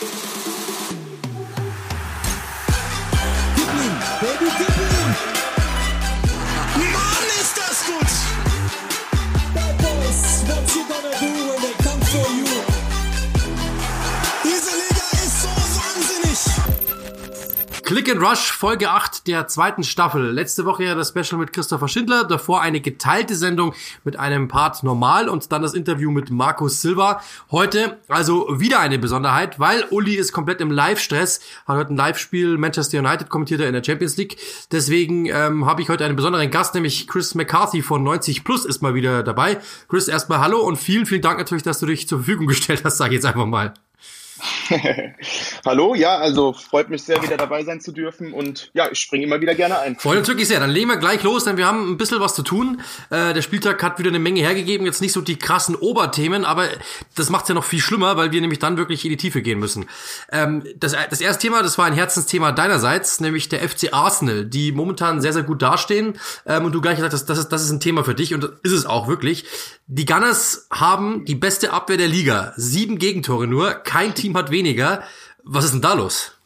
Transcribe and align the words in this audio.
you 0.00 0.47
Click 17.88 18.10
and 18.10 18.20
Rush, 18.20 18.52
Folge 18.52 18.90
8 18.90 19.26
der 19.26 19.48
zweiten 19.48 19.82
Staffel. 19.82 20.30
Letzte 20.30 20.66
Woche 20.66 20.84
ja 20.84 20.94
das 20.94 21.08
Special 21.08 21.40
mit 21.40 21.54
Christopher 21.54 21.88
Schindler, 21.88 22.24
davor 22.24 22.60
eine 22.60 22.82
geteilte 22.82 23.34
Sendung 23.34 23.72
mit 24.04 24.18
einem 24.18 24.46
Part 24.46 24.82
normal 24.82 25.30
und 25.30 25.50
dann 25.52 25.62
das 25.62 25.72
Interview 25.72 26.10
mit 26.10 26.30
Markus 26.30 26.82
Silva. 26.82 27.22
Heute 27.50 27.96
also 28.08 28.60
wieder 28.60 28.80
eine 28.80 28.98
Besonderheit, 28.98 29.58
weil 29.58 29.86
Uli 29.88 30.16
ist 30.16 30.34
komplett 30.34 30.60
im 30.60 30.70
Live-Stress, 30.70 31.40
hat 31.66 31.78
heute 31.78 31.94
ein 31.94 31.96
Live-Spiel 31.96 32.58
Manchester 32.58 32.98
United 32.98 33.30
kommentiert 33.30 33.62
er 33.62 33.68
in 33.68 33.72
der 33.72 33.82
Champions 33.82 34.18
League. 34.18 34.36
Deswegen 34.70 35.24
ähm, 35.24 35.64
habe 35.64 35.80
ich 35.80 35.88
heute 35.88 36.04
einen 36.04 36.16
besonderen 36.16 36.50
Gast, 36.50 36.74
nämlich 36.74 37.08
Chris 37.08 37.34
McCarthy 37.34 37.80
von 37.80 38.02
90 38.02 38.44
Plus 38.44 38.66
ist 38.66 38.82
mal 38.82 38.92
wieder 38.92 39.22
dabei. 39.22 39.60
Chris, 39.88 40.08
erstmal 40.08 40.40
hallo 40.40 40.60
und 40.60 40.76
vielen, 40.76 41.06
vielen 41.06 41.22
Dank 41.22 41.38
natürlich, 41.38 41.62
dass 41.62 41.78
du 41.78 41.86
dich 41.86 42.06
zur 42.06 42.18
Verfügung 42.18 42.48
gestellt 42.48 42.82
hast, 42.84 42.98
sage 42.98 43.14
ich 43.14 43.22
jetzt 43.22 43.24
einfach 43.24 43.46
mal. 43.46 43.72
Hallo, 45.64 45.94
ja, 45.94 46.16
also 46.16 46.52
freut 46.52 46.90
mich 46.90 47.02
sehr, 47.02 47.22
wieder 47.22 47.36
dabei 47.36 47.64
sein 47.64 47.80
zu 47.80 47.92
dürfen 47.92 48.32
und 48.32 48.70
ja, 48.74 48.88
ich 48.90 48.98
springe 48.98 49.24
immer 49.24 49.40
wieder 49.40 49.54
gerne 49.54 49.78
ein. 49.78 49.96
Freut 49.96 50.18
uns 50.18 50.28
wirklich 50.28 50.48
sehr. 50.48 50.60
Dann 50.60 50.70
legen 50.70 50.88
wir 50.88 50.96
gleich 50.96 51.22
los, 51.22 51.44
denn 51.44 51.56
wir 51.56 51.66
haben 51.66 51.90
ein 51.90 51.96
bisschen 51.96 52.20
was 52.20 52.34
zu 52.34 52.42
tun. 52.42 52.80
Äh, 53.10 53.34
der 53.34 53.42
Spieltag 53.42 53.82
hat 53.82 53.98
wieder 53.98 54.08
eine 54.08 54.18
Menge 54.18 54.40
hergegeben, 54.40 54.86
jetzt 54.86 55.00
nicht 55.00 55.12
so 55.12 55.20
die 55.20 55.36
krassen 55.36 55.74
Oberthemen, 55.74 56.44
aber 56.44 56.68
das 57.14 57.30
macht 57.30 57.44
es 57.44 57.48
ja 57.48 57.54
noch 57.54 57.64
viel 57.64 57.80
schlimmer, 57.80 58.16
weil 58.16 58.32
wir 58.32 58.40
nämlich 58.40 58.58
dann 58.58 58.76
wirklich 58.76 59.04
in 59.04 59.10
die 59.10 59.16
Tiefe 59.16 59.42
gehen 59.42 59.58
müssen. 59.58 59.86
Ähm, 60.30 60.64
das, 60.76 60.96
das 61.10 61.20
erste 61.20 61.42
Thema, 61.42 61.62
das 61.62 61.78
war 61.78 61.86
ein 61.86 61.94
Herzensthema 61.94 62.52
deinerseits, 62.52 63.20
nämlich 63.20 63.48
der 63.48 63.66
FC 63.68 63.92
Arsenal, 63.92 64.44
die 64.44 64.72
momentan 64.72 65.20
sehr, 65.20 65.32
sehr 65.32 65.42
gut 65.42 65.62
dastehen 65.62 66.18
ähm, 66.46 66.64
und 66.64 66.72
du 66.72 66.80
gleich 66.80 66.96
gesagt 66.96 67.12
hast, 67.14 67.26
das 67.26 67.38
ist, 67.38 67.48
das 67.48 67.62
ist 67.62 67.70
ein 67.70 67.80
Thema 67.80 68.04
für 68.04 68.14
dich 68.14 68.34
und 68.34 68.44
das 68.44 68.50
ist 68.62 68.72
es 68.72 68.86
auch 68.86 69.08
wirklich. 69.08 69.44
Die 69.90 70.04
Gunners 70.04 70.66
haben 70.70 71.24
die 71.24 71.34
beste 71.34 71.72
Abwehr 71.72 71.96
der 71.96 72.08
Liga, 72.08 72.52
sieben 72.56 72.98
Gegentore 72.98 73.46
nur, 73.46 73.72
kein 73.72 74.14
Team 74.14 74.36
hat 74.36 74.50
weniger. 74.50 75.02
Was 75.44 75.64
ist 75.64 75.72
denn 75.72 75.80
da 75.80 75.94
los? 75.94 76.38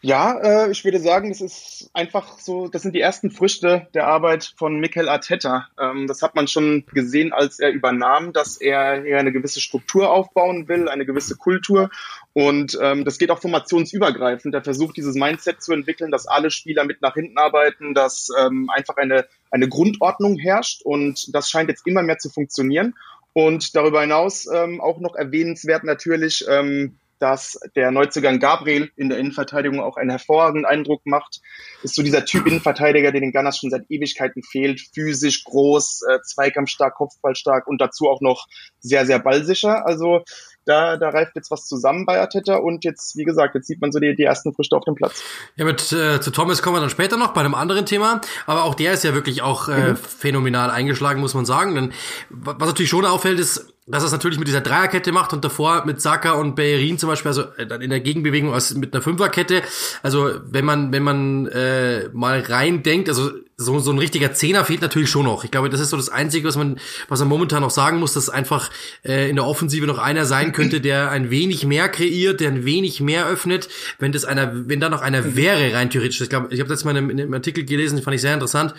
Ja, 0.00 0.38
äh, 0.38 0.70
ich 0.70 0.84
würde 0.84 1.00
sagen, 1.00 1.30
das 1.30 1.40
ist 1.40 1.90
einfach 1.92 2.38
so, 2.38 2.68
das 2.68 2.82
sind 2.82 2.94
die 2.94 3.00
ersten 3.00 3.32
Früchte 3.32 3.88
der 3.94 4.06
Arbeit 4.06 4.54
von 4.56 4.78
Mikel 4.78 5.08
Arteta. 5.08 5.66
Ähm, 5.76 6.06
das 6.06 6.22
hat 6.22 6.36
man 6.36 6.46
schon 6.46 6.84
gesehen, 6.86 7.32
als 7.32 7.58
er 7.58 7.72
übernahm, 7.72 8.32
dass 8.32 8.60
er 8.60 9.02
hier 9.02 9.18
eine 9.18 9.32
gewisse 9.32 9.60
Struktur 9.60 10.12
aufbauen 10.12 10.68
will, 10.68 10.88
eine 10.88 11.04
gewisse 11.04 11.34
Kultur. 11.34 11.90
Und 12.32 12.78
ähm, 12.80 13.04
das 13.04 13.18
geht 13.18 13.32
auch 13.32 13.40
formationsübergreifend. 13.40 14.54
Er 14.54 14.62
versucht, 14.62 14.96
dieses 14.96 15.16
Mindset 15.16 15.62
zu 15.62 15.72
entwickeln, 15.72 16.12
dass 16.12 16.28
alle 16.28 16.52
Spieler 16.52 16.84
mit 16.84 17.02
nach 17.02 17.14
hinten 17.14 17.36
arbeiten, 17.36 17.92
dass 17.92 18.28
ähm, 18.38 18.70
einfach 18.70 18.98
eine, 18.98 19.26
eine 19.50 19.68
Grundordnung 19.68 20.36
herrscht. 20.36 20.82
Und 20.82 21.34
das 21.34 21.48
scheint 21.50 21.68
jetzt 21.68 21.86
immer 21.86 22.02
mehr 22.02 22.18
zu 22.18 22.30
funktionieren. 22.30 22.94
Und 23.32 23.76
darüber 23.76 24.00
hinaus 24.00 24.46
ähm, 24.52 24.80
auch 24.80 24.98
noch 24.98 25.14
erwähnenswert 25.14 25.84
natürlich, 25.84 26.44
ähm, 26.48 26.98
dass 27.18 27.58
der 27.74 27.90
Neuzugang 27.90 28.38
Gabriel 28.38 28.90
in 28.96 29.08
der 29.08 29.18
Innenverteidigung 29.18 29.80
auch 29.80 29.96
einen 29.96 30.10
hervorragenden 30.10 30.64
Eindruck 30.64 31.04
macht. 31.04 31.40
Ist 31.82 31.94
so 31.94 32.02
dieser 32.02 32.24
Typ 32.24 32.46
Innenverteidiger, 32.46 33.12
der 33.12 33.20
den 33.20 33.32
Gunners 33.32 33.58
schon 33.58 33.70
seit 33.70 33.90
Ewigkeiten 33.90 34.42
fehlt. 34.42 34.80
Physisch 34.92 35.44
groß, 35.44 36.02
äh, 36.08 36.18
zweikampfstark, 36.22 36.94
kopfballstark 36.94 37.66
und 37.66 37.80
dazu 37.80 38.08
auch 38.08 38.20
noch 38.20 38.46
sehr, 38.80 39.06
sehr 39.06 39.18
ballsicher. 39.18 39.86
Also 39.86 40.24
da, 40.68 40.96
da 40.96 41.08
reift 41.08 41.34
jetzt 41.34 41.50
was 41.50 41.66
zusammen 41.66 42.04
bei 42.04 42.20
Arteta 42.20 42.56
und 42.56 42.84
jetzt, 42.84 43.16
wie 43.16 43.24
gesagt, 43.24 43.54
jetzt 43.54 43.66
sieht 43.66 43.80
man 43.80 43.90
so 43.90 43.98
die, 43.98 44.14
die 44.14 44.24
ersten 44.24 44.52
Früchte 44.52 44.76
auf 44.76 44.84
dem 44.84 44.94
Platz. 44.94 45.22
Ja, 45.56 45.64
mit 45.64 45.92
äh, 45.92 46.20
zu 46.20 46.30
Thomas 46.30 46.62
kommen 46.62 46.76
wir 46.76 46.80
dann 46.80 46.90
später 46.90 47.16
noch 47.16 47.32
bei 47.32 47.40
einem 47.40 47.54
anderen 47.54 47.86
Thema, 47.86 48.20
aber 48.46 48.64
auch 48.64 48.74
der 48.74 48.92
ist 48.92 49.02
ja 49.02 49.14
wirklich 49.14 49.42
auch 49.42 49.68
äh, 49.68 49.90
mhm. 49.90 49.96
phänomenal 49.96 50.70
eingeschlagen, 50.70 51.20
muss 51.20 51.34
man 51.34 51.46
sagen. 51.46 51.74
Denn 51.74 51.92
was 52.28 52.58
natürlich 52.58 52.90
schon 52.90 53.06
auffällt, 53.06 53.40
ist, 53.40 53.72
dass 53.86 54.02
er 54.02 54.06
es 54.06 54.12
natürlich 54.12 54.38
mit 54.38 54.46
dieser 54.46 54.60
Dreierkette 54.60 55.12
macht 55.12 55.32
und 55.32 55.42
davor 55.42 55.86
mit 55.86 56.02
Saka 56.02 56.32
und 56.32 56.54
Bellerin 56.54 56.98
zum 56.98 57.08
Beispiel, 57.08 57.28
also 57.28 57.44
äh, 57.56 57.66
dann 57.66 57.80
in 57.80 57.88
der 57.90 58.00
Gegenbewegung 58.00 58.52
aus, 58.52 58.74
mit 58.74 58.92
einer 58.94 59.02
Fünferkette. 59.02 59.62
Also 60.02 60.32
wenn 60.44 60.66
man 60.66 60.92
wenn 60.92 61.02
man 61.02 61.46
äh, 61.46 62.08
mal 62.12 62.40
rein 62.40 62.82
denkt, 62.82 63.08
also 63.08 63.30
so, 63.60 63.78
so 63.80 63.90
ein 63.90 63.98
richtiger 63.98 64.32
Zehner 64.32 64.64
fehlt 64.64 64.80
natürlich 64.82 65.10
schon 65.10 65.24
noch. 65.24 65.42
Ich 65.42 65.50
glaube, 65.50 65.68
das 65.68 65.80
ist 65.80 65.90
so 65.90 65.96
das 65.96 66.08
Einzige, 66.08 66.46
was 66.46 66.56
man 66.56 66.78
was 67.08 67.18
man 67.18 67.28
momentan 67.28 67.62
noch 67.62 67.70
sagen 67.70 67.98
muss, 67.98 68.14
dass 68.14 68.30
einfach 68.30 68.70
äh, 69.04 69.28
in 69.28 69.34
der 69.34 69.44
Offensive 69.44 69.86
noch 69.86 69.98
einer 69.98 70.24
sein 70.24 70.52
könnte, 70.52 70.80
der 70.80 71.10
ein 71.10 71.30
wenig 71.30 71.66
mehr 71.66 71.88
kreiert, 71.88 72.38
der 72.38 72.50
ein 72.50 72.64
wenig 72.64 73.00
mehr 73.00 73.26
öffnet. 73.26 73.68
Wenn 73.98 74.12
das 74.12 74.24
einer, 74.24 74.68
wenn 74.68 74.78
da 74.78 74.88
noch 74.88 75.02
einer 75.02 75.34
wäre 75.34 75.74
rein 75.74 75.90
theoretisch. 75.90 76.20
Ich 76.20 76.28
glaube, 76.30 76.54
ich 76.54 76.60
habe 76.60 76.68
das 76.70 76.84
mal 76.84 76.96
in 76.96 77.10
einem 77.10 77.34
Artikel 77.34 77.64
gelesen, 77.64 78.00
fand 78.00 78.14
ich 78.14 78.22
sehr 78.22 78.34
interessant 78.34 78.74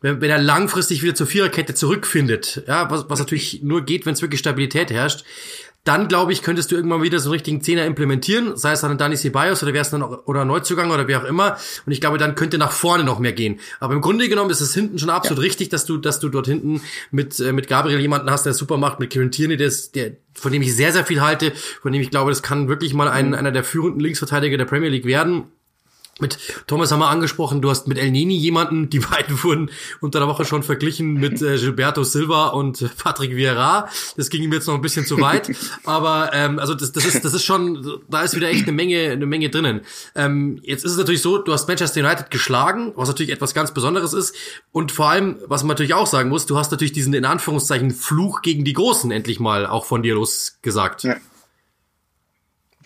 wenn, 0.00 0.20
wenn 0.20 0.30
er 0.30 0.38
langfristig 0.38 1.02
wieder 1.02 1.14
zur 1.14 1.26
Viererkette 1.26 1.74
zurückfindet, 1.74 2.62
ja, 2.66 2.90
was, 2.90 3.08
was 3.08 3.18
natürlich 3.18 3.62
nur 3.62 3.84
geht, 3.84 4.06
wenn 4.06 4.12
es 4.12 4.22
wirklich 4.22 4.40
Stabilität 4.40 4.90
herrscht, 4.90 5.24
dann 5.86 6.08
glaube 6.08 6.32
ich, 6.32 6.42
könntest 6.42 6.72
du 6.72 6.76
irgendwann 6.76 7.02
wieder 7.02 7.20
so 7.20 7.28
einen 7.28 7.34
richtigen 7.34 7.60
Zehner 7.60 7.86
implementieren, 7.86 8.56
sei 8.56 8.72
es 8.72 8.80
dann 8.80 8.98
Dani 8.98 9.16
Ceballos 9.16 9.62
oder 9.62 9.72
wär's 9.72 9.90
dann 9.90 10.02
oder 10.02 10.44
Neuzugang 10.44 10.90
oder 10.90 11.06
wie 11.06 11.14
auch 11.14 11.24
immer. 11.24 11.56
Und 11.86 11.92
ich 11.92 12.00
glaube, 12.00 12.18
dann 12.18 12.34
könnte 12.34 12.58
nach 12.58 12.72
vorne 12.72 13.04
noch 13.04 13.20
mehr 13.20 13.32
gehen. 13.32 13.60
Aber 13.78 13.94
im 13.94 14.00
Grunde 14.00 14.28
genommen 14.28 14.50
ist 14.50 14.60
es 14.60 14.74
hinten 14.74 14.98
schon 14.98 15.10
absolut 15.10 15.38
ja. 15.38 15.46
richtig, 15.46 15.68
dass 15.68 15.86
du, 15.86 15.96
dass 15.96 16.18
du 16.18 16.28
dort 16.28 16.48
hinten 16.48 16.80
mit 17.12 17.38
äh, 17.38 17.52
mit 17.52 17.68
Gabriel 17.68 18.00
jemanden 18.00 18.30
hast, 18.30 18.44
der 18.46 18.52
super 18.52 18.78
macht, 18.78 18.98
mit 18.98 19.10
Kieran 19.10 19.30
Tierney, 19.30 19.56
der, 19.56 19.68
ist, 19.68 19.94
der 19.94 20.12
von 20.34 20.50
dem 20.52 20.62
ich 20.62 20.74
sehr 20.74 20.92
sehr 20.92 21.06
viel 21.06 21.20
halte, 21.20 21.52
von 21.80 21.92
dem 21.92 22.02
ich 22.02 22.10
glaube, 22.10 22.32
das 22.32 22.42
kann 22.42 22.68
wirklich 22.68 22.92
mal 22.92 23.08
ein, 23.08 23.28
mhm. 23.28 23.34
einer 23.34 23.52
der 23.52 23.62
führenden 23.62 24.00
Linksverteidiger 24.00 24.58
der 24.58 24.64
Premier 24.64 24.88
League 24.88 25.06
werden. 25.06 25.44
Mit 26.18 26.38
Thomas 26.66 26.90
haben 26.92 27.00
wir 27.00 27.08
angesprochen, 27.08 27.60
du 27.60 27.68
hast 27.68 27.88
mit 27.88 27.98
El 27.98 28.10
Nini 28.10 28.34
jemanden, 28.36 28.88
die 28.88 28.98
beiden 29.10 29.42
wurden 29.42 29.70
unter 30.00 30.18
der 30.18 30.28
Woche 30.28 30.46
schon 30.46 30.62
verglichen 30.62 31.14
mit 31.14 31.42
äh, 31.42 31.58
Gilberto 31.58 32.04
Silva 32.04 32.48
und 32.48 32.80
äh, 32.80 32.88
Patrick 32.88 33.36
Vieira. 33.36 33.88
Das 34.16 34.30
ging 34.30 34.42
ihm 34.42 34.52
jetzt 34.52 34.66
noch 34.66 34.74
ein 34.74 34.80
bisschen 34.80 35.04
zu 35.04 35.20
weit, 35.20 35.54
aber 35.84 36.30
ähm, 36.32 36.58
also 36.58 36.74
das, 36.74 36.92
das 36.92 37.04
ist 37.04 37.22
das 37.22 37.34
ist 37.34 37.44
schon, 37.44 38.00
da 38.08 38.22
ist 38.22 38.34
wieder 38.34 38.48
echt 38.48 38.62
eine 38.62 38.72
Menge 38.72 39.10
eine 39.10 39.26
Menge 39.26 39.50
drinnen. 39.50 39.82
Ähm, 40.14 40.58
jetzt 40.62 40.86
ist 40.86 40.92
es 40.92 40.98
natürlich 40.98 41.20
so, 41.20 41.36
du 41.36 41.52
hast 41.52 41.68
Manchester 41.68 42.00
United 42.00 42.30
geschlagen, 42.30 42.92
was 42.96 43.08
natürlich 43.08 43.32
etwas 43.32 43.52
ganz 43.52 43.74
Besonderes 43.74 44.14
ist 44.14 44.34
und 44.72 44.92
vor 44.92 45.10
allem, 45.10 45.36
was 45.46 45.64
man 45.64 45.68
natürlich 45.68 45.92
auch 45.92 46.06
sagen 46.06 46.30
muss, 46.30 46.46
du 46.46 46.56
hast 46.56 46.70
natürlich 46.70 46.92
diesen 46.92 47.12
in 47.12 47.26
Anführungszeichen 47.26 47.90
Fluch 47.90 48.40
gegen 48.40 48.64
die 48.64 48.72
Großen 48.72 49.10
endlich 49.10 49.38
mal 49.38 49.66
auch 49.66 49.84
von 49.84 50.02
dir 50.02 50.14
losgesagt. 50.14 51.02
Ja. 51.02 51.16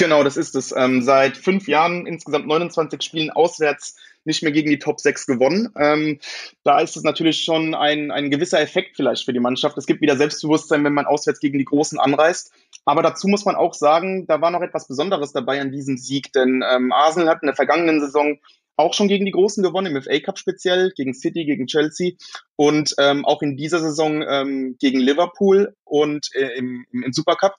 Genau, 0.01 0.25
das 0.25 0.39
ist 0.39 0.57
es. 0.57 0.75
Ähm, 0.75 1.03
seit 1.03 1.37
fünf 1.37 1.69
Jahren 1.69 2.07
insgesamt 2.07 2.47
29 2.47 3.03
Spielen 3.03 3.29
auswärts 3.29 3.97
nicht 4.25 4.43
mehr 4.43 4.51
gegen 4.51 4.71
die 4.71 4.79
Top 4.79 4.99
6 4.99 5.27
gewonnen. 5.27 5.69
Ähm, 5.77 6.21
da 6.65 6.81
ist 6.81 6.97
es 6.97 7.03
natürlich 7.03 7.45
schon 7.45 7.75
ein, 7.75 8.11
ein 8.11 8.31
gewisser 8.31 8.63
Effekt 8.63 8.97
vielleicht 8.97 9.27
für 9.27 9.35
die 9.35 9.41
Mannschaft. 9.41 9.77
Es 9.77 9.85
gibt 9.85 10.01
wieder 10.01 10.17
Selbstbewusstsein, 10.17 10.85
wenn 10.85 10.95
man 10.95 11.05
auswärts 11.05 11.39
gegen 11.39 11.59
die 11.59 11.67
Großen 11.67 12.01
anreist. 12.01 12.51
Aber 12.87 13.03
dazu 13.03 13.29
muss 13.29 13.45
man 13.45 13.57
auch 13.57 13.75
sagen, 13.75 14.27
da 14.27 14.41
war 14.41 14.51
noch 14.51 14.63
etwas 14.63 14.89
Besonderes 14.89 15.33
dabei 15.33 15.61
an 15.61 15.71
diesem 15.71 15.99
Sieg, 15.99 16.33
denn 16.33 16.65
ähm, 16.67 16.93
Arsenal 16.93 17.29
hat 17.29 17.43
in 17.43 17.49
der 17.49 17.55
vergangenen 17.57 18.01
Saison 18.01 18.39
auch 18.77 18.95
schon 18.95 19.09
gegen 19.09 19.27
die 19.27 19.33
Großen 19.33 19.63
gewonnen, 19.63 19.95
im 19.95 20.03
FA 20.03 20.19
Cup 20.21 20.39
speziell, 20.39 20.93
gegen 20.97 21.13
City, 21.13 21.45
gegen 21.45 21.67
Chelsea 21.67 22.13
und 22.57 22.95
ähm, 22.97 23.27
auch 23.27 23.43
in 23.43 23.59
dieser 23.59 23.81
Saison 23.81 24.25
ähm, 24.27 24.77
gegen 24.81 24.99
Liverpool 24.99 25.75
und 25.85 26.31
äh, 26.35 26.57
im, 26.57 26.87
im 26.91 27.13
Supercup. 27.13 27.57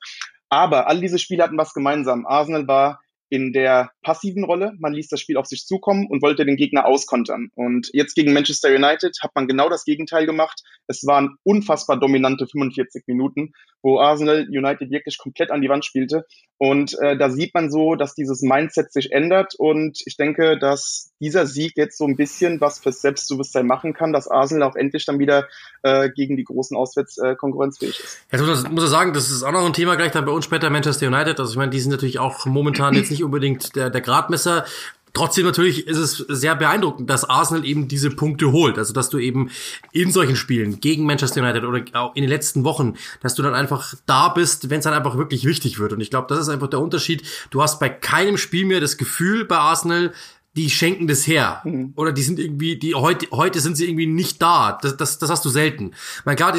Aber 0.51 0.87
all 0.87 0.99
diese 0.99 1.17
Spiele 1.17 1.43
hatten 1.43 1.57
was 1.57 1.73
gemeinsam. 1.73 2.25
Arsenal 2.27 2.67
war 2.67 2.99
in 3.29 3.53
der 3.53 3.91
passiven 4.03 4.43
Rolle. 4.43 4.73
Man 4.79 4.91
ließ 4.91 5.07
das 5.07 5.21
Spiel 5.21 5.37
auf 5.37 5.45
sich 5.45 5.65
zukommen 5.65 6.07
und 6.07 6.21
wollte 6.21 6.45
den 6.45 6.57
Gegner 6.57 6.85
auskontern. 6.85 7.49
Und 7.55 7.89
jetzt 7.93 8.13
gegen 8.13 8.33
Manchester 8.33 8.67
United 8.67 9.17
hat 9.23 9.31
man 9.33 9.47
genau 9.47 9.69
das 9.69 9.85
Gegenteil 9.85 10.25
gemacht. 10.25 10.61
Es 10.91 11.07
waren 11.07 11.37
unfassbar 11.43 11.99
dominante 11.99 12.47
45 12.47 13.05
Minuten, 13.07 13.53
wo 13.81 13.99
Arsenal 13.99 14.47
United 14.47 14.91
wirklich 14.91 15.17
komplett 15.17 15.51
an 15.51 15.61
die 15.61 15.69
Wand 15.69 15.85
spielte. 15.85 16.25
Und 16.57 16.95
äh, 16.99 17.17
da 17.17 17.31
sieht 17.31 17.55
man 17.55 17.71
so, 17.71 17.95
dass 17.95 18.13
dieses 18.13 18.43
Mindset 18.43 18.93
sich 18.93 19.11
ändert. 19.11 19.55
Und 19.57 19.99
ich 20.05 20.15
denke, 20.15 20.59
dass 20.59 21.11
dieser 21.19 21.47
Sieg 21.47 21.73
jetzt 21.75 21.97
so 21.97 22.05
ein 22.05 22.15
bisschen 22.15 22.61
was 22.61 22.79
fürs 22.79 23.01
Selbstbewusstsein 23.01 23.65
machen 23.65 23.93
kann, 23.93 24.13
dass 24.13 24.27
Arsenal 24.27 24.69
auch 24.69 24.75
endlich 24.75 25.05
dann 25.05 25.17
wieder 25.17 25.47
äh, 25.81 26.09
gegen 26.09 26.37
die 26.37 26.43
großen 26.43 26.77
Auswärts 26.77 27.17
äh, 27.17 27.35
konkurrenzfähig 27.35 27.99
ist. 27.99 28.19
Jetzt 28.31 28.45
muss, 28.45 28.69
muss 28.69 28.83
ich 28.83 28.89
sagen, 28.91 29.13
das 29.13 29.31
ist 29.31 29.41
auch 29.41 29.51
noch 29.51 29.65
ein 29.65 29.73
Thema 29.73 29.95
gleich 29.95 30.11
dann 30.11 30.25
bei 30.25 30.31
uns 30.31 30.45
später 30.45 30.69
Manchester 30.69 31.07
United. 31.07 31.39
Also 31.39 31.51
ich 31.51 31.57
meine, 31.57 31.71
die 31.71 31.79
sind 31.79 31.91
natürlich 31.91 32.19
auch 32.19 32.45
momentan 32.45 32.93
jetzt 32.93 33.09
nicht 33.09 33.23
unbedingt 33.23 33.75
der, 33.75 33.89
der 33.89 34.01
Gradmesser. 34.01 34.65
Trotzdem 35.13 35.45
natürlich 35.45 35.87
ist 35.87 35.97
es 35.97 36.17
sehr 36.17 36.55
beeindruckend, 36.55 37.09
dass 37.09 37.29
Arsenal 37.29 37.65
eben 37.65 37.87
diese 37.87 38.09
Punkte 38.09 38.51
holt. 38.51 38.77
Also 38.77 38.93
dass 38.93 39.09
du 39.09 39.19
eben 39.19 39.49
in 39.91 40.11
solchen 40.11 40.35
Spielen 40.35 40.79
gegen 40.79 41.05
Manchester 41.05 41.41
United 41.41 41.63
oder 41.63 41.83
auch 41.93 42.15
in 42.15 42.23
den 42.23 42.29
letzten 42.29 42.63
Wochen, 42.63 42.95
dass 43.21 43.35
du 43.35 43.43
dann 43.43 43.53
einfach 43.53 43.93
da 44.05 44.29
bist, 44.29 44.69
wenn 44.69 44.79
es 44.79 44.85
dann 44.85 44.93
einfach 44.93 45.17
wirklich 45.17 45.45
wichtig 45.45 45.79
wird. 45.79 45.93
Und 45.93 46.01
ich 46.01 46.09
glaube, 46.09 46.27
das 46.29 46.39
ist 46.39 46.49
einfach 46.49 46.69
der 46.69 46.79
Unterschied. 46.79 47.23
Du 47.49 47.61
hast 47.61 47.79
bei 47.79 47.89
keinem 47.89 48.37
Spiel 48.37 48.65
mehr 48.65 48.79
das 48.79 48.97
Gefühl 48.97 49.45
bei 49.45 49.57
Arsenal, 49.57 50.13
die 50.55 50.69
schenken 50.69 51.07
das 51.07 51.27
her. 51.27 51.61
Mhm. 51.63 51.93
Oder 51.95 52.11
die 52.11 52.23
sind 52.23 52.39
irgendwie, 52.39 52.77
die 52.77 52.95
heute, 52.95 53.27
heute 53.31 53.59
sind 53.59 53.77
sie 53.77 53.85
irgendwie 53.87 54.07
nicht 54.07 54.41
da. 54.41 54.77
Das, 54.81 54.97
das, 54.97 55.17
das 55.19 55.29
hast 55.29 55.45
du 55.45 55.49
selten. 55.49 55.91
Mein 56.25 56.35
klar, 56.35 56.53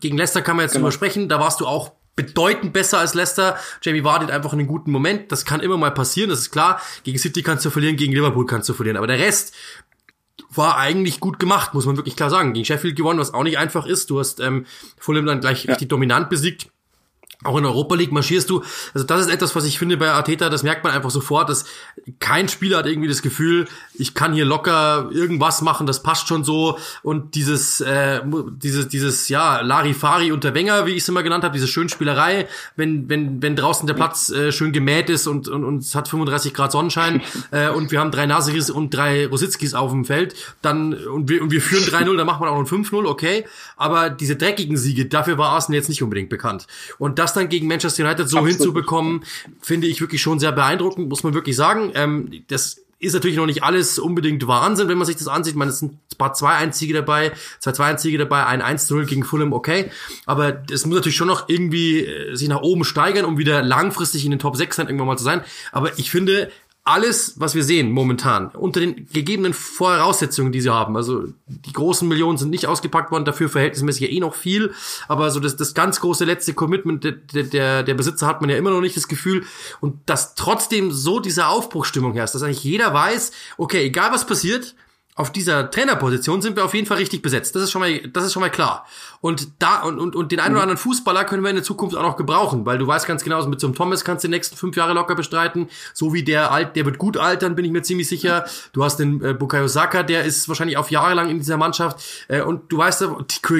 gegen 0.00 0.16
Leicester 0.16 0.42
kann 0.42 0.56
man 0.56 0.64
jetzt 0.64 0.72
genau. 0.72 0.84
drüber 0.84 0.92
sprechen, 0.92 1.28
da 1.28 1.38
warst 1.38 1.60
du 1.60 1.66
auch 1.66 1.92
bedeutend 2.16 2.72
besser 2.72 2.98
als 2.98 3.14
Leicester. 3.14 3.56
Jamie 3.82 4.02
Vardy 4.02 4.24
hat 4.24 4.32
einfach 4.32 4.52
einen 4.52 4.66
guten 4.66 4.90
Moment. 4.90 5.30
Das 5.30 5.44
kann 5.44 5.60
immer 5.60 5.76
mal 5.76 5.92
passieren, 5.92 6.30
das 6.30 6.40
ist 6.40 6.50
klar. 6.50 6.80
Gegen 7.04 7.18
City 7.18 7.42
kannst 7.42 7.64
du 7.64 7.70
verlieren, 7.70 7.96
gegen 7.96 8.12
Liverpool 8.12 8.46
kannst 8.46 8.68
du 8.68 8.74
verlieren. 8.74 8.96
Aber 8.96 9.06
der 9.06 9.18
Rest 9.18 9.54
war 10.50 10.78
eigentlich 10.78 11.20
gut 11.20 11.38
gemacht, 11.38 11.74
muss 11.74 11.86
man 11.86 11.96
wirklich 11.96 12.16
klar 12.16 12.30
sagen. 12.30 12.54
Gegen 12.54 12.64
Sheffield 12.64 12.96
gewonnen, 12.96 13.20
was 13.20 13.34
auch 13.34 13.44
nicht 13.44 13.58
einfach 13.58 13.86
ist. 13.86 14.10
Du 14.10 14.18
hast 14.18 14.40
ähm, 14.40 14.66
Fulham 14.98 15.26
dann 15.26 15.40
gleich 15.40 15.64
ja. 15.64 15.70
richtig 15.70 15.88
dominant 15.88 16.30
besiegt. 16.30 16.68
Auch 17.44 17.58
in 17.58 17.66
Europa 17.66 17.94
League 17.94 18.12
marschierst 18.12 18.48
du. 18.48 18.62
Also 18.94 19.06
das 19.06 19.20
ist 19.20 19.30
etwas, 19.30 19.54
was 19.54 19.66
ich 19.66 19.78
finde 19.78 19.98
bei 19.98 20.10
Arteta, 20.10 20.48
das 20.48 20.62
merkt 20.62 20.84
man 20.84 20.94
einfach 20.94 21.10
sofort, 21.10 21.50
dass 21.50 21.66
kein 22.18 22.48
Spieler 22.48 22.78
hat 22.78 22.86
irgendwie 22.86 23.08
das 23.08 23.20
Gefühl, 23.20 23.68
ich 23.94 24.14
kann 24.14 24.32
hier 24.32 24.46
locker 24.46 25.10
irgendwas 25.12 25.60
machen, 25.60 25.86
das 25.86 26.02
passt 26.02 26.28
schon 26.28 26.44
so. 26.44 26.78
Und 27.02 27.34
dieses, 27.34 27.82
äh, 27.82 28.22
dieses, 28.56 28.88
dieses, 28.88 29.28
ja, 29.28 29.60
Larifari 29.60 30.32
unter 30.32 30.54
Wenger, 30.54 30.86
wie 30.86 30.92
ich 30.92 31.02
es 31.02 31.08
immer 31.10 31.22
genannt 31.22 31.44
habe, 31.44 31.52
diese 31.52 31.68
Schönspielerei, 31.68 32.48
wenn, 32.74 33.08
wenn, 33.10 33.42
wenn 33.42 33.54
draußen 33.54 33.86
der 33.86 33.94
Platz 33.94 34.30
äh, 34.30 34.50
schön 34.50 34.72
gemäht 34.72 35.10
ist 35.10 35.26
und, 35.26 35.46
und, 35.48 35.62
und 35.62 35.78
es 35.82 35.94
hat 35.94 36.08
35 36.08 36.54
Grad 36.54 36.72
Sonnenschein 36.72 37.20
äh, 37.50 37.68
und 37.68 37.92
wir 37.92 38.00
haben 38.00 38.10
drei 38.10 38.24
Nasiris 38.24 38.70
und 38.70 38.94
drei 38.94 39.26
Rositzkis 39.26 39.74
auf 39.74 39.90
dem 39.90 40.06
Feld, 40.06 40.34
dann 40.62 40.94
und 40.94 41.28
wir, 41.28 41.42
und 41.42 41.50
wir 41.50 41.60
führen 41.60 41.84
3-0, 41.84 42.16
dann 42.16 42.26
macht 42.26 42.40
man 42.40 42.48
auch 42.48 42.58
noch 42.58 42.68
5-0, 42.68 43.04
okay. 43.04 43.44
Aber 43.76 44.08
diese 44.08 44.36
dreckigen 44.36 44.78
Siege, 44.78 45.04
dafür 45.04 45.36
war 45.36 45.50
Arsenal 45.50 45.76
jetzt 45.76 45.88
nicht 45.90 46.02
unbedingt 46.02 46.30
bekannt. 46.30 46.66
Und 46.98 47.18
das 47.18 47.25
dann 47.32 47.48
gegen 47.48 47.66
Manchester 47.66 48.04
United 48.04 48.28
so 48.28 48.38
Absolut. 48.38 48.56
hinzubekommen, 48.56 49.24
finde 49.60 49.86
ich 49.86 50.00
wirklich 50.00 50.22
schon 50.22 50.38
sehr 50.38 50.52
beeindruckend, 50.52 51.08
muss 51.08 51.22
man 51.22 51.34
wirklich 51.34 51.56
sagen. 51.56 51.92
Ähm, 51.94 52.44
das 52.48 52.80
ist 52.98 53.12
natürlich 53.12 53.36
noch 53.36 53.46
nicht 53.46 53.62
alles 53.62 53.98
unbedingt 53.98 54.46
Wahnsinn, 54.46 54.88
wenn 54.88 54.96
man 54.96 55.06
sich 55.06 55.16
das 55.16 55.28
ansieht. 55.28 55.54
Man, 55.54 55.68
es 55.68 55.80
sind 55.80 55.92
ein 55.92 56.18
paar 56.18 56.32
zwei 56.32 56.52
Einzige 56.52 56.94
dabei, 56.94 57.32
zwei 57.58 57.72
zwei 57.72 57.86
Einzige 57.86 58.16
dabei, 58.16 58.46
ein 58.46 58.62
1 58.62 58.88
0 58.88 59.04
gegen 59.04 59.22
Fulham, 59.22 59.52
okay. 59.52 59.90
Aber 60.24 60.62
es 60.70 60.86
muss 60.86 60.96
natürlich 60.96 61.16
schon 61.16 61.28
noch 61.28 61.48
irgendwie 61.48 62.06
äh, 62.06 62.34
sich 62.34 62.48
nach 62.48 62.62
oben 62.62 62.84
steigern, 62.84 63.26
um 63.26 63.36
wieder 63.36 63.62
langfristig 63.62 64.24
in 64.24 64.30
den 64.30 64.40
Top 64.40 64.56
6 64.56 64.76
dann 64.76 64.86
irgendwann 64.86 65.08
mal 65.08 65.18
zu 65.18 65.24
sein. 65.24 65.42
Aber 65.72 65.98
ich 65.98 66.10
finde, 66.10 66.50
alles, 66.86 67.34
was 67.36 67.56
wir 67.56 67.64
sehen 67.64 67.90
momentan, 67.90 68.46
unter 68.50 68.78
den 68.78 69.08
gegebenen 69.12 69.54
Voraussetzungen, 69.54 70.52
die 70.52 70.60
sie 70.60 70.72
haben, 70.72 70.96
also 70.96 71.24
die 71.48 71.72
großen 71.72 72.06
Millionen 72.06 72.38
sind 72.38 72.50
nicht 72.50 72.68
ausgepackt 72.68 73.10
worden, 73.10 73.24
dafür 73.24 73.48
verhältnismäßig 73.48 74.02
ja 74.02 74.08
eh 74.08 74.20
noch 74.20 74.36
viel, 74.36 74.72
aber 75.08 75.32
so 75.32 75.40
das, 75.40 75.56
das 75.56 75.74
ganz 75.74 76.00
große 76.00 76.24
letzte 76.24 76.54
Commitment 76.54 77.02
der, 77.02 77.42
der, 77.42 77.82
der 77.82 77.94
Besitzer 77.94 78.28
hat 78.28 78.40
man 78.40 78.50
ja 78.50 78.56
immer 78.56 78.70
noch 78.70 78.80
nicht 78.80 78.96
das 78.96 79.08
Gefühl 79.08 79.44
und 79.80 79.98
dass 80.06 80.36
trotzdem 80.36 80.92
so 80.92 81.18
diese 81.18 81.48
Aufbruchstimmung 81.48 82.12
herrscht, 82.12 82.36
dass 82.36 82.44
eigentlich 82.44 82.62
jeder 82.62 82.94
weiß, 82.94 83.32
okay, 83.58 83.84
egal 83.84 84.12
was 84.12 84.24
passiert, 84.24 84.76
auf 85.16 85.32
dieser 85.32 85.70
Trainerposition 85.70 86.42
sind 86.42 86.56
wir 86.56 86.64
auf 86.64 86.74
jeden 86.74 86.86
Fall 86.86 86.98
richtig 86.98 87.22
besetzt. 87.22 87.56
Das 87.56 87.62
ist 87.62 87.70
schon 87.70 87.80
mal, 87.80 88.00
das 88.08 88.26
ist 88.26 88.34
schon 88.34 88.42
mal 88.42 88.50
klar. 88.50 88.86
Und 89.26 89.48
da, 89.58 89.82
und, 89.82 89.98
und, 89.98 90.14
und 90.14 90.30
den 90.30 90.38
einen 90.38 90.54
oder 90.54 90.62
anderen 90.62 90.78
Fußballer 90.78 91.24
können 91.24 91.42
wir 91.42 91.50
in 91.50 91.56
der 91.56 91.64
Zukunft 91.64 91.96
auch 91.96 92.02
noch 92.02 92.16
gebrauchen, 92.16 92.64
weil 92.64 92.78
du 92.78 92.86
weißt 92.86 93.08
ganz 93.08 93.24
genau, 93.24 93.44
mit 93.48 93.58
so 93.58 93.66
einem 93.66 93.74
Thomas 93.74 94.04
kannst 94.04 94.22
du 94.22 94.28
die 94.28 94.34
nächsten 94.34 94.56
fünf 94.56 94.76
Jahre 94.76 94.92
locker 94.92 95.16
bestreiten. 95.16 95.68
So 95.94 96.14
wie 96.14 96.22
der 96.22 96.52
alt, 96.52 96.76
der 96.76 96.84
wird 96.84 96.98
gut 96.98 97.16
altern, 97.16 97.56
bin 97.56 97.64
ich 97.64 97.72
mir 97.72 97.82
ziemlich 97.82 98.06
sicher. 98.06 98.44
Du 98.72 98.84
hast 98.84 98.98
den 98.98 99.20
äh, 99.24 99.34
Bukayo 99.34 99.66
Saka, 99.66 100.04
der 100.04 100.22
ist 100.22 100.48
wahrscheinlich 100.48 100.76
auf 100.76 100.92
Jahre 100.92 101.14
lang 101.14 101.28
in 101.28 101.38
dieser 101.38 101.56
Mannschaft. 101.56 102.04
Äh, 102.28 102.42
und 102.42 102.70
du 102.70 102.78
weißt, 102.78 103.04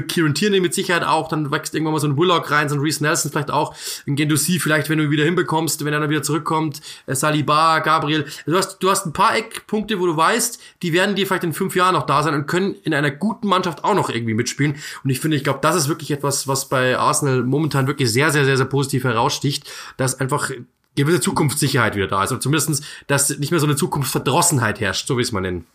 Kieran 0.06 0.34
Tierney 0.34 0.60
mit 0.60 0.72
Sicherheit 0.72 1.02
auch, 1.02 1.26
dann 1.26 1.50
wächst 1.50 1.74
irgendwann 1.74 1.94
mal 1.94 1.98
so 1.98 2.06
ein 2.06 2.14
Bullock 2.14 2.48
rein, 2.52 2.68
so 2.68 2.76
ein 2.76 2.80
Reese 2.80 3.02
Nelson 3.02 3.32
vielleicht 3.32 3.50
auch, 3.50 3.74
ein 4.06 4.14
Gendouzi 4.14 4.60
vielleicht, 4.60 4.88
wenn 4.88 4.98
du 4.98 5.04
ihn 5.04 5.10
wieder 5.10 5.24
hinbekommst, 5.24 5.84
wenn 5.84 5.92
er 5.92 5.98
dann 5.98 6.10
wieder 6.10 6.22
zurückkommt, 6.22 6.80
äh, 7.06 7.16
Saliba, 7.16 7.80
Gabriel. 7.80 8.24
Du 8.46 8.56
hast, 8.56 8.78
du 8.78 8.88
hast 8.88 9.04
ein 9.04 9.12
paar 9.12 9.36
Eckpunkte, 9.36 9.98
wo 9.98 10.06
du 10.06 10.16
weißt, 10.16 10.60
die 10.82 10.92
werden 10.92 11.16
dir 11.16 11.26
vielleicht 11.26 11.42
in 11.42 11.52
fünf 11.52 11.74
Jahren 11.74 11.94
noch 11.94 12.06
da 12.06 12.22
sein 12.22 12.34
und 12.34 12.46
können 12.46 12.76
in 12.84 12.94
einer 12.94 13.10
guten 13.10 13.48
Mannschaft 13.48 13.82
auch 13.82 13.94
noch 13.94 14.10
irgendwie 14.10 14.34
mitspielen. 14.34 14.76
Und 15.02 15.10
ich 15.10 15.18
finde, 15.18 15.36
ich 15.36 15.42
glaube, 15.42 15.56
das 15.56 15.76
ist 15.76 15.88
wirklich 15.88 16.11
etwas, 16.11 16.49
was 16.49 16.69
bei 16.69 16.97
Arsenal 16.97 17.43
momentan 17.43 17.87
wirklich 17.87 18.12
sehr, 18.12 18.31
sehr, 18.31 18.44
sehr, 18.44 18.56
sehr 18.56 18.67
positiv 18.67 19.05
heraussticht, 19.05 19.70
dass 19.97 20.20
einfach 20.20 20.50
gewisse 20.94 21.20
Zukunftssicherheit 21.20 21.94
wieder 21.94 22.08
da 22.08 22.25
ist. 22.25 22.32
Und 22.32 22.43
zumindestens, 22.43 22.82
dass 23.06 23.38
nicht 23.38 23.50
mehr 23.50 23.61
so 23.61 23.67
eine 23.67 23.76
Zukunftsverdrossenheit 23.76 24.81
herrscht, 24.81 25.06
so 25.06 25.19
wie 25.19 25.23
es 25.23 25.32
man 25.32 25.43
nennen. 25.43 25.67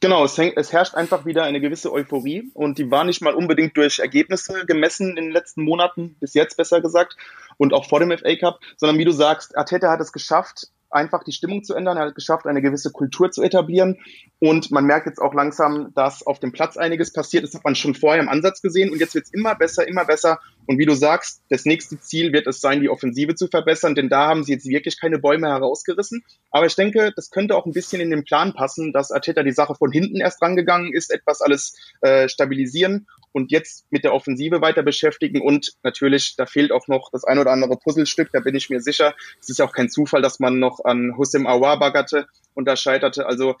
Genau, 0.00 0.24
es, 0.24 0.38
es 0.38 0.72
herrscht 0.72 0.94
einfach 0.94 1.26
wieder 1.26 1.44
eine 1.44 1.60
gewisse 1.60 1.92
Euphorie 1.92 2.50
und 2.54 2.78
die 2.78 2.90
war 2.90 3.04
nicht 3.04 3.20
mal 3.20 3.34
unbedingt 3.34 3.76
durch 3.76 3.98
Ergebnisse 3.98 4.64
gemessen 4.64 5.10
in 5.10 5.24
den 5.24 5.30
letzten 5.30 5.62
Monaten, 5.62 6.16
bis 6.20 6.32
jetzt 6.32 6.56
besser 6.56 6.80
gesagt, 6.80 7.18
und 7.58 7.74
auch 7.74 7.86
vor 7.86 8.00
dem 8.00 8.16
FA 8.16 8.34
Cup, 8.36 8.60
sondern 8.78 8.96
wie 8.96 9.04
du 9.04 9.12
sagst, 9.12 9.58
Arteta 9.58 9.90
hat 9.90 10.00
es 10.00 10.12
geschafft, 10.12 10.68
einfach 10.90 11.24
die 11.24 11.32
Stimmung 11.32 11.62
zu 11.64 11.74
ändern. 11.74 11.96
Er 11.96 12.06
hat 12.06 12.14
geschafft, 12.14 12.46
eine 12.46 12.62
gewisse 12.62 12.90
Kultur 12.90 13.30
zu 13.30 13.42
etablieren. 13.42 13.98
Und 14.38 14.70
man 14.70 14.84
merkt 14.84 15.06
jetzt 15.06 15.20
auch 15.20 15.34
langsam, 15.34 15.92
dass 15.94 16.26
auf 16.26 16.40
dem 16.40 16.52
Platz 16.52 16.76
einiges 16.76 17.12
passiert. 17.12 17.44
Das 17.44 17.54
hat 17.54 17.64
man 17.64 17.74
schon 17.74 17.94
vorher 17.94 18.22
im 18.22 18.28
Ansatz 18.28 18.62
gesehen. 18.62 18.90
Und 18.90 19.00
jetzt 19.00 19.14
wird 19.14 19.26
es 19.26 19.32
immer 19.32 19.54
besser, 19.54 19.86
immer 19.86 20.04
besser. 20.04 20.40
Und 20.66 20.78
wie 20.78 20.86
du 20.86 20.94
sagst, 20.94 21.42
das 21.48 21.64
nächste 21.64 21.98
Ziel 22.00 22.32
wird 22.32 22.46
es 22.46 22.60
sein, 22.60 22.80
die 22.80 22.88
Offensive 22.88 23.34
zu 23.34 23.48
verbessern. 23.48 23.94
Denn 23.94 24.08
da 24.08 24.28
haben 24.28 24.44
sie 24.44 24.52
jetzt 24.52 24.68
wirklich 24.68 25.00
keine 25.00 25.18
Bäume 25.18 25.48
herausgerissen. 25.48 26.22
Aber 26.50 26.66
ich 26.66 26.76
denke, 26.76 27.12
das 27.16 27.30
könnte 27.30 27.56
auch 27.56 27.66
ein 27.66 27.72
bisschen 27.72 28.00
in 28.00 28.10
den 28.10 28.24
Plan 28.24 28.54
passen, 28.54 28.92
dass 28.92 29.10
Arteta 29.10 29.42
die 29.42 29.52
Sache 29.52 29.74
von 29.74 29.90
hinten 29.90 30.20
erst 30.20 30.40
rangegangen 30.42 30.92
ist, 30.92 31.12
etwas 31.12 31.40
alles 31.40 31.76
äh, 32.02 32.28
stabilisieren 32.28 33.06
und 33.32 33.50
jetzt 33.50 33.86
mit 33.90 34.04
der 34.04 34.14
Offensive 34.14 34.60
weiter 34.60 34.82
beschäftigen. 34.82 35.40
Und 35.40 35.74
natürlich, 35.82 36.36
da 36.36 36.46
fehlt 36.46 36.72
auch 36.72 36.88
noch 36.88 37.10
das 37.10 37.24
ein 37.24 37.38
oder 37.38 37.52
andere 37.52 37.76
Puzzlestück, 37.76 38.30
da 38.32 38.40
bin 38.40 38.54
ich 38.54 38.70
mir 38.70 38.80
sicher. 38.80 39.14
Es 39.40 39.48
ist 39.48 39.58
ja 39.58 39.64
auch 39.64 39.72
kein 39.72 39.90
Zufall, 39.90 40.22
dass 40.22 40.40
man 40.40 40.58
noch 40.58 40.84
an 40.84 41.16
Hussein 41.16 41.46
Awar 41.46 41.78
baggerte 41.78 42.26
und 42.54 42.66
da 42.66 42.76
scheiterte. 42.76 43.26
Also 43.26 43.56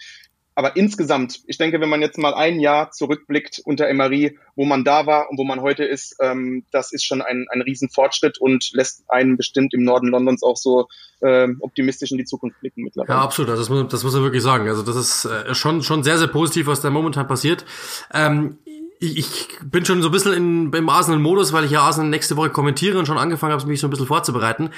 aber 0.54 0.76
insgesamt, 0.76 1.40
ich 1.46 1.58
denke, 1.58 1.80
wenn 1.80 1.88
man 1.88 2.02
jetzt 2.02 2.18
mal 2.18 2.34
ein 2.34 2.60
Jahr 2.60 2.90
zurückblickt 2.90 3.60
unter 3.64 3.88
Emery, 3.88 4.38
wo 4.56 4.64
man 4.64 4.84
da 4.84 5.06
war 5.06 5.30
und 5.30 5.38
wo 5.38 5.44
man 5.44 5.60
heute 5.60 5.84
ist, 5.84 6.16
ähm, 6.20 6.64
das 6.70 6.92
ist 6.92 7.04
schon 7.04 7.22
ein, 7.22 7.46
ein 7.50 7.62
Riesenfortschritt 7.62 8.38
und 8.38 8.70
lässt 8.72 9.04
einen 9.08 9.36
bestimmt 9.36 9.72
im 9.74 9.84
Norden 9.84 10.08
Londons 10.08 10.42
auch 10.42 10.56
so 10.56 10.88
ähm, 11.22 11.58
optimistisch 11.60 12.10
in 12.10 12.18
die 12.18 12.24
Zukunft 12.24 12.60
blicken 12.60 12.82
mittlerweile. 12.82 13.18
Ja, 13.18 13.24
absolut. 13.24 13.56
Das 13.56 13.68
muss, 13.68 13.88
das 13.88 14.02
muss 14.04 14.12
man 14.12 14.22
wirklich 14.22 14.42
sagen. 14.42 14.68
Also 14.68 14.82
das 14.82 14.96
ist 14.96 15.24
äh, 15.24 15.54
schon, 15.54 15.82
schon 15.82 16.02
sehr, 16.02 16.18
sehr 16.18 16.28
positiv, 16.28 16.66
was 16.66 16.80
da 16.80 16.90
momentan 16.90 17.26
passiert. 17.26 17.64
Ähm, 18.12 18.58
ich, 19.02 19.16
ich 19.16 19.58
bin 19.64 19.86
schon 19.86 20.02
so 20.02 20.08
ein 20.08 20.12
bisschen 20.12 20.34
in, 20.34 20.72
im 20.72 20.88
Arsenal-Modus, 20.88 21.54
weil 21.54 21.64
ich 21.64 21.70
ja 21.70 21.80
Arsenal 21.80 22.10
nächste 22.10 22.36
Woche 22.36 22.50
kommentiere 22.50 22.98
und 22.98 23.06
schon 23.06 23.16
angefangen 23.16 23.54
habe, 23.54 23.66
mich 23.66 23.80
so 23.80 23.86
ein 23.86 23.90
bisschen 23.90 24.06
vorzubereiten. 24.06 24.70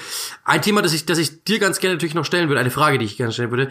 Ein 0.45 0.61
Thema, 0.61 0.81
das 0.81 0.93
ich, 0.93 1.05
das 1.05 1.17
ich 1.17 1.43
dir 1.43 1.59
ganz 1.59 1.79
gerne 1.79 1.95
natürlich 1.95 2.15
noch 2.15 2.23
stellen 2.23 2.47
würde, 2.47 2.61
eine 2.61 2.71
Frage, 2.71 2.97
die 2.97 3.05
ich 3.05 3.17
gerne 3.17 3.33
stellen 3.33 3.51
würde. 3.51 3.69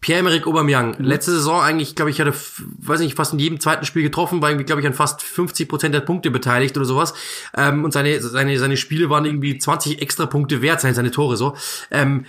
Pierre-Emerick 0.00 0.48
Aubameyang, 0.48 0.96
mhm. 0.98 1.04
letzte 1.04 1.30
Saison 1.30 1.62
eigentlich, 1.62 1.94
glaube 1.94 2.10
ich, 2.10 2.20
hatte, 2.20 2.34
weiß 2.78 2.98
nicht, 2.98 3.14
fast 3.14 3.32
in 3.32 3.38
jedem 3.38 3.60
zweiten 3.60 3.84
Spiel 3.84 4.02
getroffen, 4.02 4.42
war 4.42 4.50
irgendwie, 4.50 4.66
glaube 4.66 4.80
ich, 4.80 4.86
an 4.88 4.94
fast 4.94 5.22
50 5.22 5.68
Prozent 5.68 5.94
der 5.94 6.00
Punkte 6.00 6.32
beteiligt 6.32 6.76
oder 6.76 6.86
sowas. 6.86 7.14
Ähm, 7.56 7.84
und 7.84 7.92
seine, 7.92 8.20
seine, 8.20 8.58
seine 8.58 8.76
Spiele 8.76 9.08
waren 9.08 9.24
irgendwie 9.24 9.56
20 9.56 10.02
extra 10.02 10.26
Punkte 10.26 10.62
wert, 10.62 10.80
seine, 10.80 10.94
seine 10.94 11.12
Tore 11.12 11.36
so. 11.36 11.56
Ähm, 11.92 12.26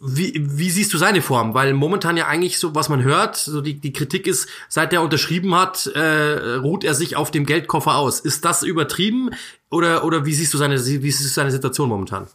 wie, 0.00 0.34
wie 0.36 0.70
siehst 0.70 0.92
du 0.92 0.98
seine 0.98 1.22
Form? 1.22 1.54
Weil 1.54 1.74
momentan 1.74 2.16
ja 2.16 2.26
eigentlich 2.26 2.58
so, 2.58 2.74
was 2.74 2.88
man 2.88 3.02
hört, 3.02 3.36
so 3.36 3.60
die, 3.60 3.80
die 3.80 3.92
Kritik 3.92 4.26
ist, 4.26 4.48
seit 4.68 4.92
er 4.92 5.02
unterschrieben 5.02 5.54
hat, 5.54 5.86
äh, 5.86 6.54
ruht 6.56 6.84
er 6.84 6.94
sich 6.94 7.16
auf 7.16 7.30
dem 7.30 7.46
Geldkoffer 7.46 7.96
aus. 7.96 8.20
Ist 8.20 8.44
das 8.44 8.62
übertrieben 8.62 9.30
oder, 9.70 10.04
oder 10.04 10.24
wie 10.24 10.34
siehst 10.34 10.54
du 10.54 10.58
seine, 10.58 10.76
wie 10.76 11.10
siehst 11.10 11.24
du 11.24 11.28
seine 11.28 11.50
Situation 11.50 11.88
momentan? 11.88 12.26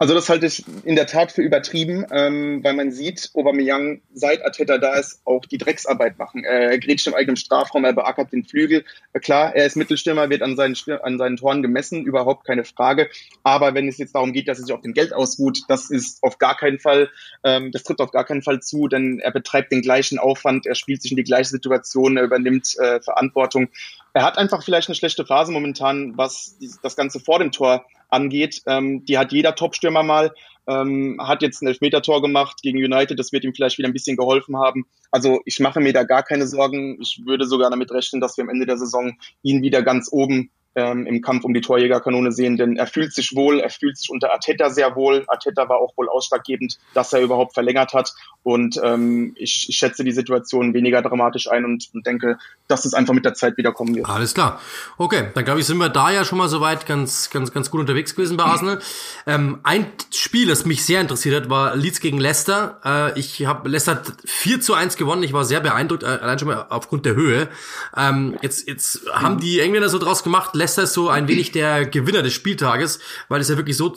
Also 0.00 0.14
das 0.14 0.28
halte 0.28 0.46
ich 0.46 0.64
in 0.84 0.94
der 0.94 1.06
Tat 1.06 1.32
für 1.32 1.42
übertrieben, 1.42 2.06
ähm, 2.12 2.62
weil 2.62 2.74
man 2.74 2.92
sieht, 2.92 3.30
Aubameyang 3.34 4.00
seit 4.14 4.46
Ateta 4.46 4.78
da 4.78 4.94
ist, 4.94 5.20
auch 5.24 5.44
die 5.44 5.58
Drecksarbeit 5.58 6.18
machen. 6.18 6.44
Er 6.44 6.78
grätscht 6.78 7.08
im 7.08 7.14
eigenen 7.14 7.36
Strafraum, 7.36 7.84
er 7.84 7.94
beackert 7.94 8.32
den 8.32 8.44
Flügel. 8.44 8.84
Äh, 9.12 9.18
klar, 9.18 9.56
er 9.56 9.66
ist 9.66 9.76
Mittelstürmer, 9.76 10.30
wird 10.30 10.42
an 10.42 10.54
seinen, 10.54 10.76
an 11.02 11.18
seinen 11.18 11.36
Toren 11.36 11.62
gemessen, 11.62 12.04
überhaupt 12.04 12.46
keine 12.46 12.64
Frage. 12.64 13.10
Aber 13.42 13.74
wenn 13.74 13.88
es 13.88 13.98
jetzt 13.98 14.14
darum 14.14 14.32
geht, 14.32 14.46
dass 14.46 14.60
er 14.60 14.66
sich 14.66 14.74
auf 14.74 14.82
dem 14.82 14.94
Geld 14.94 15.12
ausruht, 15.12 15.62
das 15.66 15.90
ist 15.90 16.22
auf 16.22 16.38
gar 16.38 16.56
keinen 16.56 16.78
Fall, 16.78 17.10
ähm, 17.42 17.72
das 17.72 17.82
trifft 17.82 18.00
auf 18.00 18.12
gar 18.12 18.24
keinen 18.24 18.42
Fall 18.42 18.60
zu, 18.60 18.86
denn 18.86 19.18
er 19.18 19.32
betreibt 19.32 19.72
den 19.72 19.82
gleichen 19.82 20.20
Aufwand, 20.20 20.64
er 20.64 20.76
spielt 20.76 21.02
sich 21.02 21.10
in 21.10 21.16
die 21.16 21.24
gleiche 21.24 21.50
Situation, 21.50 22.18
er 22.18 22.22
übernimmt 22.22 22.78
äh, 22.78 23.00
Verantwortung. 23.00 23.68
Er 24.14 24.22
hat 24.22 24.38
einfach 24.38 24.62
vielleicht 24.62 24.88
eine 24.88 24.94
schlechte 24.94 25.26
Phase 25.26 25.50
momentan, 25.50 26.16
was 26.16 26.56
das 26.82 26.94
Ganze 26.94 27.18
vor 27.18 27.40
dem 27.40 27.50
Tor 27.50 27.84
angeht. 28.08 28.62
Ähm, 28.66 29.04
die 29.04 29.18
hat 29.18 29.32
jeder 29.32 29.54
Topstürmer 29.54 30.02
mal. 30.02 30.34
Ähm, 30.66 31.18
hat 31.22 31.40
jetzt 31.42 31.62
ein 31.62 31.68
Elfmeter-Tor 31.68 32.20
gemacht 32.20 32.60
gegen 32.62 32.78
United. 32.78 33.18
Das 33.18 33.32
wird 33.32 33.44
ihm 33.44 33.54
vielleicht 33.54 33.78
wieder 33.78 33.88
ein 33.88 33.94
bisschen 33.94 34.16
geholfen 34.16 34.56
haben. 34.58 34.86
Also 35.10 35.40
ich 35.46 35.60
mache 35.60 35.80
mir 35.80 35.92
da 35.92 36.02
gar 36.02 36.22
keine 36.22 36.46
Sorgen. 36.46 36.98
Ich 37.00 37.22
würde 37.24 37.46
sogar 37.46 37.70
damit 37.70 37.90
rechnen, 37.90 38.20
dass 38.20 38.36
wir 38.36 38.44
am 38.44 38.50
Ende 38.50 38.66
der 38.66 38.76
Saison 38.76 39.16
ihn 39.42 39.62
wieder 39.62 39.82
ganz 39.82 40.08
oben 40.12 40.50
ähm, 40.78 41.06
im 41.06 41.20
Kampf 41.20 41.44
um 41.44 41.52
die 41.52 41.60
Torjägerkanone 41.60 42.30
sehen, 42.30 42.56
denn 42.56 42.76
er 42.76 42.86
fühlt 42.86 43.12
sich 43.12 43.34
wohl, 43.34 43.58
er 43.58 43.70
fühlt 43.70 43.98
sich 43.98 44.10
unter 44.10 44.32
Arteta 44.32 44.70
sehr 44.70 44.94
wohl. 44.94 45.24
Arteta 45.26 45.68
war 45.68 45.78
auch 45.78 45.96
wohl 45.96 46.08
ausschlaggebend, 46.08 46.78
dass 46.94 47.12
er 47.12 47.20
überhaupt 47.20 47.54
verlängert 47.54 47.94
hat. 47.94 48.14
Und 48.44 48.80
ähm, 48.82 49.32
ich, 49.36 49.66
ich 49.68 49.76
schätze 49.76 50.04
die 50.04 50.12
Situation 50.12 50.74
weniger 50.74 51.02
dramatisch 51.02 51.50
ein 51.50 51.64
und, 51.64 51.88
und 51.92 52.06
denke, 52.06 52.38
dass 52.68 52.84
es 52.84 52.94
einfach 52.94 53.12
mit 53.12 53.24
der 53.24 53.34
Zeit 53.34 53.56
wieder 53.56 53.72
kommen 53.72 53.96
wird. 53.96 54.08
Alles 54.08 54.34
klar. 54.34 54.60
Okay, 54.98 55.30
dann 55.34 55.44
glaube 55.44 55.58
ich, 55.60 55.66
sind 55.66 55.78
wir 55.78 55.88
da 55.88 56.12
ja 56.12 56.24
schon 56.24 56.38
mal 56.38 56.48
soweit 56.48 56.86
ganz, 56.86 57.30
ganz, 57.30 57.52
ganz 57.52 57.70
gut 57.70 57.80
unterwegs 57.80 58.14
gewesen 58.14 58.36
bei 58.36 58.44
Arsenal. 58.44 58.78
Ähm, 59.26 59.58
ein 59.62 59.86
Spiel, 60.14 60.48
das 60.48 60.64
mich 60.64 60.86
sehr 60.86 61.02
interessiert 61.02 61.36
hat, 61.36 61.50
war 61.50 61.76
Leeds 61.76 62.00
gegen 62.00 62.18
Leicester. 62.18 62.80
Äh, 62.84 63.18
ich 63.18 63.44
habe 63.46 63.68
Leicester 63.68 64.02
4 64.24 64.60
zu 64.60 64.72
1 64.72 64.96
gewonnen. 64.96 65.22
Ich 65.22 65.34
war 65.34 65.44
sehr 65.44 65.60
beeindruckt, 65.60 66.02
äh, 66.02 66.06
allein 66.06 66.38
schon 66.38 66.48
mal 66.48 66.66
aufgrund 66.70 67.04
der 67.04 67.14
Höhe. 67.14 67.48
Ähm, 67.94 68.38
jetzt, 68.40 68.66
jetzt 68.68 69.02
haben 69.12 69.38
die 69.38 69.60
Engländer 69.60 69.90
so 69.90 69.98
draus 69.98 70.22
gemacht, 70.22 70.54
Leicester 70.54 70.67
ist 70.76 70.92
so 70.92 71.08
ein 71.08 71.28
wenig 71.28 71.52
der 71.52 71.86
Gewinner 71.86 72.22
des 72.22 72.34
Spieltages, 72.34 72.98
weil 73.28 73.40
es 73.40 73.48
ja 73.48 73.56
wirklich 73.56 73.76
so, 73.76 73.96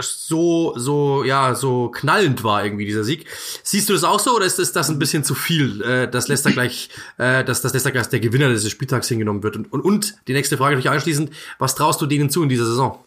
so, 0.00 0.74
so, 0.76 1.24
ja, 1.24 1.54
so 1.54 1.88
knallend 1.88 2.44
war 2.44 2.64
irgendwie 2.64 2.84
dieser 2.84 3.04
Sieg. 3.04 3.26
Siehst 3.62 3.88
du 3.88 3.92
das 3.92 4.04
auch 4.04 4.20
so 4.20 4.36
oder 4.36 4.44
ist 4.44 4.58
das, 4.58 4.72
das 4.72 4.90
ein 4.90 4.98
bisschen 4.98 5.24
zu 5.24 5.34
viel, 5.34 5.80
äh, 5.82 6.10
dass 6.10 6.28
Leicester 6.28 6.50
gleich, 6.50 6.90
äh, 7.18 7.44
dass, 7.44 7.62
dass 7.62 7.72
Leicester 7.72 7.92
gleich 7.92 8.08
der 8.08 8.20
Gewinner 8.20 8.50
dieses 8.50 8.70
Spieltags 8.70 9.08
hingenommen 9.08 9.42
wird? 9.42 9.56
Und, 9.56 9.72
und, 9.72 9.80
und 9.80 10.14
die 10.28 10.32
nächste 10.32 10.56
Frage 10.58 10.76
natürlich 10.76 10.94
anschließend, 10.94 11.30
was 11.58 11.74
traust 11.74 12.00
du 12.02 12.06
denen 12.06 12.28
zu 12.28 12.42
in 12.42 12.48
dieser 12.48 12.66
Saison? 12.66 12.98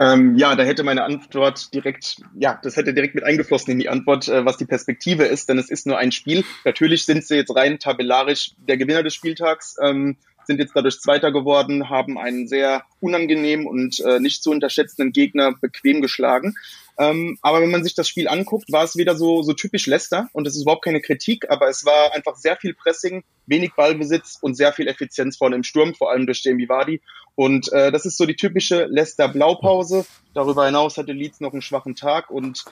ähm, 0.00 0.36
ja, 0.36 0.54
da 0.54 0.62
hätte 0.64 0.84
meine 0.84 1.04
Antwort 1.04 1.72
direkt, 1.72 2.16
ja, 2.38 2.58
das 2.62 2.76
hätte 2.76 2.92
direkt 2.92 3.14
mit 3.14 3.24
eingeflossen 3.24 3.72
in 3.72 3.78
die 3.78 3.88
Antwort, 3.88 4.28
äh, 4.28 4.44
was 4.44 4.58
die 4.58 4.66
Perspektive 4.66 5.24
ist, 5.24 5.48
denn 5.48 5.58
es 5.58 5.70
ist 5.70 5.86
nur 5.86 5.98
ein 5.98 6.12
Spiel. 6.12 6.44
Natürlich 6.64 7.04
sind 7.04 7.24
sie 7.24 7.36
jetzt 7.36 7.54
rein 7.54 7.78
tabellarisch 7.78 8.52
der 8.58 8.76
Gewinner 8.76 9.02
des 9.02 9.14
Spieltags. 9.14 9.76
Ähm, 9.82 10.16
sind 10.48 10.58
jetzt 10.58 10.74
dadurch 10.74 10.98
Zweiter 10.98 11.30
geworden, 11.30 11.88
haben 11.90 12.18
einen 12.18 12.48
sehr 12.48 12.82
unangenehmen 13.00 13.66
und 13.66 14.00
äh, 14.00 14.18
nicht 14.18 14.42
zu 14.42 14.50
unterschätzenden 14.50 15.12
Gegner 15.12 15.52
bequem 15.52 16.00
geschlagen. 16.02 16.54
Ähm, 16.98 17.38
aber 17.42 17.60
wenn 17.60 17.70
man 17.70 17.84
sich 17.84 17.94
das 17.94 18.08
Spiel 18.08 18.26
anguckt, 18.26 18.72
war 18.72 18.82
es 18.82 18.96
wieder 18.96 19.14
so, 19.14 19.42
so 19.42 19.52
typisch 19.52 19.86
Leicester 19.86 20.28
und 20.32 20.44
das 20.44 20.56
ist 20.56 20.62
überhaupt 20.62 20.84
keine 20.84 21.00
Kritik, 21.00 21.48
aber 21.48 21.68
es 21.68 21.84
war 21.84 22.12
einfach 22.14 22.34
sehr 22.34 22.56
viel 22.56 22.74
Pressing, 22.74 23.22
wenig 23.46 23.74
Ballbesitz 23.76 24.38
und 24.40 24.56
sehr 24.56 24.72
viel 24.72 24.88
Effizienz 24.88 25.36
vorne 25.36 25.54
im 25.54 25.62
Sturm, 25.62 25.94
vor 25.94 26.10
allem 26.10 26.26
durch 26.26 26.42
Jamie 26.42 26.68
Vardy. 26.68 27.00
Und 27.36 27.70
äh, 27.72 27.92
das 27.92 28.04
ist 28.04 28.16
so 28.16 28.26
die 28.26 28.34
typische 28.34 28.86
Leicester 28.86 29.28
Blaupause. 29.28 30.06
Darüber 30.34 30.66
hinaus 30.66 30.96
hatte 30.96 31.12
Leeds 31.12 31.40
noch 31.40 31.52
einen 31.52 31.62
schwachen 31.62 31.94
Tag 31.94 32.30
und 32.30 32.64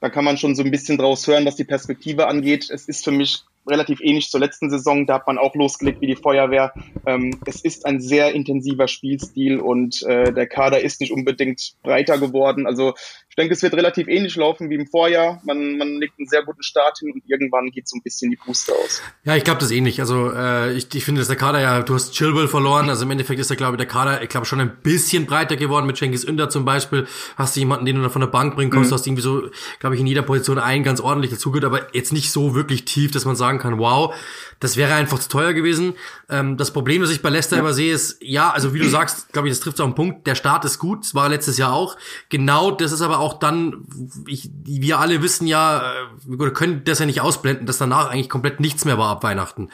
da 0.00 0.08
kann 0.08 0.24
man 0.24 0.38
schon 0.38 0.56
so 0.56 0.62
ein 0.62 0.70
bisschen 0.70 0.98
draus 0.98 1.26
hören, 1.26 1.44
was 1.44 1.56
die 1.56 1.64
Perspektive 1.64 2.26
angeht. 2.26 2.70
Es 2.70 2.88
ist 2.88 3.04
für 3.04 3.10
mich 3.10 3.44
relativ 3.68 4.00
ähnlich 4.00 4.30
zur 4.30 4.40
letzten 4.40 4.70
Saison. 4.70 5.06
Da 5.06 5.14
hat 5.14 5.26
man 5.26 5.38
auch 5.38 5.54
losgelegt 5.54 6.00
wie 6.00 6.06
die 6.06 6.16
Feuerwehr. 6.16 6.72
Ähm, 7.06 7.38
es 7.46 7.62
ist 7.62 7.86
ein 7.86 8.00
sehr 8.00 8.34
intensiver 8.34 8.88
Spielstil 8.88 9.60
und 9.60 10.02
äh, 10.02 10.32
der 10.32 10.46
Kader 10.46 10.80
ist 10.80 11.00
nicht 11.00 11.12
unbedingt 11.12 11.74
breiter 11.82 12.18
geworden. 12.18 12.66
Also 12.66 12.94
denke, 13.38 13.54
es 13.54 13.62
wird 13.62 13.74
relativ 13.74 14.08
ähnlich 14.08 14.36
laufen 14.36 14.68
wie 14.68 14.74
im 14.74 14.86
Vorjahr. 14.86 15.40
Man, 15.44 15.78
man 15.78 15.96
legt 15.98 16.18
einen 16.18 16.28
sehr 16.28 16.44
guten 16.44 16.62
Start 16.62 16.98
hin 16.98 17.12
und 17.12 17.22
irgendwann 17.26 17.70
geht 17.70 17.88
so 17.88 17.96
ein 17.96 18.02
bisschen 18.02 18.30
die 18.30 18.36
Puste 18.36 18.72
aus. 18.74 19.00
Ja, 19.24 19.36
ich 19.36 19.44
glaube 19.44 19.60
das 19.60 19.70
ähnlich. 19.70 20.00
Also 20.00 20.32
äh, 20.32 20.74
ich, 20.74 20.92
ich 20.94 21.04
finde, 21.04 21.20
dass 21.20 21.28
der 21.28 21.36
Kader 21.36 21.60
ja, 21.60 21.82
du 21.82 21.94
hast 21.94 22.12
Chilwell 22.12 22.48
verloren. 22.48 22.90
Also 22.90 23.04
im 23.04 23.10
Endeffekt 23.10 23.40
ist 23.40 23.48
der, 23.48 23.56
glaube 23.56 23.74
ich, 23.74 23.78
der 23.78 23.86
Kader, 23.86 24.22
ich 24.22 24.28
glaube, 24.28 24.46
schon 24.46 24.60
ein 24.60 24.76
bisschen 24.82 25.26
breiter 25.26 25.56
geworden 25.56 25.86
mit 25.86 25.96
Cengiz 25.96 26.24
Ünder 26.24 26.50
zum 26.50 26.64
Beispiel. 26.64 27.06
Hast 27.36 27.56
du 27.56 27.60
jemanden, 27.60 27.86
den 27.86 27.96
du 27.96 28.02
da 28.02 28.08
von 28.08 28.20
der 28.20 28.28
Bank 28.28 28.56
bringen 28.56 28.70
kannst, 28.70 28.90
mhm. 28.90 28.94
hast 28.94 29.06
irgendwie 29.06 29.22
so, 29.22 29.48
glaube 29.78 29.94
ich, 29.94 30.00
in 30.00 30.06
jeder 30.06 30.22
Position 30.22 30.58
einen 30.58 30.82
ganz 30.82 31.00
ordentlich 31.00 31.30
dazugehört, 31.30 31.64
aber 31.64 31.94
jetzt 31.94 32.12
nicht 32.12 32.32
so 32.32 32.54
wirklich 32.54 32.84
tief, 32.84 33.12
dass 33.12 33.24
man 33.24 33.36
sagen 33.36 33.58
kann, 33.58 33.78
wow, 33.78 34.14
das 34.60 34.76
wäre 34.76 34.94
einfach 34.94 35.18
zu 35.18 35.28
teuer 35.28 35.52
gewesen. 35.52 35.94
Ähm, 36.28 36.56
das 36.56 36.72
Problem, 36.72 37.02
das 37.02 37.10
ich 37.10 37.22
bei 37.22 37.30
Leicester 37.30 37.56
ja. 37.56 37.60
immer 37.60 37.72
sehe, 37.72 37.92
ist, 37.92 38.18
ja, 38.20 38.50
also 38.50 38.74
wie 38.74 38.80
du 38.80 38.88
sagst, 38.88 39.32
glaube 39.32 39.48
ich, 39.48 39.52
das 39.54 39.60
trifft 39.60 39.80
auf 39.80 39.88
den 39.88 39.94
Punkt, 39.94 40.26
der 40.26 40.34
Start 40.34 40.64
ist 40.64 40.78
gut, 40.78 41.04
das 41.04 41.14
war 41.14 41.28
letztes 41.28 41.58
Jahr 41.58 41.72
auch. 41.72 41.96
Genau, 42.28 42.70
das 42.70 42.92
ist 42.92 43.02
aber 43.02 43.20
auch 43.20 43.27
dann, 43.34 43.86
ich, 44.26 44.50
wir 44.64 44.98
alle 44.98 45.22
wissen 45.22 45.46
ja, 45.46 45.78
äh, 45.78 46.06
wir 46.26 46.52
können 46.52 46.82
das 46.84 46.98
ja 46.98 47.06
nicht 47.06 47.20
ausblenden, 47.20 47.66
dass 47.66 47.78
danach 47.78 48.10
eigentlich 48.10 48.28
komplett 48.28 48.60
nichts 48.60 48.84
mehr 48.84 48.98
war 48.98 49.10
ab 49.10 49.22
Weihnachten. 49.22 49.70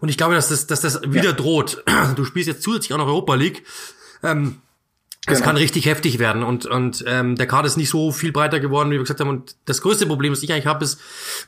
Und 0.00 0.08
ich 0.08 0.16
glaube, 0.16 0.34
dass 0.34 0.48
das, 0.48 0.66
dass 0.66 0.80
das 0.80 1.02
wieder 1.02 1.30
ja. 1.30 1.32
droht. 1.32 1.82
Du 2.16 2.24
spielst 2.24 2.48
jetzt 2.48 2.62
zusätzlich 2.62 2.92
auch 2.92 2.98
noch 2.98 3.06
Europa 3.06 3.34
League. 3.34 3.64
Ähm, 4.22 4.60
das 5.26 5.38
genau. 5.38 5.46
kann 5.46 5.56
richtig 5.56 5.86
heftig 5.86 6.18
werden 6.18 6.42
und 6.42 6.66
und 6.66 7.02
ähm, 7.06 7.34
der 7.36 7.46
Kader 7.46 7.66
ist 7.66 7.78
nicht 7.78 7.88
so 7.88 8.12
viel 8.12 8.30
breiter 8.30 8.60
geworden, 8.60 8.90
wie 8.90 8.96
wir 8.96 9.00
gesagt 9.00 9.20
haben. 9.20 9.30
Und 9.30 9.56
das 9.64 9.80
größte 9.80 10.06
Problem, 10.06 10.34
das 10.34 10.42
ich 10.42 10.52
eigentlich 10.52 10.66
habe, 10.66 10.84
ist 10.84 11.00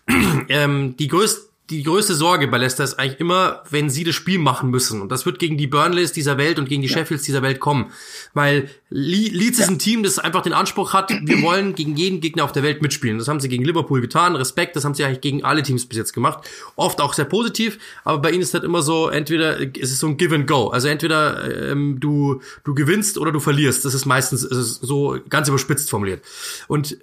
ähm, 0.49 0.97
die 0.97 1.09
größte 1.09 1.43
die 1.71 1.83
größte 1.83 2.15
Sorge 2.15 2.47
bei 2.47 2.59
Leicester 2.59 2.85
ist 2.85 2.99
eigentlich 2.99 3.19
immer, 3.19 3.63
wenn 3.71 3.91
sie 3.91 4.05
das 4.05 4.15
Spiel 4.15 4.39
machen 4.39 4.71
müssen. 4.71 5.03
Und 5.03 5.11
das 5.11 5.27
wird 5.27 5.39
gegen 5.39 5.57
die 5.59 5.67
Burnleys 5.67 6.13
dieser 6.13 6.39
Welt 6.39 6.59
und 6.59 6.69
gegen 6.69 6.83
die 6.83 6.89
ja. 6.89 6.99
Sheffields 6.99 7.25
dieser 7.25 7.43
Welt 7.43 7.59
kommen. 7.59 7.91
Weil 8.35 8.71
Le 8.89 9.29
Leeds 9.31 9.59
ja. 9.59 9.65
ist 9.65 9.71
ein 9.71 9.81
Team, 9.81 10.05
das 10.05 10.21
einfach 10.21 10.43
den 10.43 10.53
Anspruch 10.53 10.93
hat, 10.93 11.11
wir 11.11 11.43
wollen 11.43 11.75
gegen 11.75 11.97
jeden 11.97 12.21
Gegner 12.21 12.45
auf 12.45 12.53
der 12.53 12.63
Welt 12.63 12.83
mitspielen. 12.83 13.19
Das 13.19 13.27
haben 13.27 13.41
sie 13.41 13.49
gegen 13.49 13.65
Liverpool 13.65 14.01
getan. 14.01 14.37
Respekt, 14.37 14.77
das 14.77 14.85
haben 14.85 14.95
sie 14.95 15.05
eigentlich 15.05 15.21
gegen 15.21 15.45
alle 15.45 15.63
Teams 15.65 15.87
bis 15.87 15.99
jetzt 15.99 16.13
gemacht. 16.13 16.49
Oft 16.77 17.01
auch 17.01 17.13
sehr 17.15 17.25
positiv, 17.25 17.79
aber 18.05 18.19
bei 18.19 18.31
ihnen 18.31 18.43
ist 18.43 18.55
halt 18.55 18.63
immer 18.63 18.83
so, 18.83 19.09
entweder 19.09 19.59
ist 19.59 19.91
es 19.91 19.99
so 19.99 20.07
ein 20.07 20.17
Give 20.17 20.35
and 20.35 20.47
Go. 20.47 20.69
Also 20.69 20.87
entweder 20.87 21.71
ähm, 21.73 21.99
du, 21.99 22.41
du 22.63 22.75
gewinnst 22.75 23.19
oder 23.19 23.33
du 23.33 23.41
verlierst. 23.41 23.85
Das 23.85 23.93
ist 23.93 24.07
meistens 24.07 24.45
ist 24.45 24.83
so 24.83 25.19
ganz 25.29 25.49
überspitzt 25.49 25.91
formuliert. 25.91 26.23
Und 26.69 26.97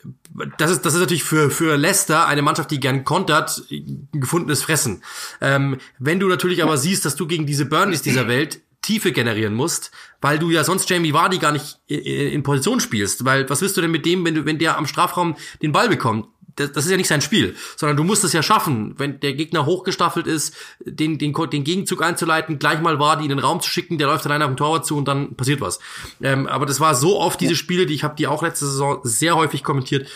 das 0.57 0.71
ist, 0.71 0.85
das 0.85 0.93
ist 0.93 1.01
natürlich 1.01 1.25
für, 1.25 1.49
für 1.49 1.75
Leicester, 1.75 2.27
eine 2.27 2.41
Mannschaft, 2.41 2.71
die 2.71 2.79
gern 2.79 3.03
kontert, 3.03 3.61
gefundenes 4.53 4.63
Fressen. 4.63 5.03
Ähm, 5.41 5.77
wenn 5.99 6.19
du 6.19 6.27
natürlich 6.27 6.63
aber 6.63 6.77
siehst, 6.77 7.05
dass 7.05 7.15
du 7.15 7.27
gegen 7.27 7.45
diese 7.45 7.65
Burnleys 7.65 8.01
dieser 8.01 8.27
Welt 8.27 8.61
Tiefe 8.81 9.13
generieren 9.13 9.53
musst, 9.53 9.91
weil 10.19 10.39
du 10.39 10.49
ja 10.49 10.65
sonst 10.65 10.89
Jamie 10.89 11.13
Vardy 11.13 11.37
gar 11.37 11.53
nicht 11.53 11.77
in 11.87 12.43
Position 12.43 12.81
spielst. 12.81 13.23
Weil 13.23 13.49
was 13.49 13.61
willst 13.61 13.77
du 13.77 13.81
denn 13.81 13.91
mit 13.91 14.05
dem, 14.05 14.25
wenn 14.25 14.35
du, 14.35 14.45
wenn 14.45 14.59
der 14.59 14.77
am 14.77 14.87
Strafraum 14.87 15.37
den 15.61 15.71
Ball 15.71 15.87
bekommt? 15.87 16.27
Das, 16.57 16.73
das 16.73 16.85
ist 16.85 16.91
ja 16.91 16.97
nicht 16.97 17.07
sein 17.07 17.21
Spiel, 17.21 17.55
sondern 17.77 17.97
du 17.97 18.03
musst 18.03 18.23
es 18.23 18.33
ja 18.33 18.43
schaffen, 18.43 18.93
wenn 18.99 19.19
der 19.21 19.33
Gegner 19.33 19.65
hochgestaffelt 19.65 20.27
ist, 20.27 20.53
den, 20.81 21.17
den, 21.17 21.33
den 21.33 21.63
Gegenzug 21.63 22.03
einzuleiten, 22.03 22.59
gleich 22.59 22.79
mal 22.79 22.99
Vardy 22.99 23.23
in 23.23 23.29
den 23.29 23.39
Raum 23.39 23.59
zu 23.59 23.71
schicken, 23.71 23.97
der 23.97 24.05
läuft 24.05 24.25
alleine 24.25 24.43
auf 24.45 24.51
den 24.51 24.57
Torwart 24.57 24.85
zu 24.85 24.95
und 24.95 25.07
dann 25.07 25.35
passiert 25.35 25.61
was. 25.61 25.79
Ähm, 26.21 26.45
aber 26.45 26.67
das 26.67 26.79
war 26.79 26.93
so 26.93 27.19
oft 27.19 27.41
diese 27.41 27.55
Spiele, 27.55 27.87
die 27.87 27.95
ich 27.95 28.03
habe 28.03 28.15
die 28.15 28.27
auch 28.27 28.43
letzte 28.43 28.65
Saison 28.65 28.99
sehr 29.03 29.35
häufig 29.35 29.63
kommentiert, 29.63 30.07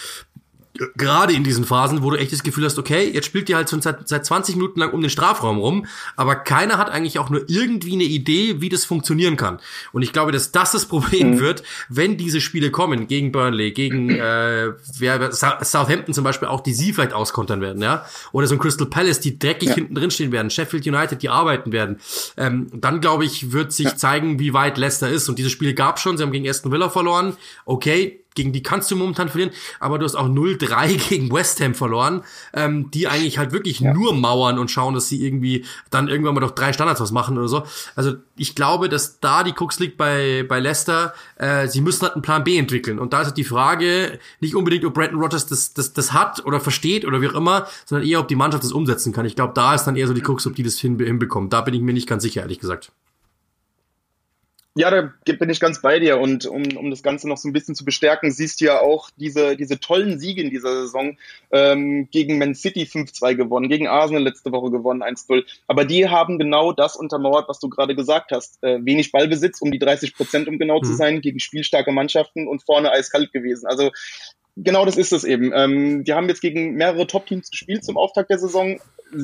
gerade 0.95 1.33
in 1.33 1.43
diesen 1.43 1.65
Phasen, 1.65 2.03
wo 2.03 2.11
du 2.11 2.17
echt 2.17 2.31
das 2.31 2.43
Gefühl 2.43 2.65
hast, 2.65 2.77
okay, 2.77 3.09
jetzt 3.09 3.25
spielt 3.25 3.49
ihr 3.49 3.55
halt 3.55 3.69
schon 3.69 3.81
seit, 3.81 4.07
seit 4.07 4.25
20 4.25 4.55
Minuten 4.55 4.79
lang 4.79 4.91
um 4.91 5.01
den 5.01 5.09
Strafraum 5.09 5.57
rum, 5.57 5.85
aber 6.15 6.35
keiner 6.35 6.77
hat 6.77 6.89
eigentlich 6.89 7.19
auch 7.19 7.29
nur 7.29 7.43
irgendwie 7.47 7.93
eine 7.93 8.03
Idee, 8.03 8.61
wie 8.61 8.69
das 8.69 8.85
funktionieren 8.85 9.37
kann. 9.37 9.59
Und 9.91 10.01
ich 10.03 10.13
glaube, 10.13 10.31
dass 10.31 10.51
das 10.51 10.71
das 10.71 10.85
Problem 10.85 11.31
mhm. 11.31 11.39
wird, 11.39 11.63
wenn 11.89 12.17
diese 12.17 12.41
Spiele 12.41 12.71
kommen 12.71 13.07
gegen 13.07 13.31
Burnley, 13.31 13.71
gegen 13.71 14.09
äh, 14.09 14.73
wer, 14.97 15.31
Southampton 15.31 16.13
zum 16.13 16.23
Beispiel 16.23 16.47
auch, 16.47 16.61
die 16.61 16.73
sie 16.73 16.93
vielleicht 16.93 17.13
auskontern 17.13 17.61
werden, 17.61 17.81
ja, 17.81 18.05
oder 18.31 18.47
so 18.47 18.55
ein 18.55 18.59
Crystal 18.59 18.87
Palace, 18.87 19.19
die 19.19 19.39
dreckig 19.39 19.69
ja. 19.69 19.75
hinten 19.75 19.95
drin 19.95 20.11
stehen 20.11 20.31
werden, 20.31 20.49
Sheffield 20.49 20.85
United, 20.85 21.21
die 21.21 21.29
arbeiten 21.29 21.71
werden. 21.71 21.99
Ähm, 22.37 22.67
dann 22.73 23.01
glaube 23.01 23.25
ich, 23.25 23.51
wird 23.51 23.71
sich 23.71 23.87
ja. 23.87 23.95
zeigen, 23.95 24.39
wie 24.39 24.53
weit 24.53 24.77
Leicester 24.77 25.09
ist. 25.09 25.29
Und 25.29 25.39
diese 25.39 25.49
Spiele 25.49 25.73
gab 25.73 25.99
schon. 25.99 26.17
Sie 26.17 26.23
haben 26.23 26.31
gegen 26.31 26.47
Aston 26.47 26.71
Villa 26.71 26.89
verloren. 26.89 27.35
Okay, 27.65 28.23
gegen 28.37 28.53
die 28.53 28.63
kannst 28.63 28.89
du 28.91 28.95
momentan 28.95 29.27
verlieren, 29.27 29.51
aber 29.81 29.99
du 29.99 30.05
hast 30.05 30.15
auch 30.15 30.29
0-3 30.29 31.09
gegen 31.09 31.31
West 31.31 31.59
Ham 31.59 31.73
verloren, 31.73 32.23
ähm, 32.53 32.89
die 32.91 33.07
eigentlich 33.07 33.37
halt 33.37 33.51
wirklich 33.51 33.81
ja. 33.81 33.93
nur 33.93 34.13
mauern 34.13 34.59
und 34.59 34.71
schauen, 34.71 34.93
dass 34.93 35.09
sie 35.09 35.25
irgendwie 35.25 35.65
dann 35.89 36.07
irgendwann 36.07 36.35
mal 36.35 36.41
doch 36.41 36.51
drei 36.51 36.71
Standards 36.71 37.01
was 37.01 37.11
machen 37.11 37.37
oder 37.37 37.49
so. 37.49 37.63
Also 37.95 38.13
ich 38.37 38.55
glaube, 38.55 38.87
dass 38.87 39.19
da 39.19 39.43
die 39.43 39.51
Krux 39.51 39.79
liegt 39.79 39.97
bei, 39.97 40.45
bei 40.47 40.59
Leicester, 40.59 41.13
äh, 41.35 41.67
sie 41.67 41.81
müssen 41.81 42.03
halt 42.03 42.13
einen 42.13 42.21
Plan 42.21 42.43
B 42.43 42.57
entwickeln. 42.57 42.99
Und 42.99 43.11
da 43.11 43.21
ist 43.21 43.27
halt 43.27 43.37
die 43.37 43.43
Frage, 43.43 44.19
nicht 44.39 44.55
unbedingt, 44.55 44.85
ob 44.85 44.93
Brandon 44.93 45.19
Rodgers 45.19 45.47
das, 45.47 45.73
das, 45.73 45.93
das 45.93 46.13
hat 46.13 46.45
oder 46.45 46.59
versteht 46.59 47.05
oder 47.05 47.21
wie 47.21 47.27
auch 47.27 47.35
immer, 47.35 47.67
sondern 47.85 48.07
eher, 48.07 48.19
ob 48.19 48.27
die 48.27 48.35
Mannschaft 48.35 48.63
das 48.63 48.71
umsetzen 48.71 49.11
kann. 49.11 49.25
Ich 49.25 49.35
glaube, 49.35 49.53
da 49.55 49.73
ist 49.73 49.85
dann 49.85 49.95
eher 49.95 50.07
so 50.07 50.13
die 50.13 50.21
Krux, 50.21 50.45
ob 50.45 50.55
die 50.55 50.63
das 50.63 50.77
hinbekommen. 50.77 51.49
Da 51.49 51.61
bin 51.61 51.73
ich 51.73 51.81
mir 51.81 51.93
nicht 51.93 52.07
ganz 52.07 52.23
sicher, 52.23 52.41
ehrlich 52.41 52.59
gesagt. 52.59 52.91
Ja, 54.77 54.91
da 54.91 55.11
bin 55.25 55.49
ich 55.49 55.59
ganz 55.59 55.81
bei 55.81 55.99
dir. 55.99 56.19
Und 56.19 56.45
um, 56.45 56.63
um 56.77 56.89
das 56.91 57.01
Ganze 57.01 57.27
noch 57.27 57.37
so 57.37 57.49
ein 57.49 57.53
bisschen 57.53 57.75
zu 57.75 57.83
bestärken, 57.83 58.31
siehst 58.31 58.61
du 58.61 58.65
ja 58.65 58.79
auch 58.79 59.09
diese, 59.17 59.57
diese 59.57 59.79
tollen 59.79 60.19
Siege 60.19 60.41
in 60.41 60.49
dieser 60.49 60.83
Saison 60.83 61.17
ähm, 61.51 62.07
gegen 62.11 62.37
Man 62.37 62.53
City 62.53 62.83
5-2 62.83 63.35
gewonnen, 63.35 63.69
gegen 63.69 63.87
Arsenal 63.87 64.23
letzte 64.23 64.51
Woche 64.51 64.69
gewonnen 64.69 65.01
1-0. 65.01 65.43
Aber 65.67 65.83
die 65.83 66.07
haben 66.07 66.37
genau 66.37 66.73
das 66.73 66.95
untermauert, 66.95 67.49
was 67.49 67.59
du 67.59 67.69
gerade 67.69 67.95
gesagt 67.95 68.31
hast. 68.31 68.63
Äh, 68.63 68.85
wenig 68.85 69.11
Ballbesitz, 69.11 69.61
um 69.61 69.71
die 69.71 69.79
30 69.79 70.15
Prozent, 70.15 70.47
um 70.47 70.59
genau 70.59 70.79
mhm. 70.79 70.83
zu 70.85 70.93
sein, 70.93 71.21
gegen 71.21 71.39
spielstarke 71.39 71.91
Mannschaften 71.91 72.47
und 72.47 72.63
vorne 72.63 72.91
eiskalt 72.91 73.33
gewesen. 73.33 73.65
Also 73.65 73.91
genau 74.55 74.85
das 74.85 74.97
ist 74.97 75.13
es 75.13 75.23
eben. 75.23 75.51
Ähm, 75.53 76.03
die 76.03 76.13
haben 76.13 76.27
jetzt 76.27 76.41
gegen 76.41 76.75
mehrere 76.75 77.07
Top-Teams 77.07 77.49
gespielt 77.49 77.83
zum 77.83 77.97
Auftakt 77.97 78.29
der 78.29 78.39
Saison, 78.39 78.79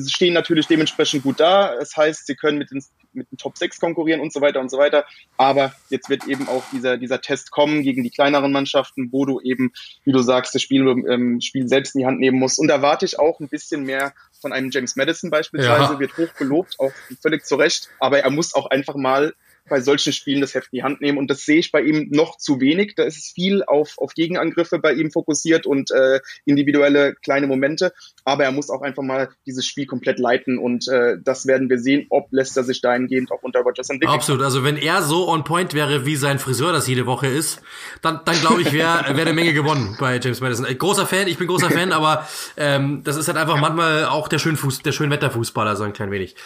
stehen 0.06 0.34
natürlich 0.34 0.66
dementsprechend 0.66 1.22
gut 1.22 1.40
da. 1.40 1.74
Das 1.76 1.96
heißt, 1.96 2.26
sie 2.26 2.34
können 2.34 2.58
mit 2.58 2.70
den, 2.70 2.82
mit 3.12 3.30
den 3.30 3.38
Top 3.38 3.56
6 3.56 3.80
konkurrieren 3.80 4.20
und 4.20 4.32
so 4.32 4.40
weiter 4.40 4.60
und 4.60 4.70
so 4.70 4.78
weiter. 4.78 5.04
Aber 5.36 5.74
jetzt 5.90 6.08
wird 6.08 6.26
eben 6.26 6.48
auch 6.48 6.62
dieser, 6.72 6.96
dieser 6.96 7.20
Test 7.20 7.50
kommen 7.50 7.82
gegen 7.82 8.02
die 8.02 8.10
kleineren 8.10 8.52
Mannschaften, 8.52 9.10
wo 9.12 9.24
du 9.24 9.40
eben, 9.40 9.72
wie 10.04 10.12
du 10.12 10.20
sagst, 10.20 10.54
das 10.54 10.62
Spiel, 10.62 10.86
ähm, 11.08 11.40
Spiel 11.40 11.68
selbst 11.68 11.94
in 11.94 12.00
die 12.00 12.06
Hand 12.06 12.20
nehmen 12.20 12.38
musst. 12.38 12.58
Und 12.58 12.68
da 12.68 12.82
warte 12.82 13.04
ich 13.04 13.18
auch 13.18 13.40
ein 13.40 13.48
bisschen 13.48 13.84
mehr 13.84 14.14
von 14.40 14.52
einem 14.52 14.70
James 14.70 14.96
Madison 14.96 15.30
beispielsweise, 15.30 15.94
ja. 15.94 15.98
wird 15.98 16.16
hoch 16.16 16.34
gelobt, 16.36 16.78
auch 16.78 16.92
völlig 17.20 17.44
zu 17.46 17.56
Recht. 17.56 17.88
Aber 17.98 18.20
er 18.20 18.30
muss 18.30 18.54
auch 18.54 18.66
einfach 18.66 18.94
mal 18.94 19.34
bei 19.68 19.80
solchen 19.80 20.12
Spielen 20.12 20.40
das 20.40 20.54
Heft 20.54 20.68
in 20.72 20.78
die 20.78 20.82
Hand 20.82 21.00
nehmen. 21.00 21.18
Und 21.18 21.30
das 21.30 21.44
sehe 21.44 21.58
ich 21.58 21.72
bei 21.72 21.80
ihm 21.80 22.08
noch 22.10 22.36
zu 22.36 22.60
wenig. 22.60 22.94
Da 22.96 23.04
ist 23.04 23.16
es 23.16 23.32
viel 23.32 23.62
auf, 23.64 23.94
auf 23.98 24.14
Gegenangriffe 24.14 24.78
bei 24.78 24.92
ihm 24.92 25.10
fokussiert 25.10 25.66
und 25.66 25.90
äh, 25.90 26.20
individuelle 26.44 27.14
kleine 27.14 27.46
Momente. 27.46 27.92
Aber 28.24 28.44
er 28.44 28.52
muss 28.52 28.70
auch 28.70 28.82
einfach 28.82 29.02
mal 29.02 29.30
dieses 29.46 29.66
Spiel 29.66 29.86
komplett 29.86 30.18
leiten. 30.18 30.58
Und 30.58 30.88
äh, 30.88 31.16
das 31.22 31.46
werden 31.46 31.70
wir 31.70 31.78
sehen, 31.78 32.06
ob 32.10 32.28
Leicester 32.30 32.64
sich 32.64 32.80
dahingehend 32.80 33.32
auch 33.32 33.42
unter 33.42 33.60
Rogers 33.60 33.88
entwickelt. 33.88 34.14
Absolut. 34.14 34.42
Also 34.42 34.64
wenn 34.64 34.76
er 34.76 35.02
so 35.02 35.28
on 35.28 35.44
point 35.44 35.74
wäre, 35.74 36.04
wie 36.04 36.16
sein 36.16 36.38
Friseur 36.38 36.72
das 36.72 36.86
jede 36.86 37.06
Woche 37.06 37.26
ist, 37.26 37.62
dann, 38.02 38.20
dann 38.24 38.38
glaube 38.40 38.62
ich, 38.62 38.72
wäre 38.72 39.16
wär 39.16 39.24
eine 39.24 39.32
Menge 39.32 39.54
gewonnen 39.54 39.96
bei 39.98 40.18
James 40.18 40.40
Madison. 40.40 40.66
Äh, 40.66 40.74
großer 40.74 41.06
Fan, 41.06 41.26
ich 41.26 41.38
bin 41.38 41.46
großer 41.46 41.70
Fan, 41.70 41.92
aber 41.92 42.28
ähm, 42.56 43.02
das 43.04 43.16
ist 43.16 43.28
halt 43.28 43.38
einfach 43.38 43.58
manchmal 43.58 44.06
auch 44.06 44.28
der 44.28 44.38
schön 44.38 44.56
Fuß, 44.56 44.82
der 44.82 44.92
schön 44.92 45.10
Wetterfußballer, 45.10 45.76
so 45.76 45.84
ein 45.84 45.92
klein 45.92 46.10
wenig. 46.10 46.36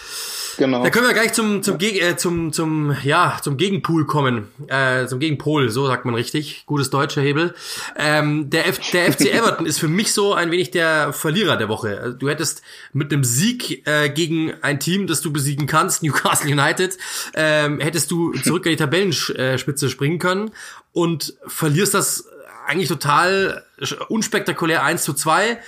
Genau. 0.59 0.83
Da 0.83 0.91
können 0.91 1.07
wir 1.07 1.15
gleich 1.15 1.33
zum 1.33 1.63
zum 1.63 1.79
Geg 1.79 2.03
äh, 2.03 2.17
zum 2.17 2.53
zum 2.53 2.91
ja 3.09 3.39
zum 3.43 3.57
Gegenpool 3.57 4.07
kommen, 4.07 4.49
äh, 4.69 5.07
zum 5.07 5.19
Gegenpol, 5.19 5.71
so 5.71 5.87
sagt 5.87 6.05
man 6.05 6.15
richtig, 6.15 6.65
gutes 6.67 6.91
deutscher 6.91 7.23
Hebel. 7.23 7.55
Ähm, 7.97 8.51
der 8.51 8.69
F 8.69 8.79
der 8.93 9.13
FC 9.13 9.21
Everton 9.33 9.67
ist 9.67 9.81
für 9.81 9.89
mich 9.89 10.13
so 10.13 10.35
ein 10.35 10.51
wenig 10.51 10.71
der 10.71 11.13
Verlierer 11.13 11.57
der 11.57 11.69
Woche. 11.69 12.01
Also, 12.01 12.17
du 12.17 12.29
hättest 12.29 12.63
mit 12.93 13.13
einem 13.13 13.25
Sieg 13.25 13.87
äh, 13.87 14.11
gegen 14.11 14.53
ein 14.63 14.79
Team, 14.79 15.07
das 15.07 15.23
du 15.23 15.33
besiegen 15.33 15.67
kannst, 15.67 16.03
Newcastle 16.05 16.53
United, 16.53 16.97
ähm, 17.35 17.81
hättest 17.81 18.11
du 18.11 18.33
zurück 18.33 18.67
in 18.67 18.73
die 18.73 18.77
Tabellenspitze 18.77 19.89
springen 19.89 20.19
können 20.19 20.51
und 20.93 21.35
verlierst 21.47 21.95
das 21.95 22.29
eigentlich 22.67 22.89
total 22.89 23.65
unspektakulär 24.09 24.83
1 24.83 25.03
zu 25.03 25.15
2 25.15 25.59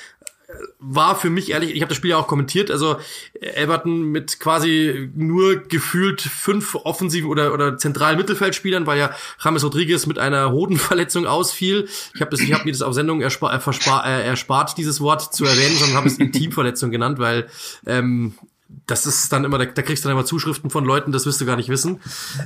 war 0.78 1.14
für 1.14 1.30
mich 1.30 1.50
ehrlich, 1.50 1.74
ich 1.74 1.82
habe 1.82 1.90
das 1.90 1.96
Spiel 1.96 2.10
ja 2.10 2.16
auch 2.16 2.26
kommentiert, 2.26 2.70
also 2.70 2.96
Everton 3.40 4.04
mit 4.04 4.40
quasi 4.40 5.10
nur 5.14 5.56
gefühlt 5.56 6.20
fünf 6.20 6.74
offensiven 6.74 7.28
oder 7.28 7.52
oder 7.52 7.76
zentralen 7.76 8.16
Mittelfeldspielern, 8.16 8.86
weil 8.86 8.98
ja 8.98 9.10
James 9.42 9.62
Rodriguez 9.62 10.06
mit 10.06 10.18
einer 10.18 10.50
Hodenverletzung 10.50 11.26
ausfiel. 11.26 11.88
Ich 12.14 12.20
habe 12.20 12.34
ich 12.36 12.52
habe 12.52 12.64
mir 12.64 12.72
das 12.72 12.82
auf 12.82 12.94
Sendung 12.94 13.20
erspart, 13.20 14.06
äh, 14.06 14.26
erspart 14.26 14.78
dieses 14.78 15.00
Wort 15.00 15.34
zu 15.34 15.44
erwähnen, 15.44 15.76
sondern 15.76 15.96
habe 15.96 16.08
es 16.08 16.18
Intimverletzung 16.18 16.90
genannt, 16.90 17.18
weil 17.18 17.46
ähm, 17.86 18.34
das 18.90 19.06
ist 19.06 19.32
dann 19.32 19.44
immer, 19.44 19.58
da, 19.58 19.64
da 19.66 19.82
kriegst 19.82 20.04
du 20.04 20.08
dann 20.08 20.16
immer 20.16 20.26
Zuschriften 20.26 20.70
von 20.70 20.84
Leuten, 20.84 21.12
das 21.12 21.26
wirst 21.26 21.40
du 21.40 21.46
gar 21.46 21.56
nicht 21.56 21.68
wissen. 21.68 22.00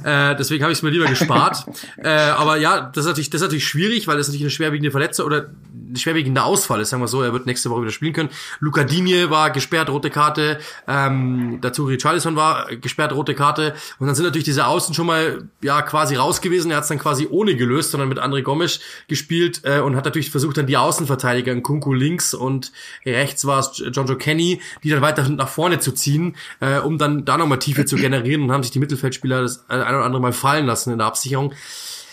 Äh, 0.05 0.37
deswegen 0.37 0.63
habe 0.63 0.73
ich 0.73 0.79
es 0.79 0.83
mir 0.83 0.91
lieber 0.91 1.07
gespart. 1.07 1.65
äh, 1.97 2.09
aber 2.09 2.57
ja, 2.57 2.81
das 2.81 3.05
ist 3.05 3.09
natürlich, 3.09 3.31
das 3.31 3.41
ist 3.41 3.47
natürlich 3.47 3.67
schwierig, 3.67 4.07
weil 4.07 4.17
das 4.17 4.29
natürlich 4.29 4.43
eine 4.43 4.51
schwerwiegende 4.51 4.91
Verletzung 4.91 5.27
oder 5.27 5.47
ein 5.95 5.97
schwerwiegender 5.97 6.45
Ausfall 6.45 6.81
ist, 6.81 6.91
sagen 6.91 7.03
wir 7.03 7.09
so. 7.09 7.23
Er 7.23 7.33
wird 7.33 7.47
nächste 7.47 7.71
Woche 7.71 7.83
wieder 7.83 7.93
spielen 7.93 8.13
können. 8.13 8.29
Luca 8.61 8.85
Digne 8.85 9.31
war 9.31 9.51
gesperrt, 9.51 9.89
rote 9.89 10.11
Karte. 10.11 10.59
Ähm, 10.87 11.59
dazu 11.61 11.85
Richarlison 11.85 12.37
war 12.37 12.67
gesperrt, 12.77 13.13
rote 13.13 13.35
Karte. 13.35 13.75
Und 13.99 14.07
dann 14.07 14.15
sind 14.15 14.25
natürlich 14.25 14.45
diese 14.45 14.67
Außen 14.67 14.95
schon 14.95 15.07
mal 15.07 15.49
ja 15.63 15.83
quasi 15.83 16.17
raus 16.17 16.41
gewesen. 16.41 16.71
Er 16.71 16.79
hat 16.79 16.85
es 16.85 16.89
dann 16.89 16.99
quasi 16.99 17.29
ohne 17.31 17.57
gelöst, 17.57 17.93
sondern 17.93 18.09
mit 18.09 18.19
André 18.19 18.43
Gomes 18.43 18.81
gespielt 19.09 19.63
äh, 19.65 19.81
und 19.81 19.97
hat 19.97 20.05
natürlich 20.05 20.31
versucht, 20.31 20.57
dann 20.57 20.67
die 20.67 20.77
Außenverteidiger 20.77 21.53
in 21.53 21.63
Kunku 21.63 21.93
links 21.93 22.35
und 22.35 22.73
rechts 23.07 23.45
war 23.47 23.61
es 23.61 23.83
John 23.93 24.07
Joe 24.07 24.19
Kenny, 24.19 24.61
die 24.83 24.91
dann 24.91 25.01
weiter 25.01 25.29
nach 25.29 25.49
vorne 25.49 25.79
zu 25.79 25.93
ziehen, 25.93 26.14
äh, 26.61 26.79
um 26.79 26.99
dann 26.99 27.25
da 27.25 27.37
nochmal 27.37 27.59
Tiefe 27.59 27.85
zu 27.85 27.97
generieren 27.97 28.43
und 28.43 28.53
haben 28.53 28.63
sich 28.63 28.73
die 28.73 28.79
Mittelfeldspieler 28.79 29.43
das 29.43 29.69
ein 29.69 29.81
oder 29.81 30.05
andere 30.05 30.21
Mal 30.21 30.33
fallen 30.33 30.67
lassen 30.67 30.93
in 30.93 30.99
der 30.99 31.07
Absicherung 31.07 31.53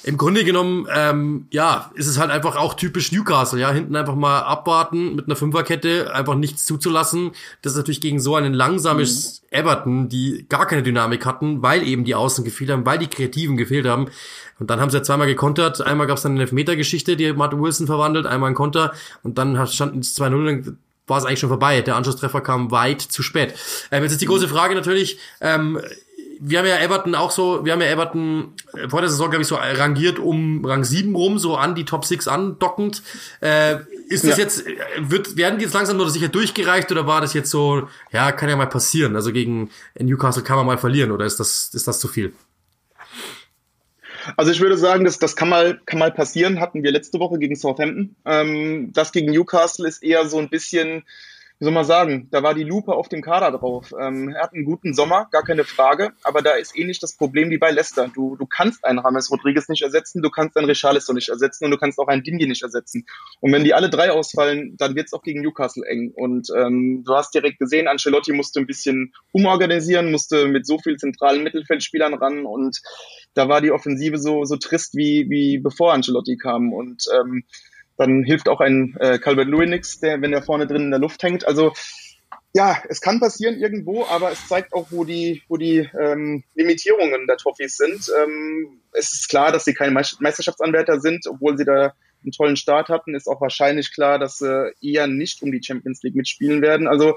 im 0.03 0.17
Grunde 0.17 0.43
genommen, 0.43 0.88
ähm, 0.91 1.46
ja, 1.51 1.91
ist 1.93 2.08
es 2.08 2.17
halt 2.17 2.31
einfach 2.31 2.55
auch 2.55 2.74
typisch 2.74 3.12
Newcastle, 3.12 3.60
ja, 3.60 3.72
hinten 3.72 3.96
einfach 3.96 4.15
mal 4.15 4.39
abwarten 4.39 5.15
mit 5.15 5.25
einer 5.25 5.36
Fünferkette, 5.36 6.13
einfach 6.13 6.36
nichts 6.36 6.65
zuzulassen. 6.65 7.31
Das 7.62 7.74
ist 7.74 7.77
natürlich 7.77 8.01
gegen 8.01 8.20
so 8.20 8.36
einen 8.36 8.53
langsames 8.53 9.43
mhm. 9.43 9.58
Everton, 9.58 10.10
die 10.10 10.46
gar 10.50 10.65
keine 10.65 10.81
Dynamik 10.81 11.25
hatten, 11.25 11.62
weil 11.62 11.84
eben 11.84 12.03
die 12.03 12.15
Außen 12.15 12.43
gefehlt 12.43 12.72
haben, 12.72 12.86
weil 12.86 12.98
die 12.98 13.08
Kreativen 13.08 13.58
gefehlt 13.58 13.86
haben. 13.86 14.08
Und 14.60 14.70
dann 14.70 14.79
haben 14.79 14.89
sie 14.89 14.98
ja 14.98 15.03
zweimal 15.03 15.27
gekontert. 15.27 15.81
Einmal 15.81 16.08
gab 16.08 16.17
es 16.17 16.24
dann 16.24 16.34
eine 16.34 16.41
Elfmeter-Geschichte, 16.41 17.15
die 17.15 17.34
Martin 17.34 17.62
Wilson 17.62 17.86
verwandelt, 17.86 18.25
einmal 18.25 18.50
ein 18.50 18.55
Konter 18.55 18.93
und 19.22 19.38
dann 19.38 19.67
standen 19.67 20.00
es 20.00 20.20
2-0 20.20 20.75
war 21.07 21.18
es 21.18 21.25
eigentlich 21.25 21.40
schon 21.40 21.50
vorbei. 21.50 21.81
Der 21.81 21.96
Anschlusstreffer 21.96 22.42
kam 22.42 22.72
weit 22.72 23.01
zu 23.01 23.24
spät. 23.24 23.53
Ähm, 23.92 24.03
jetzt 24.03 24.14
ist 24.14 24.22
die 24.22 24.27
große 24.27 24.48
Frage 24.48 24.75
natürlich, 24.75 25.18
ähm, 25.42 25.79
wir 26.44 26.57
haben 26.57 26.66
ja 26.66 26.77
Everton 26.79 27.14
auch 27.14 27.29
so, 27.29 27.64
wir 27.64 27.72
haben 27.72 27.81
ja 27.81 27.87
Everton 27.87 28.53
äh, 28.74 28.90
vor 28.90 29.01
der 29.01 29.11
Saison, 29.11 29.29
glaube 29.29 29.44
ich, 29.44 29.48
so 29.48 29.55
rangiert 29.55 30.18
um 30.18 30.66
Rang 30.66 30.83
7 30.83 31.16
rum, 31.16 31.37
so 31.37 31.55
an 31.55 31.75
die 31.75 31.85
Top 31.85 32.03
6 32.03 32.27
andockend. 32.27 33.03
Äh, 33.42 33.75
ist 34.09 34.24
das 34.24 34.37
ja. 34.37 34.44
jetzt, 34.44 34.66
äh, 34.66 34.75
wird, 34.98 35.37
werden 35.37 35.59
die 35.59 35.66
jetzt 35.66 35.74
langsam 35.74 35.98
nur 35.98 36.09
sicher 36.09 36.29
durchgereicht 36.29 36.92
oder 36.92 37.05
war 37.05 37.22
das 37.22 37.35
jetzt 37.35 37.51
so, 37.51 37.87
ja, 38.11 38.31
kann 38.31 38.50
ja 38.50 38.55
mal 38.55 38.66
passieren. 38.66 39.16
Also 39.16 39.31
gegen 39.31 39.70
Newcastle 40.00 40.42
kann 40.42 40.57
man 40.57 40.66
mal 40.66 40.79
verlieren 40.79 41.11
oder 41.11 41.25
ist 41.25 41.40
das, 41.40 41.70
ist 41.74 41.87
das 41.87 42.00
zu 42.00 42.07
viel? 42.07 42.33
Also 44.37 44.51
ich 44.51 44.59
würde 44.61 44.77
sagen, 44.77 45.05
das, 45.05 45.20
das 45.20 45.35
kann, 45.35 45.50
mal, 45.50 45.79
kann 45.85 46.00
mal 46.00 46.11
passieren, 46.11 46.59
hatten 46.59 46.83
wir 46.83 46.91
letzte 46.91 47.20
Woche 47.20 47.37
gegen 47.39 47.55
Southampton. 47.55 48.15
Ähm, 48.25 48.91
das 48.94 49.11
gegen 49.11 49.31
Newcastle 49.31 49.87
ist 49.87 50.03
eher 50.03 50.27
so 50.27 50.37
ein 50.37 50.50
bisschen, 50.50 51.03
wie 51.61 51.65
soll 51.65 51.74
man 51.74 51.85
sagen, 51.85 52.27
da 52.31 52.41
war 52.41 52.55
die 52.55 52.63
Lupe 52.63 52.91
auf 52.91 53.07
dem 53.07 53.21
Kader 53.21 53.51
drauf. 53.51 53.93
Ähm, 54.00 54.29
er 54.29 54.41
hat 54.41 54.53
einen 54.53 54.65
guten 54.65 54.95
Sommer, 54.95 55.27
gar 55.29 55.43
keine 55.43 55.63
Frage, 55.63 56.11
aber 56.24 56.41
da 56.41 56.53
ist 56.53 56.75
ähnlich 56.75 56.97
das 56.97 57.15
Problem 57.15 57.51
wie 57.51 57.59
bei 57.59 57.69
Leicester. 57.69 58.09
Du, 58.11 58.35
du 58.35 58.47
kannst 58.47 58.83
einen 58.83 58.97
Rames 58.97 59.29
Rodriguez 59.29 59.69
nicht 59.69 59.83
ersetzen, 59.83 60.24
du 60.24 60.31
kannst 60.31 60.57
einen 60.57 60.65
Richarlison 60.65 61.13
nicht 61.13 61.29
ersetzen 61.29 61.65
und 61.65 61.69
du 61.69 61.77
kannst 61.77 62.00
auch 62.00 62.07
einen 62.07 62.24
Dingy 62.24 62.47
nicht 62.47 62.63
ersetzen. 62.63 63.05
Und 63.41 63.53
wenn 63.53 63.63
die 63.63 63.75
alle 63.75 63.91
drei 63.91 64.11
ausfallen, 64.11 64.75
dann 64.77 64.95
wird 64.95 65.05
es 65.05 65.13
auch 65.13 65.21
gegen 65.21 65.41
Newcastle 65.41 65.85
eng. 65.85 66.11
Und 66.15 66.47
ähm, 66.57 67.03
du 67.05 67.13
hast 67.13 67.35
direkt 67.35 67.59
gesehen, 67.59 67.87
Ancelotti 67.87 68.33
musste 68.33 68.59
ein 68.59 68.65
bisschen 68.65 69.13
umorganisieren, 69.31 70.11
musste 70.11 70.47
mit 70.47 70.65
so 70.65 70.79
vielen 70.79 70.97
zentralen 70.97 71.43
Mittelfeldspielern 71.43 72.15
ran 72.15 72.43
und 72.47 72.81
da 73.35 73.47
war 73.47 73.61
die 73.61 73.71
Offensive 73.71 74.17
so, 74.17 74.45
so 74.45 74.57
trist 74.57 74.95
wie, 74.95 75.29
wie 75.29 75.59
bevor 75.59 75.93
Ancelotti 75.93 76.37
kam. 76.37 76.74
Und 76.74 77.05
ähm, 77.15 77.43
dann 77.97 78.23
hilft 78.23 78.49
auch 78.49 78.59
ein 78.59 78.95
äh, 78.99 79.19
Calvert 79.19 79.47
Lewin 79.47 79.69
nix, 79.69 79.99
der, 79.99 80.21
wenn 80.21 80.33
er 80.33 80.41
vorne 80.41 80.67
drin 80.67 80.83
in 80.83 80.91
der 80.91 80.99
Luft 80.99 81.21
hängt. 81.23 81.47
Also 81.47 81.73
ja, 82.53 82.81
es 82.89 82.99
kann 82.99 83.19
passieren 83.19 83.59
irgendwo, 83.59 84.05
aber 84.05 84.31
es 84.31 84.47
zeigt 84.47 84.73
auch, 84.73 84.87
wo 84.89 85.05
die, 85.05 85.41
wo 85.47 85.57
die 85.57 85.89
ähm, 85.99 86.43
Limitierungen 86.55 87.25
der 87.27 87.37
Toffees 87.37 87.77
sind. 87.77 88.11
Ähm, 88.21 88.81
es 88.91 89.11
ist 89.11 89.29
klar, 89.29 89.51
dass 89.51 89.63
sie 89.63 89.73
kein 89.73 89.93
Meisterschaftsanwärter 89.93 90.99
sind, 90.99 91.25
obwohl 91.27 91.57
sie 91.57 91.63
da 91.63 91.93
einen 92.23 92.31
tollen 92.31 92.57
Start 92.57 92.89
hatten, 92.89 93.15
ist 93.15 93.27
auch 93.27 93.41
wahrscheinlich 93.41 93.93
klar, 93.93 94.19
dass 94.19 94.37
sie 94.37 94.73
eher 94.81 95.07
nicht 95.07 95.41
um 95.41 95.51
die 95.51 95.63
Champions 95.63 96.03
League 96.03 96.15
mitspielen 96.15 96.61
werden. 96.61 96.87
Also 96.87 97.15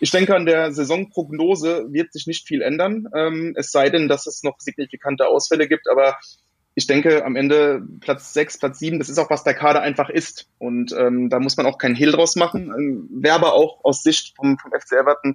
ich 0.00 0.10
denke, 0.10 0.34
an 0.34 0.46
der 0.46 0.72
Saisonprognose 0.72 1.86
wird 1.90 2.12
sich 2.12 2.26
nicht 2.26 2.48
viel 2.48 2.62
ändern, 2.62 3.06
ähm, 3.14 3.54
es 3.56 3.70
sei 3.70 3.90
denn, 3.90 4.08
dass 4.08 4.26
es 4.26 4.42
noch 4.42 4.58
signifikante 4.58 5.26
Ausfälle 5.26 5.68
gibt, 5.68 5.88
aber 5.88 6.16
ich 6.74 6.86
denke, 6.86 7.24
am 7.24 7.36
Ende 7.36 7.82
Platz 8.00 8.32
sechs, 8.32 8.58
Platz 8.58 8.78
sieben, 8.78 8.98
das 8.98 9.08
ist 9.08 9.18
auch, 9.18 9.30
was 9.30 9.44
der 9.44 9.54
Kader 9.54 9.82
einfach 9.82 10.08
ist. 10.08 10.48
Und 10.58 10.92
ähm, 10.92 11.28
da 11.28 11.40
muss 11.40 11.56
man 11.56 11.66
auch 11.66 11.78
keinen 11.78 11.96
Hehl 11.96 12.12
draus 12.12 12.36
machen. 12.36 12.72
Ähm, 12.76 13.08
Wäre 13.10 13.34
aber 13.34 13.54
auch 13.54 13.84
aus 13.84 14.02
Sicht 14.02 14.36
vom, 14.36 14.56
vom 14.58 14.70
FC 14.70 14.92
Everton 14.92 15.34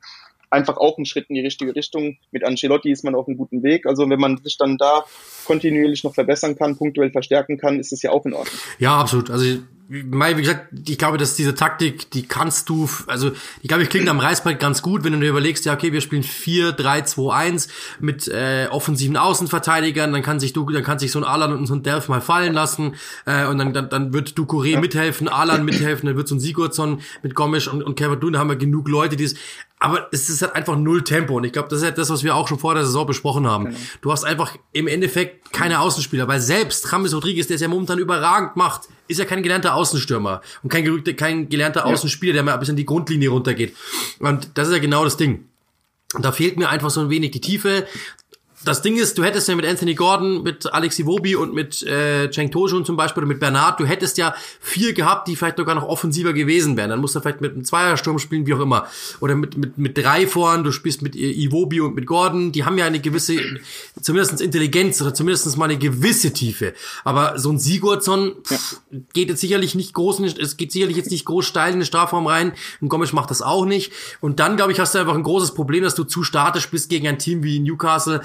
einfach 0.50 0.78
auch 0.78 0.98
ein 0.98 1.06
Schritt 1.06 1.26
in 1.30 1.36
die 1.36 1.42
richtige 1.42 1.76
Richtung. 1.76 2.18
Mit 2.32 2.46
Ancelotti 2.46 2.92
ist 2.92 3.04
man 3.04 3.16
auf 3.16 3.28
einem 3.28 3.38
guten 3.38 3.64
Weg. 3.64 3.86
Also 3.86 4.10
wenn 4.10 4.20
man 4.20 4.38
sich 4.38 4.58
dann 4.58 4.78
da 4.78 5.04
kontinuierlich 5.46 6.04
noch 6.04 6.14
verbessern 6.14 6.56
kann, 6.56 6.78
punktuell 6.78 7.12
verstärken 7.12 7.58
kann, 7.58 7.80
ist 7.80 7.92
es 7.92 8.02
ja 8.02 8.12
auch 8.12 8.26
in 8.26 8.34
Ordnung. 8.34 8.60
Ja, 8.80 8.98
absolut. 8.98 9.30
Also 9.30 9.60
Mai, 9.88 10.36
wie 10.36 10.42
gesagt, 10.42 10.70
ich 10.88 10.98
glaube, 10.98 11.20
dass 11.20 11.36
diese 11.36 11.54
Taktik, 11.54 12.10
die 12.10 12.28
kannst 12.28 12.70
du, 12.70 12.90
also 13.06 13.32
ich 13.62 13.68
glaube, 13.68 13.84
ich 13.84 13.90
klingt 13.90 14.10
am 14.10 14.20
Reißbrett 14.20 14.60
ganz 14.60 14.82
gut, 14.82 15.04
wenn 15.04 15.14
du 15.14 15.20
dir 15.20 15.30
überlegst, 15.30 15.64
ja, 15.66 15.74
okay, 15.74 15.94
wir 15.94 16.02
spielen 16.02 16.24
4, 16.24 16.72
3, 16.72 17.02
2, 17.02 17.34
1 17.34 17.68
mit 18.00 18.28
äh, 18.28 18.68
offensiven 18.72 19.16
Außenverteidigern, 19.16 20.12
dann 20.12 20.24
kann 20.24 20.40
sich 20.40 20.54
du, 20.54 20.68
dann 20.72 20.84
kann 20.84 20.98
sich 20.98 21.12
so 21.12 21.20
ein 21.20 21.24
Alan 21.24 21.54
und 21.54 21.68
so 21.68 21.76
ein 21.76 21.84
Delf 21.84 22.10
mal 22.10 22.22
fallen 22.22 22.54
lassen 22.54 22.96
äh, 23.28 23.46
und 23.46 23.60
dann, 23.60 23.74
dann, 23.74 23.90
dann 23.90 24.12
wird 24.12 24.30
Ducouré 24.30 24.72
ja. 24.72 24.80
mithelfen, 24.80 25.28
Alan 25.28 25.64
mithelfen, 25.64 26.08
dann 26.08 26.18
wird 26.18 26.28
so 26.28 26.34
ein 26.34 26.40
Sigurdsson 26.40 27.02
mit 27.22 27.36
Gomes 27.36 27.68
und, 27.68 27.84
und 27.84 27.96
Kevin 27.96 28.20
Dune, 28.20 28.40
haben 28.40 28.50
wir 28.50 28.56
genug 28.56 28.90
Leute, 28.90 29.16
die 29.16 29.26
es 29.26 29.36
aber 29.78 30.08
es 30.12 30.30
ist 30.30 30.42
halt 30.42 30.56
einfach 30.56 30.78
null 30.78 31.04
Tempo. 31.04 31.36
Und 31.36 31.44
ich 31.44 31.52
glaube, 31.52 31.68
das 31.68 31.80
ist 31.80 31.86
halt 31.86 31.98
das, 31.98 32.10
was 32.10 32.24
wir 32.24 32.34
auch 32.34 32.48
schon 32.48 32.58
vor 32.58 32.74
der 32.74 32.86
Saison 32.86 33.06
besprochen 33.06 33.46
haben. 33.46 33.66
Genau. 33.66 33.78
Du 34.02 34.12
hast 34.12 34.24
einfach 34.24 34.56
im 34.72 34.88
Endeffekt 34.88 35.52
keine 35.52 35.82
Außenspieler, 35.82 36.28
weil 36.28 36.40
selbst 36.40 36.88
James 36.90 37.14
Rodriguez, 37.14 37.48
der 37.48 37.56
es 37.56 37.62
ja 37.62 37.68
momentan 37.68 38.00
überragend 38.00 38.56
macht, 38.56 38.88
ist 39.08 39.20
ja 39.20 39.26
kein 39.26 39.44
gelernter 39.44 39.76
Außenstürmer 39.76 40.42
und 40.64 40.70
kein, 40.70 41.04
kein 41.16 41.50
gelernter. 41.50 41.86
Außenspieler, 41.86 42.34
der 42.34 42.44
mal 42.44 42.58
bis 42.58 42.70
in 42.70 42.76
die 42.76 42.86
Grundlinie 42.86 43.30
runtergeht. 43.30 43.76
Und 44.20 44.50
das 44.56 44.68
ist 44.68 44.74
ja 44.74 44.80
genau 44.80 45.04
das 45.04 45.18
Ding. 45.18 45.46
Und 46.14 46.24
da 46.24 46.32
fehlt 46.32 46.58
mir 46.58 46.70
einfach 46.70 46.90
so 46.90 47.02
ein 47.02 47.10
wenig 47.10 47.32
die 47.32 47.42
Tiefe 47.42 47.88
das 48.66 48.82
Ding 48.82 48.98
ist, 48.98 49.18
du 49.18 49.24
hättest 49.24 49.48
ja 49.48 49.56
mit 49.56 49.66
Anthony 49.66 49.94
Gordon, 49.94 50.42
mit 50.42 50.72
Alex 50.74 50.98
Iwobi 50.98 51.36
und 51.36 51.54
mit 51.54 51.84
äh, 51.84 52.30
Cheng 52.32 52.50
Tojun 52.50 52.84
zum 52.84 52.98
Beispiel 52.98 53.22
oder 53.22 53.28
mit 53.28 53.40
Bernard, 53.40 53.80
du 53.80 53.86
hättest 53.86 54.18
ja 54.18 54.34
vier 54.60 54.94
gehabt, 54.94 55.28
die 55.28 55.36
vielleicht 55.36 55.58
sogar 55.58 55.76
noch 55.76 55.88
offensiver 55.88 56.34
gewesen 56.34 56.76
wären. 56.76 56.90
Dann 56.90 57.00
musst 57.00 57.16
du 57.16 57.22
vielleicht 57.22 57.42
mit 57.42 57.54
einem 57.54 57.64
Zweiersturm 57.64 58.18
spielen, 58.18 58.48
wie 58.48 58.56
auch 58.56 58.60
immer. 58.60 58.88
Oder 59.20 59.36
mit, 59.36 59.56
mit, 59.58 59.78
mit 59.78 59.98
drei 59.98 60.26
vorn, 60.26 60.64
du 60.64 60.72
spielst 60.72 61.04
mit 61.04 61.16
Iwobi 61.16 61.80
und 61.82 61.96
mit 61.96 62.08
Gordon. 62.08 62.52
Die 62.52 62.66
haben 62.66 62.78
ja 62.78 62.86
eine 62.86 63.00
gewisse, 63.00 63.38
zumindest 64.02 64.42
Intelligenz 64.42 65.02
oder 65.02 65.14
zumindest 65.14 65.56
mal 65.58 65.66
eine 65.66 65.78
gewisse 65.78 66.34
Tiefe. 66.34 66.74
Aber 67.04 67.38
so 67.38 67.52
ein 67.52 67.60
Sigurdsson 67.60 68.34
pff, 68.44 68.82
geht 69.14 69.30
jetzt 69.30 69.42
sicherlich 69.42 69.76
nicht 69.76 69.94
groß, 69.94 70.22
es 70.40 70.58
geht 70.58 70.72
sicherlich 70.72 70.98
jetzt 70.98 71.12
nicht 71.12 71.26
groß 71.26 71.46
steil 71.46 71.74
in 71.74 71.80
den 71.80 71.86
Strafraum 71.86 72.26
rein. 72.26 72.54
Und 72.82 72.90
Gomes 72.90 73.14
macht 73.14 73.30
das 73.30 73.44
auch 73.44 73.66
nicht. 73.66 73.92
Und 74.22 74.40
dann, 74.40 74.58
glaube 74.58 74.72
ich, 74.72 74.80
hast 74.80 74.96
du 74.96 75.00
einfach 75.00 75.16
ein 75.16 75.24
großes 75.24 75.54
Problem, 75.54 75.84
dass 75.84 75.94
du 75.94 76.04
zu 76.04 76.24
statisch 76.24 76.70
bist 76.70 76.90
gegen 76.90 77.08
ein 77.08 77.20
Team 77.20 77.44
wie 77.44 77.60
Newcastle 77.60 78.22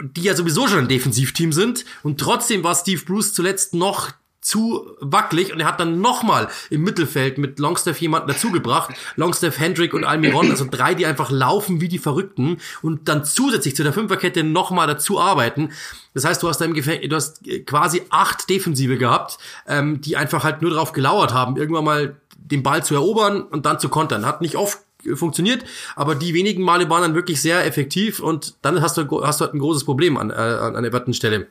die 0.00 0.22
ja 0.22 0.34
sowieso 0.34 0.68
schon 0.68 0.80
ein 0.80 0.88
Defensivteam 0.88 1.52
sind. 1.52 1.84
Und 2.02 2.20
trotzdem 2.20 2.64
war 2.64 2.74
Steve 2.74 3.04
Bruce 3.04 3.34
zuletzt 3.34 3.74
noch 3.74 4.12
zu 4.46 4.86
wackelig 5.00 5.52
und 5.52 5.58
er 5.58 5.66
hat 5.66 5.80
dann 5.80 6.00
nochmal 6.00 6.46
im 6.70 6.84
Mittelfeld 6.84 7.36
mit 7.36 7.58
Longstaff 7.58 8.00
jemanden 8.00 8.28
dazugebracht. 8.28 8.94
Longstaff, 9.16 9.58
Hendrick 9.58 9.92
und 9.92 10.04
Almiron, 10.04 10.50
also 10.50 10.64
drei, 10.70 10.94
die 10.94 11.04
einfach 11.04 11.32
laufen 11.32 11.80
wie 11.80 11.88
die 11.88 11.98
Verrückten 11.98 12.58
und 12.80 13.08
dann 13.08 13.24
zusätzlich 13.24 13.74
zu 13.74 13.82
der 13.82 13.92
Fünferkette 13.92 14.44
nochmal 14.44 14.86
dazu 14.86 15.20
arbeiten. 15.20 15.72
Das 16.14 16.24
heißt, 16.24 16.44
du 16.44 16.48
hast 16.48 16.60
im 16.62 16.74
Gefängnis, 16.74 17.08
du 17.08 17.16
hast 17.16 17.40
quasi 17.66 18.02
acht 18.10 18.48
Defensive 18.48 18.98
gehabt, 18.98 19.38
ähm, 19.66 20.00
die 20.00 20.16
einfach 20.16 20.44
halt 20.44 20.62
nur 20.62 20.70
darauf 20.70 20.92
gelauert 20.92 21.34
haben, 21.34 21.56
irgendwann 21.56 21.84
mal 21.84 22.16
den 22.36 22.62
Ball 22.62 22.84
zu 22.84 22.94
erobern 22.94 23.42
und 23.42 23.66
dann 23.66 23.80
zu 23.80 23.88
kontern. 23.88 24.24
Hat 24.24 24.42
nicht 24.42 24.54
oft 24.54 24.78
funktioniert, 25.14 25.64
aber 25.94 26.14
die 26.14 26.34
wenigen 26.34 26.62
Male 26.62 26.88
waren 26.90 27.02
dann 27.02 27.14
wirklich 27.14 27.40
sehr 27.40 27.64
effektiv 27.64 28.20
und 28.20 28.56
dann 28.62 28.80
hast 28.80 28.96
du, 28.96 29.24
hast 29.24 29.40
du 29.40 29.44
halt 29.44 29.54
ein 29.54 29.58
großes 29.58 29.84
Problem 29.84 30.16
an, 30.16 30.30
äh, 30.30 30.34
an 30.34 30.84
Everton 30.84 31.14
Stelle. 31.14 31.48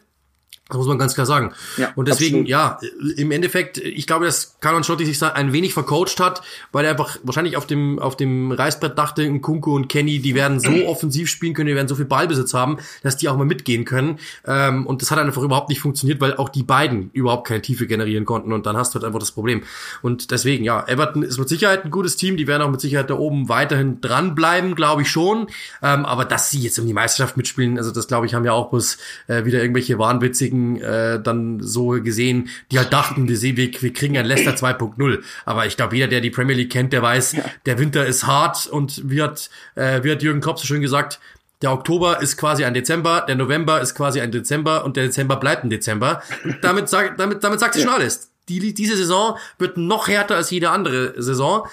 Das 0.68 0.78
muss 0.78 0.88
man 0.88 0.98
ganz 0.98 1.14
klar 1.14 1.28
sagen. 1.28 1.54
Ja, 1.78 1.92
und 1.96 2.08
deswegen, 2.08 2.38
absolut. 2.38 2.50
ja, 2.50 2.80
im 3.18 3.30
Endeffekt, 3.30 3.78
ich 3.78 4.08
glaube, 4.08 4.26
dass 4.26 4.58
Carlo 4.62 4.78
Ancelotti 4.78 5.06
sich 5.06 5.22
ein 5.22 5.54
wenig 5.54 5.76
vercoacht 5.76 6.20
hat, 6.20 6.42
weil 6.72 6.86
er 6.86 6.92
einfach 6.92 7.20
wahrscheinlich 7.22 7.56
auf 7.56 7.68
dem, 7.68 8.00
auf 8.00 8.18
dem 8.18 8.52
Reißbrett 8.52 8.98
dachte, 8.98 9.40
Kunku 9.42 9.76
und 9.76 9.90
Kenny, 9.90 10.20
die 10.20 10.34
werden 10.34 10.60
so 10.60 10.72
offensiv 10.88 11.30
spielen 11.30 11.54
können, 11.54 11.68
die 11.68 11.76
werden 11.76 11.88
so 11.88 11.94
viel 11.94 12.06
Ballbesitz 12.06 12.56
haben, 12.56 12.80
dass 13.04 13.16
die 13.16 13.30
auch 13.30 13.38
mal 13.38 13.46
mitgehen 13.46 13.86
können. 13.86 14.18
Ähm, 14.48 14.88
und 14.88 15.04
das 15.04 15.12
hat 15.12 15.20
einfach 15.20 15.44
überhaupt 15.44 15.70
nicht 15.70 15.82
funktioniert, 15.82 16.20
weil 16.20 16.36
auch 16.36 16.50
die 16.50 16.64
beiden 16.64 17.12
überhaupt 17.14 17.48
keine 17.48 17.62
Tiefe 17.62 17.86
generieren 17.86 18.26
konnten. 18.26 18.52
Und 18.52 18.66
dann 18.66 18.76
hast 18.76 18.96
du 18.96 18.96
halt 18.96 19.06
einfach 19.06 19.20
das 19.20 19.32
Problem. 19.32 19.62
Und 20.02 20.32
deswegen, 20.32 20.64
ja, 20.64 20.84
Everton 20.88 21.22
ist 21.22 21.38
mit 21.38 21.48
Sicherheit 21.48 21.86
ein 21.86 21.92
gutes 21.92 22.16
Team. 22.16 22.38
Die 22.38 22.48
werden 22.48 22.64
auch 22.64 22.72
mit 22.72 22.82
Sicherheit 22.82 23.12
da 23.12 23.20
oben 23.20 23.50
weiterhin 23.50 24.02
dranbleiben, 24.02 24.74
glaube 24.74 25.04
ich 25.04 25.12
schon. 25.12 25.46
Ähm, 25.84 26.06
aber 26.06 26.26
dass 26.26 26.50
sie 26.50 26.60
jetzt 26.60 26.80
um 26.80 26.88
die 26.88 26.94
Meisterschaft 26.94 27.38
mitspielen, 27.38 27.78
also 27.78 27.92
das 27.92 28.08
glaube 28.08 28.26
ich, 28.26 28.34
haben 28.34 28.46
ja 28.46 28.54
auch 28.54 28.72
bloß 28.72 28.98
äh, 29.28 29.46
wieder 29.46 29.62
irgendwelche 29.62 30.00
wahnwitzigen 30.00 30.55
Kollegen 30.56 30.82
äh, 30.82 31.22
dann 31.22 31.62
so 31.62 31.90
gesehen, 32.02 32.50
die 32.72 32.78
halt 32.78 32.94
dachten, 32.94 33.28
wir, 33.28 33.42
wir, 33.42 33.58
wir 33.82 33.94
kriegen 33.94 34.18
ein 34.18 34.26
Leicester 34.26 34.52
2.0. 34.52 35.20
Aber 35.46 35.66
ich 35.66 35.78
glaube, 35.78 35.96
jeder, 35.96 36.08
der 36.08 36.22
die 36.22 36.30
Premier 36.30 36.56
League 36.56 36.72
kennt, 36.72 36.94
der 36.94 37.02
weiß, 37.02 37.38
der 37.66 37.80
Winter 37.80 38.06
ist 38.06 38.26
hart 38.26 38.68
und 38.68 39.02
wie 39.10 39.22
hat, 39.22 39.50
äh, 39.76 40.04
wie 40.04 40.12
hat 40.12 40.24
Jürgen 40.24 40.42
Klopp 40.42 40.60
so 40.60 40.66
schön 40.66 40.82
gesagt, 40.82 41.20
der 41.62 41.72
Oktober 41.72 42.22
ist 42.22 42.38
quasi 42.38 42.66
ein 42.66 42.74
Dezember, 42.74 43.22
der 43.28 43.36
November 43.36 43.82
ist 43.82 43.96
quasi 43.96 44.20
ein 44.22 44.32
Dezember 44.32 44.84
und 44.84 44.98
der 44.98 45.06
Dezember 45.06 45.38
bleibt 45.38 45.64
ein 45.64 45.70
Dezember. 45.70 46.22
Und 46.44 46.58
damit, 46.62 46.90
sagt 46.90 47.20
damit, 47.20 47.44
damit 47.44 47.60
sagt 47.60 47.76
ja. 47.76 47.82
schon 47.82 47.92
alles. 47.92 48.30
Die, 48.50 48.74
diese 48.74 48.96
Saison 48.96 49.38
wird 49.58 49.78
noch 49.78 50.08
härter 50.08 50.36
als 50.36 50.52
jede 50.52 50.70
andere 50.70 51.20
Saison 51.22 51.68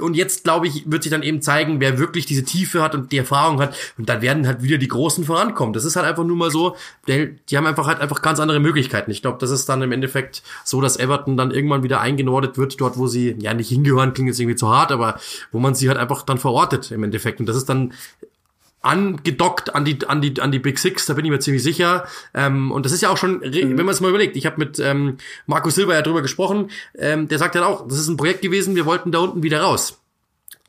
und 0.00 0.14
jetzt, 0.14 0.44
glaube 0.44 0.66
ich, 0.66 0.90
wird 0.90 1.02
sich 1.02 1.10
dann 1.10 1.22
eben 1.22 1.42
zeigen, 1.42 1.80
wer 1.80 1.98
wirklich 1.98 2.26
diese 2.26 2.44
Tiefe 2.44 2.82
hat 2.82 2.94
und 2.94 3.12
die 3.12 3.18
Erfahrung 3.18 3.60
hat. 3.60 3.76
Und 3.96 4.08
dann 4.08 4.20
werden 4.20 4.46
halt 4.46 4.62
wieder 4.62 4.78
die 4.78 4.88
Großen 4.88 5.24
vorankommen. 5.24 5.72
Das 5.72 5.84
ist 5.84 5.96
halt 5.96 6.06
einfach 6.06 6.24
nur 6.24 6.36
mal 6.36 6.50
so, 6.50 6.76
die 7.06 7.56
haben 7.56 7.66
einfach 7.66 7.86
halt 7.86 8.00
einfach 8.00 8.22
ganz 8.22 8.40
andere 8.40 8.60
Möglichkeiten. 8.60 9.10
Ich 9.10 9.22
glaube, 9.22 9.38
das 9.40 9.50
ist 9.50 9.68
dann 9.68 9.82
im 9.82 9.92
Endeffekt 9.92 10.42
so, 10.64 10.80
dass 10.80 10.98
Everton 10.98 11.36
dann 11.36 11.50
irgendwann 11.50 11.82
wieder 11.82 12.00
eingenordet 12.00 12.58
wird, 12.58 12.80
dort, 12.80 12.98
wo 12.98 13.06
sie 13.06 13.36
ja 13.38 13.54
nicht 13.54 13.68
hingehören, 13.68 14.12
klingt 14.12 14.28
jetzt 14.28 14.40
irgendwie 14.40 14.56
zu 14.56 14.68
hart, 14.68 14.92
aber 14.92 15.20
wo 15.52 15.58
man 15.60 15.74
sie 15.74 15.88
halt 15.88 15.98
einfach 15.98 16.22
dann 16.22 16.38
verortet 16.38 16.90
im 16.90 17.04
Endeffekt. 17.04 17.40
Und 17.40 17.46
das 17.46 17.56
ist 17.56 17.68
dann 17.68 17.92
angedockt 18.86 19.74
an 19.74 19.84
die 19.84 19.98
an 20.06 20.20
die 20.20 20.40
an 20.40 20.52
die 20.52 20.58
Big 20.58 20.78
Six, 20.78 21.06
da 21.06 21.14
bin 21.14 21.24
ich 21.24 21.30
mir 21.30 21.40
ziemlich 21.40 21.62
sicher. 21.62 22.06
Ähm, 22.34 22.70
und 22.72 22.86
das 22.86 22.92
ist 22.92 23.02
ja 23.02 23.10
auch 23.10 23.16
schon, 23.16 23.38
mhm. 23.38 23.76
wenn 23.76 23.86
man 23.86 23.88
es 23.88 24.00
mal 24.00 24.08
überlegt. 24.08 24.36
Ich 24.36 24.46
habe 24.46 24.58
mit 24.58 24.78
ähm, 24.78 25.18
Markus 25.46 25.74
Silber 25.74 25.94
ja 25.94 26.02
drüber 26.02 26.22
gesprochen. 26.22 26.70
Ähm, 26.96 27.28
der 27.28 27.38
sagt 27.38 27.54
ja 27.54 27.66
auch, 27.66 27.86
das 27.86 27.98
ist 27.98 28.08
ein 28.08 28.16
Projekt 28.16 28.42
gewesen. 28.42 28.76
Wir 28.76 28.86
wollten 28.86 29.12
da 29.12 29.18
unten 29.18 29.42
wieder 29.42 29.60
raus. 29.60 29.98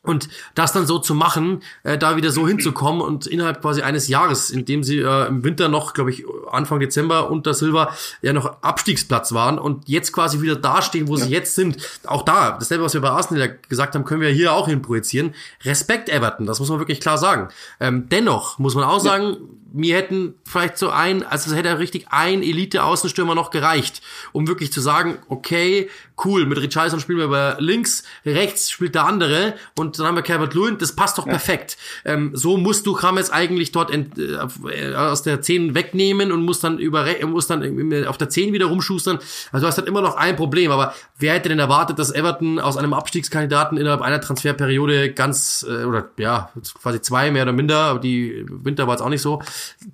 Und 0.08 0.30
das 0.56 0.74
dann 0.74 0.88
so 0.88 1.00
zu 1.00 1.14
machen, 1.14 1.62
äh, 1.84 1.98
da 1.98 2.16
wieder 2.16 2.32
so 2.32 2.48
hinzukommen 2.48 3.02
und 3.02 3.28
innerhalb 3.28 3.62
quasi 3.62 3.82
eines 3.82 4.08
Jahres, 4.08 4.50
in 4.50 4.66
dem 4.66 4.84
sie 4.84 5.00
äh, 5.00 5.28
im 5.28 5.44
Winter 5.44 5.68
noch, 5.68 5.94
glaube 5.94 6.12
ich, 6.12 6.26
Anfang 6.50 6.80
Dezember 6.80 7.30
unter 7.30 7.54
Silber 7.54 7.94
ja 8.22 8.34
noch 8.34 8.62
Abstiegsplatz 8.62 9.34
waren 9.34 9.60
und 9.60 9.88
jetzt 9.88 10.14
quasi 10.14 10.42
wieder 10.42 10.56
dastehen, 10.56 11.08
wo 11.08 11.18
ja. 11.18 11.26
sie 11.26 11.32
jetzt 11.32 11.56
sind. 11.56 11.78
Auch 12.06 12.24
da, 12.24 12.52
dasselbe, 12.52 12.84
was 12.84 12.94
wir 12.94 13.02
bei 13.02 13.10
Arsenal 13.10 13.60
gesagt 13.70 13.96
haben, 13.96 14.06
können 14.06 14.22
wir 14.22 14.30
hier 14.30 14.54
auch 14.54 14.68
hin 14.68 14.82
projizieren. 14.82 15.36
Respekt 15.64 16.10
Everton, 16.10 16.46
das 16.46 16.60
muss 16.60 16.70
man 16.70 16.80
wirklich 16.80 17.02
klar 17.02 17.18
sagen. 17.18 17.50
Ähm, 17.80 18.08
dennoch 18.10 18.58
muss 18.60 18.76
man 18.76 18.86
auch 18.86 19.00
sagen, 19.00 19.24
ja 19.32 19.38
mir 19.74 19.96
hätten 19.96 20.36
vielleicht 20.46 20.78
so 20.78 20.90
ein, 20.90 21.24
also 21.24 21.52
es 21.52 21.58
hätte 21.58 21.80
richtig 21.80 22.08
ein 22.10 22.42
Elite-Außenstürmer 22.42 23.36
noch 23.36 23.52
gereicht, 23.52 24.02
um 24.32 24.48
wirklich 24.48 24.72
zu 24.72 24.82
sagen, 24.82 25.18
okay, 25.30 25.90
cool, 26.26 26.46
mit 26.46 26.60
Richarlison 26.60 27.00
spielen 27.00 27.20
wir 27.20 27.26
über 27.26 27.58
links, 27.60 28.04
rechts 28.26 28.72
spielt 28.72 28.96
der 28.96 29.06
andere 29.06 29.54
und 29.78 30.00
dann 30.00 30.08
haben 30.08 30.16
wir 30.16 30.24
Calvert 30.24 30.54
Lewin, 30.54 30.78
das 30.78 30.96
passt 30.96 31.18
doch 31.18 31.26
ja. 31.26 31.32
perfekt. 31.32 31.78
Ähm, 32.06 32.32
so 32.34 32.58
musst 32.58 32.88
du 32.88 32.98
James 33.00 33.30
eigentlich 33.30 33.72
dort 33.72 33.92
ent, 33.92 34.18
äh, 34.18 34.96
aus 34.96 35.24
der 35.24 35.42
10 35.42 35.76
wegnehmen 35.76 36.32
und 36.32 36.44
musst 36.44 36.64
dann 36.64 36.80
über 36.80 37.06
musst 37.26 37.50
dann 37.50 38.06
auf 38.08 38.18
der 38.18 38.30
10 38.30 38.54
wieder 38.54 38.68
rumschustern. 38.68 39.20
Also 39.52 39.64
du 39.64 39.68
hast 39.68 39.78
halt 39.78 39.88
immer 39.88 40.02
noch 40.02 40.16
ein 40.16 40.36
Problem, 40.36 40.72
aber 40.72 40.96
wer 41.20 41.34
hätte 41.34 41.50
denn 41.50 41.60
erwartet, 41.60 42.00
dass 42.00 42.12
Everton 42.12 42.60
aus 42.60 42.78
einem 42.78 42.94
Abstiegskandidaten 42.94 43.78
innerhalb 43.78 44.02
einer 44.02 44.22
Transferperiode 44.22 45.14
ganz 45.14 45.66
äh, 45.68 45.84
oder 45.84 46.10
ja, 46.18 46.52
quasi 46.82 47.02
zwei 47.02 47.32
mehr 47.32 47.44
oder 47.44 47.54
minder, 47.54 47.78
aber 47.78 48.00
die 48.00 48.46
Winter 48.50 48.88
war 48.88 48.96
jetzt 48.96 49.02
auch 49.02 49.10
nicht 49.10 49.22
so, 49.22 49.42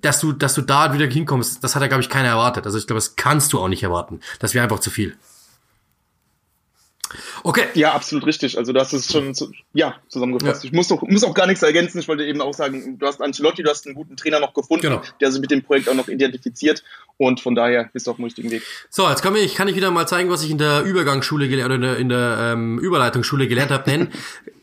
dass 0.00 0.20
du, 0.20 0.32
dass 0.32 0.54
du 0.54 0.62
da 0.62 0.92
wieder 0.92 1.06
hinkommst, 1.06 1.62
das 1.62 1.74
hat 1.74 1.82
ja, 1.82 1.88
glaube 1.88 2.02
ich, 2.02 2.08
keiner 2.08 2.28
erwartet. 2.28 2.66
Also 2.66 2.78
ich 2.78 2.86
glaube, 2.86 2.98
das 2.98 3.16
kannst 3.16 3.52
du 3.52 3.60
auch 3.60 3.68
nicht 3.68 3.82
erwarten. 3.82 4.20
Das 4.38 4.54
wäre 4.54 4.62
einfach 4.62 4.80
zu 4.80 4.90
viel. 4.90 5.16
Okay. 7.42 7.66
Ja, 7.74 7.92
absolut 7.92 8.26
richtig. 8.26 8.58
Also 8.58 8.72
das 8.72 8.92
ist 8.92 9.12
schon 9.12 9.34
zu, 9.34 9.52
ja, 9.72 9.96
zusammengefasst. 10.08 10.64
Ja. 10.64 10.68
Ich 10.68 10.72
muss, 10.72 10.88
noch, 10.90 11.02
muss 11.02 11.24
auch 11.24 11.34
gar 11.34 11.46
nichts 11.46 11.62
ergänzen. 11.62 11.98
Ich 11.98 12.08
wollte 12.08 12.24
eben 12.24 12.40
auch 12.40 12.54
sagen, 12.54 12.98
du 12.98 13.06
hast 13.06 13.20
Ancelotti, 13.20 13.62
du 13.62 13.70
hast 13.70 13.86
einen 13.86 13.94
guten 13.94 14.16
Trainer 14.16 14.40
noch 14.40 14.54
gefunden, 14.54 14.82
genau. 14.82 15.02
der 15.20 15.30
sich 15.30 15.40
mit 15.40 15.50
dem 15.50 15.62
Projekt 15.62 15.88
auch 15.88 15.94
noch 15.94 16.08
identifiziert 16.08 16.82
und 17.16 17.40
von 17.40 17.54
daher 17.54 17.90
bist 17.92 18.06
du 18.06 18.10
auf 18.10 18.16
dem 18.16 18.24
richtigen 18.24 18.50
Weg. 18.50 18.62
So, 18.90 19.08
jetzt 19.08 19.22
kann 19.22 19.36
ich, 19.36 19.54
kann 19.54 19.68
ich 19.68 19.76
wieder 19.76 19.90
mal 19.90 20.06
zeigen, 20.06 20.30
was 20.30 20.42
ich 20.42 20.50
in 20.50 20.58
der 20.58 20.82
Übergangsschule 20.82 21.48
gelernt 21.48 21.72
oder 21.72 21.76
in 21.76 21.82
der, 21.82 21.96
in 21.98 22.08
der 22.08 22.52
ähm, 22.52 22.78
Überleitungsschule 22.78 23.46
gelernt 23.46 23.70
habe, 23.70 23.84
denn 23.84 24.08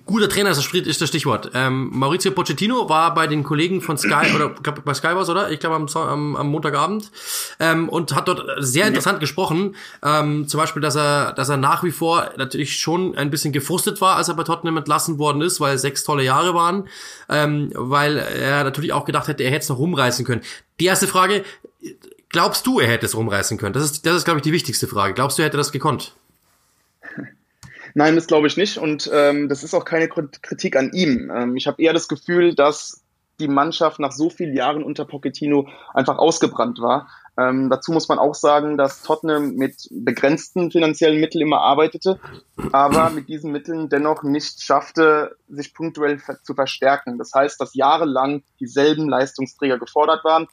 Guter 0.06 0.30
Trainer 0.30 0.50
ist 0.52 0.58
das, 1.02 1.10
Stichwort. 1.10 1.52
Ähm, 1.54 1.90
Maurizio 1.94 2.32
Pochettino 2.32 2.90
war 2.90 3.14
bei 3.14 3.28
den 3.28 3.44
Kollegen 3.44 3.82
von 3.82 3.98
Sky, 3.98 4.34
oder 4.36 4.50
glaub, 4.50 4.84
bei 4.84 4.94
Sky 4.94 5.10
war 5.10 5.28
oder? 5.28 5.52
Ich 5.52 5.60
glaube 5.60 5.76
am, 5.76 5.88
am, 5.88 6.36
am 6.36 6.48
Montagabend. 6.48 7.12
Ähm, 7.60 7.90
und 7.90 8.16
hat 8.16 8.28
dort 8.28 8.44
sehr 8.58 8.88
interessant 8.88 9.16
ja. 9.16 9.20
gesprochen. 9.20 9.76
Ähm, 10.04 10.48
zum 10.48 10.60
Beispiel, 10.60 10.82
dass 10.82 10.96
er, 10.96 11.34
dass 11.34 11.50
er 11.50 11.58
nach 11.58 11.84
wie 11.84 11.92
vor 11.92 12.32
natürlich 12.38 12.80
schon 12.80 13.16
ein 13.16 13.30
bisschen 13.30 13.54
gefrustet 13.54 14.02
war, 14.02 14.16
als 14.16 14.28
er 14.28 14.36
bei 14.36 14.44
Tottenham 14.44 14.78
entlassen 14.78 15.18
worden 15.18 15.42
ist, 15.42 15.60
weil 15.60 15.78
sechs 15.78 16.04
tolle 16.04 16.24
Jahre 16.24 16.54
waren. 16.54 16.88
Ähm, 17.30 17.72
weil 17.76 18.18
er 18.18 18.64
natürlich 18.64 18.94
auch 18.94 19.06
gedacht 19.06 19.28
hätte, 19.28 19.44
er 19.44 19.52
hätte 19.52 19.64
es 19.64 19.70
noch 19.70 19.78
rumreißen 19.78 20.26
können. 20.26 20.42
Die 20.80 20.86
erste 20.86 21.08
Frage, 21.08 21.44
glaubst 22.30 22.66
du, 22.66 22.80
er 22.80 22.88
hätte 22.88 23.06
es 23.06 23.16
rumreißen 23.16 23.58
können? 23.58 23.74
Das 23.74 23.84
ist, 23.84 24.06
das 24.06 24.18
ist, 24.18 24.26
glaube 24.26 24.40
ich, 24.40 24.44
die 24.44 24.54
wichtigste 24.54 24.88
Frage. 24.88 25.14
Glaubst 25.14 25.38
du, 25.38 25.44
er 25.44 25.48
hätte 25.48 25.58
das 25.58 25.72
gekonnt? 25.72 26.16
Nein, 27.94 28.16
das 28.16 28.28
glaube 28.28 28.48
ich 28.48 28.58
nicht. 28.58 28.78
Und 28.78 29.10
ähm, 29.14 29.50
das 29.50 29.64
ist 29.64 29.74
auch 29.74 29.86
keine 29.86 30.08
Kritik 30.08 30.76
an 30.76 30.92
ihm. 30.94 31.32
Ähm, 31.34 31.56
ich 31.56 31.68
habe 31.68 31.82
eher 31.82 31.94
das 31.94 32.08
Gefühl, 32.08 32.56
dass 32.56 33.04
die 33.40 33.48
Mannschaft 33.48 34.00
nach 34.00 34.12
so 34.12 34.30
vielen 34.30 34.56
Jahren 34.56 34.84
unter 34.84 35.06
Pochettino 35.06 35.68
einfach 35.94 36.18
ausgebrannt 36.18 36.80
war. 36.80 37.10
Ähm, 37.38 37.70
dazu 37.70 37.92
muss 37.92 38.08
man 38.08 38.20
auch 38.20 38.36
sagen, 38.36 38.78
dass 38.78 39.02
Tottenham 39.02 39.56
mit 39.56 39.88
begrenzten 39.90 40.70
finanziellen 40.70 41.20
Mitteln 41.20 41.42
immer 41.42 41.62
arbeitete, 41.62 42.20
aber 42.72 43.10
mit 43.10 43.30
diesen 43.30 43.52
Mitteln 43.52 43.90
dennoch 43.90 44.24
nicht 44.24 44.62
schaffte, 44.62 45.36
sich 45.48 45.74
punktuell 45.74 46.22
zu 46.44 46.54
verstärken. 46.54 47.18
Das 47.18 47.32
heißt, 47.34 47.60
dass 47.60 47.74
jahrelang 47.74 48.44
dieselben 48.60 49.10
Leistungsträger 49.10 49.80
gefordert 49.80 50.24
waren, 50.24 50.48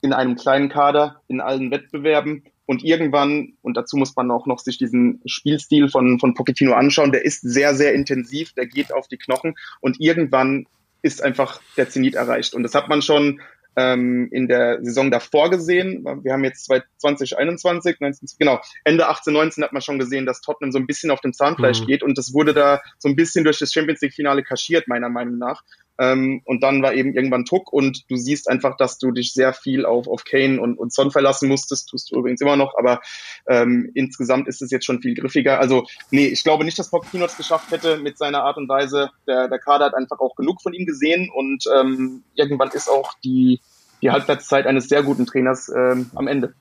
in 0.00 0.12
einem 0.12 0.34
kleinen 0.34 0.68
Kader, 0.68 1.20
in 1.28 1.40
allen 1.40 1.70
Wettbewerben 1.70 2.44
und 2.66 2.84
irgendwann, 2.84 3.54
und 3.62 3.76
dazu 3.76 3.96
muss 3.96 4.14
man 4.16 4.30
auch 4.30 4.46
noch 4.46 4.58
sich 4.58 4.78
diesen 4.78 5.20
Spielstil 5.26 5.88
von, 5.88 6.18
von 6.18 6.34
Pochettino 6.34 6.74
anschauen, 6.74 7.12
der 7.12 7.24
ist 7.24 7.40
sehr, 7.42 7.74
sehr 7.74 7.94
intensiv, 7.94 8.52
der 8.52 8.66
geht 8.66 8.92
auf 8.92 9.08
die 9.08 9.18
Knochen 9.18 9.54
und 9.80 10.00
irgendwann 10.00 10.66
ist 11.02 11.22
einfach 11.22 11.60
der 11.76 11.88
Zenit 11.88 12.14
erreicht. 12.14 12.54
Und 12.54 12.62
das 12.62 12.74
hat 12.74 12.88
man 12.88 13.02
schon 13.02 13.40
ähm, 13.76 14.28
in 14.30 14.48
der 14.48 14.84
Saison 14.84 15.10
davor 15.10 15.50
gesehen. 15.50 16.04
Wir 16.22 16.32
haben 16.32 16.44
jetzt 16.44 16.66
2021, 16.66 18.00
19, 18.00 18.28
genau, 18.38 18.60
Ende 18.84 19.08
18, 19.08 19.32
19 19.32 19.64
hat 19.64 19.72
man 19.72 19.82
schon 19.82 19.98
gesehen, 19.98 20.26
dass 20.26 20.40
Tottenham 20.40 20.72
so 20.72 20.78
ein 20.78 20.86
bisschen 20.86 21.10
auf 21.10 21.20
dem 21.20 21.32
Zahnfleisch 21.32 21.80
mhm. 21.80 21.86
geht 21.86 22.02
und 22.02 22.18
das 22.18 22.34
wurde 22.34 22.54
da 22.54 22.80
so 22.98 23.08
ein 23.08 23.16
bisschen 23.16 23.44
durch 23.44 23.58
das 23.58 23.72
Champions 23.72 24.00
League 24.00 24.14
Finale 24.14 24.42
kaschiert, 24.42 24.88
meiner 24.88 25.08
Meinung 25.08 25.38
nach. 25.38 25.62
Ähm, 25.98 26.42
und 26.44 26.62
dann 26.62 26.82
war 26.82 26.94
eben 26.94 27.14
irgendwann 27.14 27.44
Tuck 27.44 27.72
und 27.72 28.04
du 28.10 28.16
siehst 28.16 28.48
einfach, 28.48 28.76
dass 28.76 28.98
du 28.98 29.10
dich 29.10 29.32
sehr 29.32 29.52
viel 29.52 29.84
auf, 29.84 30.08
auf 30.08 30.24
Kane 30.24 30.60
und, 30.60 30.78
und 30.78 30.92
Son 30.92 31.10
verlassen 31.10 31.48
musstest, 31.48 31.88
tust 31.88 32.10
du 32.10 32.18
übrigens 32.18 32.40
immer 32.40 32.56
noch, 32.56 32.76
aber 32.78 33.00
ähm, 33.46 33.90
insgesamt 33.94 34.48
ist 34.48 34.62
es 34.62 34.70
jetzt 34.70 34.86
schon 34.86 35.02
viel 35.02 35.14
griffiger. 35.14 35.60
Also 35.60 35.86
nee, 36.10 36.26
ich 36.26 36.44
glaube 36.44 36.64
nicht, 36.64 36.78
dass 36.78 36.90
Pochettino 36.90 37.26
es 37.26 37.36
geschafft 37.36 37.70
hätte 37.70 37.98
mit 37.98 38.18
seiner 38.18 38.42
Art 38.42 38.56
und 38.56 38.68
Weise. 38.68 39.10
Der, 39.26 39.48
der 39.48 39.58
Kader 39.58 39.86
hat 39.86 39.94
einfach 39.94 40.20
auch 40.20 40.34
genug 40.34 40.62
von 40.62 40.72
ihm 40.72 40.86
gesehen 40.86 41.30
und 41.34 41.64
ähm, 41.76 42.24
irgendwann 42.34 42.70
ist 42.70 42.88
auch 42.88 43.14
die, 43.22 43.60
die 44.00 44.10
Halbwertszeit 44.10 44.66
eines 44.66 44.88
sehr 44.88 45.02
guten 45.02 45.26
Trainers 45.26 45.68
ähm, 45.68 46.10
am 46.14 46.26
Ende 46.26 46.54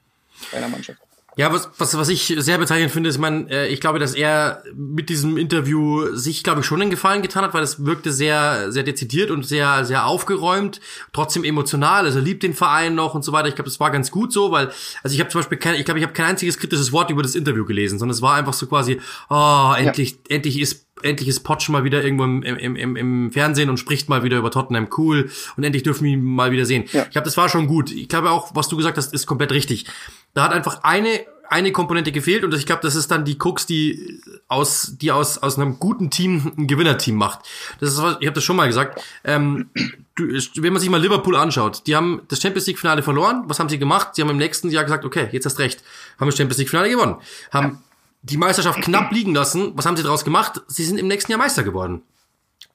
seiner 0.52 0.68
Mannschaft. 0.68 1.02
Ja, 1.38 1.54
was, 1.54 1.70
was, 1.78 1.98
was 1.98 2.10
ich 2.10 2.34
sehr 2.38 2.58
bezeichnend 2.58 2.92
finde, 2.92 3.10
ist, 3.10 3.18
man, 3.18 3.48
äh, 3.48 3.68
ich 3.68 3.80
glaube, 3.80 4.00
dass 4.00 4.14
er 4.14 4.64
mit 4.76 5.08
diesem 5.08 5.38
Interview 5.38 6.14
sich, 6.14 6.44
glaube 6.44 6.60
ich, 6.60 6.66
schon 6.66 6.82
einen 6.82 6.92
Gefallen 6.92 7.22
getan 7.22 7.44
hat, 7.44 7.54
weil 7.54 7.64
es 7.64 7.86
wirkte 7.86 8.12
sehr, 8.12 8.70
sehr 8.72 8.84
dezidiert 8.84 9.32
und 9.32 9.46
sehr, 9.46 9.86
sehr 9.86 10.06
aufgeräumt, 10.06 10.82
trotzdem 11.14 11.46
emotional. 11.46 12.04
Also 12.04 12.20
liebt 12.20 12.44
den 12.44 12.54
Verein 12.54 12.96
noch 12.96 13.14
und 13.14 13.24
so 13.24 13.32
weiter. 13.32 13.48
Ich 13.48 13.56
glaube, 13.56 13.70
das 13.70 13.80
war 13.80 13.92
ganz 13.92 14.12
gut 14.12 14.34
so, 14.34 14.52
weil, 14.52 14.72
also 15.04 15.14
ich 15.14 15.22
habe 15.22 15.30
zum 15.30 15.40
Beispiel 15.40 15.58
kein, 15.58 15.76
ich 15.76 15.86
glaube, 15.86 16.00
ich 16.00 16.04
habe 16.04 16.14
kein 16.14 16.26
einziges 16.26 16.58
kritisches 16.58 16.92
Wort 16.92 17.10
über 17.10 17.24
das 17.24 17.36
Interview 17.36 17.64
gelesen, 17.64 17.98
sondern 17.98 18.14
es 18.14 18.22
war 18.22 18.36
einfach 18.36 18.54
so 18.54 18.68
quasi, 18.68 19.00
oh, 19.30 19.74
endlich, 19.78 20.12
ja. 20.12 20.36
endlich 20.36 20.60
ist 20.60 20.86
endlich 21.04 21.30
ist 21.30 21.42
Potsch 21.42 21.70
mal 21.70 21.84
wieder 21.84 22.04
irgendwo 22.04 22.24
im, 22.26 22.44
im, 22.44 22.76
im, 22.76 22.96
im 22.96 23.32
Fernsehen 23.32 23.70
und 23.70 23.78
spricht 23.78 24.10
mal 24.10 24.24
wieder 24.24 24.38
über 24.38 24.52
Tottenham 24.52 24.88
cool 24.98 25.30
und 25.58 25.64
endlich 25.64 25.84
dürfen 25.84 26.04
wir 26.04 26.12
ihn 26.12 26.24
mal 26.24 26.52
wieder 26.52 26.66
sehen. 26.66 26.86
Ja. 26.92 27.04
Ich 27.04 27.12
glaube, 27.12 27.26
das 27.26 27.38
war 27.38 27.50
schon 27.50 27.68
gut. 27.68 27.92
Ich 27.92 28.08
glaube 28.08 28.32
auch, 28.32 28.56
was 28.56 28.68
du 28.68 28.78
gesagt 28.78 28.98
hast, 28.98 29.14
ist 29.14 29.26
komplett 29.26 29.52
richtig. 29.52 29.86
Da 30.34 30.44
hat 30.44 30.54
einfach 30.54 30.84
eine 30.84 31.26
eine 31.52 31.74
Komponente 31.74 32.14
gefehlt 32.14 32.46
und 32.46 32.54
ich 32.54 32.66
glaube, 32.66 32.82
das 32.82 32.96
ist 32.96 33.12
dann 33.12 33.26
die 33.26 33.38
Krux, 33.38 33.66
die 33.66 34.22
aus 34.48 34.94
die 34.96 35.12
aus 35.12 35.38
aus 35.38 35.60
einem 35.60 35.80
guten 35.80 36.10
Team 36.10 36.54
ein 36.58 36.66
Gewinnerteam 36.66 37.16
macht. 37.16 37.42
Das 37.82 37.90
ist 37.90 38.00
ich 38.00 38.26
habe 38.26 38.32
das 38.32 38.44
schon 38.46 38.56
mal 38.56 38.68
gesagt. 38.68 39.04
Ähm, 39.26 39.70
du, 40.16 40.28
wenn 40.28 40.72
man 40.72 40.80
sich 40.80 40.90
mal 40.90 41.02
Liverpool 41.02 41.36
anschaut, 41.36 41.84
die 41.88 41.96
haben 41.98 42.22
das 42.30 42.42
Champions 42.42 42.68
League 42.68 42.80
Finale 42.80 43.04
verloren. 43.04 43.44
Was 43.48 43.60
haben 43.60 43.68
sie 43.68 43.78
gemacht? 43.78 44.16
Sie 44.16 44.22
haben 44.22 44.30
im 44.30 44.38
nächsten 44.38 44.70
Jahr 44.70 44.86
gesagt, 44.86 45.04
okay, 45.04 45.28
jetzt 45.34 45.46
hast 45.46 45.60
recht, 45.60 45.84
haben 46.18 46.30
das 46.30 46.38
Champions 46.38 46.58
League 46.58 46.70
Finale 46.70 46.90
gewonnen, 46.90 47.18
haben 47.52 47.84
die 48.22 48.38
Meisterschaft 48.38 48.82
knapp 48.82 49.12
liegen 49.12 49.36
lassen. 49.36 49.74
Was 49.76 49.86
haben 49.86 49.98
sie 49.98 50.04
daraus 50.04 50.24
gemacht? 50.24 50.62
Sie 50.68 50.86
sind 50.86 51.00
im 51.00 51.08
nächsten 51.08 51.34
Jahr 51.34 51.40
Meister 51.40 51.64
geworden. 51.64 52.02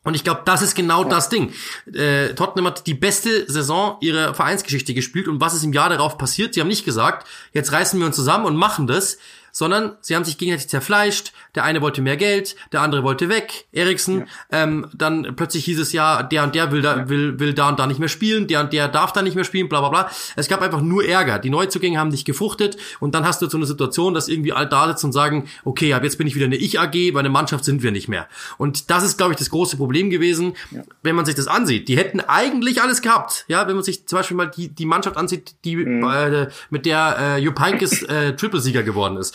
Und 0.06 0.14
ich 0.14 0.22
glaube, 0.22 0.42
das 0.44 0.62
ist 0.62 0.76
genau 0.76 1.02
das 1.02 1.28
Ding. 1.28 1.52
Äh, 1.92 2.34
Tottenham 2.34 2.68
hat 2.68 2.86
die 2.86 2.94
beste 2.94 3.50
Saison 3.50 3.96
ihrer 4.00 4.34
Vereinsgeschichte 4.34 4.94
gespielt. 4.94 5.26
Und 5.26 5.40
was 5.40 5.52
ist 5.52 5.64
im 5.64 5.72
Jahr 5.72 5.88
darauf 5.88 6.16
passiert? 6.16 6.54
Sie 6.54 6.60
haben 6.60 6.68
nicht 6.68 6.84
gesagt, 6.84 7.26
jetzt 7.52 7.72
reißen 7.72 7.98
wir 7.98 8.06
uns 8.06 8.14
zusammen 8.14 8.44
und 8.46 8.54
machen 8.54 8.86
das, 8.86 9.18
sondern 9.56 9.96
sie 10.02 10.14
haben 10.14 10.24
sich 10.26 10.36
gegenseitig 10.36 10.68
zerfleischt. 10.68 11.32
Der 11.54 11.64
eine 11.64 11.80
wollte 11.80 12.02
mehr 12.02 12.18
Geld, 12.18 12.56
der 12.72 12.82
andere 12.82 13.04
wollte 13.04 13.30
weg. 13.30 13.64
Eriksen, 13.72 14.26
ja. 14.52 14.64
ähm, 14.64 14.86
dann 14.92 15.34
plötzlich 15.34 15.64
hieß 15.64 15.78
es 15.78 15.94
ja, 15.94 16.22
der 16.22 16.44
und 16.44 16.54
der 16.54 16.72
will 16.72 16.82
da, 16.82 16.98
ja. 16.98 17.08
will, 17.08 17.40
will 17.40 17.54
da 17.54 17.70
und 17.70 17.78
da 17.78 17.86
nicht 17.86 17.98
mehr 17.98 18.10
spielen, 18.10 18.48
der 18.48 18.60
und 18.60 18.74
der 18.74 18.86
darf 18.88 19.14
da 19.14 19.22
nicht 19.22 19.34
mehr 19.34 19.44
spielen, 19.44 19.70
bla 19.70 19.80
bla 19.80 19.88
bla. 19.88 20.10
Es 20.36 20.48
gab 20.48 20.60
einfach 20.60 20.82
nur 20.82 21.06
Ärger. 21.06 21.38
Die 21.38 21.48
Neuzugänge 21.48 21.98
haben 21.98 22.10
nicht 22.10 22.26
gefruchtet 22.26 22.76
und 23.00 23.14
dann 23.14 23.24
hast 23.24 23.40
du 23.40 23.48
so 23.48 23.56
eine 23.56 23.64
Situation, 23.64 24.12
dass 24.12 24.28
irgendwie 24.28 24.52
alle 24.52 24.66
da 24.66 24.88
sitzen 24.88 25.06
und 25.06 25.12
sagen, 25.12 25.48
okay, 25.64 25.94
ab 25.94 26.04
jetzt 26.04 26.18
bin 26.18 26.26
ich 26.26 26.34
wieder 26.34 26.44
eine 26.44 26.56
Ich-AG, 26.56 27.14
weil 27.14 27.20
eine 27.20 27.30
Mannschaft 27.30 27.64
sind 27.64 27.82
wir 27.82 27.92
nicht 27.92 28.08
mehr. 28.08 28.28
Und 28.58 28.90
das 28.90 29.04
ist, 29.04 29.16
glaube 29.16 29.32
ich, 29.32 29.38
das 29.38 29.48
große 29.48 29.78
Problem 29.78 30.10
gewesen, 30.10 30.52
ja. 30.70 30.82
wenn 31.02 31.16
man 31.16 31.24
sich 31.24 31.34
das 31.34 31.46
ansieht. 31.46 31.88
Die 31.88 31.96
hätten 31.96 32.20
eigentlich 32.20 32.82
alles 32.82 33.00
gehabt. 33.00 33.46
Ja, 33.48 33.66
wenn 33.66 33.76
man 33.76 33.84
sich 33.84 34.06
zum 34.06 34.18
Beispiel 34.18 34.36
mal 34.36 34.50
die, 34.50 34.68
die 34.68 34.84
Mannschaft 34.84 35.16
ansieht, 35.16 35.54
die 35.64 35.76
mhm. 35.76 36.04
äh, 36.04 36.48
mit 36.68 36.84
der 36.84 37.16
äh, 37.18 37.38
Jupp 37.38 37.58
Heynckes 37.58 38.02
äh, 38.02 38.36
Triple-Sieger 38.36 38.82
geworden 38.82 39.16
ist. 39.16 39.34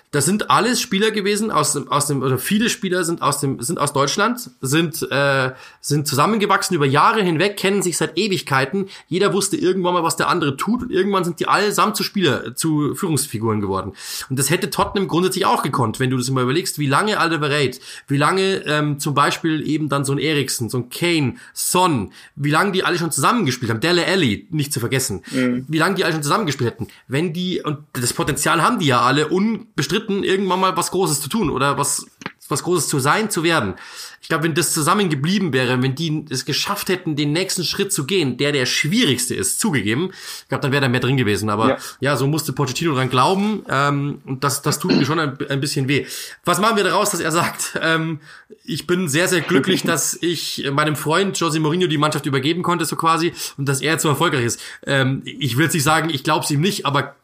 Das 0.11 0.25
sind 0.25 0.49
alles 0.49 0.81
Spieler 0.81 1.11
gewesen 1.11 1.51
aus 1.51 1.71
dem, 1.71 1.87
aus 1.87 2.07
dem, 2.07 2.21
oder 2.21 2.37
viele 2.37 2.69
Spieler 2.69 3.05
sind 3.05 3.21
aus 3.21 3.39
dem, 3.39 3.61
sind 3.61 3.79
aus 3.79 3.93
Deutschland, 3.93 4.49
sind, 4.59 5.09
äh, 5.09 5.51
sind 5.79 6.05
zusammengewachsen 6.05 6.75
über 6.75 6.85
Jahre 6.85 7.23
hinweg, 7.23 7.55
kennen 7.55 7.81
sich 7.81 7.95
seit 7.95 8.17
Ewigkeiten. 8.17 8.89
Jeder 9.07 9.31
wusste 9.31 9.55
irgendwann 9.55 9.93
mal, 9.93 10.03
was 10.03 10.17
der 10.17 10.27
andere 10.27 10.57
tut 10.57 10.81
und 10.83 10.91
irgendwann 10.91 11.23
sind 11.23 11.39
die 11.39 11.47
allesamt 11.47 11.95
zu 11.95 12.03
Spieler, 12.03 12.55
zu 12.55 12.93
Führungsfiguren 12.93 13.61
geworden. 13.61 13.93
Und 14.29 14.37
das 14.37 14.49
hätte 14.49 14.69
Tottenham 14.69 15.07
grundsätzlich 15.07 15.45
auch 15.45 15.63
gekonnt, 15.63 16.01
wenn 16.01 16.09
du 16.09 16.17
das 16.17 16.29
mal 16.29 16.43
überlegst, 16.43 16.77
wie 16.77 16.87
lange 16.87 17.17
Alderweireld, 17.17 17.79
wie 18.09 18.17
lange 18.17 18.65
ähm, 18.65 18.99
zum 18.99 19.13
Beispiel 19.13 19.65
eben 19.65 19.87
dann 19.87 20.03
so 20.03 20.11
ein 20.11 20.19
Eriksen, 20.19 20.69
so 20.69 20.79
ein 20.79 20.89
Kane, 20.89 21.35
Son, 21.53 22.11
wie 22.35 22.51
lange 22.51 22.73
die 22.73 22.83
alle 22.83 22.97
schon 22.97 23.11
zusammengespielt 23.11 23.71
haben, 23.71 23.79
Dele 23.79 24.05
Alli, 24.05 24.45
nicht 24.51 24.73
zu 24.73 24.81
vergessen, 24.81 25.21
mhm. 25.31 25.65
wie 25.69 25.77
lange 25.77 25.95
die 25.95 26.03
alle 26.03 26.11
schon 26.11 26.23
zusammengespielt 26.23 26.69
hätten. 26.69 26.87
Wenn 27.07 27.31
die, 27.31 27.61
und 27.61 27.77
das 27.93 28.11
Potenzial 28.11 28.61
haben 28.61 28.79
die 28.79 28.87
ja 28.87 28.99
alle 28.99 29.29
unbestritten, 29.29 30.00
Schritten 30.01 30.23
irgendwann 30.23 30.59
mal 30.59 30.75
was 30.75 30.91
Großes 30.91 31.21
zu 31.21 31.29
tun 31.29 31.49
oder 31.49 31.77
was, 31.77 32.05
was 32.49 32.63
Großes 32.63 32.87
zu 32.87 32.99
sein, 32.99 33.29
zu 33.29 33.43
werden. 33.43 33.75
Ich 34.21 34.27
glaube, 34.27 34.43
wenn 34.43 34.53
das 34.53 34.73
zusammen 34.73 35.09
geblieben 35.09 35.51
wäre, 35.51 35.81
wenn 35.81 35.95
die 35.95 36.25
es 36.29 36.45
geschafft 36.45 36.89
hätten, 36.89 37.15
den 37.15 37.31
nächsten 37.31 37.63
Schritt 37.63 37.91
zu 37.91 38.05
gehen, 38.05 38.37
der 38.37 38.51
der 38.51 38.65
schwierigste 38.65 39.33
ist, 39.33 39.59
zugegeben, 39.59 40.11
ich 40.11 40.47
glaube, 40.47 40.61
dann 40.61 40.71
wäre 40.71 40.81
da 40.81 40.89
mehr 40.89 40.99
drin 40.99 41.17
gewesen. 41.17 41.49
Aber 41.49 41.69
ja, 41.69 41.77
ja 41.99 42.15
so 42.15 42.27
musste 42.27 42.53
Pochettino 42.53 42.93
dran 42.93 43.09
glauben 43.09 43.63
ähm, 43.69 44.21
und 44.25 44.43
das, 44.43 44.61
das 44.61 44.79
tut 44.79 44.95
mir 44.95 45.05
schon 45.05 45.19
ein, 45.19 45.37
ein 45.49 45.59
bisschen 45.59 45.87
weh. 45.87 46.05
Was 46.45 46.59
machen 46.59 46.77
wir 46.77 46.83
daraus, 46.83 47.11
dass 47.11 47.19
er 47.19 47.31
sagt, 47.31 47.79
ähm, 47.81 48.19
ich 48.63 48.85
bin 48.85 49.07
sehr, 49.07 49.27
sehr 49.27 49.41
glücklich, 49.41 49.83
dass 49.83 50.17
ich 50.21 50.69
meinem 50.71 50.95
Freund 50.95 51.39
Jose 51.39 51.59
Mourinho 51.59 51.87
die 51.87 51.97
Mannschaft 51.97 52.25
übergeben 52.25 52.63
konnte, 52.63 52.85
so 52.85 52.95
quasi, 52.95 53.33
und 53.57 53.67
dass 53.67 53.81
er 53.81 53.93
jetzt 53.93 54.03
so 54.03 54.09
erfolgreich 54.09 54.45
ist. 54.45 54.61
Ähm, 54.85 55.21
ich 55.25 55.57
will 55.57 55.65
jetzt 55.65 55.73
nicht 55.73 55.83
sagen, 55.83 56.09
ich 56.09 56.23
glaube 56.23 56.45
es 56.45 56.51
ihm 56.51 56.61
nicht, 56.61 56.85
aber 56.85 57.15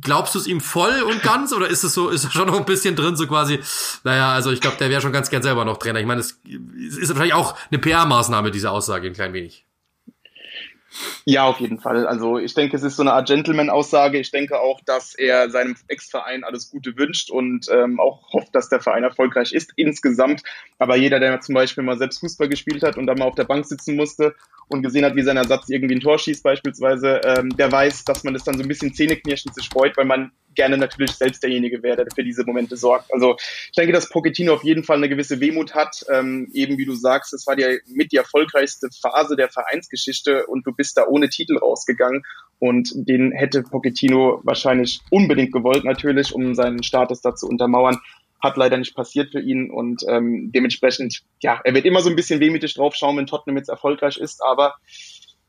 glaubst 0.00 0.34
du 0.34 0.38
es 0.38 0.46
ihm 0.46 0.60
voll 0.60 1.02
und 1.02 1.22
ganz 1.22 1.52
oder 1.52 1.68
ist 1.68 1.84
es 1.84 1.94
so, 1.94 2.08
ist 2.08 2.24
er 2.24 2.30
schon 2.30 2.46
noch 2.46 2.58
ein 2.58 2.64
bisschen 2.64 2.96
drin, 2.96 3.16
so 3.16 3.26
quasi, 3.26 3.60
naja, 4.04 4.32
also 4.32 4.50
ich 4.50 4.60
glaube, 4.60 4.76
der 4.78 4.90
wäre 4.90 5.00
schon 5.00 5.12
ganz 5.12 5.30
gern 5.30 5.42
selber 5.42 5.64
noch 5.64 5.78
Trainer. 5.78 6.00
Ich 6.00 6.06
meine, 6.06 6.20
es 6.20 6.38
ist 6.42 7.08
wahrscheinlich 7.08 7.34
auch 7.34 7.56
eine 7.70 7.80
PR-Maßnahme, 7.80 8.50
diese 8.50 8.70
Aussage, 8.70 9.08
ein 9.08 9.14
klein 9.14 9.32
wenig. 9.32 9.66
Ja, 11.24 11.44
auf 11.44 11.60
jeden 11.60 11.80
Fall. 11.80 12.06
Also 12.06 12.38
ich 12.38 12.54
denke, 12.54 12.76
es 12.76 12.82
ist 12.82 12.96
so 12.96 13.02
eine 13.02 13.12
Art 13.12 13.26
Gentleman-Aussage. 13.26 14.18
Ich 14.18 14.30
denke 14.30 14.60
auch, 14.60 14.80
dass 14.84 15.14
er 15.14 15.50
seinem 15.50 15.76
Ex-Verein 15.88 16.44
alles 16.44 16.70
Gute 16.70 16.96
wünscht 16.96 17.30
und 17.30 17.66
ähm, 17.70 17.98
auch 17.98 18.32
hofft, 18.32 18.54
dass 18.54 18.68
der 18.68 18.80
Verein 18.80 19.04
erfolgreich 19.04 19.52
ist 19.52 19.72
insgesamt. 19.76 20.42
Aber 20.78 20.96
jeder, 20.96 21.20
der 21.20 21.40
zum 21.40 21.54
Beispiel 21.54 21.82
mal 21.84 21.98
selbst 21.98 22.20
Fußball 22.20 22.48
gespielt 22.48 22.82
hat 22.82 22.96
und 22.96 23.06
dann 23.06 23.18
mal 23.18 23.26
auf 23.26 23.34
der 23.34 23.44
Bank 23.44 23.66
sitzen 23.66 23.96
musste 23.96 24.34
und 24.68 24.82
gesehen 24.82 25.04
hat, 25.04 25.16
wie 25.16 25.22
sein 25.22 25.36
Ersatz 25.36 25.68
irgendwie 25.68 25.96
ein 25.96 26.00
Tor 26.00 26.18
schießt 26.18 26.42
beispielsweise, 26.42 27.20
ähm, 27.24 27.56
der 27.56 27.70
weiß, 27.70 28.04
dass 28.04 28.24
man 28.24 28.34
das 28.34 28.44
dann 28.44 28.56
so 28.56 28.62
ein 28.62 28.68
bisschen 28.68 28.94
zähneknirschend 28.94 29.54
sich 29.54 29.68
freut, 29.68 29.96
weil 29.96 30.06
man 30.06 30.32
gerne 30.54 30.76
natürlich 30.76 31.12
selbst 31.12 31.42
derjenige 31.42 31.82
wäre, 31.82 32.04
der 32.04 32.14
für 32.14 32.24
diese 32.24 32.44
Momente 32.44 32.76
sorgt. 32.76 33.12
Also 33.12 33.36
ich 33.38 33.72
denke, 33.76 33.92
dass 33.92 34.08
Pochettino 34.08 34.54
auf 34.54 34.64
jeden 34.64 34.84
Fall 34.84 34.96
eine 34.96 35.08
gewisse 35.08 35.40
Wehmut 35.40 35.74
hat. 35.74 36.04
Ähm, 36.10 36.50
eben 36.52 36.78
wie 36.78 36.84
du 36.84 36.94
sagst, 36.94 37.32
es 37.34 37.46
war 37.46 37.56
die 37.56 37.80
mit 37.86 38.12
die 38.12 38.16
erfolgreichste 38.16 38.88
Phase 39.00 39.36
der 39.36 39.48
Vereinsgeschichte 39.48 40.46
und 40.46 40.66
du 40.66 40.72
bist 40.72 40.96
da 40.96 41.06
ohne 41.06 41.28
Titel 41.28 41.58
rausgegangen. 41.58 42.24
Und 42.58 42.90
den 42.94 43.32
hätte 43.32 43.62
Pochettino 43.62 44.40
wahrscheinlich 44.44 45.00
unbedingt 45.10 45.52
gewollt, 45.52 45.84
natürlich, 45.84 46.34
um 46.34 46.54
seinen 46.54 46.82
Status 46.82 47.20
da 47.20 47.34
zu 47.34 47.46
untermauern 47.46 48.00
hat 48.44 48.56
leider 48.58 48.76
nicht 48.76 48.94
passiert 48.94 49.30
für 49.30 49.40
ihn 49.40 49.70
und 49.70 50.02
ähm, 50.06 50.52
dementsprechend, 50.54 51.22
ja, 51.40 51.60
er 51.64 51.74
wird 51.74 51.86
immer 51.86 52.02
so 52.02 52.10
ein 52.10 52.14
bisschen 52.14 52.40
wehmütig 52.40 52.74
draufschauen, 52.74 53.16
wenn 53.16 53.26
Tottenham 53.26 53.56
jetzt 53.56 53.70
erfolgreich 53.70 54.18
ist, 54.18 54.42
aber 54.44 54.74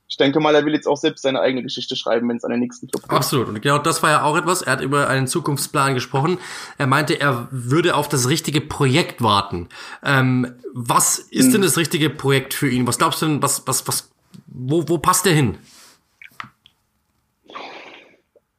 ich 0.08 0.18
denke 0.18 0.40
mal, 0.40 0.54
er 0.54 0.66
will 0.66 0.74
jetzt 0.74 0.88
auch 0.88 0.98
selbst 0.98 1.24
seine 1.24 1.42
eigene 1.42 1.64
Geschichte 1.64 1.96
schreiben, 1.96 2.30
wenn 2.30 2.38
es 2.38 2.44
an 2.44 2.52
den 2.52 2.60
nächsten 2.60 2.88
Club 2.88 3.04
geht. 3.04 3.12
Absolut. 3.12 3.48
Und 3.48 3.62
genau 3.62 3.80
das 3.80 4.04
war 4.04 4.12
ja 4.12 4.24
auch 4.24 4.38
etwas. 4.38 4.62
Er 4.62 4.74
hat 4.74 4.82
über 4.82 5.08
einen 5.08 5.28
Zukunftsplan 5.28 5.96
gesprochen. 5.96 6.38
Er 6.78 6.86
meinte, 6.86 7.20
er 7.20 7.48
würde 7.50 7.96
auf 7.96 8.08
das 8.08 8.30
richtige 8.30 8.62
Projekt 8.62 9.24
warten. 9.24 9.68
Ähm, 10.04 10.54
was 10.74 11.18
ist 11.18 11.46
hm. 11.46 11.54
denn 11.54 11.62
das 11.64 11.78
richtige 11.78 12.12
Projekt 12.12 12.54
für 12.54 12.70
ihn? 12.70 12.86
Was 12.86 13.00
glaubst 13.00 13.22
du 13.22 13.26
denn, 13.26 13.42
was, 13.42 13.68
was, 13.68 13.88
was, 13.88 14.12
wo, 14.48 14.88
wo 14.88 15.00
passt 15.00 15.26
er 15.26 15.34
hin? 15.34 15.58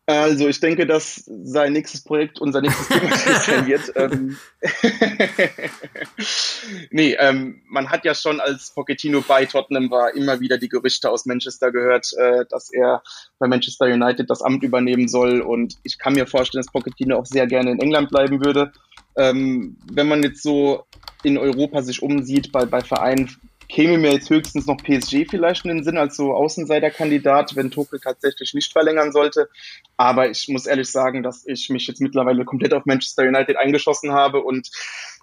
Also 0.08 0.46
ich 0.46 0.60
denke, 0.60 0.86
dass 0.86 1.24
sein 1.26 1.72
nächstes 1.72 2.04
Projekt 2.04 2.40
unser 2.40 2.60
nächstes 2.60 2.86
Thema 2.86 3.16
sein 3.16 3.66
wird. 3.66 3.92
Ähm, 3.96 4.36
nee, 6.90 7.16
ähm, 7.18 7.62
man 7.68 7.90
hat 7.90 8.04
ja 8.04 8.14
schon 8.14 8.40
als 8.40 8.72
Pochettino 8.72 9.24
bei 9.26 9.46
Tottenham 9.46 9.90
war 9.90 10.14
immer 10.14 10.38
wieder 10.38 10.58
die 10.58 10.68
Gerüchte 10.68 11.10
aus 11.10 11.26
Manchester 11.26 11.72
gehört, 11.72 12.12
äh, 12.16 12.44
dass 12.48 12.72
er 12.72 13.02
bei 13.40 13.48
Manchester 13.48 13.86
United 13.86 14.30
das 14.30 14.42
Amt 14.42 14.62
übernehmen 14.62 15.08
soll. 15.08 15.40
Und 15.40 15.74
ich 15.82 15.98
kann 15.98 16.14
mir 16.14 16.28
vorstellen, 16.28 16.62
dass 16.62 16.72
Pochettino 16.72 17.16
auch 17.16 17.26
sehr 17.26 17.48
gerne 17.48 17.72
in 17.72 17.80
England 17.80 18.08
bleiben 18.08 18.44
würde. 18.44 18.70
Ähm, 19.16 19.76
wenn 19.90 20.06
man 20.06 20.22
jetzt 20.22 20.40
so 20.40 20.86
in 21.24 21.36
Europa 21.36 21.82
sich 21.82 22.00
umsieht 22.00 22.52
bei, 22.52 22.64
bei 22.64 22.80
Vereinen, 22.80 23.36
käme 23.68 23.98
mir 23.98 24.12
jetzt 24.12 24.30
höchstens 24.30 24.66
noch 24.66 24.76
PSG 24.76 25.26
vielleicht 25.28 25.64
in 25.64 25.76
den 25.76 25.84
Sinn 25.84 25.98
als 25.98 26.16
so 26.16 26.34
Außenseiterkandidat, 26.34 27.56
wenn 27.56 27.70
Tuchel 27.70 28.00
tatsächlich 28.00 28.54
nicht 28.54 28.72
verlängern 28.72 29.12
sollte. 29.12 29.48
Aber 29.96 30.30
ich 30.30 30.48
muss 30.48 30.66
ehrlich 30.66 30.90
sagen, 30.90 31.22
dass 31.22 31.46
ich 31.46 31.68
mich 31.70 31.86
jetzt 31.86 32.00
mittlerweile 32.00 32.44
komplett 32.44 32.74
auf 32.74 32.86
Manchester 32.86 33.24
United 33.24 33.56
eingeschossen 33.56 34.12
habe 34.12 34.42
und 34.42 34.70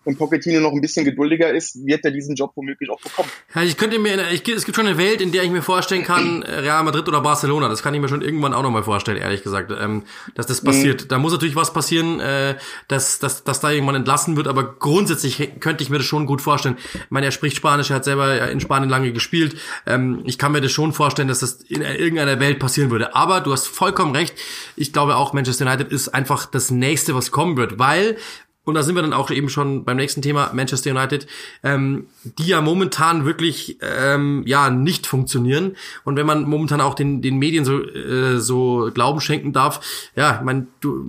wenn 0.06 0.18
Pochettino 0.18 0.60
noch 0.60 0.72
ein 0.72 0.82
bisschen 0.82 1.06
geduldiger 1.06 1.54
ist, 1.54 1.86
wird 1.86 2.04
er 2.06 2.12
diesen 2.12 2.36
Job 2.36 2.52
womöglich 2.56 2.90
auch 2.90 3.00
bekommen. 3.00 3.30
Ja, 3.56 3.64
ich 3.64 3.78
könnte 3.78 4.00
mir, 4.00 4.32
ich, 4.32 4.48
es 4.48 4.66
gibt 4.66 4.76
schon 4.76 4.88
eine 4.88 4.98
Welt, 4.98 5.22
in 5.22 5.32
der 5.32 5.44
ich 5.44 5.52
mir 5.52 5.62
vorstellen 5.62 6.04
kann, 6.04 6.44
Real 6.44 6.84
Madrid 6.84 7.08
oder 7.08 7.22
Barcelona, 7.22 7.70
das 7.70 7.84
kann 7.84 7.94
ich 7.94 8.02
mir 8.02 8.10
schon 8.10 8.22
irgendwann 8.22 8.54
auch 8.54 8.64
nochmal 8.64 8.84
vorstellen, 8.84 9.18
ehrlich 9.18 9.44
gesagt, 9.44 9.72
ähm, 9.80 10.04
dass 10.36 10.48
das 10.48 10.62
passiert. 10.62 11.04
Mhm. 11.04 11.08
Da 11.08 11.18
muss 11.18 11.32
natürlich 11.32 11.56
was 11.56 11.74
passieren, 11.74 12.20
äh, 12.20 12.56
dass, 12.88 13.20
dass, 13.20 13.44
dass 13.44 13.60
da 13.60 13.72
irgendwann 13.72 13.96
entlassen 13.96 14.36
wird, 14.36 14.48
aber 14.48 14.76
grundsätzlich 14.76 15.52
könnte 15.60 15.84
ich 15.84 15.90
mir 15.90 15.98
das 15.98 16.08
schon 16.08 16.26
gut 16.26 16.42
vorstellen. 16.42 16.78
Ich 16.94 17.12
meine, 17.12 17.28
er 17.28 17.32
spricht 17.32 17.56
Spanisch, 17.56 17.90
er 17.90 17.98
hat 17.98 18.06
selber 18.06 18.50
in 18.50 18.60
Spanien 18.60 18.90
lange 18.90 19.14
gespielt. 19.14 19.56
Ähm, 19.86 20.22
ich 20.26 20.38
kann 20.38 20.52
mir 20.52 20.62
das 20.62 20.72
schon 20.72 20.94
vorstellen, 20.94 21.28
dass 21.28 21.40
das 21.40 21.62
in 21.62 21.82
irgendeiner 21.82 22.40
Welt 22.40 22.60
passieren 22.60 22.92
würde. 22.92 23.16
Aber 23.16 23.42
du 23.42 23.52
hast 23.52 23.68
vollkommen 23.68 24.16
recht. 24.16 24.36
Ich 24.76 24.94
glaube 24.94 25.16
auch, 25.16 25.34
Manchester 25.34 25.66
United 25.66 25.92
ist 25.92 26.10
einfach 26.10 26.46
das 26.46 26.72
nächste, 26.72 27.16
was 27.16 27.32
kommen 27.32 27.58
wird, 27.58 27.80
weil 27.80 28.18
und 28.66 28.76
da 28.76 28.84
sind 28.84 28.96
wir 28.96 29.02
dann 29.02 29.12
auch 29.12 29.30
eben 29.30 29.50
schon 29.50 29.84
beim 29.84 29.98
nächsten 29.98 30.22
Thema 30.22 30.52
Manchester 30.54 30.92
United, 30.92 31.28
ähm, 31.64 32.08
die 32.24 32.48
ja 32.48 32.62
momentan 32.62 33.26
wirklich 33.26 33.78
ähm, 33.82 34.44
ja 34.46 34.70
nicht 34.70 35.06
funktionieren. 35.06 35.76
Und 36.06 36.16
wenn 36.16 36.26
man 36.26 36.48
momentan 36.48 36.80
auch 36.80 36.94
den 36.94 37.22
den 37.22 37.38
Medien 37.38 37.66
so 37.66 37.84
äh, 37.84 38.40
so 38.40 38.90
Glauben 38.94 39.20
schenken 39.20 39.52
darf, 39.52 39.82
ja, 40.16 40.42
man 40.46 40.68
du 40.80 41.04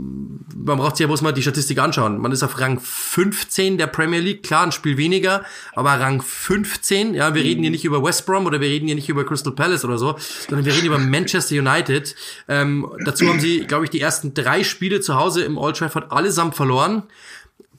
man 0.57 0.79
braucht 0.79 0.97
sich 0.97 1.05
ja 1.05 1.07
bloß 1.07 1.23
mal 1.23 1.31
die 1.31 1.43
Statistik 1.43 1.79
anschauen. 1.79 2.19
Man 2.21 2.33
ist 2.33 2.43
auf 2.43 2.59
Rang 2.59 2.81
15 2.81 3.79
der 3.79 3.87
Premier 3.87 4.21
League, 4.21 4.43
klar 4.43 4.65
ein 4.65 4.73
Spiel 4.73 4.97
weniger, 4.97 5.45
aber 5.75 5.91
Rang 5.93 6.23
15. 6.23 7.15
Ja, 7.15 7.35
wir 7.37 7.43
reden 7.45 7.63
hier 7.63 7.71
nicht 7.71 7.85
über 7.85 8.03
West 8.03 8.27
Brom 8.27 8.47
oder 8.47 8.61
wir 8.61 8.69
reden 8.69 8.87
hier 8.87 8.97
nicht 8.97 9.09
über 9.09 9.25
Crystal 9.25 9.53
Palace 9.53 9.85
oder 9.85 9.99
so, 9.99 10.17
sondern 10.49 10.67
wir 10.67 10.75
reden 10.75 10.87
über 10.87 10.99
Manchester 10.99 11.55
United. 11.55 12.17
Ähm, 12.49 12.89
dazu 13.05 13.29
haben 13.29 13.39
sie, 13.39 13.61
glaube 13.61 13.85
ich, 13.85 13.91
die 13.91 14.01
ersten 14.01 14.35
drei 14.35 14.65
Spiele 14.65 15.01
zu 15.01 15.15
Hause 15.15 15.45
im 15.45 15.57
Old 15.57 15.77
Trafford 15.77 16.11
allesamt 16.11 16.57
verloren 16.57 17.05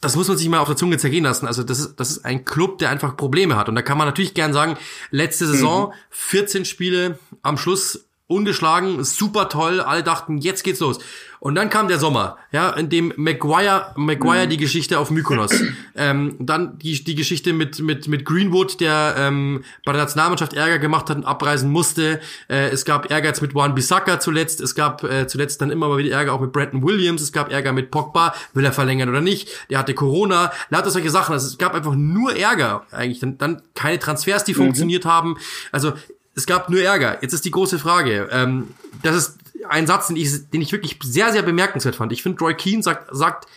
das 0.06 0.16
muss 0.16 0.28
man 0.28 0.38
sich 0.38 0.48
mal 0.48 0.60
auf 0.60 0.68
der 0.68 0.78
Zunge 0.78 0.98
zergehen 0.98 1.24
lassen. 1.24 1.48
Also 1.48 1.64
das 1.64 1.80
ist, 1.80 1.96
das 2.00 2.12
ist 2.12 2.26
ein 2.26 2.46
Club, 2.46 2.78
der 2.78 2.92
einfach 2.92 3.18
Probleme 3.18 3.56
hat. 3.56 3.70
Und 3.70 3.76
da 3.76 3.82
kann 3.82 3.98
man 3.98 4.08
natürlich 4.08 4.36
gern 4.36 4.54
sagen, 4.54 4.78
letzte 5.10 5.48
Saison, 5.48 5.94
14 6.12 6.62
mhm. 6.62 6.66
Spiele 6.66 7.20
am 7.42 7.58
Schluss 7.58 8.05
ungeschlagen, 8.28 9.04
super 9.04 9.50
toll. 9.50 9.82
Alle 9.82 10.04
dachten, 10.04 10.38
jetzt 10.40 10.64
geht's 10.64 10.80
los. 10.80 11.00
Und 11.40 11.54
dann 11.54 11.70
kam 11.70 11.88
der 11.88 12.00
Sommer, 12.00 12.38
ja, 12.52 12.72
in 12.72 12.90
dem 12.90 13.14
Maguire, 13.18 13.94
Maguire 13.98 14.46
mhm. 14.46 14.50
die 14.50 14.58
Geschichte 14.58 14.98
auf 14.98 15.12
Mykonos. 15.12 15.52
ähm, 15.96 16.38
dann 16.40 16.80
die, 16.80 17.04
die 17.04 17.14
Geschichte 17.14 17.54
mit, 17.54 17.80
mit, 17.80 18.08
mit 18.08 18.26
Greenwood, 18.26 18.80
der 18.80 19.14
ähm, 19.16 19.64
bei 19.86 19.92
der 19.92 20.02
Nationalmannschaft 20.02 20.54
Ärger 20.54 20.80
gemacht 20.80 21.08
hat 21.08 21.18
und 21.18 21.26
abreisen 21.26 21.70
musste. 21.70 22.20
Äh, 22.48 22.70
es 22.70 22.84
gab 22.84 23.12
Ärger 23.12 23.28
jetzt 23.28 23.44
mit 23.44 23.54
Juan 23.54 23.76
Bissaka 23.76 24.20
zuletzt. 24.20 24.60
Es 24.60 24.74
gab 24.74 25.04
äh, 25.04 25.28
zuletzt 25.28 25.62
dann 25.62 25.70
immer 25.70 25.88
mal 25.88 26.00
wieder 26.00 26.16
Ärger 26.16 26.34
auch 26.34 26.42
mit 26.42 26.52
Brandon 26.52 26.82
Williams. 26.82 27.22
Es 27.22 27.32
gab 27.32 27.52
Ärger 27.52 27.74
mit 27.74 27.92
Pogba. 27.92 28.34
Will 28.54 28.66
er 28.66 28.74
verlängern 28.74 29.10
oder 29.10 29.22
nicht? 29.22 29.50
Der 29.70 29.78
hatte 29.78 29.94
Corona. 29.94 30.52
Lauter 30.70 30.90
solche 30.90 31.12
Sachen. 31.12 31.34
Also 31.34 31.46
es 31.46 31.60
gab 31.60 31.76
einfach 31.76 31.94
nur 31.94 32.36
Ärger 32.36 32.88
eigentlich. 32.90 33.20
Dann, 33.20 33.38
dann 33.38 33.62
keine 33.76 34.00
Transfers, 34.00 34.46
die 34.46 34.54
mhm. 34.54 34.58
funktioniert 34.58 35.06
haben. 35.06 35.38
Also 35.72 35.94
es 36.36 36.46
gab 36.46 36.70
nur 36.70 36.82
Ärger. 36.82 37.18
Jetzt 37.22 37.34
ist 37.34 37.46
die 37.46 37.52
große 37.52 37.80
Frage. 37.80 38.28
Ähm, 38.32 38.70
das 39.02 39.16
ist 39.16 39.38
ein 39.68 39.88
Satz, 39.88 40.08
den 40.08 40.18
ich, 40.18 40.50
den 40.50 40.62
ich 40.62 40.72
wirklich 40.72 41.00
sehr, 41.02 41.32
sehr 41.32 41.42
bemerkenswert 41.42 41.96
fand. 41.96 42.12
Ich 42.12 42.22
finde, 42.22 42.40
Roy 42.40 42.54
Keane 42.54 42.84
sagt, 42.84 43.10
sagt 43.16 43.48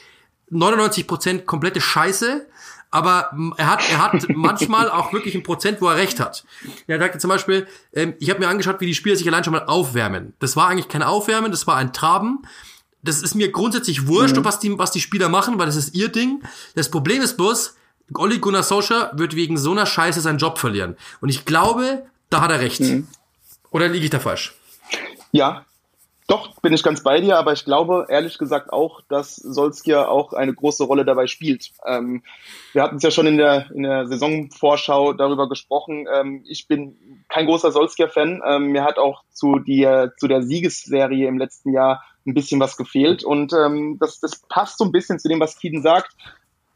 99% 0.51 1.45
komplette 1.45 1.81
Scheiße, 1.81 2.47
aber 2.91 3.31
er 3.57 3.71
hat, 3.71 3.91
er 3.91 4.03
hat 4.03 4.27
manchmal 4.35 4.91
auch 4.91 5.12
wirklich 5.12 5.35
ein 5.35 5.43
Prozent, 5.43 5.81
wo 5.81 5.88
er 5.88 5.97
recht 5.97 6.21
hat. 6.21 6.45
Er 6.87 6.99
sagte 6.99 7.19
zum 7.19 7.29
Beispiel, 7.29 7.67
ähm, 7.93 8.14
ich 8.21 8.31
habe 8.31 8.41
mir 8.41 8.49
angeschaut, 8.49 8.81
wie 8.81 8.87
die 8.87 8.95
Spieler 8.95 9.17
sich 9.17 9.27
allein 9.27 9.45
schon 9.45 9.53
mal 9.53 9.64
aufwärmen. 9.67 10.35
Das 10.38 10.57
war 10.57 10.69
eigentlich 10.69 10.88
kein 10.88 11.03
Aufwärmen, 11.03 11.51
das 11.51 11.67
war 11.67 11.77
ein 11.77 11.93
Traben. 11.93 12.43
Das 13.03 13.23
ist 13.23 13.35
mir 13.35 13.53
grundsätzlich 13.53 14.07
wurscht, 14.07 14.37
mhm. 14.37 14.45
was, 14.45 14.59
die, 14.59 14.79
was 14.79 14.91
die 14.91 15.01
Spieler 15.01 15.29
machen, 15.29 15.59
weil 15.59 15.67
das 15.67 15.77
ist 15.77 15.95
ihr 15.95 16.09
Ding. 16.09 16.43
Das 16.75 16.91
Problem 16.91 17.23
ist 17.23 17.37
bloß, 17.37 17.77
Olli 18.14 18.38
Gunnar 18.38 18.62
Solskjaer 18.62 19.12
wird 19.14 19.37
wegen 19.37 19.59
so 19.59 19.73
einer 19.73 19.87
Scheiße 19.87 20.21
seinen 20.21 20.38
Job 20.38 20.59
verlieren. 20.59 20.97
Und 21.21 21.29
ich 21.29 21.45
glaube, 21.45 22.07
da 22.31 22.41
hat 22.43 22.51
er 22.51 22.61
recht. 22.61 22.81
Mhm. 22.81 23.09
Oder 23.71 23.88
liege 23.88 24.05
ich 24.05 24.11
da 24.11 24.19
falsch? 24.19 24.55
Ja, 25.33 25.64
doch, 26.29 26.61
bin 26.61 26.75
ich 26.75 26.83
ganz 26.83 27.03
bei 27.03 27.23
dir, 27.23 27.38
aber 27.38 27.55
ich 27.55 27.64
glaube 27.64 28.07
ehrlich 28.11 28.37
gesagt 28.37 28.71
auch, 28.71 29.01
dass 29.09 29.37
Solskjaer 29.37 30.11
auch 30.11 30.35
eine 30.35 30.53
große 30.53 30.85
Rolle 30.85 31.07
dabei 31.07 31.27
spielt. 31.27 31.71
Ähm, 31.87 32.23
wir 32.75 32.83
hatten 32.83 32.97
es 32.97 33.03
ja 33.03 33.11
schon 33.11 33.27
in 33.27 33.38
der, 33.38 33.71
in 33.71 33.83
der 33.83 34.07
Saisonvorschau 34.07 35.14
darüber 35.14 35.49
gesprochen. 35.49 36.07
Ähm, 36.12 36.45
ich 36.47 36.69
bin 36.69 37.25
kein 37.31 37.47
großer 37.47 37.73
Solskjaer-Fan. 37.73 38.43
Ähm, 38.47 38.67
mir 38.67 38.85
hat 38.85 38.99
auch 38.99 39.23
zu, 39.33 39.59
die, 39.59 39.88
zu 40.19 40.29
der 40.29 40.43
Siegesserie 40.43 41.29
im 41.29 41.38
letzten 41.38 41.73
Jahr 41.73 42.05
ein 42.27 42.35
bisschen 42.35 42.61
was 42.61 42.77
gefehlt. 42.77 43.25
Und 43.25 43.55
ähm, 43.55 43.97
das, 43.99 44.21
das 44.21 44.43
passt 44.51 44.77
so 44.77 44.85
ein 44.85 44.93
bisschen 44.93 45.19
zu 45.19 45.29
dem, 45.29 45.41
was 45.41 45.57
Kieden 45.57 45.81
sagt 45.81 46.14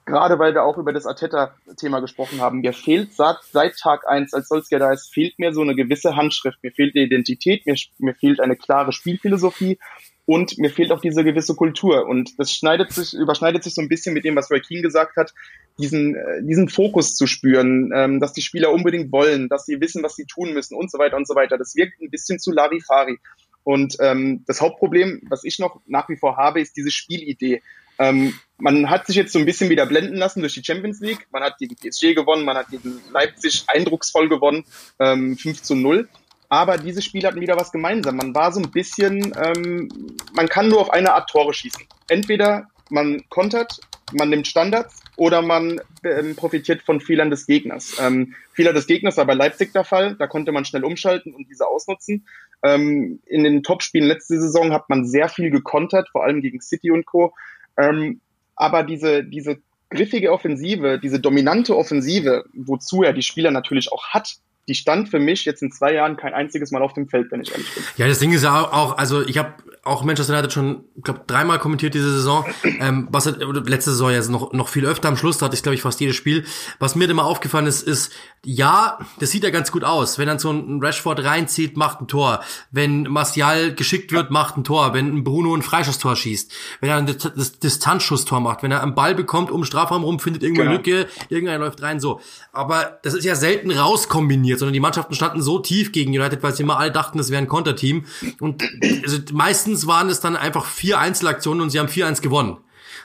gerade 0.04 0.38
weil 0.38 0.54
wir 0.54 0.64
auch 0.64 0.78
über 0.78 0.92
das 0.92 1.06
Arteta-Thema 1.06 2.00
gesprochen 2.00 2.40
haben, 2.40 2.60
mir 2.60 2.72
fehlt 2.72 3.14
sagt, 3.14 3.44
seit 3.52 3.76
Tag 3.78 4.08
eins, 4.08 4.34
als 4.34 4.48
Solskjaer 4.48 4.80
da 4.80 4.92
ist, 4.92 5.12
fehlt 5.12 5.38
mir 5.38 5.52
so 5.52 5.62
eine 5.62 5.74
gewisse 5.74 6.16
Handschrift, 6.16 6.62
mir 6.62 6.72
fehlt 6.72 6.94
die 6.94 7.02
Identität, 7.02 7.66
mir, 7.66 7.76
mir 7.98 8.14
fehlt 8.14 8.40
eine 8.40 8.56
klare 8.56 8.92
Spielphilosophie 8.92 9.78
und 10.24 10.58
mir 10.58 10.70
fehlt 10.70 10.92
auch 10.92 11.00
diese 11.00 11.24
gewisse 11.24 11.54
Kultur. 11.54 12.06
Und 12.06 12.38
das 12.38 12.52
schneidet 12.52 12.92
sich, 12.92 13.12
überschneidet 13.14 13.64
sich 13.64 13.74
so 13.74 13.82
ein 13.82 13.88
bisschen 13.88 14.14
mit 14.14 14.24
dem, 14.24 14.36
was 14.36 14.50
Roy 14.50 14.60
Keane 14.60 14.82
gesagt 14.82 15.16
hat, 15.16 15.34
diesen, 15.78 16.14
äh, 16.14 16.42
diesen 16.42 16.68
Fokus 16.68 17.16
zu 17.16 17.26
spüren, 17.26 17.90
ähm, 17.94 18.20
dass 18.20 18.32
die 18.32 18.42
Spieler 18.42 18.72
unbedingt 18.72 19.10
wollen, 19.12 19.48
dass 19.48 19.66
sie 19.66 19.80
wissen, 19.80 20.02
was 20.02 20.14
sie 20.14 20.26
tun 20.26 20.52
müssen 20.52 20.76
und 20.76 20.90
so 20.90 20.98
weiter 20.98 21.16
und 21.16 21.26
so 21.26 21.34
weiter. 21.34 21.58
Das 21.58 21.74
wirkt 21.74 22.00
ein 22.00 22.10
bisschen 22.10 22.38
zu 22.38 22.52
Larifari. 22.52 23.18
Und 23.64 23.96
ähm, 24.00 24.44
das 24.46 24.60
Hauptproblem, 24.60 25.22
was 25.28 25.44
ich 25.44 25.58
noch 25.58 25.80
nach 25.86 26.08
wie 26.08 26.16
vor 26.16 26.36
habe, 26.36 26.60
ist 26.60 26.76
diese 26.76 26.90
Spielidee. 26.90 27.62
Ähm, 28.02 28.34
man 28.58 28.90
hat 28.90 29.06
sich 29.06 29.16
jetzt 29.16 29.32
so 29.32 29.38
ein 29.38 29.44
bisschen 29.44 29.70
wieder 29.70 29.86
blenden 29.86 30.16
lassen 30.16 30.40
durch 30.40 30.54
die 30.54 30.64
Champions 30.64 31.00
League. 31.00 31.26
Man 31.30 31.42
hat 31.42 31.58
gegen 31.58 31.76
PSG 31.76 32.14
gewonnen, 32.14 32.44
man 32.44 32.56
hat 32.56 32.68
gegen 32.68 33.00
Leipzig 33.12 33.64
eindrucksvoll 33.68 34.28
gewonnen, 34.28 34.64
ähm, 34.98 35.36
5 35.36 35.62
zu 35.62 35.74
0. 35.76 36.08
Aber 36.48 36.78
diese 36.78 37.00
Spiele 37.00 37.28
hatten 37.28 37.40
wieder 37.40 37.56
was 37.56 37.72
gemeinsam. 37.72 38.16
Man 38.16 38.34
war 38.34 38.52
so 38.52 38.60
ein 38.60 38.70
bisschen, 38.70 39.32
ähm, 39.40 39.88
man 40.34 40.48
kann 40.48 40.68
nur 40.68 40.80
auf 40.80 40.90
eine 40.90 41.14
Art 41.14 41.30
Tore 41.30 41.54
schießen. 41.54 41.84
Entweder 42.08 42.66
man 42.90 43.22
kontert, 43.30 43.80
man 44.12 44.28
nimmt 44.30 44.46
Standards 44.46 45.00
oder 45.16 45.40
man 45.40 45.80
ähm, 46.04 46.36
profitiert 46.36 46.82
von 46.82 47.00
Fehlern 47.00 47.30
des 47.30 47.46
Gegners. 47.46 47.96
Ähm, 48.00 48.34
Fehler 48.52 48.72
des 48.72 48.86
Gegners 48.86 49.16
war 49.16 49.24
bei 49.24 49.34
Leipzig 49.34 49.72
der 49.72 49.84
Fall. 49.84 50.16
Da 50.16 50.26
konnte 50.26 50.52
man 50.52 50.64
schnell 50.64 50.84
umschalten 50.84 51.34
und 51.34 51.48
diese 51.48 51.66
ausnutzen. 51.66 52.26
Ähm, 52.62 53.20
in 53.26 53.44
den 53.44 53.62
Topspielen 53.62 54.06
letzte 54.06 54.40
Saison 54.40 54.72
hat 54.72 54.88
man 54.88 55.06
sehr 55.06 55.28
viel 55.28 55.50
gekontert, 55.50 56.08
vor 56.10 56.24
allem 56.24 56.42
gegen 56.42 56.60
City 56.60 56.90
und 56.90 57.06
Co. 57.06 57.34
Ähm, 57.76 58.20
aber 58.56 58.82
diese, 58.82 59.24
diese 59.24 59.58
griffige 59.90 60.32
Offensive, 60.32 60.98
diese 61.02 61.20
dominante 61.20 61.76
Offensive, 61.76 62.44
wozu 62.54 63.02
er 63.02 63.12
die 63.12 63.22
Spieler 63.22 63.50
natürlich 63.50 63.92
auch 63.92 64.08
hat, 64.08 64.36
die 64.68 64.74
stand 64.74 65.08
für 65.08 65.18
mich 65.18 65.44
jetzt 65.44 65.62
in 65.62 65.72
zwei 65.72 65.92
Jahren 65.92 66.16
kein 66.16 66.34
einziges 66.34 66.70
Mal 66.70 66.82
auf 66.82 66.92
dem 66.92 67.08
Feld, 67.08 67.32
wenn 67.32 67.40
ich 67.42 67.50
ehrlich 67.50 67.74
bin. 67.74 67.82
Ja, 67.96 68.06
das 68.06 68.20
Ding 68.20 68.32
ist 68.32 68.44
ja 68.44 68.60
auch, 68.60 68.96
also 68.96 69.26
ich 69.26 69.38
habe 69.38 69.54
auch 69.84 70.04
Manchester 70.04 70.34
United 70.34 70.52
schon, 70.52 70.84
glaube 71.02 71.22
dreimal 71.26 71.58
kommentiert 71.58 71.94
diese 71.94 72.12
Saison. 72.12 72.44
Ähm, 72.62 73.08
was 73.10 73.26
hat, 73.26 73.38
letzte 73.40 73.90
Saison 73.90 74.10
ja 74.12 74.20
noch 74.28 74.52
noch 74.52 74.68
viel 74.68 74.86
öfter 74.86 75.08
am 75.08 75.16
Schluss, 75.16 75.38
da 75.38 75.46
hatte 75.46 75.56
ich 75.56 75.62
glaube 75.62 75.74
ich 75.74 75.82
fast 75.82 76.00
jedes 76.00 76.14
Spiel. 76.14 76.44
Was 76.78 76.94
mir 76.94 77.10
immer 77.10 77.24
aufgefallen 77.24 77.66
ist, 77.66 77.82
ist 77.82 78.12
ja, 78.44 78.98
das 79.20 79.30
sieht 79.30 79.44
ja 79.44 79.50
ganz 79.50 79.70
gut 79.70 79.84
aus. 79.84 80.18
Wenn 80.18 80.26
dann 80.26 80.40
so 80.40 80.50
ein 80.50 80.82
Rashford 80.82 81.22
reinzieht, 81.22 81.76
macht 81.76 82.00
ein 82.00 82.08
Tor. 82.08 82.42
Wenn 82.72 83.04
Martial 83.04 83.72
geschickt 83.72 84.10
wird, 84.10 84.32
macht 84.32 84.56
ein 84.56 84.64
Tor. 84.64 84.94
Wenn 84.94 85.14
ein 85.16 85.24
Bruno 85.24 85.54
ein 85.54 85.62
Freischusstor 85.62 86.16
schießt. 86.16 86.52
Wenn 86.80 86.90
er 86.90 86.96
ein 86.96 87.06
Distanzschusstor 87.06 88.40
macht. 88.40 88.64
Wenn 88.64 88.72
er 88.72 88.82
einen 88.82 88.96
Ball 88.96 89.14
bekommt, 89.14 89.52
um 89.52 89.64
Strafraum 89.64 90.02
rum, 90.02 90.18
findet 90.18 90.42
irgendwo 90.42 90.62
genau. 90.62 90.74
Lücke, 90.74 91.06
irgendeiner 91.28 91.64
läuft 91.64 91.82
rein, 91.82 92.00
so. 92.00 92.20
Aber 92.52 92.98
das 93.04 93.14
ist 93.14 93.24
ja 93.24 93.36
selten 93.36 93.70
rauskombiniert, 93.70 94.51
sondern 94.58 94.72
die 94.72 94.80
Mannschaften 94.80 95.14
standen 95.14 95.42
so 95.42 95.58
tief 95.58 95.92
gegen 95.92 96.10
United, 96.10 96.42
weil 96.42 96.54
sie 96.54 96.62
immer 96.62 96.78
alle 96.78 96.92
dachten, 96.92 97.18
es 97.18 97.30
wäre 97.30 97.42
ein 97.42 97.48
Konterteam. 97.48 98.04
Und 98.40 98.62
also 99.02 99.18
meistens 99.32 99.86
waren 99.86 100.08
es 100.08 100.20
dann 100.20 100.36
einfach 100.36 100.66
vier 100.66 100.98
Einzelaktionen 100.98 101.62
und 101.62 101.70
sie 101.70 101.78
haben 101.78 101.88
4-1 101.88 102.22
gewonnen. 102.22 102.58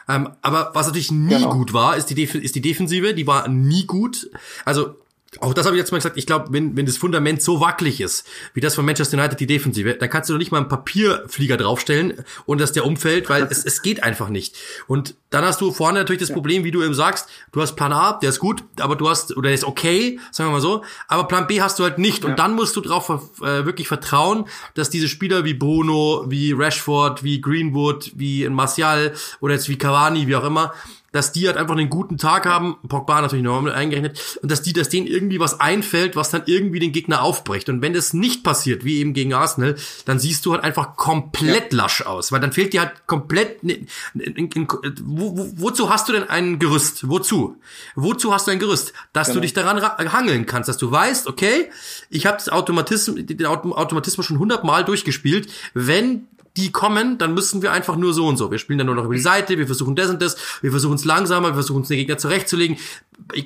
Ähm, 0.09 0.29
aber 0.41 0.71
was 0.73 0.87
natürlich 0.87 1.11
nie 1.11 1.35
genau. 1.35 1.53
gut 1.53 1.73
war, 1.73 1.97
ist 1.97 2.09
die, 2.09 2.15
Def 2.15 2.35
ist 2.35 2.55
die 2.55 2.61
Defensive, 2.61 3.13
die 3.13 3.27
war 3.27 3.47
nie 3.47 3.85
gut. 3.85 4.29
Also 4.63 4.95
auch 5.41 5.53
das 5.53 5.65
habe 5.65 5.75
ich 5.75 5.79
jetzt 5.79 5.91
mal 5.91 5.97
gesagt, 5.97 6.17
ich 6.17 6.25
glaube, 6.25 6.47
wenn, 6.51 6.77
wenn 6.77 6.85
das 6.85 6.97
Fundament 6.97 7.41
so 7.41 7.59
wackelig 7.59 7.99
ist, 7.99 8.25
wie 8.53 8.61
das 8.61 8.75
von 8.75 8.85
Manchester 8.85 9.17
United, 9.17 9.39
die 9.39 9.45
Defensive, 9.45 9.95
dann 9.95 10.09
kannst 10.09 10.29
du 10.29 10.33
doch 10.33 10.39
nicht 10.39 10.51
mal 10.51 10.59
einen 10.59 10.69
Papierflieger 10.69 11.57
draufstellen 11.57 12.23
und 12.45 12.61
dass 12.61 12.71
der 12.71 12.85
umfällt, 12.85 13.29
weil 13.29 13.43
es, 13.43 13.65
es 13.65 13.81
geht 13.81 14.03
einfach 14.03 14.29
nicht. 14.29 14.55
Und 14.87 15.15
dann 15.29 15.43
hast 15.43 15.59
du 15.59 15.73
vorne 15.73 15.99
natürlich 15.99 16.21
das 16.21 16.31
Problem, 16.31 16.63
wie 16.63 16.71
du 16.71 16.81
eben 16.81 16.93
sagst, 16.93 17.27
du 17.51 17.61
hast 17.61 17.75
Plan 17.75 17.91
A, 17.91 18.13
der 18.13 18.29
ist 18.29 18.39
gut, 18.39 18.63
aber 18.79 18.95
du 18.95 19.09
hast, 19.09 19.35
oder 19.35 19.49
der 19.49 19.55
ist 19.55 19.65
okay, 19.65 20.19
sagen 20.31 20.49
wir 20.49 20.53
mal 20.53 20.61
so, 20.61 20.83
aber 21.09 21.25
Plan 21.25 21.45
B 21.45 21.61
hast 21.61 21.77
du 21.79 21.83
halt 21.83 21.97
nicht. 21.97 22.23
Und 22.23 22.39
dann 22.39 22.55
musst 22.55 22.75
du 22.77 22.81
darauf 22.81 23.09
äh, 23.41 23.65
wirklich 23.65 23.89
vertrauen, 23.89 24.45
dass 24.75 24.89
diese 24.89 25.09
Spieler 25.09 25.43
wie 25.43 25.53
Bruno, 25.53 26.25
wie 26.27 26.53
Rashford, 26.53 27.23
wie 27.23 27.41
Greenwood, 27.41 28.11
wie 28.15 28.47
Martial 28.47 29.13
oder 29.41 29.55
jetzt 29.55 29.67
wie 29.67 29.77
Cavani, 29.77 30.27
wie 30.27 30.35
auch 30.37 30.45
immer, 30.45 30.73
dass 31.17 31.31
die 31.31 31.47
halt 31.47 31.57
einfach 31.57 31.75
einen 31.75 31.89
guten 31.89 32.17
Tag 32.17 32.45
haben, 32.45 32.77
Pogba 32.87 33.21
natürlich 33.21 33.43
normal 33.43 33.73
eingerechnet, 33.73 34.37
und 34.41 34.51
dass 34.51 34.61
die, 34.61 34.71
dass 34.71 34.89
denen 34.89 35.07
irgendwie 35.07 35.39
was 35.39 35.59
einfällt, 35.59 36.15
was 36.15 36.29
dann 36.29 36.43
irgendwie 36.45 36.79
den 36.79 36.91
Gegner 36.91 37.23
aufbricht. 37.23 37.69
Und 37.69 37.81
wenn 37.81 37.93
das 37.93 38.13
nicht 38.13 38.43
passiert, 38.43 38.85
wie 38.85 38.99
eben 38.99 39.13
gegen 39.13 39.33
Arsenal, 39.33 39.75
dann 40.05 40.19
siehst 40.19 40.45
du 40.45 40.53
halt 40.53 40.63
einfach 40.63 40.95
komplett 40.95 41.73
ja. 41.73 41.77
lasch 41.77 42.03
aus, 42.03 42.31
weil 42.31 42.39
dann 42.39 42.51
fehlt 42.51 42.73
dir 42.73 42.81
halt 42.81 43.07
komplett, 43.07 43.63
in, 43.63 43.87
in, 44.13 44.51
in, 44.51 44.67
wo, 45.03 45.37
wo, 45.37 45.51
wozu 45.55 45.89
hast 45.89 46.07
du 46.07 46.13
denn 46.13 46.29
ein 46.29 46.59
Gerüst? 46.59 47.09
Wozu? 47.09 47.57
Wozu 47.95 48.31
hast 48.33 48.47
du 48.47 48.51
ein 48.51 48.59
Gerüst? 48.59 48.93
Dass 49.11 49.27
genau. 49.27 49.35
du 49.35 49.41
dich 49.41 49.53
daran 49.53 49.81
hangeln 50.13 50.45
kannst, 50.45 50.69
dass 50.69 50.77
du 50.77 50.91
weißt, 50.91 51.25
okay, 51.25 51.69
ich 52.09 52.27
habe 52.27 52.37
das 52.37 52.49
Automatismus, 52.49 53.25
den 53.25 53.45
Automatismus 53.45 54.25
schon 54.25 54.37
hundertmal 54.37 54.85
durchgespielt, 54.85 55.51
wenn 55.73 56.27
die 56.57 56.71
kommen, 56.71 57.17
dann 57.19 57.33
müssen 57.35 57.61
wir 57.61 57.71
einfach 57.71 57.95
nur 57.95 58.13
so 58.13 58.25
und 58.25 58.37
so. 58.37 58.51
Wir 58.51 58.57
spielen 58.57 58.79
dann 58.79 58.87
nur 58.87 58.95
noch 58.95 59.05
über 59.05 59.13
die 59.13 59.21
Seite, 59.21 59.57
wir 59.57 59.67
versuchen 59.67 59.95
das 59.95 60.09
und 60.09 60.21
das, 60.21 60.35
wir 60.61 60.71
versuchen 60.71 60.95
es 60.95 61.05
langsamer, 61.05 61.49
wir 61.49 61.53
versuchen 61.53 61.83
es 61.83 61.87
den 61.87 61.97
Gegner 61.97 62.17
zurechtzulegen. 62.17 62.77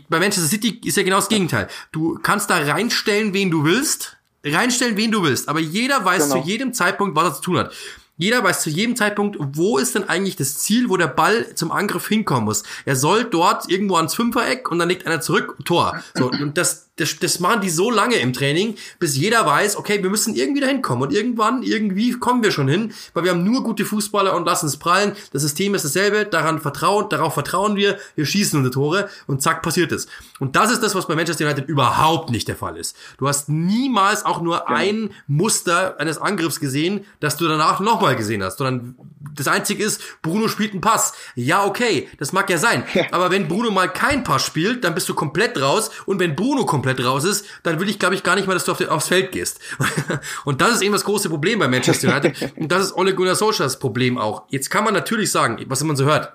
Bei 0.09 0.19
Manchester 0.19 0.47
City 0.47 0.79
ist 0.85 0.97
ja 0.97 1.03
genau 1.03 1.17
das 1.17 1.27
Gegenteil. 1.27 1.67
Du 1.91 2.17
kannst 2.23 2.49
da 2.49 2.55
reinstellen, 2.57 3.33
wen 3.33 3.51
du 3.51 3.65
willst, 3.65 4.17
reinstellen, 4.45 4.95
wen 4.95 5.11
du 5.11 5.23
willst, 5.23 5.49
aber 5.49 5.59
jeder 5.59 6.03
weiß 6.03 6.29
genau. 6.29 6.41
zu 6.41 6.47
jedem 6.47 6.73
Zeitpunkt, 6.73 7.15
was 7.15 7.25
er 7.25 7.33
zu 7.35 7.41
tun 7.41 7.57
hat. 7.57 7.73
Jeder 8.17 8.43
weiß 8.43 8.61
zu 8.61 8.69
jedem 8.69 8.95
Zeitpunkt, 8.95 9.37
wo 9.39 9.77
ist 9.79 9.95
denn 9.95 10.07
eigentlich 10.07 10.35
das 10.35 10.59
Ziel, 10.59 10.89
wo 10.89 10.97
der 10.97 11.07
Ball 11.07 11.55
zum 11.55 11.71
Angriff 11.71 12.07
hinkommen 12.07 12.45
muss. 12.45 12.63
Er 12.85 12.95
soll 12.95 13.23
dort 13.23 13.67
irgendwo 13.69 13.95
ans 13.95 14.13
Fünfereck 14.13 14.69
und 14.69 14.77
dann 14.79 14.89
legt 14.89 15.07
einer 15.07 15.21
zurück, 15.21 15.57
Tor. 15.65 16.03
So, 16.13 16.29
und 16.29 16.55
das, 16.55 16.90
das, 16.97 17.17
das 17.19 17.39
machen 17.39 17.61
die 17.61 17.69
so 17.69 17.89
lange 17.89 18.15
im 18.15 18.33
Training, 18.33 18.75
bis 18.99 19.15
jeder 19.15 19.45
weiß, 19.45 19.77
okay, 19.77 20.03
wir 20.03 20.09
müssen 20.09 20.35
irgendwie 20.35 20.61
dahin 20.61 20.81
kommen 20.81 21.01
und 21.01 21.13
irgendwann, 21.13 21.63
irgendwie 21.63 22.11
kommen 22.11 22.43
wir 22.43 22.51
schon 22.51 22.67
hin, 22.67 22.93
weil 23.13 23.23
wir 23.23 23.31
haben 23.31 23.43
nur 23.43 23.63
gute 23.63 23.85
Fußballer 23.85 24.35
und 24.35 24.45
lassen 24.45 24.67
es 24.67 24.77
prallen. 24.77 25.15
Das 25.31 25.41
System 25.41 25.73
ist 25.73 25.85
dasselbe, 25.85 26.25
daran 26.25 26.59
vertrauen, 26.59 27.07
darauf 27.09 27.33
vertrauen 27.33 27.75
wir, 27.75 27.97
wir 28.15 28.25
schießen 28.25 28.57
unsere 28.57 28.73
Tore 28.73 29.09
und 29.25 29.41
zack, 29.41 29.61
passiert 29.61 29.91
es. 29.91 30.07
Und 30.39 30.55
das 30.55 30.71
ist 30.71 30.83
das, 30.83 30.93
was 30.93 31.07
bei 31.07 31.15
Manchester 31.15 31.45
United 31.45 31.67
überhaupt 31.67 32.29
nicht 32.29 32.47
der 32.47 32.55
Fall 32.55 32.77
ist. 32.77 32.95
Du 33.17 33.27
hast 33.27 33.49
niemals 33.49 34.25
auch 34.25 34.41
nur 34.41 34.57
ja. 34.57 34.65
ein 34.67 35.11
Muster 35.27 35.99
eines 35.99 36.17
Angriffs 36.17 36.59
gesehen, 36.59 37.05
das 37.19 37.37
du 37.37 37.47
danach 37.47 37.79
nochmal 37.79 38.15
gesehen 38.15 38.43
hast, 38.43 38.57
sondern 38.57 38.95
das 39.35 39.47
einzige 39.47 39.83
ist, 39.83 40.01
Bruno 40.21 40.47
spielt 40.47 40.71
einen 40.71 40.81
Pass. 40.81 41.13
Ja, 41.35 41.65
okay, 41.65 42.09
das 42.17 42.33
mag 42.33 42.49
ja 42.49 42.57
sein. 42.57 42.83
Aber 43.11 43.31
wenn 43.31 43.47
Bruno 43.47 43.71
mal 43.71 43.91
keinen 43.91 44.23
Pass 44.23 44.45
spielt, 44.45 44.83
dann 44.83 44.95
bist 44.95 45.07
du 45.09 45.13
komplett 45.13 45.59
raus 45.59 45.91
und 46.05 46.19
wenn 46.19 46.35
Bruno 46.35 46.65
komplett 46.65 47.03
raus 47.03 47.23
ist, 47.23 47.45
dann 47.63 47.79
will 47.79 47.89
ich, 47.89 47.99
glaube 47.99 48.15
ich, 48.15 48.23
gar 48.23 48.35
nicht 48.35 48.47
mehr, 48.47 48.55
dass 48.55 48.65
du 48.65 48.71
auf 48.71 48.81
aufs 48.89 49.07
Feld 49.07 49.31
gehst. 49.31 49.59
und 50.45 50.61
das 50.61 50.75
ist 50.75 50.81
eben 50.81 50.93
das 50.93 51.05
große 51.05 51.29
Problem 51.29 51.59
bei 51.59 51.67
Manchester 51.67 52.09
United. 52.09 52.53
und 52.57 52.71
das 52.71 52.85
ist 52.85 52.93
Ole 52.93 53.13
Gunnar 53.13 53.35
Solskjaers 53.35 53.79
Problem 53.79 54.17
auch. 54.17 54.43
Jetzt 54.49 54.69
kann 54.69 54.83
man 54.83 54.93
natürlich 54.93 55.31
sagen, 55.31 55.63
was 55.67 55.83
man 55.83 55.95
so 55.95 56.05
hört, 56.05 56.33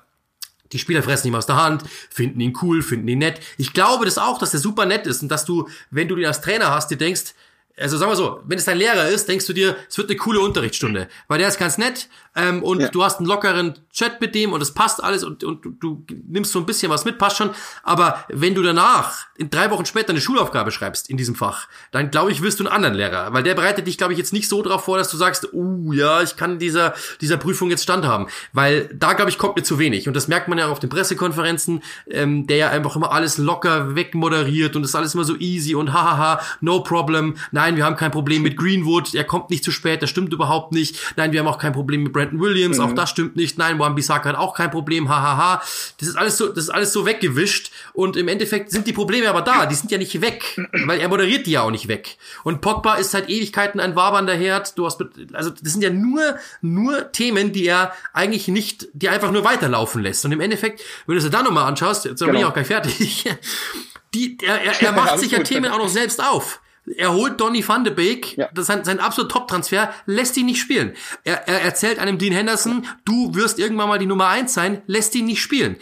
die 0.72 0.78
Spieler 0.78 1.02
fressen 1.02 1.28
ihm 1.28 1.34
aus 1.34 1.46
der 1.46 1.56
Hand, 1.56 1.84
finden 2.10 2.40
ihn 2.40 2.56
cool, 2.62 2.82
finden 2.82 3.08
ihn 3.08 3.18
nett. 3.18 3.40
Ich 3.56 3.72
glaube 3.72 4.04
das 4.04 4.18
auch, 4.18 4.38
dass 4.38 4.50
der 4.50 4.60
super 4.60 4.86
nett 4.86 5.06
ist 5.06 5.22
und 5.22 5.28
dass 5.28 5.44
du, 5.44 5.68
wenn 5.90 6.08
du 6.08 6.16
ihn 6.16 6.26
als 6.26 6.40
Trainer 6.40 6.70
hast, 6.70 6.90
dir 6.90 6.96
denkst, 6.96 7.34
also 7.78 7.98
sagen 7.98 8.10
wir 8.10 8.16
so, 8.16 8.40
wenn 8.46 8.58
es 8.58 8.64
dein 8.64 8.78
Lehrer 8.78 9.08
ist, 9.08 9.28
denkst 9.28 9.46
du 9.46 9.52
dir, 9.52 9.76
es 9.88 9.98
wird 9.98 10.08
eine 10.08 10.16
coole 10.16 10.40
Unterrichtsstunde, 10.40 11.08
weil 11.28 11.38
der 11.38 11.48
ist 11.48 11.58
ganz 11.58 11.76
nett 11.76 12.08
ähm, 12.36 12.62
und 12.62 12.80
ja. 12.80 12.88
du 12.88 13.02
hast 13.02 13.18
einen 13.18 13.26
lockeren 13.26 13.74
Chat 13.92 14.20
mit 14.20 14.34
dem 14.34 14.52
und 14.52 14.60
es 14.60 14.72
passt 14.72 15.02
alles 15.02 15.24
und, 15.24 15.42
und 15.42 15.64
du, 15.64 15.70
du 15.70 16.04
nimmst 16.28 16.52
so 16.52 16.58
ein 16.58 16.66
bisschen 16.66 16.90
was 16.90 17.06
mit, 17.06 17.18
passt 17.18 17.38
schon. 17.38 17.50
Aber 17.82 18.24
wenn 18.28 18.54
du 18.54 18.62
danach 18.62 19.26
in 19.36 19.48
drei 19.48 19.70
Wochen 19.70 19.86
später 19.86 20.10
eine 20.10 20.20
Schulaufgabe 20.20 20.70
schreibst 20.70 21.08
in 21.08 21.16
diesem 21.16 21.34
Fach, 21.34 21.66
dann 21.92 22.10
glaube 22.10 22.30
ich, 22.30 22.42
wirst 22.42 22.60
du 22.60 22.64
einen 22.64 22.72
anderen 22.72 22.94
Lehrer, 22.94 23.32
weil 23.32 23.42
der 23.42 23.54
bereitet 23.54 23.86
dich, 23.86 23.96
glaube 23.96 24.12
ich, 24.12 24.18
jetzt 24.18 24.34
nicht 24.34 24.48
so 24.48 24.62
darauf 24.62 24.84
vor, 24.84 24.98
dass 24.98 25.10
du 25.10 25.16
sagst, 25.16 25.48
uh, 25.52 25.92
ja, 25.92 26.22
ich 26.22 26.36
kann 26.36 26.58
dieser 26.58 26.94
dieser 27.22 27.38
Prüfung 27.38 27.70
jetzt 27.70 27.82
standhaben, 27.82 28.26
weil 28.52 28.90
da 28.94 29.14
glaube 29.14 29.30
ich 29.30 29.38
kommt 29.38 29.56
mir 29.56 29.62
zu 29.62 29.78
wenig 29.78 30.06
und 30.06 30.14
das 30.14 30.28
merkt 30.28 30.48
man 30.48 30.58
ja 30.58 30.68
auf 30.68 30.78
den 30.78 30.90
Pressekonferenzen, 30.90 31.82
ähm, 32.10 32.46
der 32.46 32.56
ja 32.58 32.70
einfach 32.70 32.96
immer 32.96 33.12
alles 33.12 33.38
locker 33.38 33.96
wegmoderiert 33.96 34.76
und 34.76 34.82
das 34.82 34.90
ist 34.90 34.94
alles 34.94 35.14
immer 35.14 35.24
so 35.24 35.36
easy 35.36 35.74
und 35.74 35.94
hahaha, 35.94 36.40
no 36.60 36.80
problem. 36.82 37.36
Nein, 37.50 37.76
wir 37.76 37.84
haben 37.84 37.96
kein 37.96 38.10
Problem 38.10 38.42
mit 38.42 38.58
Greenwood, 38.58 39.14
er 39.14 39.24
kommt 39.24 39.48
nicht 39.48 39.64
zu 39.64 39.70
spät, 39.70 40.02
das 40.02 40.10
stimmt 40.10 40.34
überhaupt 40.34 40.72
nicht. 40.72 40.98
Nein, 41.16 41.32
wir 41.32 41.40
haben 41.40 41.48
auch 41.48 41.58
kein 41.58 41.72
Problem 41.72 42.02
mit 42.02 42.12
Brandon 42.12 42.25
Williams, 42.32 42.78
mhm. 42.78 42.84
auch 42.84 42.92
das 42.92 43.10
stimmt 43.10 43.36
nicht. 43.36 43.58
Nein, 43.58 43.78
Wan 43.78 43.94
Bissaka 43.94 44.30
hat 44.30 44.36
auch 44.36 44.54
kein 44.54 44.70
Problem, 44.70 45.08
hahaha. 45.08 45.62
Das 45.98 46.08
ist 46.08 46.16
alles 46.16 46.36
so, 46.36 46.48
das 46.48 46.64
ist 46.64 46.70
alles 46.70 46.92
so 46.92 47.06
weggewischt 47.06 47.70
und 47.92 48.16
im 48.16 48.28
Endeffekt 48.28 48.70
sind 48.70 48.86
die 48.86 48.92
Probleme 48.92 49.28
aber 49.28 49.42
da, 49.42 49.66
die 49.66 49.74
sind 49.74 49.90
ja 49.90 49.98
nicht 49.98 50.20
weg, 50.20 50.60
weil 50.86 51.00
er 51.00 51.08
moderiert 51.08 51.46
die 51.46 51.52
ja 51.52 51.62
auch 51.62 51.70
nicht 51.70 51.88
weg. 51.88 52.16
Und 52.44 52.60
Pogba 52.60 52.94
ist 52.94 53.10
seit 53.10 53.28
Ewigkeiten 53.28 53.80
ein 53.80 53.96
wabernder 53.96 54.34
Herd. 54.34 54.78
Du 54.78 54.86
hast, 54.86 55.02
also 55.32 55.50
das 55.50 55.72
sind 55.72 55.82
ja 55.82 55.90
nur, 55.90 56.36
nur 56.60 57.12
Themen, 57.12 57.52
die 57.52 57.66
er 57.66 57.92
eigentlich 58.12 58.48
nicht, 58.48 58.88
die 58.92 59.08
einfach 59.08 59.30
nur 59.30 59.44
weiterlaufen 59.44 60.02
lässt. 60.02 60.24
Und 60.24 60.32
im 60.32 60.40
Endeffekt, 60.40 60.82
wenn 61.06 61.16
du 61.16 61.24
es 61.24 61.30
da 61.30 61.42
nochmal 61.42 61.64
anschaust, 61.64 62.04
jetzt 62.04 62.20
genau. 62.20 62.32
bin 62.32 62.36
ich 62.36 62.40
genau. 62.40 62.50
auch 62.50 62.54
gleich 62.54 62.66
fertig, 62.66 63.24
die, 64.14 64.38
er, 64.42 64.62
er, 64.62 64.82
er 64.82 64.92
macht 64.92 65.18
sich 65.18 65.32
ja 65.32 65.42
Themen 65.42 65.70
auch 65.70 65.78
noch 65.78 65.88
selbst 65.88 66.22
auf. 66.22 66.60
Er 66.96 67.12
holt 67.12 67.40
Donny 67.40 67.66
van 67.66 67.84
de 67.84 67.92
Beek, 67.92 68.36
ja. 68.36 68.48
das 68.54 68.62
ist 68.62 68.66
sein, 68.68 68.84
sein 68.84 69.00
absoluter 69.00 69.34
Top-Transfer, 69.34 69.92
lässt 70.06 70.36
ihn 70.36 70.46
nicht 70.46 70.60
spielen. 70.60 70.92
Er, 71.24 71.48
er 71.48 71.62
erzählt 71.62 71.98
einem 71.98 72.18
Dean 72.18 72.32
Henderson, 72.32 72.86
du 73.04 73.34
wirst 73.34 73.58
irgendwann 73.58 73.88
mal 73.88 73.98
die 73.98 74.06
Nummer 74.06 74.28
eins 74.28 74.54
sein, 74.54 74.82
lässt 74.86 75.14
ihn 75.14 75.26
nicht 75.26 75.42
spielen 75.42 75.76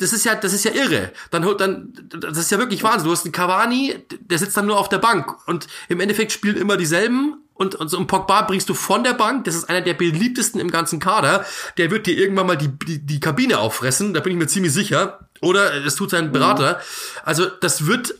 das 0.00 0.12
ist 0.12 0.24
ja, 0.24 0.34
das 0.34 0.52
ist 0.52 0.64
ja 0.64 0.72
irre. 0.72 1.12
Dann, 1.30 1.42
dann, 1.58 1.92
das 2.20 2.38
ist 2.38 2.50
ja 2.50 2.58
wirklich 2.58 2.82
Wahnsinn. 2.82 3.04
Du 3.04 3.12
hast 3.12 3.24
einen 3.24 3.32
Cavani, 3.32 3.96
der 4.20 4.38
sitzt 4.38 4.56
dann 4.56 4.66
nur 4.66 4.78
auf 4.78 4.88
der 4.88 4.98
Bank 4.98 5.46
und 5.46 5.66
im 5.88 6.00
Endeffekt 6.00 6.32
spielen 6.32 6.56
immer 6.56 6.76
dieselben 6.76 7.36
und, 7.60 7.74
und 7.74 7.88
so 7.88 7.98
einen 7.98 8.06
Pogba 8.06 8.40
bringst 8.42 8.70
du 8.70 8.74
von 8.74 9.04
der 9.04 9.12
Bank, 9.12 9.44
das 9.44 9.54
ist 9.54 9.68
einer 9.68 9.82
der 9.82 9.92
beliebtesten 9.92 10.62
im 10.62 10.70
ganzen 10.70 10.98
Kader, 10.98 11.44
der 11.76 11.90
wird 11.90 12.06
dir 12.06 12.16
irgendwann 12.16 12.46
mal 12.46 12.56
die, 12.56 12.68
die, 12.68 13.04
die 13.04 13.20
Kabine 13.20 13.58
auffressen, 13.58 14.14
da 14.14 14.20
bin 14.20 14.32
ich 14.32 14.38
mir 14.38 14.46
ziemlich 14.46 14.72
sicher. 14.72 15.28
Oder 15.42 15.84
es 15.84 15.94
tut 15.94 16.10
sein 16.10 16.32
Berater. 16.32 16.74
Mhm. 16.74 17.20
Also 17.24 17.46
das 17.46 17.86
wird, 17.86 18.14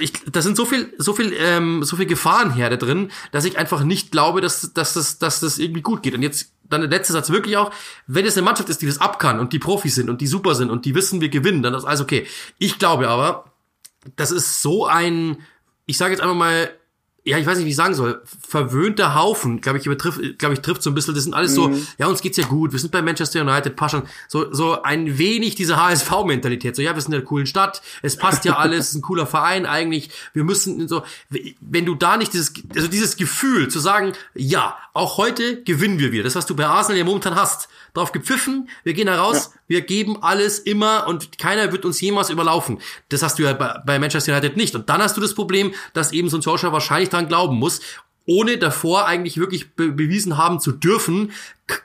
ich, 0.00 0.12
da 0.30 0.42
sind 0.42 0.56
so 0.56 0.64
viel, 0.64 0.92
so 0.98 1.12
viel, 1.12 1.32
ähm, 1.36 1.82
so 1.82 1.96
viel 1.96 2.06
Gefahrenherde 2.06 2.78
drin, 2.78 3.10
dass 3.32 3.44
ich 3.44 3.58
einfach 3.58 3.82
nicht 3.82 4.12
glaube, 4.12 4.40
dass, 4.40 4.72
dass, 4.72 4.94
das, 4.94 5.18
dass 5.18 5.40
das 5.40 5.58
irgendwie 5.58 5.82
gut 5.82 6.04
geht. 6.04 6.14
Und 6.14 6.22
jetzt 6.22 6.52
dann 6.62 6.80
der 6.80 6.90
letzte 6.90 7.12
Satz 7.12 7.30
wirklich 7.30 7.56
auch, 7.56 7.72
wenn 8.06 8.24
es 8.24 8.36
eine 8.36 8.44
Mannschaft 8.44 8.68
ist, 8.68 8.80
die 8.80 8.86
das 8.86 9.00
ab 9.00 9.18
kann 9.18 9.40
und 9.40 9.52
die 9.52 9.58
Profis 9.58 9.96
sind 9.96 10.08
und 10.08 10.20
die 10.20 10.26
super 10.28 10.54
sind 10.54 10.70
und 10.70 10.84
die 10.84 10.94
wissen, 10.94 11.20
wir 11.20 11.28
gewinnen, 11.28 11.62
dann 11.62 11.74
ist 11.74 11.84
alles 11.84 12.00
okay. 12.00 12.26
Ich 12.58 12.78
glaube 12.78 13.08
aber, 13.08 13.46
das 14.14 14.30
ist 14.30 14.62
so 14.62 14.86
ein, 14.86 15.38
ich 15.86 15.96
sage 15.96 16.12
jetzt 16.12 16.20
einfach 16.20 16.36
mal, 16.36 16.70
ja, 17.26 17.38
ich 17.38 17.46
weiß 17.46 17.56
nicht, 17.56 17.64
wie 17.64 17.70
ich 17.70 17.76
sagen 17.76 17.94
soll, 17.94 18.22
verwöhnter 18.46 19.14
Haufen, 19.14 19.62
glaube 19.62 19.78
ich, 19.78 19.86
übertrifft, 19.86 20.38
glaube 20.38 20.54
ich, 20.54 20.60
trifft 20.60 20.82
so 20.82 20.90
ein 20.90 20.94
bisschen, 20.94 21.14
das 21.14 21.24
sind 21.24 21.32
alles 21.32 21.54
so, 21.54 21.68
mhm. 21.68 21.86
ja, 21.96 22.06
uns 22.06 22.20
geht's 22.20 22.36
ja 22.36 22.46
gut, 22.46 22.72
wir 22.72 22.78
sind 22.78 22.92
bei 22.92 23.00
Manchester 23.00 23.40
United, 23.40 23.76
Paschan, 23.76 24.02
so, 24.28 24.52
so 24.52 24.82
ein 24.82 25.16
wenig 25.16 25.54
diese 25.54 25.82
HSV-Mentalität, 25.82 26.76
so, 26.76 26.82
ja, 26.82 26.94
wir 26.94 27.00
sind 27.00 27.12
in 27.12 27.20
einer 27.20 27.26
coolen 27.26 27.46
Stadt, 27.46 27.80
es 28.02 28.18
passt 28.18 28.44
ja 28.44 28.56
alles, 28.58 28.88
ist 28.88 28.94
ein 28.96 29.02
cooler 29.02 29.26
Verein 29.26 29.64
eigentlich, 29.64 30.10
wir 30.34 30.44
müssen 30.44 30.86
so, 30.86 31.02
wenn 31.60 31.86
du 31.86 31.94
da 31.94 32.18
nicht 32.18 32.34
dieses, 32.34 32.52
also 32.74 32.88
dieses 32.88 33.16
Gefühl 33.16 33.68
zu 33.68 33.80
sagen, 33.80 34.12
ja, 34.34 34.76
auch 34.92 35.16
heute 35.16 35.62
gewinnen 35.62 35.98
wir 35.98 36.12
wieder, 36.12 36.24
das, 36.24 36.34
was 36.34 36.44
du 36.44 36.54
bei 36.54 36.66
Arsenal 36.66 36.98
ja 36.98 37.04
momentan 37.04 37.36
hast, 37.36 37.68
drauf 37.94 38.12
gepfiffen, 38.12 38.68
wir 38.82 38.92
gehen 38.92 39.06
da 39.06 39.16
raus, 39.16 39.52
ja. 39.54 39.60
Wir 39.66 39.80
geben 39.82 40.22
alles 40.22 40.58
immer 40.58 41.06
und 41.06 41.38
keiner 41.38 41.72
wird 41.72 41.84
uns 41.84 42.00
jemals 42.00 42.30
überlaufen. 42.30 42.80
Das 43.08 43.22
hast 43.22 43.38
du 43.38 43.44
ja 43.44 43.52
bei, 43.52 43.78
bei 43.84 43.98
Manchester 43.98 44.32
United 44.32 44.56
nicht. 44.56 44.74
Und 44.74 44.88
dann 44.88 45.02
hast 45.02 45.16
du 45.16 45.20
das 45.20 45.34
Problem, 45.34 45.72
dass 45.92 46.12
eben 46.12 46.28
so 46.28 46.38
ein 46.38 46.42
Solskjaer 46.42 46.72
wahrscheinlich 46.72 47.08
dran 47.08 47.28
glauben 47.28 47.56
muss, 47.56 47.80
ohne 48.26 48.56
davor 48.56 49.06
eigentlich 49.06 49.38
wirklich 49.38 49.72
be 49.74 49.90
bewiesen 49.90 50.38
haben 50.38 50.60
zu 50.60 50.72
dürfen, 50.72 51.32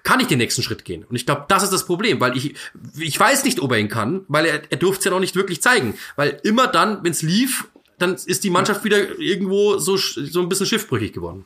kann 0.03 0.19
ich 0.19 0.27
den 0.27 0.37
nächsten 0.37 0.63
Schritt 0.63 0.85
gehen. 0.85 1.03
Und 1.03 1.15
ich 1.15 1.25
glaube, 1.25 1.45
das 1.49 1.63
ist 1.63 1.73
das 1.73 1.85
Problem, 1.85 2.19
weil 2.19 2.37
ich, 2.37 2.55
ich 2.97 3.19
weiß 3.19 3.43
nicht, 3.43 3.59
ob 3.59 3.71
er 3.71 3.79
ihn 3.79 3.89
kann, 3.89 4.21
weil 4.27 4.45
er, 4.45 4.61
er 4.69 4.77
durfte 4.77 4.99
es 4.99 5.05
ja 5.05 5.11
noch 5.11 5.19
nicht 5.19 5.35
wirklich 5.35 5.61
zeigen. 5.61 5.95
Weil 6.15 6.39
immer 6.43 6.67
dann, 6.67 7.03
wenn 7.03 7.11
es 7.11 7.21
lief, 7.21 7.67
dann 7.97 8.15
ist 8.15 8.43
die 8.43 8.49
Mannschaft 8.49 8.83
wieder 8.85 9.19
irgendwo 9.19 9.77
so, 9.77 9.97
so 9.97 10.41
ein 10.41 10.49
bisschen 10.49 10.65
schiffbrüchig 10.65 11.13
geworden. 11.13 11.45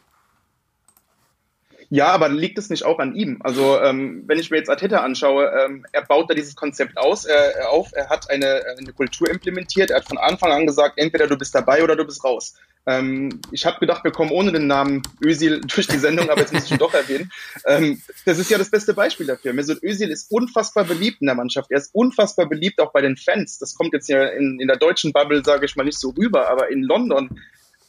Ja, 1.93 2.07
aber 2.07 2.27
liegt 2.27 2.57
es 2.57 2.71
nicht 2.71 2.85
auch 2.85 2.97
an 2.97 3.13
ihm? 3.13 3.37
Also 3.41 3.79
ähm, 3.79 4.23
wenn 4.25 4.39
ich 4.39 4.49
mir 4.49 4.57
jetzt 4.57 4.67
Arteta 4.71 5.01
anschaue, 5.01 5.51
ähm, 5.63 5.85
er 5.91 6.03
baut 6.03 6.27
da 6.27 6.33
dieses 6.33 6.55
Konzept 6.55 6.97
aus, 6.97 7.25
äh, 7.25 7.51
auf, 7.69 7.91
er 7.93 8.09
hat 8.09 8.31
eine, 8.31 8.63
eine 8.79 8.93
Kultur 8.93 9.29
implementiert, 9.29 9.91
er 9.91 9.97
hat 9.97 10.07
von 10.07 10.17
Anfang 10.17 10.51
an 10.51 10.65
gesagt, 10.65 10.97
entweder 10.97 11.27
du 11.27 11.37
bist 11.37 11.53
dabei 11.53 11.83
oder 11.83 11.95
du 11.95 12.03
bist 12.03 12.23
raus. 12.23 12.55
Ähm, 12.87 13.39
ich 13.51 13.67
habe 13.67 13.79
gedacht, 13.79 14.03
wir 14.03 14.11
kommen 14.11 14.31
ohne 14.31 14.51
den 14.51 14.65
Namen 14.65 15.03
Özil 15.23 15.61
durch 15.67 15.85
die 15.85 15.99
Sendung, 15.99 16.31
aber 16.31 16.41
jetzt 16.41 16.51
muss 16.51 16.65
ich 16.65 16.71
ihn 16.71 16.79
doch 16.79 16.95
erwähnen. 16.95 17.31
Ähm, 17.67 18.01
das 18.25 18.39
ist 18.39 18.49
ja 18.49 18.57
das 18.57 18.71
beste 18.71 18.95
Beispiel 18.95 19.27
dafür. 19.27 19.53
Mesut 19.53 19.83
Özil 19.83 20.09
ist 20.09 20.31
unfassbar 20.31 20.85
beliebt 20.85 21.21
in 21.21 21.27
der 21.27 21.35
Mannschaft. 21.35 21.69
Er 21.69 21.77
ist 21.77 21.93
unfassbar 21.93 22.49
beliebt 22.49 22.81
auch 22.81 22.91
bei 22.91 23.01
den 23.01 23.17
Fans. 23.17 23.59
Das 23.59 23.75
kommt 23.75 23.93
jetzt 23.93 24.09
ja 24.09 24.25
in, 24.29 24.59
in 24.59 24.67
der 24.67 24.77
deutschen 24.77 25.13
Bubble, 25.13 25.45
sage 25.45 25.67
ich 25.67 25.75
mal, 25.75 25.83
nicht 25.83 25.99
so 25.99 26.09
rüber, 26.09 26.49
aber 26.49 26.71
in 26.71 26.81
London 26.81 27.39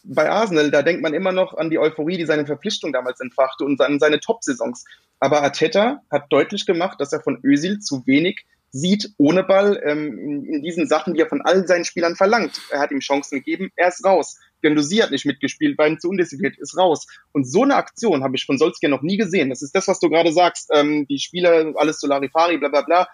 bei 0.05 0.31
Arsenal, 0.31 0.71
da 0.71 0.83
denkt 0.83 1.03
man 1.03 1.15
immer 1.15 1.33
noch 1.33 1.55
an 1.55 1.71
die 1.71 1.79
Euphorie, 1.79 2.19
die 2.19 2.27
seine 2.27 2.47
Verpflichtung 2.47 2.93
damals 2.93 3.21
entfachte 3.21 3.65
und 3.65 3.81
an 3.81 3.99
seine 3.99 4.21
Top-Saisons. 4.21 4.85
Aber 5.19 5.43
Arteta 5.43 6.03
hat 6.11 6.27
deutlich 6.31 6.67
gemacht, 6.67 7.01
dass 7.01 7.13
er 7.13 7.21
von 7.21 7.41
Özil 7.43 7.81
zu 7.81 8.07
wenig 8.07 8.45
sieht 8.75 9.11
ohne 9.19 9.45
Ball 9.45 9.81
ähm, 9.85 10.45
in, 10.45 10.63
diesen 10.63 10.89
Sachen, 10.89 11.15
die 11.15 11.21
er 11.21 11.29
von 11.29 11.43
allen 11.43 11.65
seinen 11.67 11.85
Spielern 11.85 12.17
verlangt. 12.17 12.61
Er 12.71 12.81
hat 12.81 12.91
ihm 12.91 12.99
Chancen 12.99 13.39
gegeben, 13.39 13.71
er 13.77 13.89
ist 13.89 14.05
raus. 14.05 14.37
Gendosi 14.63 14.97
hat 14.97 15.13
nicht 15.13 15.27
mitgespielt, 15.27 15.79
war 15.79 15.87
ihm 15.87 16.01
zu 16.01 16.09
undiszipliniert, 16.09 16.59
ist 16.59 16.77
raus. 16.77 17.07
Und 17.31 17.45
so 17.45 17.63
eine 17.63 17.77
Aktion 17.77 18.25
habe 18.25 18.35
ich 18.35 18.45
von 18.45 18.59
Solskjaer 18.59 18.91
noch 18.91 19.03
nie 19.03 19.17
gesehen. 19.17 19.49
Das 19.49 19.63
ist 19.63 19.77
das, 19.77 19.87
was 19.87 20.01
du 20.01 20.11
gerade 20.11 20.33
sagst. 20.33 20.71
Ähm, 20.75 21.07
die 21.07 21.21
Spieler, 21.21 21.73
alles 21.77 22.01
Solarifari, 22.01 22.59
bla 22.59 22.69
bla 22.69 22.83
bla. 22.83 23.09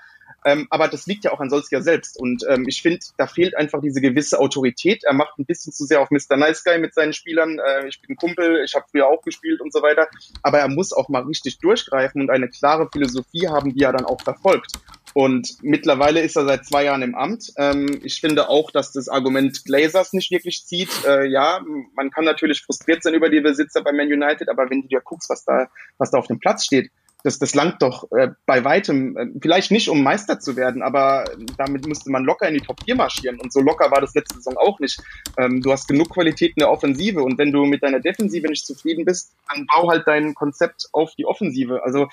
Ähm, 0.45 0.67
aber 0.71 0.89
das 0.89 1.07
liegt 1.07 1.25
ja 1.25 1.33
auch 1.33 1.41
an 1.41 1.51
Solskjaer 1.51 1.83
selbst. 1.83 2.19
Und 2.19 2.45
ähm, 2.49 2.67
ich 2.69 2.83
finde, 2.83 3.01
da 3.17 3.27
fehlt 3.27 3.57
einfach 3.57 3.81
diese 3.81 4.01
gewisse 4.01 4.39
Autorität. 4.39 5.05
Er 5.05 5.15
macht 5.15 5.39
ein 5.39 5.45
bisschen 5.45 5.73
zu 5.73 5.85
sehr 5.85 6.01
auf 6.01 6.11
Mr. 6.11 6.37
Nice 6.37 6.65
Guy 6.65 6.79
mit 6.79 6.95
seinen 6.95 7.13
Spielern. 7.13 7.59
Äh, 7.59 7.89
ich 7.89 8.01
bin 8.01 8.17
Kumpel, 8.17 8.63
ich 8.65 8.75
habe 8.75 8.87
früher 8.91 9.09
auch 9.09 9.23
gespielt 9.23 9.61
und 9.61 9.73
so 9.73 9.83
weiter. 9.83 10.09
Aber 10.43 10.59
er 10.59 10.69
muss 10.69 10.93
auch 10.93 11.09
mal 11.09 11.23
richtig 11.23 11.59
durchgreifen 11.59 12.23
und 12.23 12.31
eine 12.31 12.49
klare 12.49 12.89
Philosophie 12.93 13.49
haben, 13.49 13.75
die 13.75 13.83
er 13.83 13.93
dann 13.93 14.07
auch 14.07 14.21
verfolgt. 14.21 14.73
Und 15.13 15.57
mittlerweile 15.63 16.21
ist 16.21 16.37
er 16.37 16.45
seit 16.45 16.67
zwei 16.67 16.85
Jahren 16.85 17.03
im 17.03 17.15
Amt. 17.15 17.53
Ähm, 17.57 18.01
ich 18.03 18.21
finde 18.21 18.49
auch, 18.49 18.71
dass 18.71 18.93
das 18.93 19.09
Argument 19.09 19.65
Glazers 19.65 20.13
nicht 20.13 20.31
wirklich 20.31 20.65
zieht. 20.65 20.91
Äh, 21.05 21.27
ja, 21.27 21.61
man 21.95 22.11
kann 22.11 22.25
natürlich 22.25 22.63
frustriert 22.63 23.03
sein 23.03 23.15
über 23.15 23.29
die 23.29 23.41
Besitzer 23.41 23.83
bei 23.83 23.93
Man 23.93 24.07
United, 24.07 24.49
aber 24.49 24.71
wenn 24.71 24.83
du 24.83 24.89
dir 24.89 25.01
guckst, 25.01 25.29
was 25.29 25.45
da, 25.45 25.69
was 25.99 26.11
da 26.11 26.19
auf 26.19 26.29
dem 26.29 26.39
Platz 26.39 26.65
steht, 26.65 26.91
das, 27.25 27.39
das 27.39 27.55
langt 27.55 27.83
doch 27.83 28.11
äh, 28.13 28.29
bei 28.47 28.65
weitem, 28.65 29.17
äh, 29.17 29.27
vielleicht 29.41 29.71
nicht 29.71 29.89
um 29.89 30.03
Meister 30.03 30.41
zu 30.41 30.57
werden, 30.57 30.83
aber 30.83 31.25
damit 31.57 31.87
müsste 31.87 32.11
man 32.11 32.25
locker 32.25 32.49
in 32.49 32.55
die 32.55 32.61
Top 32.61 32.83
4 32.85 32.97
marschieren. 32.97 33.41
Und 33.41 33.53
so 33.53 33.61
locker 33.61 33.91
war 33.91 34.01
das 34.01 34.15
letzte 34.15 34.37
Saison 34.37 34.57
auch 34.57 34.81
nicht. 34.81 35.01
Ähm, 35.39 35.61
du 35.63 35.73
hast 35.73 35.89
genug 35.89 36.11
Qualität 36.11 36.53
in 36.57 36.61
der 36.61 36.71
Offensive 36.71 37.23
und 37.23 37.39
wenn 37.39 37.53
du 37.53 37.65
mit 37.65 37.83
deiner 37.83 38.01
Defensive 38.01 38.49
nicht 38.49 38.67
zufrieden 38.67 39.05
bist, 39.05 39.33
dann 39.53 39.67
bau 39.67 39.89
halt 39.89 40.07
dein 40.07 40.35
Konzept 40.35 40.89
auf 40.93 41.15
die 41.15 41.27
Offensive. 41.27 41.83
Also 41.85 42.09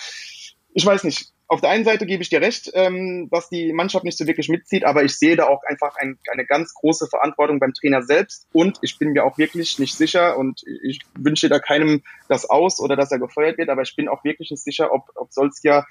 ich 0.73 0.85
weiß 0.85 1.03
nicht, 1.05 1.31
auf 1.47 1.61
der 1.61 1.69
einen 1.69 1.85
Seite 1.85 2.05
gebe 2.05 2.21
ich 2.21 2.29
dir 2.29 2.41
recht, 2.41 2.71
ähm, 2.73 3.29
dass 3.31 3.49
die 3.49 3.71
Mannschaft 3.71 4.03
nicht 4.03 4.17
so 4.17 4.27
wirklich 4.27 4.49
mitzieht, 4.49 4.83
aber 4.83 5.03
ich 5.03 5.17
sehe 5.17 5.35
da 5.35 5.47
auch 5.47 5.63
einfach 5.63 5.95
ein, 5.95 6.17
eine 6.31 6.45
ganz 6.45 6.73
große 6.73 7.07
Verantwortung 7.07 7.59
beim 7.59 7.73
Trainer 7.73 8.01
selbst 8.01 8.47
und 8.51 8.79
ich 8.81 8.97
bin 8.99 9.13
mir 9.13 9.23
auch 9.23 9.37
wirklich 9.37 9.79
nicht 9.79 9.95
sicher 9.95 10.37
und 10.37 10.63
ich 10.83 10.99
wünsche 11.17 11.47
da 11.47 11.59
keinem 11.59 12.03
das 12.27 12.49
aus 12.49 12.79
oder 12.79 12.95
dass 12.95 13.11
er 13.11 13.19
gefeuert 13.19 13.57
wird, 13.57 13.69
aber 13.69 13.81
ich 13.81 13.95
bin 13.95 14.09
auch 14.09 14.23
wirklich 14.23 14.51
nicht 14.51 14.63
sicher, 14.63 14.91
ob, 14.91 15.09
ob 15.15 15.31
Solskjaer 15.31 15.85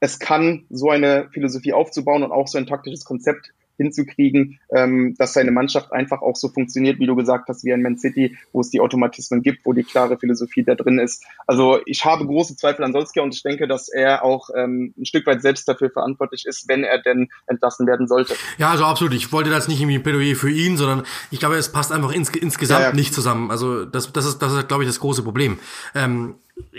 es 0.00 0.18
kann, 0.18 0.66
so 0.70 0.90
eine 0.90 1.28
Philosophie 1.32 1.72
aufzubauen 1.72 2.22
und 2.22 2.32
auch 2.32 2.48
so 2.48 2.58
ein 2.58 2.66
taktisches 2.66 3.04
Konzept 3.04 3.52
hinzukriegen, 3.76 4.60
ähm, 4.70 5.14
dass 5.18 5.34
seine 5.34 5.50
Mannschaft 5.50 5.92
einfach 5.92 6.22
auch 6.22 6.36
so 6.36 6.48
funktioniert, 6.48 6.98
wie 6.98 7.06
du 7.06 7.16
gesagt 7.16 7.48
hast, 7.48 7.64
wie 7.64 7.72
ein 7.72 7.82
Man 7.82 7.98
City, 7.98 8.36
wo 8.52 8.60
es 8.60 8.70
die 8.70 8.80
Automatismen 8.80 9.42
gibt, 9.42 9.64
wo 9.64 9.72
die 9.72 9.82
klare 9.82 10.18
Philosophie 10.18 10.64
da 10.64 10.74
drin 10.74 10.98
ist. 10.98 11.24
Also 11.46 11.78
ich 11.86 12.04
habe 12.04 12.26
große 12.26 12.56
Zweifel 12.56 12.84
an 12.84 12.92
Solskjaer 12.92 13.24
und 13.24 13.34
ich 13.34 13.42
denke, 13.42 13.66
dass 13.66 13.88
er 13.88 14.24
auch 14.24 14.50
ähm, 14.56 14.94
ein 14.96 15.04
Stück 15.04 15.26
weit 15.26 15.42
selbst 15.42 15.68
dafür 15.68 15.90
verantwortlich 15.90 16.44
ist, 16.46 16.68
wenn 16.68 16.84
er 16.84 17.00
denn 17.00 17.28
entlassen 17.46 17.86
werden 17.86 18.06
sollte. 18.06 18.34
Ja, 18.58 18.70
also 18.70 18.84
absolut. 18.84 19.14
Ich 19.14 19.32
wollte 19.32 19.50
das 19.50 19.68
nicht 19.68 19.80
irgendwie 19.80 19.98
ein 19.98 20.02
Plädoyer 20.02 20.36
für 20.36 20.50
ihn, 20.50 20.76
sondern 20.76 21.04
ich 21.30 21.38
glaube, 21.38 21.56
es 21.56 21.72
passt 21.72 21.92
einfach 21.92 22.12
ins, 22.12 22.30
insgesamt 22.30 22.80
ja, 22.80 22.88
ja. 22.88 22.94
nicht 22.94 23.14
zusammen. 23.14 23.50
Also 23.50 23.84
das, 23.84 24.12
das 24.12 24.26
ist, 24.26 24.38
das 24.38 24.52
ist, 24.52 24.68
glaube 24.68 24.84
ich, 24.84 24.88
das 24.88 25.00
große 25.00 25.22
Problem. 25.22 25.58
Ähm, 25.94 26.36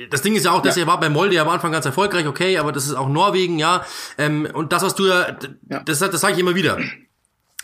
das 0.09 0.21
Ding 0.21 0.36
ist 0.36 0.45
ja 0.45 0.51
auch, 0.51 0.61
dass 0.61 0.76
ja. 0.76 0.84
er 0.84 0.88
war 0.88 0.99
bei 0.99 1.09
Molde 1.09 1.39
am 1.39 1.49
Anfang 1.49 1.71
ganz 1.71 1.86
erfolgreich, 1.86 2.28
okay, 2.28 2.57
aber 2.57 2.71
das 2.71 2.86
ist 2.86 2.95
auch 2.95 3.09
Norwegen, 3.09 3.59
ja. 3.59 3.86
Ähm, 4.17 4.47
und 4.53 4.71
das, 4.71 4.84
was 4.84 4.95
du 4.95 5.07
ja, 5.07 5.38
das, 5.86 5.99
das 5.99 6.21
sage 6.21 6.34
ich 6.34 6.39
immer 6.39 6.55
wieder 6.55 6.78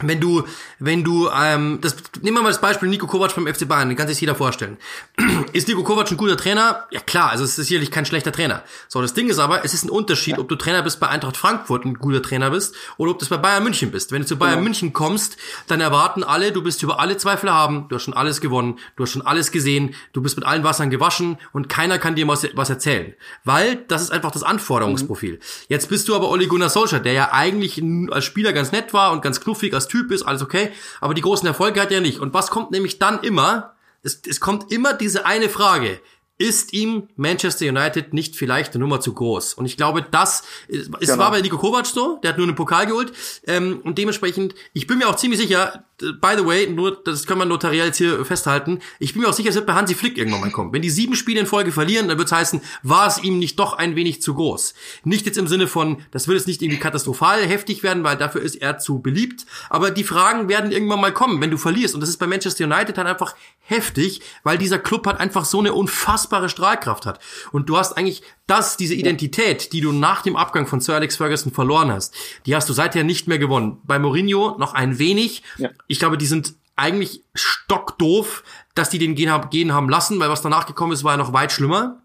wenn 0.04 0.20
du, 0.20 0.44
wenn 0.80 1.04
du, 1.04 1.30
ähm, 1.30 1.80
das, 1.82 1.96
nehmen 2.22 2.38
wir 2.38 2.44
mal 2.44 2.50
das 2.50 2.62
Beispiel 2.62 2.90
Nico 2.90 3.08
Kovac 3.08 3.36
beim 3.36 3.48
FC 3.48 3.68
Bayern, 3.68 3.90
den 3.90 3.98
kann 3.98 4.08
sich 4.08 4.20
jeder 4.22 4.36
vorstellen. 4.36 4.78
ist 5.54 5.68
Nico 5.68 5.84
Kovac 5.84 6.10
ein 6.12 6.18
guter 6.18 6.38
Trainer? 6.38 6.86
Ja 6.92 7.00
klar, 7.00 7.30
also 7.30 7.44
es 7.44 7.58
ist 7.58 7.68
sicherlich 7.68 7.92
kein 7.92 8.06
schlechter 8.06 8.32
Trainer. 8.32 8.64
So, 8.88 9.02
das 9.02 9.14
Ding 9.14 9.30
ist 9.30 9.40
aber, 9.40 9.64
es 9.66 9.74
ist 9.74 9.84
ein 9.84 9.90
Unterschied, 9.90 10.40
ob 10.40 10.48
du 10.48 10.56
Trainer 10.56 10.82
bist 10.82 11.00
bei 11.00 11.08
Eintracht 11.08 11.38
Frankfurt, 11.38 11.86
ein 11.86 11.96
guter 11.96 12.22
Trainer 12.22 12.52
bist, 12.52 12.76
oder 12.98 13.12
ob 13.12 13.20
du 13.20 13.26
bei 13.28 13.38
Bayern 13.38 13.64
München 13.64 13.92
bist. 13.92 14.12
Wenn 14.12 14.22
du 14.22 14.28
zu 14.28 14.38
Bayern 14.38 14.56
genau. 14.56 14.64
München 14.64 14.94
kommst, 14.94 15.38
dann 15.68 15.82
erwarten 15.82 16.24
alle, 16.24 16.52
du 16.52 16.62
bist 16.62 16.84
über 16.84 17.00
alle 17.00 17.18
Zweifel 17.18 17.52
haben, 17.52 17.88
du 17.90 17.96
hast 17.96 18.04
schon 18.04 18.14
alles 18.14 18.42
gewonnen, 18.42 18.80
du 18.96 19.04
hast 19.04 19.12
schon 19.12 19.22
alles 19.22 19.52
gesehen, 19.52 19.96
du 20.14 20.22
bist 20.22 20.36
mit 20.36 20.46
allen 20.46 20.64
Wassern 20.64 20.90
gewaschen 20.90 21.38
und 21.54 21.70
keiner 21.70 21.98
kann 21.98 22.16
dir 22.16 22.28
was, 22.28 22.48
was 22.54 22.70
erzählen. 22.70 23.14
Weil 23.44 23.78
das 23.88 24.02
ist 24.02 24.12
einfach 24.12 24.32
das 24.32 24.44
Anforderungsprofil. 24.44 25.34
Mhm. 25.34 25.40
Jetzt 25.70 25.90
bist 25.90 26.08
du 26.08 26.16
aber 26.16 26.30
Ole 26.30 26.48
Gunnar 26.48 26.70
Solskjaer, 26.70 27.02
der 27.02 27.14
ja 27.14 27.32
eigentlich 27.32 27.82
als 28.12 28.26
Spieler 28.26 28.54
ganz 28.54 28.72
nett 28.72 28.94
war 28.94 29.12
und 29.12 29.22
ganz 29.22 29.42
knuffig 29.42 29.74
als 29.74 29.88
Typ 29.92 30.12
ist, 30.12 30.24
alles 30.24 30.42
okay, 30.42 30.72
aber 31.00 31.14
die 31.14 31.22
großen 31.22 31.48
Erfolge 31.48 31.82
hat 31.82 31.92
er 31.92 32.02
nicht. 32.02 32.20
Und 32.20 32.34
was 32.34 32.50
kommt 32.50 32.72
nämlich 32.72 33.00
dann 33.00 33.22
immer? 33.24 33.76
Es, 34.04 34.22
es 34.28 34.40
kommt 34.40 34.72
immer 34.72 34.94
diese 34.94 35.26
eine 35.26 35.50
Frage 35.50 36.00
ist 36.42 36.74
ihm 36.74 37.08
Manchester 37.16 37.68
United 37.68 38.14
nicht 38.14 38.36
vielleicht 38.36 38.74
eine 38.74 38.84
Nummer 38.84 39.00
zu 39.00 39.14
groß? 39.14 39.54
Und 39.54 39.68
ich 39.68 39.78
glaube, 39.78 40.04
das 40.10 40.44
ist, 40.68 40.90
es 41.00 41.10
genau. 41.10 41.20
war 41.20 41.32
bei 41.32 41.42
Nico 41.42 41.58
Kovac 41.58 41.86
so, 41.86 42.20
der 42.24 42.32
hat 42.32 42.38
nur 42.38 42.48
einen 42.48 42.56
Pokal 42.56 42.88
geholt. 42.88 43.14
Ähm, 43.46 43.80
und 43.84 44.00
dementsprechend, 44.00 44.56
ich 44.74 44.88
bin 44.88 44.98
mir 44.98 45.08
auch 45.08 45.16
ziemlich 45.16 45.40
sicher, 45.40 45.86
by 46.22 46.34
the 46.38 46.46
way, 46.46 46.68
nur, 46.68 47.02
das 47.04 47.26
kann 47.26 47.38
man 47.38 47.48
notariell 47.48 47.88
jetzt 47.88 47.98
hier 47.98 48.24
festhalten, 48.26 48.80
ich 49.00 49.14
bin 49.14 49.22
mir 49.22 49.30
auch 49.30 49.34
sicher, 49.34 49.50
es 49.50 49.56
wird 49.56 49.66
bei 49.66 49.74
Hansi 49.74 49.96
Flick 49.96 50.18
irgendwann 50.18 50.42
mal 50.42 50.52
kommen. 50.52 50.74
Wenn 50.74 50.82
die 50.82 50.90
sieben 50.90 51.16
Spiele 51.16 51.40
in 51.40 51.46
Folge 51.46 51.72
verlieren, 51.72 52.08
dann 52.08 52.18
wird 52.18 52.28
es 52.28 52.32
heißen, 52.32 52.62
war 52.84 53.08
es 53.08 53.24
ihm 53.24 53.40
nicht 53.40 53.60
doch 53.60 53.74
ein 53.74 53.96
wenig 53.96 54.22
zu 54.22 54.34
groß. 54.34 54.74
Nicht 55.04 55.26
jetzt 55.26 55.38
im 55.38 55.48
Sinne 55.48 55.68
von, 55.68 56.04
das 56.12 56.28
wird 56.28 56.38
jetzt 56.38 56.48
nicht 56.48 56.62
irgendwie 56.62 56.80
katastrophal 56.80 57.46
heftig 57.46 57.84
werden, 57.84 58.04
weil 58.04 58.18
dafür 58.18 58.42
ist 58.42 58.56
er 58.56 58.80
zu 58.80 59.00
beliebt, 59.00 59.46
aber 59.70 59.92
die 59.92 60.04
Fragen 60.04 60.50
werden 60.50 60.72
irgendwann 60.72 61.02
mal 61.02 61.14
kommen, 61.14 61.42
wenn 61.42 61.52
du 61.52 61.58
verlierst. 61.58 61.96
Und 61.96 62.02
das 62.02 62.10
ist 62.10 62.18
bei 62.18 62.28
Manchester 62.28 62.66
United 62.66 62.98
dann 62.98 63.08
einfach 63.08 63.36
heftig, 63.60 64.22
weil 64.44 64.58
dieser 64.58 64.80
Club 64.80 65.08
hat 65.08 65.20
einfach 65.20 65.46
so 65.46 65.60
eine 65.60 65.74
unfassbare 65.74 66.50
Strahlkraft 66.50 67.06
hat. 67.06 67.20
Und 67.52 67.70
du 67.70 67.78
hast 67.78 67.98
eigentlich 67.98 68.24
das, 68.48 68.76
diese 68.78 68.96
Identität, 68.96 69.72
die 69.72 69.82
du 69.82 69.92
nach 69.92 70.22
dem 70.22 70.36
Abgang 70.36 70.68
von 70.68 70.82
Sir 70.82 70.96
Alex 70.96 71.18
Ferguson 71.18 71.52
verloren 71.52 71.92
hast, 71.92 72.14
die 72.46 72.56
hast 72.56 72.68
du 72.68 72.74
seither 72.74 73.04
nicht 73.04 73.28
mehr 73.28 73.40
gewonnen. 73.40 73.80
Bei 73.84 73.98
Mourinho 74.00 74.58
noch 74.58 74.74
ein 74.74 75.00
wenig. 75.00 75.44
Ja. 75.58 75.70
Ich 75.88 76.00
glaube, 76.00 76.18
die 76.18 76.26
sind 76.26 76.56
eigentlich 76.76 77.24
stockdoof, 77.34 78.44
dass 78.76 78.90
die 78.90 79.00
den 79.00 79.16
gehen, 79.16 79.30
haben, 79.30 79.50
gehen 79.50 79.74
haben 79.74 79.90
lassen, 79.90 80.20
weil 80.20 80.30
was 80.30 80.42
danach 80.42 80.66
gekommen 80.66 80.94
ist, 80.94 81.04
war 81.04 81.14
ja 81.14 81.18
noch 81.18 81.34
weit 81.34 81.52
schlimmer. 81.52 82.02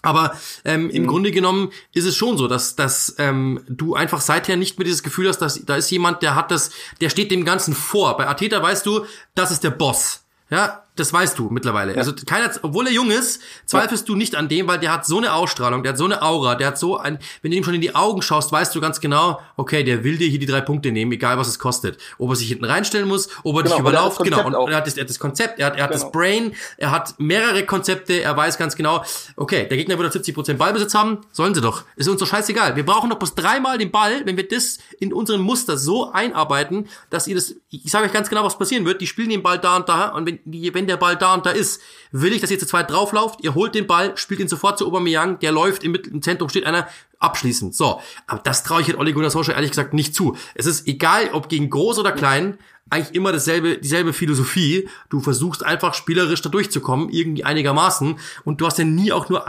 Aber 0.00 0.36
ähm, 0.64 0.90
im 0.90 1.02
mhm. 1.02 1.06
Grunde 1.08 1.30
genommen 1.32 1.70
ist 1.92 2.06
es 2.06 2.16
schon 2.16 2.38
so, 2.38 2.46
dass, 2.46 2.76
dass 2.76 3.16
ähm, 3.18 3.60
du 3.68 3.94
einfach 3.94 4.20
seither 4.20 4.56
nicht 4.56 4.78
mehr 4.78 4.84
dieses 4.84 5.02
Gefühl 5.02 5.28
hast, 5.28 5.38
dass 5.38 5.64
da 5.64 5.76
ist 5.76 5.90
jemand, 5.90 6.22
der 6.22 6.34
hat 6.36 6.50
das, 6.50 6.70
der 7.00 7.10
steht 7.10 7.30
dem 7.30 7.44
Ganzen 7.44 7.74
vor. 7.74 8.16
Bei 8.16 8.28
Ateta 8.28 8.62
weißt 8.62 8.86
du, 8.86 9.04
das 9.34 9.50
ist 9.50 9.64
der 9.64 9.70
Boss. 9.70 10.24
Ja, 10.50 10.84
das 10.98 11.12
weißt 11.12 11.38
du 11.38 11.48
mittlerweile. 11.50 11.92
Ja. 11.92 11.98
Also 11.98 12.12
keiner, 12.26 12.50
obwohl 12.62 12.86
er 12.86 12.92
jung 12.92 13.10
ist, 13.10 13.40
zweifelst 13.66 14.08
ja. 14.08 14.12
du 14.12 14.18
nicht 14.18 14.34
an 14.36 14.48
dem, 14.48 14.66
weil 14.68 14.78
der 14.78 14.92
hat 14.92 15.06
so 15.06 15.18
eine 15.18 15.32
Ausstrahlung, 15.32 15.82
der 15.82 15.92
hat 15.92 15.98
so 15.98 16.04
eine 16.04 16.22
Aura, 16.22 16.54
der 16.54 16.68
hat 16.68 16.78
so 16.78 16.96
ein, 16.96 17.18
wenn 17.42 17.50
du 17.50 17.56
ihm 17.56 17.64
schon 17.64 17.74
in 17.74 17.80
die 17.80 17.94
Augen 17.94 18.22
schaust, 18.22 18.52
weißt 18.52 18.74
du 18.74 18.80
ganz 18.80 19.00
genau, 19.00 19.40
okay, 19.56 19.84
der 19.84 20.04
will 20.04 20.16
dir 20.16 20.28
hier 20.28 20.38
die 20.38 20.46
drei 20.46 20.60
Punkte 20.60 20.92
nehmen, 20.92 21.12
egal 21.12 21.38
was 21.38 21.48
es 21.48 21.58
kostet. 21.58 21.98
Ob 22.18 22.30
er 22.30 22.36
sich 22.36 22.48
hinten 22.48 22.64
reinstellen 22.64 23.08
muss, 23.08 23.28
ob 23.44 23.56
er 23.56 23.62
genau, 23.62 23.76
dich 23.76 23.80
überlauft, 23.80 24.22
genau. 24.22 24.46
Und 24.46 24.70
er 24.70 24.76
hat, 24.76 24.86
das, 24.86 24.96
er 24.96 25.02
hat 25.02 25.10
das 25.10 25.18
Konzept, 25.18 25.58
er 25.58 25.66
hat, 25.66 25.76
er 25.76 25.84
hat 25.84 25.90
genau. 25.92 26.02
das 26.02 26.12
Brain, 26.12 26.54
er 26.76 26.90
hat 26.90 27.14
mehrere 27.18 27.64
Konzepte, 27.64 28.20
er 28.20 28.36
weiß 28.36 28.58
ganz 28.58 28.76
genau, 28.76 29.04
okay, 29.36 29.66
der 29.68 29.76
Gegner 29.76 29.98
wird 29.98 30.14
70% 30.14 30.54
Ballbesitz 30.54 30.94
haben, 30.94 31.18
sollen 31.32 31.54
sie 31.54 31.60
doch. 31.60 31.84
Ist 31.96 32.08
uns 32.08 32.20
doch 32.20 32.26
scheißegal. 32.26 32.76
Wir 32.76 32.84
brauchen 32.84 33.10
doch 33.10 33.18
bloß 33.18 33.34
dreimal 33.34 33.78
den 33.78 33.90
Ball, 33.90 34.22
wenn 34.24 34.36
wir 34.36 34.48
das 34.48 34.78
in 34.98 35.12
unseren 35.12 35.40
Muster 35.40 35.76
so 35.76 36.10
einarbeiten, 36.12 36.88
dass 37.10 37.26
ihr 37.26 37.34
das, 37.34 37.54
ich 37.70 37.90
sage 37.90 38.06
euch 38.06 38.12
ganz 38.12 38.28
genau, 38.28 38.44
was 38.44 38.58
passieren 38.58 38.84
wird, 38.84 39.00
die 39.00 39.06
spielen 39.06 39.30
den 39.30 39.42
Ball 39.42 39.58
da 39.58 39.76
und 39.76 39.88
da 39.88 40.08
und 40.08 40.26
wenn, 40.26 40.40
wenn 40.44 40.86
der 40.88 40.96
Ball 40.96 41.16
da 41.16 41.34
und 41.34 41.46
da 41.46 41.50
ist, 41.50 41.80
will 42.10 42.32
ich, 42.32 42.40
dass 42.40 42.50
ihr 42.50 42.58
zu 42.58 42.66
zweit 42.66 42.90
drauflauft, 42.90 43.40
ihr 43.42 43.54
holt 43.54 43.74
den 43.74 43.86
Ball, 43.86 44.16
spielt 44.16 44.40
ihn 44.40 44.48
sofort 44.48 44.78
zu 44.78 44.86
Aubameyang, 44.86 45.38
der 45.38 45.52
läuft 45.52 45.84
im, 45.84 45.94
im 45.94 46.22
Zentrum, 46.22 46.48
steht 46.48 46.64
einer, 46.64 46.88
abschließend. 47.18 47.74
So, 47.74 48.00
aber 48.26 48.40
das 48.42 48.64
traue 48.64 48.80
ich 48.80 48.86
jetzt 48.86 48.98
Ole 48.98 49.12
Gunnar 49.12 49.30
Solskjaer 49.30 49.56
ehrlich 49.56 49.70
gesagt 49.70 49.94
nicht 49.94 50.14
zu. 50.14 50.36
Es 50.54 50.66
ist 50.66 50.86
egal, 50.86 51.30
ob 51.32 51.48
gegen 51.48 51.70
groß 51.70 51.98
oder 51.98 52.12
klein, 52.12 52.58
eigentlich 52.90 53.14
immer 53.14 53.32
dasselbe, 53.32 53.78
dieselbe 53.78 54.12
Philosophie. 54.12 54.88
Du 55.10 55.20
versuchst 55.20 55.64
einfach 55.64 55.94
spielerisch 55.94 56.42
da 56.42 56.48
durchzukommen, 56.48 57.10
irgendwie 57.10 57.44
einigermaßen. 57.44 58.18
Und 58.44 58.60
du 58.60 58.66
hast 58.66 58.78
ja 58.78 58.84
nie 58.84 59.12
auch 59.12 59.28
nur, 59.28 59.44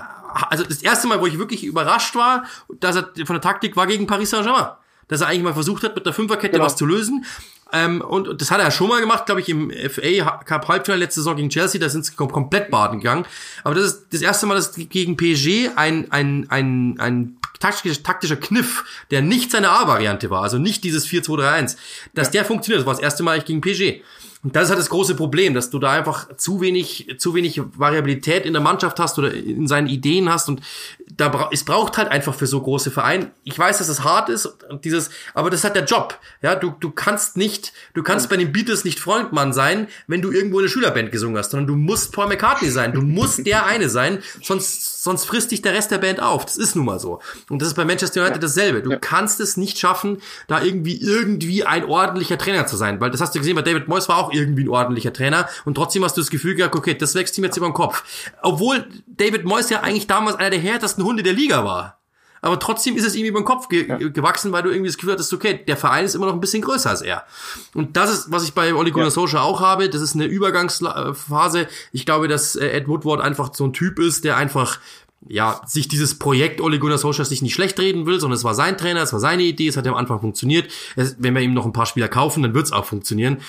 also 0.50 0.64
das 0.64 0.82
erste 0.82 1.08
Mal, 1.08 1.22
wo 1.22 1.28
ich 1.28 1.40
wirklich 1.40 1.64
überrascht 1.64 2.16
war, 2.16 2.46
dass 2.80 2.96
er 2.96 3.12
von 3.26 3.36
der 3.36 3.42
Taktik 3.42 3.76
war 3.76 3.88
gegen 3.88 4.08
Paris 4.08 4.32
Saint-Germain 4.32 4.72
dass 5.10 5.22
er 5.22 5.28
eigentlich 5.28 5.44
mal 5.44 5.54
versucht 5.54 5.84
hat, 5.84 5.96
mit 5.96 6.06
der 6.06 6.14
Fünferkette 6.14 6.54
genau. 6.54 6.66
was 6.66 6.78
zu 6.78 6.86
lösen. 6.86 7.26
Ähm, 7.72 8.02
und 8.02 8.42
das 8.42 8.52
hat 8.52 8.60
er 8.60 8.66
ja 8.66 8.72
schon 8.72 8.90
mal 8.90 9.00
gemacht, 9.00 9.26
glaube 9.26 9.42
ich, 9.42 9.50
im 9.50 9.72
FA 9.72 10.38
Cup 10.44 10.68
Halbfinale 10.68 11.04
letzte 11.04 11.22
Saison 11.22 11.36
gegen 11.36 11.50
Chelsea, 11.50 11.80
da 11.80 11.90
sind 11.90 12.06
sie 12.06 12.14
komplett 12.16 12.72
baden 12.72 13.00
gegangen. 13.00 13.26
Aber 13.64 13.76
das 13.76 13.86
ist 13.86 14.08
das 14.12 14.22
erste 14.22 14.46
Mal, 14.46 14.56
dass 14.56 14.74
gegen 14.74 15.18
PSG 15.18 15.70
ein, 15.76 16.12
ein, 16.12 16.48
ein, 16.50 17.00
ein 17.00 17.38
taktischer, 17.60 18.02
taktischer 18.02 18.38
Kniff, 18.38 18.84
der 19.12 19.22
nicht 19.22 19.52
seine 19.52 19.70
A-Variante 19.70 20.30
war, 20.30 20.44
also 20.44 20.58
nicht 20.58 20.84
dieses 20.84 21.08
4-2-3-1, 21.08 21.78
dass 22.14 22.28
ja. 22.28 22.32
der 22.32 22.46
funktioniert. 22.46 22.82
Das 22.82 22.88
war 22.88 22.94
das 22.94 23.04
erste 23.04 23.24
Mal 23.24 23.42
gegen 23.42 23.62
PSG. 23.62 24.02
Und 24.42 24.56
das 24.56 24.66
ist 24.66 24.70
halt 24.70 24.80
das 24.80 24.90
große 24.90 25.16
Problem, 25.16 25.54
dass 25.54 25.70
du 25.70 25.80
da 25.80 25.92
einfach 25.92 26.34
zu 26.38 26.62
wenig, 26.62 27.14
zu 27.18 27.36
wenig 27.36 27.62
Variabilität 27.76 28.46
in 28.46 28.54
der 28.54 28.62
Mannschaft 28.62 28.98
hast 28.98 29.20
oder 29.20 29.34
in 29.34 29.68
seinen 29.68 29.88
Ideen 29.88 30.30
hast 30.30 30.48
und 30.48 30.62
da 31.18 31.30
bra 31.30 31.50
es 31.52 31.64
braucht 31.64 31.98
halt 31.98 32.10
einfach 32.10 32.34
für 32.36 32.48
so 32.48 32.62
große 32.62 32.92
Vereine. 32.92 33.32
Ich 33.44 33.58
weiß, 33.58 33.80
dass 33.80 33.90
es 33.90 34.04
hart 34.04 34.30
ist 34.30 34.46
und 34.46 34.86
dieses, 34.86 35.10
aber 35.34 35.50
das 35.50 35.64
halt 35.64 35.76
der 35.76 35.86
Job. 35.86 36.18
Ja, 36.42 36.56
du, 36.56 36.74
du 36.80 36.92
kannst 36.92 37.38
nicht, 37.38 37.74
du 37.94 38.04
kannst 38.04 38.30
bei 38.30 38.38
den 38.38 38.52
Beatles 38.52 38.86
nicht 38.86 39.00
Freundmann 39.00 39.54
sein, 39.54 39.88
wenn 40.08 40.22
du 40.22 40.32
irgendwo 40.32 40.60
in 40.60 40.66
der 40.66 40.72
Schülerband 40.72 41.12
gesungen 41.12 41.38
hast, 41.38 41.52
sondern 41.52 41.68
du 41.68 41.76
musst 41.76 42.14
Paul 42.14 42.28
McCartney 42.28 42.70
sein. 42.70 42.94
Du 42.94 43.02
musst 43.02 43.46
der 43.46 43.66
eine 43.66 43.90
sein, 43.90 44.20
sonst, 44.44 45.04
sonst 45.04 45.26
frisst 45.26 45.52
dich 45.52 45.62
der 45.62 45.74
Rest 45.74 45.92
der 45.92 45.98
Band 45.98 46.22
auf. 46.22 46.46
Das 46.46 46.58
ist 46.58 46.76
nun 46.76 46.86
mal 46.86 47.00
so. 47.00 47.22
Und 47.50 47.62
das 47.62 47.70
ist 47.70 47.76
bei 47.76 47.86
Manchester 47.86 48.22
United 48.22 48.44
dasselbe. 48.44 48.82
Du 48.82 48.98
kannst 49.00 49.40
es 49.40 49.58
nicht 49.58 49.80
schaffen, 49.80 50.22
da 50.48 50.62
irgendwie, 50.62 51.02
irgendwie 51.02 51.64
ein 51.64 51.86
ordentlicher 51.86 52.38
Trainer 52.38 52.68
zu 52.68 52.78
sein, 52.78 53.02
weil 53.02 53.12
das 53.12 53.22
hast 53.22 53.36
du 53.36 53.40
gesehen, 53.40 53.56
bei 53.56 53.62
David 53.62 53.88
Moyes 53.88 54.10
war 54.10 54.18
auch 54.18 54.32
irgendwie 54.32 54.64
ein 54.64 54.70
ordentlicher 54.70 55.14
Trainer 55.14 55.50
und 55.66 55.76
trotzdem 55.76 56.04
hast 56.04 56.18
du 56.18 56.22
das 56.22 56.30
Gefühl 56.30 56.56
gehabt, 56.56 56.76
okay, 56.76 56.94
das 56.94 57.16
wächst 57.16 57.38
ihm 57.38 57.44
jetzt 57.44 57.58
über 57.58 57.68
den 57.68 57.74
Kopf. 57.74 58.04
Obwohl 58.42 58.86
David 59.08 59.46
Moyes 59.46 59.70
ja 59.70 59.82
eigentlich 59.82 60.08
damals 60.08 60.38
einer 60.38 60.52
der 60.52 60.60
härtesten 60.60 60.99
Hunde 61.06 61.24
der 61.24 61.34
Liga 61.34 61.64
war. 61.66 62.00
Aber 62.42 62.60
trotzdem 62.60 62.96
ist 62.96 63.06
es 63.06 63.16
ihm 63.16 63.26
über 63.26 63.40
den 63.40 63.46
Kopf 63.46 63.68
ge 63.68 63.88
ja. 63.88 63.98
gewachsen, 63.98 64.52
weil 64.52 64.64
du 64.64 64.70
irgendwie 64.70 64.88
das 64.88 64.98
Gefühl 64.98 65.14
hattest, 65.14 65.34
okay, 65.34 65.64
der 65.68 65.78
Verein 65.78 66.06
ist 66.06 66.16
immer 66.16 66.28
noch 66.28 66.34
ein 66.34 66.40
bisschen 66.40 66.62
größer 66.62 66.90
als 66.90 67.02
er. 67.02 67.26
Und 67.74 67.98
das 67.98 68.12
ist, 68.12 68.32
was 68.32 68.44
ich 68.44 68.54
bei 68.54 68.74
Ole 68.74 68.92
Gunnar 68.92 69.08
ja. 69.08 69.12
Solskjaer 69.12 69.44
auch 69.44 69.62
habe. 69.62 69.90
Das 69.90 70.02
ist 70.02 70.16
eine 70.16 70.26
Übergangsphase. 70.26 71.68
Ich 71.92 72.06
glaube, 72.06 72.28
dass 72.28 72.56
äh, 72.56 72.70
Ed 72.70 72.88
Woodward 72.88 73.22
einfach 73.22 73.54
so 73.54 73.66
ein 73.66 73.74
Typ 73.74 74.00
ist, 74.00 74.24
der 74.24 74.38
einfach 74.38 74.80
ja, 75.28 75.62
sich 75.66 75.90
dieses 75.90 76.18
Projekt 76.18 76.62
Ole 76.62 76.80
Gunnar 76.80 76.98
Solskjaer 76.98 77.26
sich 77.26 77.42
nicht 77.42 77.54
schlecht 77.54 77.78
reden 77.78 78.06
will, 78.06 78.22
sondern 78.22 78.38
es 78.38 78.46
war 78.46 78.56
sein 78.56 78.78
Trainer, 78.78 79.02
es 79.02 79.12
war 79.12 79.20
seine 79.20 79.44
Idee, 79.44 79.68
es 79.68 79.76
hat 79.76 79.86
ja 79.86 79.92
am 79.92 79.98
Anfang 79.98 80.22
funktioniert. 80.22 80.72
Es, 80.96 81.18
wenn 81.20 81.36
wir 81.36 81.42
ihm 81.42 81.54
noch 81.54 81.66
ein 81.66 81.74
paar 81.74 81.86
Spieler 81.86 82.08
kaufen, 82.08 82.42
dann 82.42 82.54
wird 82.54 82.68
es 82.68 82.72
auch 82.72 82.86
funktionieren. 82.86 83.40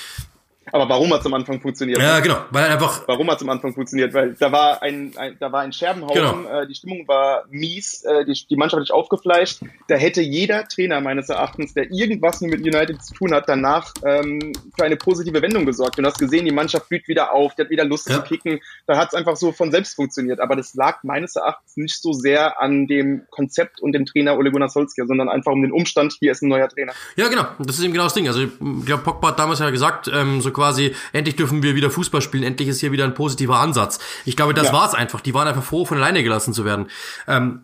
Aber 0.73 0.89
warum 0.89 1.12
hat 1.12 1.21
es 1.21 1.27
am 1.27 1.35
Anfang 1.35 1.61
funktioniert? 1.61 1.99
Ja, 2.01 2.21
genau, 2.21 2.39
weil 2.51 2.64
einfach. 2.64 3.07
Warum 3.07 3.31
hat 3.31 3.37
es 3.37 3.43
am 3.43 3.51
Anfang 3.51 3.75
funktioniert? 3.75 4.14
Weil 4.14 4.35
da 4.35 4.53
war 4.53 4.83
ein, 4.83 5.12
ein 5.16 5.37
da 5.39 5.51
war 5.53 5.61
ein 5.61 5.73
Scherbenhaufen, 5.73 6.45
genau. 6.45 6.61
äh, 6.61 6.66
die 6.66 6.75
Stimmung 6.75 7.07
war 7.09 7.45
mies, 7.51 8.03
äh, 8.05 8.25
die, 8.25 8.39
die 8.49 8.57
Mannschaft 8.57 8.81
nicht 8.81 8.93
aufgefleischt. 8.93 9.61
Da 9.89 9.97
hätte 9.97 10.21
jeder 10.21 10.66
Trainer 10.68 11.01
meines 11.01 11.29
Erachtens, 11.29 11.75
der 11.75 11.91
irgendwas 11.91 12.41
mit 12.41 12.61
United 12.61 13.03
zu 13.03 13.14
tun 13.14 13.35
hat, 13.35 13.49
danach 13.49 13.93
ähm, 14.05 14.53
für 14.77 14.85
eine 14.85 14.97
positive 14.97 15.43
Wendung 15.43 15.66
gesorgt. 15.66 15.99
Und 15.99 16.05
du 16.05 16.09
hast 16.09 16.18
gesehen, 16.18 16.45
die 16.45 16.53
Mannschaft 16.53 16.89
blüht 16.89 17.09
wieder 17.09 17.33
auf, 17.33 17.55
die 17.55 17.62
hat 17.62 17.71
wieder 17.71 17.85
Lust 17.85 18.09
ja. 18.09 18.16
zu 18.16 18.23
kicken. 18.23 18.61
Da 18.87 18.97
hat 18.97 19.09
es 19.09 19.14
einfach 19.14 19.37
so 19.37 19.53
von 19.53 19.71
selbst 19.71 19.95
funktioniert. 19.97 20.41
Aber 20.41 20.57
das 20.57 20.75
lag 20.75 21.03
meines 21.03 21.37
Erachtens 21.37 21.77
nicht 21.77 22.01
so 22.01 22.12
sehr 22.12 22.61
an 22.61 22.87
dem 22.87 23.23
Konzept 23.31 23.81
und 23.81 23.93
dem 23.93 24.07
Trainer 24.07 24.37
Ole 24.37 24.51
Gunnar 24.51 24.68
Solskjaer, 24.68 25.07
sondern 25.07 25.29
einfach 25.29 25.53
um 25.53 25.62
den 25.62 25.73
Umstand, 25.73 26.14
hier 26.18 26.33
ist 26.33 26.43
ein 26.43 26.49
neuer 26.49 26.68
Trainer. 26.68 26.93
Ja, 27.16 27.29
genau. 27.29 27.47
Das 27.59 27.79
ist 27.79 27.85
eben 27.85 27.93
genau 27.93 28.05
das 28.05 28.14
Ding. 28.14 28.29
Also 28.29 28.43
ich 28.43 28.51
glaube, 28.85 29.03
Pogba 29.03 29.29
hat 29.29 29.39
damals 29.39 29.59
ja 29.59 29.71
gesagt, 29.71 30.11
ähm, 30.12 30.41
so 30.41 30.53
quasi, 30.61 30.94
endlich 31.14 31.36
dürfen 31.36 31.62
wir 31.62 31.74
wieder 31.74 31.90
Fußball 31.90 32.20
spielen, 32.20 32.44
endlich 32.44 32.68
ist 32.68 32.80
hier 32.80 32.92
wieder 32.92 33.04
ein 33.04 33.14
positiver 33.14 33.58
Ansatz. 33.58 33.98
Ich 34.26 34.36
glaube, 34.36 34.52
das 34.52 34.66
ja. 34.66 34.72
war 34.74 34.86
es 34.86 34.94
einfach. 34.94 35.22
Die 35.22 35.32
waren 35.32 35.48
einfach 35.48 35.64
froh, 35.64 35.86
von 35.86 35.96
alleine 35.96 36.22
gelassen 36.22 36.52
zu 36.52 36.66
werden. 36.66 36.90
Ähm, 37.26 37.62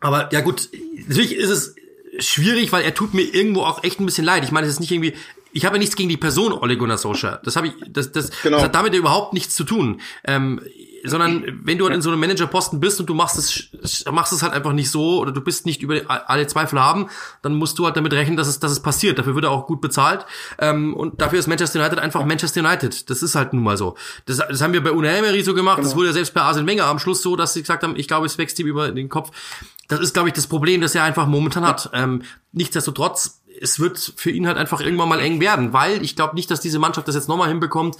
aber 0.00 0.30
ja 0.30 0.42
gut, 0.42 0.68
natürlich 1.06 1.34
ist 1.34 1.48
es 1.48 1.74
schwierig, 2.18 2.70
weil 2.70 2.84
er 2.84 2.94
tut 2.94 3.14
mir 3.14 3.22
irgendwo 3.22 3.62
auch 3.62 3.82
echt 3.82 3.98
ein 3.98 4.04
bisschen 4.04 4.26
leid. 4.26 4.44
Ich 4.44 4.52
meine, 4.52 4.66
es 4.66 4.74
ist 4.74 4.80
nicht 4.80 4.92
irgendwie, 4.92 5.14
ich 5.52 5.64
habe 5.64 5.76
ja 5.76 5.78
nichts 5.78 5.96
gegen 5.96 6.10
die 6.10 6.18
Person 6.18 6.52
Ole 6.52 6.76
Gunnar 6.76 6.98
Solskjaer. 6.98 7.40
Das 7.44 7.56
habe 7.56 7.68
ich, 7.68 7.72
das, 7.88 8.12
das, 8.12 8.30
genau. 8.42 8.58
das 8.58 8.66
hat 8.66 8.74
damit 8.74 8.94
überhaupt 8.94 9.32
nichts 9.32 9.54
zu 9.54 9.64
tun. 9.64 10.02
Ähm, 10.26 10.60
sondern 11.04 11.60
wenn 11.62 11.78
du 11.78 11.84
halt 11.84 11.94
in 11.94 12.02
so 12.02 12.10
einem 12.10 12.20
Managerposten 12.20 12.80
bist 12.80 12.98
und 12.98 13.06
du 13.06 13.14
machst 13.14 13.38
es, 13.38 14.04
machst 14.10 14.32
es 14.32 14.42
halt 14.42 14.52
einfach 14.52 14.72
nicht 14.72 14.90
so 14.90 15.18
oder 15.18 15.32
du 15.32 15.40
bist 15.40 15.66
nicht 15.66 15.82
über 15.82 16.00
alle 16.08 16.46
Zweifel 16.46 16.80
haben, 16.80 17.08
dann 17.42 17.54
musst 17.54 17.78
du 17.78 17.84
halt 17.84 17.96
damit 17.96 18.12
rechnen, 18.12 18.36
dass 18.36 18.48
es, 18.48 18.58
dass 18.58 18.72
es 18.72 18.80
passiert. 18.80 19.18
Dafür 19.18 19.34
wird 19.34 19.44
er 19.44 19.50
auch 19.50 19.66
gut 19.66 19.80
bezahlt. 19.80 20.24
Ähm, 20.58 20.94
und 20.94 21.20
dafür 21.20 21.38
ist 21.38 21.46
Manchester 21.46 21.80
United 21.80 21.98
einfach 21.98 22.24
Manchester 22.24 22.60
United. 22.60 23.10
Das 23.10 23.22
ist 23.22 23.34
halt 23.34 23.52
nun 23.52 23.62
mal 23.62 23.76
so. 23.76 23.96
Das, 24.26 24.38
das 24.38 24.60
haben 24.62 24.72
wir 24.72 24.82
bei 24.82 24.92
Unai 24.92 25.18
Emery 25.18 25.42
so 25.42 25.54
gemacht. 25.54 25.76
Genau. 25.76 25.88
Das 25.88 25.96
wurde 25.96 26.08
ja 26.08 26.12
selbst 26.14 26.32
bei 26.32 26.40
Arsene 26.40 26.66
Wenger 26.66 26.86
am 26.86 26.98
Schluss 26.98 27.22
so, 27.22 27.36
dass 27.36 27.52
sie 27.52 27.60
gesagt 27.60 27.82
haben, 27.82 27.96
ich 27.96 28.08
glaube, 28.08 28.26
es 28.26 28.38
wächst 28.38 28.58
ihm 28.58 28.66
über 28.66 28.90
den 28.90 29.08
Kopf. 29.08 29.30
Das 29.88 30.00
ist, 30.00 30.14
glaube 30.14 30.30
ich, 30.30 30.34
das 30.34 30.46
Problem, 30.46 30.80
das 30.80 30.94
er 30.94 31.04
einfach 31.04 31.26
momentan 31.26 31.66
hat. 31.66 31.90
Ähm, 31.92 32.22
nichtsdestotrotz 32.52 33.40
es 33.60 33.78
wird 33.78 34.14
für 34.16 34.30
ihn 34.30 34.46
halt 34.46 34.56
einfach 34.56 34.80
irgendwann 34.80 35.08
mal 35.08 35.20
eng 35.20 35.40
werden, 35.40 35.72
weil 35.72 36.02
ich 36.02 36.16
glaube 36.16 36.34
nicht, 36.34 36.50
dass 36.50 36.60
diese 36.60 36.78
Mannschaft 36.78 37.06
das 37.08 37.14
jetzt 37.14 37.28
nochmal 37.28 37.48
hinbekommt, 37.48 37.96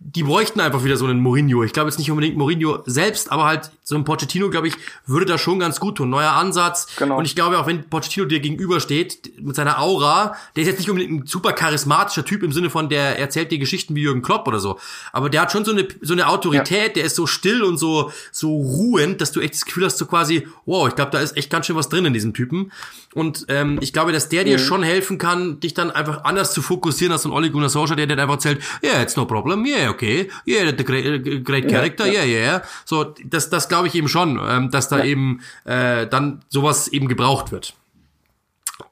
die 0.00 0.22
bräuchten 0.22 0.60
einfach 0.60 0.84
wieder 0.84 0.96
so 0.96 1.06
einen 1.06 1.20
Mourinho. 1.20 1.64
Ich 1.64 1.72
glaube 1.72 1.88
jetzt 1.88 1.98
nicht 1.98 2.10
unbedingt 2.10 2.36
Mourinho 2.36 2.82
selbst, 2.86 3.32
aber 3.32 3.46
halt 3.46 3.70
so 3.82 3.96
ein 3.96 4.04
Pochettino, 4.04 4.48
glaube 4.48 4.68
ich, 4.68 4.74
würde 5.06 5.26
da 5.26 5.38
schon 5.38 5.58
ganz 5.58 5.80
gut 5.80 5.96
tun. 5.96 6.08
Neuer 6.08 6.32
Ansatz. 6.32 6.86
Genau. 6.96 7.18
Und 7.18 7.24
ich 7.24 7.34
glaube 7.34 7.58
auch, 7.58 7.66
wenn 7.66 7.88
Pochettino 7.88 8.26
dir 8.26 8.38
gegenübersteht, 8.38 9.40
mit 9.40 9.56
seiner 9.56 9.80
Aura, 9.80 10.36
der 10.54 10.62
ist 10.62 10.68
jetzt 10.68 10.78
nicht 10.78 10.90
unbedingt 10.90 11.24
ein 11.24 11.26
super 11.26 11.52
charismatischer 11.52 12.24
Typ 12.24 12.42
im 12.44 12.52
Sinne 12.52 12.70
von, 12.70 12.88
der 12.88 13.18
erzählt 13.18 13.50
dir 13.50 13.58
Geschichten 13.58 13.96
wie 13.96 14.02
Jürgen 14.02 14.22
Klopp 14.22 14.46
oder 14.46 14.60
so. 14.60 14.78
Aber 15.12 15.30
der 15.30 15.42
hat 15.42 15.52
schon 15.52 15.64
so 15.64 15.72
eine, 15.72 15.88
so 16.00 16.12
eine 16.12 16.28
Autorität, 16.28 16.88
ja. 16.88 16.92
der 16.94 17.04
ist 17.04 17.16
so 17.16 17.26
still 17.26 17.62
und 17.62 17.76
so, 17.76 18.12
so 18.30 18.54
ruhend, 18.54 19.20
dass 19.20 19.32
du 19.32 19.40
echt 19.40 19.54
das 19.54 19.64
Gefühl 19.64 19.84
hast, 19.84 19.98
so 19.98 20.06
quasi, 20.06 20.46
wow, 20.64 20.86
ich 20.86 20.94
glaube, 20.94 21.10
da 21.10 21.18
ist 21.18 21.36
echt 21.36 21.50
ganz 21.50 21.66
schön 21.66 21.76
was 21.76 21.88
drin 21.88 22.04
in 22.04 22.12
diesem 22.12 22.34
Typen. 22.34 22.70
Und 23.14 23.46
ähm, 23.48 23.78
ich 23.80 23.92
glaube, 23.92 24.12
dass 24.12 24.28
der 24.28 24.44
dir 24.44 24.58
mhm. 24.58 24.62
schon 24.62 24.82
helfen 24.82 25.18
kann, 25.18 25.60
dich 25.60 25.74
dann 25.74 25.90
einfach 25.90 26.24
anders 26.24 26.52
zu 26.52 26.62
fokussieren 26.62 27.12
als 27.12 27.22
so 27.22 27.30
ein 27.30 27.32
Ole 27.32 27.50
Gunnar 27.50 27.68
Solskjaer, 27.68 27.96
der 27.96 28.06
dir 28.06 28.22
einfach 28.22 28.34
erzählt, 28.34 28.62
yeah, 28.82 29.02
it's 29.02 29.16
no 29.16 29.24
problem, 29.24 29.64
yeah, 29.64 29.87
okay, 29.90 30.28
yeah, 30.46 30.70
the 30.70 30.84
great, 30.84 31.44
great 31.44 31.68
character, 31.68 32.06
yeah, 32.06 32.24
yeah, 32.24 32.40
yeah. 32.40 32.62
So, 32.84 33.14
das, 33.24 33.50
das 33.50 33.68
glaube 33.68 33.88
ich 33.88 33.94
eben 33.94 34.08
schon, 34.08 34.40
ähm, 34.42 34.70
dass 34.70 34.88
da 34.88 34.98
ja. 34.98 35.04
eben 35.04 35.40
äh, 35.64 36.06
dann 36.06 36.42
sowas 36.48 36.88
eben 36.88 37.08
gebraucht 37.08 37.52
wird. 37.52 37.74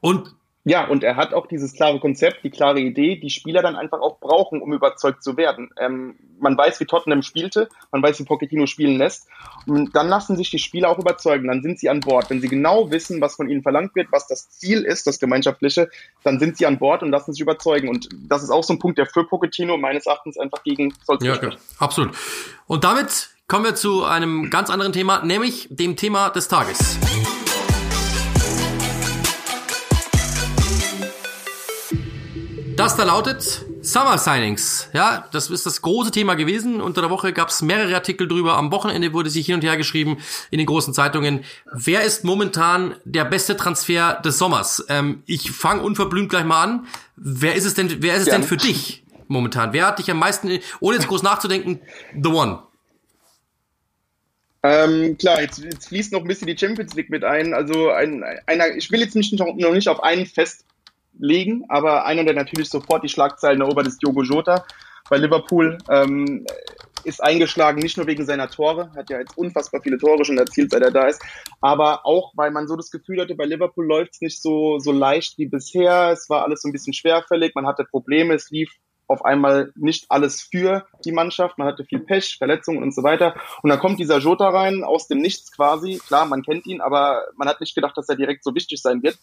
Und 0.01 0.35
ja, 0.69 0.85
und 0.85 1.05
er 1.05 1.15
hat 1.15 1.33
auch 1.33 1.47
dieses 1.47 1.75
klare 1.75 2.01
Konzept, 2.01 2.43
die 2.43 2.51
klare 2.51 2.81
Idee, 2.81 3.15
die 3.15 3.31
Spieler 3.31 3.63
dann 3.63 3.77
einfach 3.77 4.01
auch 4.01 4.19
brauchen, 4.19 4.61
um 4.61 4.73
überzeugt 4.73 5.23
zu 5.23 5.37
werden. 5.37 5.71
Ähm, 5.79 6.17
man 6.41 6.59
weiß, 6.59 6.81
wie 6.81 6.87
Tottenham 6.87 7.23
spielte, 7.23 7.69
man 7.93 8.03
weiß, 8.03 8.19
wie 8.19 8.25
Pochettino 8.25 8.67
spielen 8.67 8.99
lässt. 8.99 9.29
Und 9.69 9.95
dann 9.95 10.09
lassen 10.09 10.37
sich 10.37 10.51
die 10.51 10.59
Spieler 10.59 10.91
auch 10.91 10.99
überzeugen, 10.99 11.47
dann 11.47 11.63
sind 11.63 11.79
sie 11.79 11.89
an 11.89 12.01
Bord. 12.01 12.31
Wenn 12.31 12.41
sie 12.41 12.49
genau 12.49 12.91
wissen, 12.91 13.21
was 13.21 13.37
von 13.37 13.49
ihnen 13.49 13.63
verlangt 13.63 13.95
wird, 13.95 14.09
was 14.11 14.27
das 14.27 14.51
Ziel 14.51 14.83
ist, 14.83 15.07
das 15.07 15.21
Gemeinschaftliche, 15.21 15.89
dann 16.25 16.41
sind 16.41 16.57
sie 16.57 16.67
an 16.67 16.81
Bord 16.81 17.05
und 17.05 17.11
lassen 17.13 17.33
sich 17.33 17.41
überzeugen. 17.41 17.89
Und 17.89 18.09
das 18.29 18.43
ist 18.43 18.51
auch 18.51 18.65
so 18.65 18.73
ein 18.73 18.81
Punkt, 18.81 18.99
der 18.99 19.07
für 19.07 19.23
Pochettino 19.23 19.77
meines 19.77 20.07
Erachtens 20.07 20.37
einfach 20.37 20.65
gegen 20.65 20.93
Solskjaer 21.05 21.43
Ja, 21.43 21.49
okay. 21.49 21.57
absolut. 21.79 22.11
Und 22.67 22.83
damit 22.83 23.31
kommen 23.47 23.65
wir 23.65 23.77
zu 23.77 24.03
einem 24.03 24.51
ganz 24.51 24.71
anderen 24.71 24.93
Thema, 24.93 25.25
nämlich 25.25 25.69
dem 25.71 25.95
Thema 25.95 26.31
des 26.31 26.49
Tages. 26.49 26.99
Das 32.77 32.95
da 32.95 33.05
lautet 33.05 33.65
Summer 33.81 34.19
Signings. 34.19 34.91
Ja, 34.93 35.27
das 35.33 35.49
ist 35.49 35.65
das 35.65 35.81
große 35.81 36.11
Thema 36.11 36.35
gewesen. 36.35 36.83
Unter 36.83 37.01
der 37.01 37.09
Woche 37.09 37.33
gab 37.33 37.49
es 37.49 37.63
mehrere 37.63 37.95
Artikel 37.95 38.29
drüber. 38.29 38.59
Am 38.59 38.71
Wochenende 38.71 39.15
wurde 39.15 39.31
sich 39.31 39.47
hin 39.47 39.55
und 39.55 39.65
her 39.65 39.79
geschrieben 39.79 40.19
in 40.51 40.59
den 40.59 40.67
großen 40.67 40.93
Zeitungen. 40.93 41.43
Wer 41.73 42.03
ist 42.03 42.23
momentan 42.25 42.95
der 43.07 43.25
beste 43.25 43.57
Transfer 43.57 44.21
des 44.23 44.37
Sommers? 44.37 44.85
Ähm, 44.91 45.23
ich 45.25 45.53
fange 45.53 45.83
unverblümt 45.83 46.29
gleich 46.29 46.45
mal 46.45 46.63
an. 46.63 46.87
Wer 47.17 47.55
ist 47.55 47.65
es 47.65 47.73
denn? 47.73 48.03
Wer 48.03 48.15
ist 48.17 48.23
es 48.23 48.27
ja. 48.27 48.35
denn 48.35 48.43
für 48.43 48.59
dich 48.59 49.05
momentan? 49.27 49.73
Wer 49.73 49.87
hat 49.87 49.99
dich 49.99 50.11
am 50.11 50.19
meisten, 50.19 50.59
ohne 50.81 50.99
jetzt 50.99 51.09
groß 51.09 51.23
nachzudenken, 51.23 51.81
the 52.13 52.29
one? 52.29 52.59
Ähm, 54.63 55.17
klar, 55.17 55.41
jetzt, 55.41 55.61
jetzt, 55.61 55.89
fließt 55.89 56.13
noch 56.13 56.21
ein 56.21 56.27
bisschen 56.27 56.47
die 56.47 56.59
Champions 56.59 56.93
League 56.95 57.09
mit 57.09 57.25
ein. 57.25 57.55
Also 57.55 57.91
ein, 57.91 58.23
einer, 58.45 58.69
ich 58.77 58.91
will 58.91 59.01
jetzt 59.01 59.17
nicht, 59.17 59.33
noch 59.33 59.55
nicht 59.55 59.89
auf 59.89 60.03
einen 60.03 60.27
fest 60.27 60.67
legen, 61.19 61.65
aber 61.69 62.07
einer, 62.07 62.25
der 62.25 62.35
natürlich 62.35 62.69
sofort 62.69 63.03
die 63.03 63.09
Schlagzeilen 63.09 63.61
erobert, 63.61 63.87
ist 63.87 64.03
Diogo 64.03 64.23
Jota 64.23 64.65
bei 65.09 65.19
Liverpool. 65.19 65.79
Ähm, 65.89 66.47
ist 67.05 67.23
eingeschlagen, 67.23 67.79
nicht 67.79 67.97
nur 67.97 68.09
wegen 68.09 68.25
seiner 68.25 68.51
Tore, 68.51 68.91
hat 68.97 69.11
ja 69.11 69.21
jetzt 69.21 69.39
unfassbar 69.39 69.81
viele 69.81 69.97
Tore 69.97 70.25
schon 70.25 70.39
erzielt, 70.39 70.73
seit 70.73 70.83
er 70.83 70.91
da 70.91 71.07
ist, 71.07 71.23
aber 71.61 72.05
auch, 72.05 72.33
weil 72.35 72.51
man 72.51 72.67
so 72.67 72.75
das 72.75 72.91
Gefühl 72.91 73.21
hatte, 73.21 73.37
bei 73.37 73.45
Liverpool 73.45 73.87
läuft 73.87 74.15
es 74.15 74.21
nicht 74.21 74.43
so, 74.43 74.81
so 74.81 74.91
leicht 74.91 75.39
wie 75.39 75.47
bisher. 75.47 76.11
Es 76.11 76.29
war 76.29 76.43
alles 76.43 76.63
so 76.63 76.69
ein 76.69 76.73
bisschen 76.73 76.93
schwerfällig, 76.93 77.55
man 77.55 77.67
hatte 77.67 77.85
Probleme, 77.85 78.35
es 78.35 78.51
lief 78.51 78.73
auf 79.09 79.25
einmal 79.25 79.73
nicht 79.77 80.07
alles 80.09 80.43
für 80.43 80.87
die 81.05 81.13
Mannschaft. 81.13 81.59
Man 81.59 81.69
hatte 81.69 81.85
viel 81.85 82.01
Pech, 82.01 82.39
Verletzungen 82.39 82.83
und 82.83 82.93
so 82.93 83.05
weiter. 83.05 83.37
Und 83.63 83.71
dann 83.71 83.79
kommt 83.79 84.01
dieser 84.01 84.19
Jota 84.19 84.49
rein, 84.49 84.83
aus 84.83 85.07
dem 85.07 85.19
Nichts 85.19 85.53
quasi. 85.53 86.01
Klar, 86.05 86.27
man 86.27 86.43
kennt 86.43 86.67
ihn, 86.67 86.81
aber 86.81 87.23
man 87.37 87.47
hat 87.47 87.61
nicht 87.61 87.77
gedacht, 87.77 87.97
dass 87.97 88.09
er 88.09 88.17
direkt 88.17 88.43
so 88.43 88.53
wichtig 88.57 88.83
sein 88.83 89.05
wird 89.05 89.17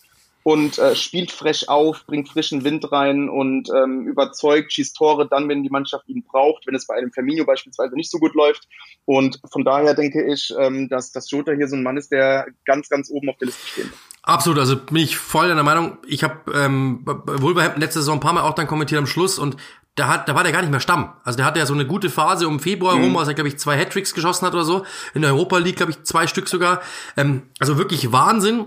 und 0.43 0.77
äh, 0.77 0.95
spielt 0.95 1.31
frech 1.31 1.69
auf, 1.69 2.05
bringt 2.05 2.29
frischen 2.29 2.63
Wind 2.63 2.91
rein 2.91 3.29
und 3.29 3.69
ähm, 3.69 4.07
überzeugt, 4.07 4.73
schießt 4.73 4.95
Tore 4.95 5.27
dann, 5.27 5.49
wenn 5.49 5.63
die 5.63 5.69
Mannschaft 5.69 6.07
ihn 6.07 6.23
braucht, 6.23 6.67
wenn 6.67 6.75
es 6.75 6.85
bei 6.85 6.95
einem 6.95 7.11
Firmino 7.11 7.45
beispielsweise 7.45 7.95
nicht 7.95 8.11
so 8.11 8.19
gut 8.19 8.35
läuft. 8.35 8.67
Und 9.05 9.39
von 9.51 9.63
daher 9.63 9.93
denke 9.93 10.25
ich, 10.31 10.53
ähm, 10.59 10.89
dass, 10.89 11.11
dass 11.11 11.29
Jota 11.31 11.53
hier 11.53 11.67
so 11.67 11.75
ein 11.75 11.83
Mann 11.83 11.97
ist, 11.97 12.11
der 12.11 12.47
ganz, 12.65 12.89
ganz 12.89 13.09
oben 13.09 13.29
auf 13.29 13.37
der 13.37 13.47
Liste 13.47 13.67
steht. 13.67 13.89
Absolut, 14.21 14.57
also 14.59 14.77
bin 14.77 14.97
ich 14.97 15.17
voll 15.17 15.47
der 15.47 15.63
Meinung. 15.63 15.97
Ich 16.07 16.23
habe 16.23 16.39
ähm, 16.53 17.01
Wolverhampton 17.03 17.81
letzte 17.81 17.99
Saison 17.99 18.17
ein 18.17 18.21
paar 18.21 18.33
Mal 18.33 18.43
auch 18.43 18.55
dann 18.55 18.67
kommentiert 18.67 18.99
am 18.99 19.07
Schluss 19.07 19.37
und 19.37 19.57
da 19.95 20.07
hat, 20.07 20.27
da 20.27 20.33
war 20.33 20.43
der 20.43 20.51
gar 20.51 20.61
nicht 20.61 20.71
mehr 20.71 20.79
Stamm. 20.79 21.13
Also 21.23 21.37
der 21.37 21.45
hatte 21.45 21.59
ja 21.59 21.65
so 21.65 21.73
eine 21.73 21.85
gute 21.85 22.09
Phase 22.09 22.47
um 22.47 22.59
Februar 22.59 22.95
mhm. 22.95 23.03
rum, 23.03 23.17
als 23.17 23.27
er 23.27 23.33
glaube 23.33 23.49
ich 23.49 23.57
zwei 23.57 23.77
Hattricks 23.77 24.13
geschossen 24.13 24.45
hat 24.45 24.53
oder 24.53 24.63
so. 24.63 24.85
In 25.13 25.21
der 25.21 25.31
Europa 25.31 25.57
League 25.57 25.75
glaube 25.75 25.91
ich 25.91 26.03
zwei 26.03 26.25
Stück 26.25 26.47
sogar. 26.47 26.81
Ähm, 27.15 27.43
also 27.59 27.77
wirklich 27.77 28.11
Wahnsinn. 28.11 28.65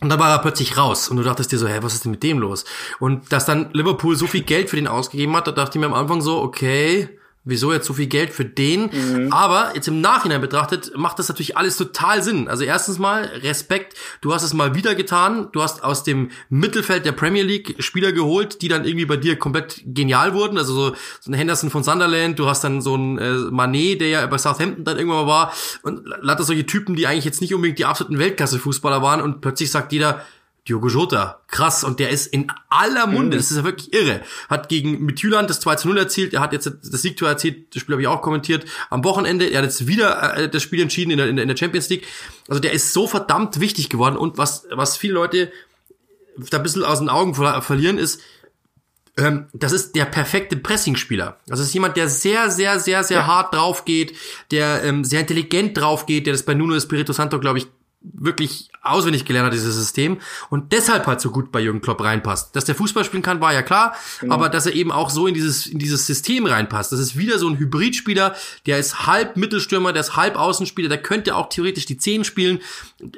Und 0.00 0.08
dann 0.08 0.18
war 0.18 0.30
er 0.30 0.40
plötzlich 0.40 0.76
raus 0.76 1.08
und 1.08 1.16
du 1.16 1.22
dachtest 1.22 1.52
dir 1.52 1.58
so, 1.58 1.68
hä, 1.68 1.78
was 1.80 1.94
ist 1.94 2.04
denn 2.04 2.12
mit 2.12 2.22
dem 2.22 2.38
los? 2.38 2.64
Und 2.98 3.32
dass 3.32 3.46
dann 3.46 3.70
Liverpool 3.72 4.16
so 4.16 4.26
viel 4.26 4.42
Geld 4.42 4.68
für 4.68 4.76
den 4.76 4.88
ausgegeben 4.88 5.34
hat, 5.36 5.46
da 5.46 5.52
dachte 5.52 5.78
ich 5.78 5.80
mir 5.80 5.86
am 5.86 5.94
Anfang 5.94 6.20
so, 6.20 6.42
okay, 6.42 7.08
wieso 7.44 7.72
jetzt 7.72 7.86
so 7.86 7.94
viel 7.94 8.06
Geld 8.06 8.32
für 8.32 8.44
den? 8.44 8.90
Mhm. 8.92 9.32
Aber 9.32 9.72
jetzt 9.74 9.88
im 9.88 10.00
Nachhinein 10.00 10.40
betrachtet 10.40 10.92
macht 10.96 11.18
das 11.18 11.28
natürlich 11.28 11.56
alles 11.56 11.76
total 11.76 12.22
Sinn. 12.22 12.48
Also 12.48 12.64
erstens 12.64 12.98
mal 12.98 13.24
Respekt, 13.24 13.96
du 14.20 14.32
hast 14.32 14.42
es 14.42 14.54
mal 14.54 14.74
wieder 14.74 14.94
getan. 14.94 15.48
Du 15.52 15.62
hast 15.62 15.84
aus 15.84 16.02
dem 16.02 16.30
Mittelfeld 16.48 17.04
der 17.04 17.12
Premier 17.12 17.42
League 17.42 17.76
Spieler 17.78 18.12
geholt, 18.12 18.62
die 18.62 18.68
dann 18.68 18.84
irgendwie 18.84 19.06
bei 19.06 19.16
dir 19.16 19.38
komplett 19.38 19.82
genial 19.84 20.34
wurden. 20.34 20.58
Also 20.58 20.74
so, 20.74 20.96
so 21.20 21.30
ein 21.30 21.34
Henderson 21.34 21.70
von 21.70 21.84
Sunderland, 21.84 22.38
du 22.38 22.46
hast 22.46 22.64
dann 22.64 22.80
so 22.80 22.96
ein 22.96 23.18
äh, 23.18 23.32
Manet, 23.50 24.00
der 24.00 24.08
ja 24.08 24.26
bei 24.26 24.38
Southampton 24.38 24.84
dann 24.84 24.96
irgendwann 24.96 25.26
mal 25.26 25.30
war 25.30 25.52
und 25.82 26.02
lauter 26.20 26.44
solche 26.44 26.66
Typen, 26.66 26.96
die 26.96 27.06
eigentlich 27.06 27.24
jetzt 27.24 27.40
nicht 27.40 27.54
unbedingt 27.54 27.78
die 27.78 27.84
absoluten 27.84 28.18
Weltklasse-Fußballer 28.18 29.02
waren 29.02 29.20
und 29.20 29.40
plötzlich 29.40 29.70
sagt 29.70 29.92
jeder, 29.92 30.24
Diogo 30.66 30.88
Jota, 30.88 31.40
krass, 31.46 31.84
und 31.84 32.00
der 32.00 32.08
ist 32.08 32.26
in 32.26 32.50
aller 32.70 33.06
Munde, 33.06 33.36
mhm. 33.36 33.40
das 33.40 33.50
ist 33.50 33.58
ja 33.58 33.64
wirklich 33.64 33.92
irre. 33.92 34.22
Hat 34.48 34.70
gegen 34.70 35.04
Midtjylland 35.04 35.50
das 35.50 35.60
2 35.60 35.76
zu 35.76 35.88
0 35.88 35.98
erzielt, 35.98 36.32
er 36.32 36.40
hat 36.40 36.54
jetzt 36.54 36.66
das 36.66 37.02
Siegtor 37.02 37.28
erzielt, 37.28 37.74
das 37.74 37.82
Spiel 37.82 37.94
habe 37.94 38.02
ich 38.02 38.08
auch 38.08 38.22
kommentiert, 38.22 38.64
am 38.88 39.04
Wochenende, 39.04 39.46
er 39.46 39.58
hat 39.58 39.64
jetzt 39.64 39.86
wieder 39.86 40.36
äh, 40.36 40.48
das 40.48 40.62
Spiel 40.62 40.80
entschieden 40.80 41.10
in 41.10 41.18
der, 41.18 41.28
in 41.28 41.36
der 41.36 41.56
Champions 41.56 41.90
League. 41.90 42.06
Also 42.48 42.60
der 42.60 42.72
ist 42.72 42.94
so 42.94 43.06
verdammt 43.06 43.60
wichtig 43.60 43.90
geworden 43.90 44.16
und 44.16 44.38
was, 44.38 44.66
was 44.70 44.96
viele 44.96 45.14
Leute 45.14 45.52
da 46.36 46.56
ein 46.56 46.62
bisschen 46.62 46.82
aus 46.82 46.98
den 46.98 47.08
Augen 47.08 47.34
ver 47.34 47.60
verlieren 47.62 47.98
ist, 47.98 48.20
ähm, 49.16 49.46
das 49.52 49.72
ist 49.72 49.94
der 49.94 50.06
perfekte 50.06 50.56
Pressing-Spieler. 50.56 51.38
Das 51.46 51.60
ist 51.60 51.72
jemand, 51.72 51.96
der 51.96 52.08
sehr, 52.08 52.50
sehr, 52.50 52.80
sehr, 52.80 53.04
sehr 53.04 53.18
ja. 53.18 53.26
hart 53.26 53.54
drauf 53.54 53.84
geht, 53.84 54.16
der 54.50 54.82
ähm, 54.82 55.04
sehr 55.04 55.20
intelligent 55.20 55.76
drauf 55.76 56.06
geht, 56.06 56.26
der 56.26 56.32
das 56.32 56.42
bei 56.42 56.54
Nuno 56.54 56.74
Espirito 56.74 57.12
Santo, 57.12 57.38
glaube 57.38 57.58
ich, 57.58 57.66
wirklich 58.12 58.70
auswendig 58.82 59.24
gelernt 59.24 59.46
hat, 59.46 59.54
dieses 59.54 59.74
System, 59.74 60.18
und 60.50 60.72
deshalb 60.72 61.06
halt 61.06 61.20
so 61.20 61.30
gut 61.30 61.50
bei 61.50 61.60
Jürgen 61.60 61.80
Klopp 61.80 62.02
reinpasst. 62.02 62.54
Dass 62.54 62.64
der 62.64 62.74
Fußball 62.74 63.02
spielen 63.04 63.22
kann, 63.22 63.40
war 63.40 63.54
ja 63.54 63.62
klar, 63.62 63.96
genau. 64.20 64.34
aber 64.34 64.48
dass 64.50 64.66
er 64.66 64.74
eben 64.74 64.92
auch 64.92 65.08
so 65.08 65.26
in 65.26 65.34
dieses, 65.34 65.66
in 65.66 65.78
dieses 65.78 66.06
System 66.06 66.44
reinpasst. 66.44 66.92
Das 66.92 67.00
ist 67.00 67.16
wieder 67.16 67.38
so 67.38 67.48
ein 67.48 67.58
Hybridspieler, 67.58 68.34
der 68.66 68.78
ist 68.78 69.06
halb 69.06 69.36
Mittelstürmer, 69.36 69.92
der 69.92 70.00
ist 70.00 70.16
halb 70.16 70.36
Außenspieler, 70.36 70.88
der 70.88 71.02
könnte 71.02 71.34
auch 71.34 71.48
theoretisch 71.48 71.86
die 71.86 71.96
Zehn 71.96 72.24
spielen. 72.24 72.60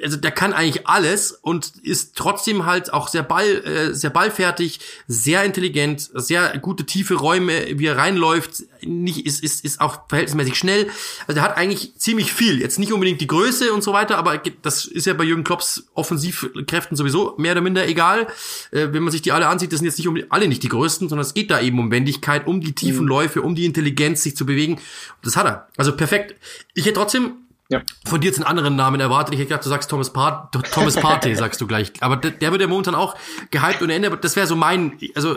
Also 0.01 0.15
der 0.15 0.31
kann 0.31 0.53
eigentlich 0.53 0.87
alles 0.87 1.31
und 1.31 1.73
ist 1.83 2.15
trotzdem 2.15 2.65
halt 2.65 2.93
auch 2.93 3.09
sehr 3.09 3.23
ball, 3.23 3.45
äh, 3.45 3.93
sehr 3.93 4.09
ballfertig, 4.09 4.79
sehr 5.07 5.43
intelligent, 5.43 6.09
sehr 6.13 6.57
gute 6.59 6.85
tiefe 6.85 7.15
Räume, 7.15 7.77
wie 7.77 7.87
er 7.87 7.97
reinläuft, 7.97 8.63
nicht, 8.81 9.25
ist, 9.25 9.43
ist, 9.43 9.65
ist 9.65 9.81
auch 9.81 10.07
verhältnismäßig 10.07 10.55
schnell. 10.55 10.87
Also 11.21 11.33
der 11.33 11.43
hat 11.43 11.57
eigentlich 11.57 11.95
ziemlich 11.97 12.31
viel. 12.31 12.59
Jetzt 12.61 12.79
nicht 12.79 12.93
unbedingt 12.93 13.21
die 13.21 13.27
Größe 13.27 13.73
und 13.73 13.83
so 13.83 13.91
weiter, 13.93 14.17
aber 14.17 14.41
das 14.61 14.76
ist 14.85 15.05
ja 15.05 15.13
bei 15.13 15.23
Jürgen 15.23 15.43
Klopp 15.43 15.57
Klopps 15.57 15.89
Offensivkräften 15.93 16.95
sowieso 16.95 17.33
mehr 17.37 17.53
oder 17.53 17.61
minder 17.61 17.87
egal. 17.87 18.27
Äh, 18.71 18.89
wenn 18.91 19.03
man 19.03 19.11
sich 19.11 19.21
die 19.21 19.31
alle 19.31 19.47
ansieht, 19.47 19.71
das 19.71 19.79
sind 19.79 19.87
jetzt 19.87 19.97
nicht 19.97 20.07
um, 20.07 20.17
alle 20.29 20.47
nicht 20.47 20.63
die 20.63 20.69
größten, 20.69 21.09
sondern 21.09 21.25
es 21.25 21.33
geht 21.33 21.49
da 21.49 21.59
eben 21.59 21.79
um 21.79 21.91
Wendigkeit, 21.91 22.47
um 22.47 22.61
die 22.61 22.73
tiefen 22.73 23.03
mhm. 23.03 23.09
Läufe, 23.09 23.41
um 23.41 23.55
die 23.55 23.65
Intelligenz, 23.65 24.23
sich 24.23 24.35
zu 24.35 24.45
bewegen. 24.45 24.79
Das 25.23 25.35
hat 25.35 25.45
er. 25.45 25.67
Also 25.77 25.95
perfekt. 25.95 26.35
Ich 26.73 26.85
hätte 26.85 26.95
trotzdem 26.95 27.33
ja. 27.69 27.81
Von 28.05 28.21
dir 28.21 28.27
jetzt 28.27 28.37
einen 28.37 28.47
anderen 28.47 28.77
Namen 28.77 29.01
erwartet. 29.01 29.33
Ich 29.33 29.41
hätte 29.41 29.49
gedacht, 29.49 29.65
du 29.65 29.69
sagst 29.69 29.89
Thomas, 29.89 30.13
Part 30.13 30.53
Thomas 30.71 30.95
Partey, 30.95 31.35
sagst 31.35 31.59
du 31.59 31.67
gleich. 31.67 31.91
Aber 31.99 32.15
der, 32.15 32.31
der 32.31 32.51
wird 32.51 32.61
ja 32.61 32.67
momentan 32.67 32.95
auch 32.95 33.15
gehypt 33.51 33.81
und 33.81 33.89
Ende. 33.89 34.09
Das 34.21 34.37
wäre 34.37 34.47
so 34.47 34.55
mein, 34.55 34.97
also 35.15 35.35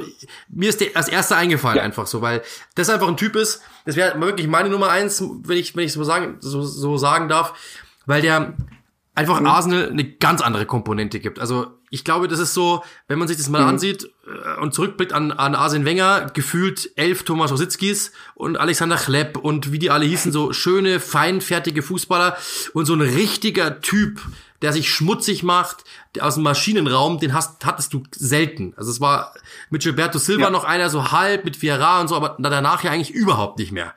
mir 0.49 0.69
ist 0.69 0.81
der 0.81 0.91
als 0.95 1.09
erster 1.09 1.37
eingefallen 1.37 1.79
ja. 1.79 1.83
einfach 1.83 2.07
so, 2.07 2.23
weil 2.23 2.43
das 2.77 2.89
einfach 2.89 3.09
ein 3.09 3.17
Typ 3.17 3.35
ist. 3.35 3.63
Das 3.85 3.97
wäre 3.97 4.21
wirklich 4.21 4.47
meine 4.47 4.69
Nummer 4.69 4.91
eins, 4.91 5.21
wenn 5.43 5.57
ich 5.57 5.75
wenn 5.75 5.85
ich 5.85 5.93
so 5.93 6.05
sagen 6.05 6.37
so, 6.39 6.63
so 6.63 6.97
sagen 6.99 7.29
darf, 7.29 7.53
weil 8.07 8.23
der 8.23 8.55
einfach 9.15 9.41
mhm. 9.41 9.47
Arsenal 9.47 9.91
eine 9.91 10.05
ganz 10.05 10.41
andere 10.41 10.67
Komponente 10.67 11.21
gibt. 11.21 11.39
Also 11.39 11.67
ich 11.91 12.05
glaube, 12.05 12.29
das 12.29 12.39
ist 12.39 12.55
so, 12.55 12.83
wenn 13.09 13.19
man 13.19 13.27
sich 13.27 13.37
das 13.37 13.49
mal 13.49 13.63
mhm. 13.63 13.69
ansieht 13.69 14.09
äh, 14.27 14.61
und 14.61 14.73
zurückblickt 14.73 15.13
an, 15.13 15.33
an 15.33 15.55
Arsene 15.55 15.85
Wenger, 15.85 16.31
gefühlt 16.33 16.91
elf 16.97 17.25
Thomas 17.25 17.51
Rositzkis 17.51 18.13
und 18.35 18.57
Alexander 18.57 18.97
Chlepp 18.97 19.37
und 19.37 19.73
wie 19.73 19.79
die 19.79 19.91
alle 19.91 20.07
hießen, 20.07 20.31
so 20.31 20.53
schöne, 20.53 21.01
feinfertige 21.01 21.83
Fußballer 21.83 22.37
und 22.73 22.87
so 22.87 22.95
ein 22.95 23.01
richtiger 23.01 23.81
Typ, 23.81 24.21
der 24.63 24.73
sich 24.73 24.89
schmutzig 24.91 25.43
macht, 25.43 25.85
aus 26.21 26.35
dem 26.35 26.45
Maschinenraum, 26.45 27.19
den 27.19 27.35
hast, 27.35 27.65
hattest 27.65 27.93
du 27.93 28.03
selten. 28.15 28.75
Also 28.77 28.91
es 28.91 29.01
war 29.01 29.35
mit 29.71 29.83
Gilberto 29.83 30.19
Silva 30.19 30.45
ja. 30.45 30.51
noch 30.51 30.65
einer 30.65 30.91
so 30.91 31.11
halb, 31.11 31.45
mit 31.45 31.61
Vieira 31.61 32.01
und 32.01 32.09
so, 32.09 32.15
aber 32.15 32.37
danach 32.39 32.85
ja 32.85 32.91
eigentlich 32.91 33.11
überhaupt 33.11 33.59
nicht 33.59 33.73
mehr. 33.73 33.95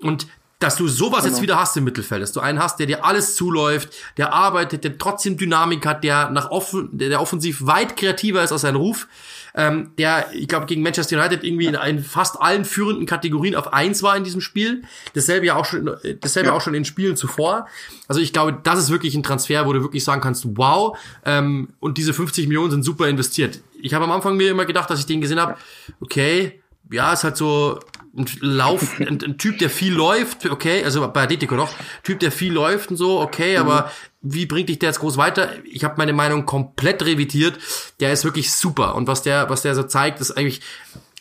Und 0.00 0.26
dass 0.64 0.76
du 0.76 0.88
sowas 0.88 1.24
genau. 1.24 1.34
jetzt 1.34 1.42
wieder 1.42 1.58
hast 1.58 1.76
im 1.76 1.84
Mittelfeld, 1.84 2.22
dass 2.22 2.32
du 2.32 2.40
einen 2.40 2.58
hast, 2.58 2.78
der 2.78 2.86
dir 2.86 3.04
alles 3.04 3.36
zuläuft, 3.36 3.90
der 4.16 4.32
arbeitet, 4.32 4.82
der 4.82 4.96
trotzdem 4.96 5.36
Dynamik 5.36 5.84
hat, 5.84 6.02
der 6.04 6.30
nach 6.30 6.50
offen, 6.50 6.88
der, 6.92 7.10
der 7.10 7.20
offensiv 7.20 7.66
weit 7.66 7.96
kreativer 7.96 8.42
ist 8.42 8.50
als 8.50 8.62
sein 8.62 8.74
Ruf, 8.74 9.06
ähm, 9.54 9.90
der, 9.98 10.32
ich 10.32 10.48
glaube, 10.48 10.64
gegen 10.64 10.82
Manchester 10.82 11.18
United 11.18 11.44
irgendwie 11.44 11.66
in, 11.66 11.74
in 11.74 12.02
fast 12.02 12.40
allen 12.40 12.64
führenden 12.64 13.04
Kategorien 13.04 13.54
auf 13.54 13.74
eins 13.74 14.02
war 14.02 14.16
in 14.16 14.24
diesem 14.24 14.40
Spiel. 14.40 14.84
Dasselbe 15.12 15.46
ja 15.46 15.54
auch 15.54 15.66
schon, 15.66 15.94
dasselbe 16.20 16.48
ja. 16.48 16.54
auch 16.54 16.62
schon 16.62 16.74
in 16.74 16.86
Spielen 16.86 17.16
zuvor. 17.16 17.68
Also 18.08 18.22
ich 18.22 18.32
glaube, 18.32 18.58
das 18.62 18.78
ist 18.78 18.90
wirklich 18.90 19.14
ein 19.14 19.22
Transfer, 19.22 19.66
wo 19.66 19.72
du 19.74 19.82
wirklich 19.82 20.02
sagen 20.02 20.22
kannst, 20.22 20.44
wow, 20.56 20.96
ähm, 21.26 21.68
und 21.78 21.98
diese 21.98 22.14
50 22.14 22.48
Millionen 22.48 22.70
sind 22.70 22.82
super 22.84 23.06
investiert. 23.06 23.60
Ich 23.80 23.92
habe 23.92 24.04
am 24.04 24.12
Anfang 24.12 24.36
mir 24.36 24.50
immer 24.50 24.64
gedacht, 24.64 24.88
dass 24.88 24.98
ich 24.98 25.06
den 25.06 25.20
gesehen 25.20 25.40
habe, 25.40 25.56
okay, 26.00 26.60
ja, 26.90 27.12
ist 27.12 27.24
halt 27.24 27.36
so 27.36 27.80
ein 28.16 28.26
Lauf, 28.40 28.98
ein, 29.00 29.20
ein, 29.22 29.38
Typ, 29.38 29.58
der 29.58 29.70
viel 29.70 29.92
läuft, 29.92 30.46
okay, 30.46 30.84
also 30.84 31.06
bei 31.08 31.22
Atletico 31.22 31.54
noch, 31.54 31.72
Typ, 32.02 32.20
der 32.20 32.32
viel 32.32 32.52
läuft 32.52 32.90
und 32.90 32.96
so, 32.96 33.20
okay, 33.20 33.54
mhm. 33.54 33.68
aber 33.68 33.90
wie 34.22 34.46
bringt 34.46 34.68
dich 34.68 34.78
der 34.78 34.90
jetzt 34.90 35.00
groß 35.00 35.16
weiter? 35.16 35.50
Ich 35.64 35.84
habe 35.84 35.94
meine 35.98 36.12
Meinung 36.12 36.46
komplett 36.46 37.04
revidiert. 37.04 37.58
Der 38.00 38.10
ist 38.12 38.24
wirklich 38.24 38.54
super 38.54 38.94
und 38.94 39.06
was 39.06 39.22
der, 39.22 39.50
was 39.50 39.62
der 39.62 39.74
so 39.74 39.82
zeigt, 39.82 40.20
ist 40.20 40.32
eigentlich, 40.32 40.62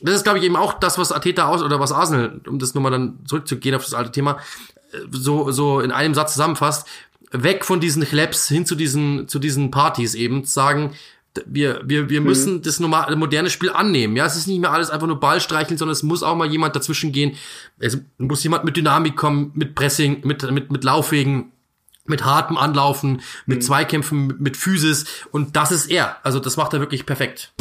das 0.01 0.15
ist 0.15 0.23
glaube 0.23 0.39
ich 0.39 0.45
eben 0.45 0.55
auch 0.55 0.73
das, 0.73 0.97
was 0.97 1.11
Ateta 1.11 1.47
aus 1.47 1.61
oder 1.61 1.79
was 1.79 1.91
Arsenal, 1.91 2.41
um 2.47 2.59
das 2.59 2.73
nochmal 2.73 2.91
dann 2.91 3.19
zurückzugehen 3.25 3.75
auf 3.75 3.83
das 3.83 3.93
alte 3.93 4.11
Thema, 4.11 4.39
so 5.11 5.51
so 5.51 5.79
in 5.79 5.91
einem 5.91 6.13
Satz 6.13 6.33
zusammenfasst. 6.33 6.87
Weg 7.31 7.65
von 7.65 7.79
diesen 7.79 8.03
Claps 8.03 8.47
hin 8.47 8.65
zu 8.65 8.75
diesen 8.75 9.27
zu 9.27 9.39
diesen 9.39 9.71
Partys 9.71 10.13
eben, 10.13 10.45
zu 10.45 10.53
sagen, 10.53 10.93
wir, 11.45 11.81
wir, 11.83 12.09
wir 12.09 12.21
mhm. 12.21 12.27
müssen 12.27 12.61
das 12.61 12.79
normale, 12.79 13.15
moderne 13.15 13.49
Spiel 13.49 13.71
annehmen. 13.71 14.15
Ja, 14.15 14.25
es 14.25 14.35
ist 14.35 14.47
nicht 14.47 14.59
mehr 14.59 14.71
alles 14.71 14.89
einfach 14.89 15.07
nur 15.07 15.19
Ball 15.19 15.41
streicheln, 15.41 15.77
sondern 15.77 15.93
es 15.93 16.03
muss 16.03 16.23
auch 16.23 16.35
mal 16.35 16.47
jemand 16.47 16.75
dazwischen 16.75 17.11
gehen. 17.11 17.35
Es 17.79 17.97
muss 18.17 18.43
jemand 18.43 18.65
mit 18.65 18.77
Dynamik 18.77 19.15
kommen, 19.15 19.51
mit 19.55 19.75
Pressing, 19.75 20.21
mit, 20.25 20.49
mit, 20.51 20.71
mit 20.71 20.83
Laufwegen, 20.83 21.51
mit 22.05 22.23
hartem 22.25 22.57
Anlaufen, 22.57 23.21
mit 23.45 23.59
mhm. 23.59 23.61
Zweikämpfen, 23.61 24.35
mit 24.39 24.57
Physis. 24.57 25.05
Und 25.31 25.55
das 25.55 25.71
ist 25.71 25.89
er. 25.89 26.17
Also 26.23 26.39
das 26.39 26.57
macht 26.57 26.73
er 26.73 26.79
wirklich 26.79 27.05
perfekt. 27.05 27.53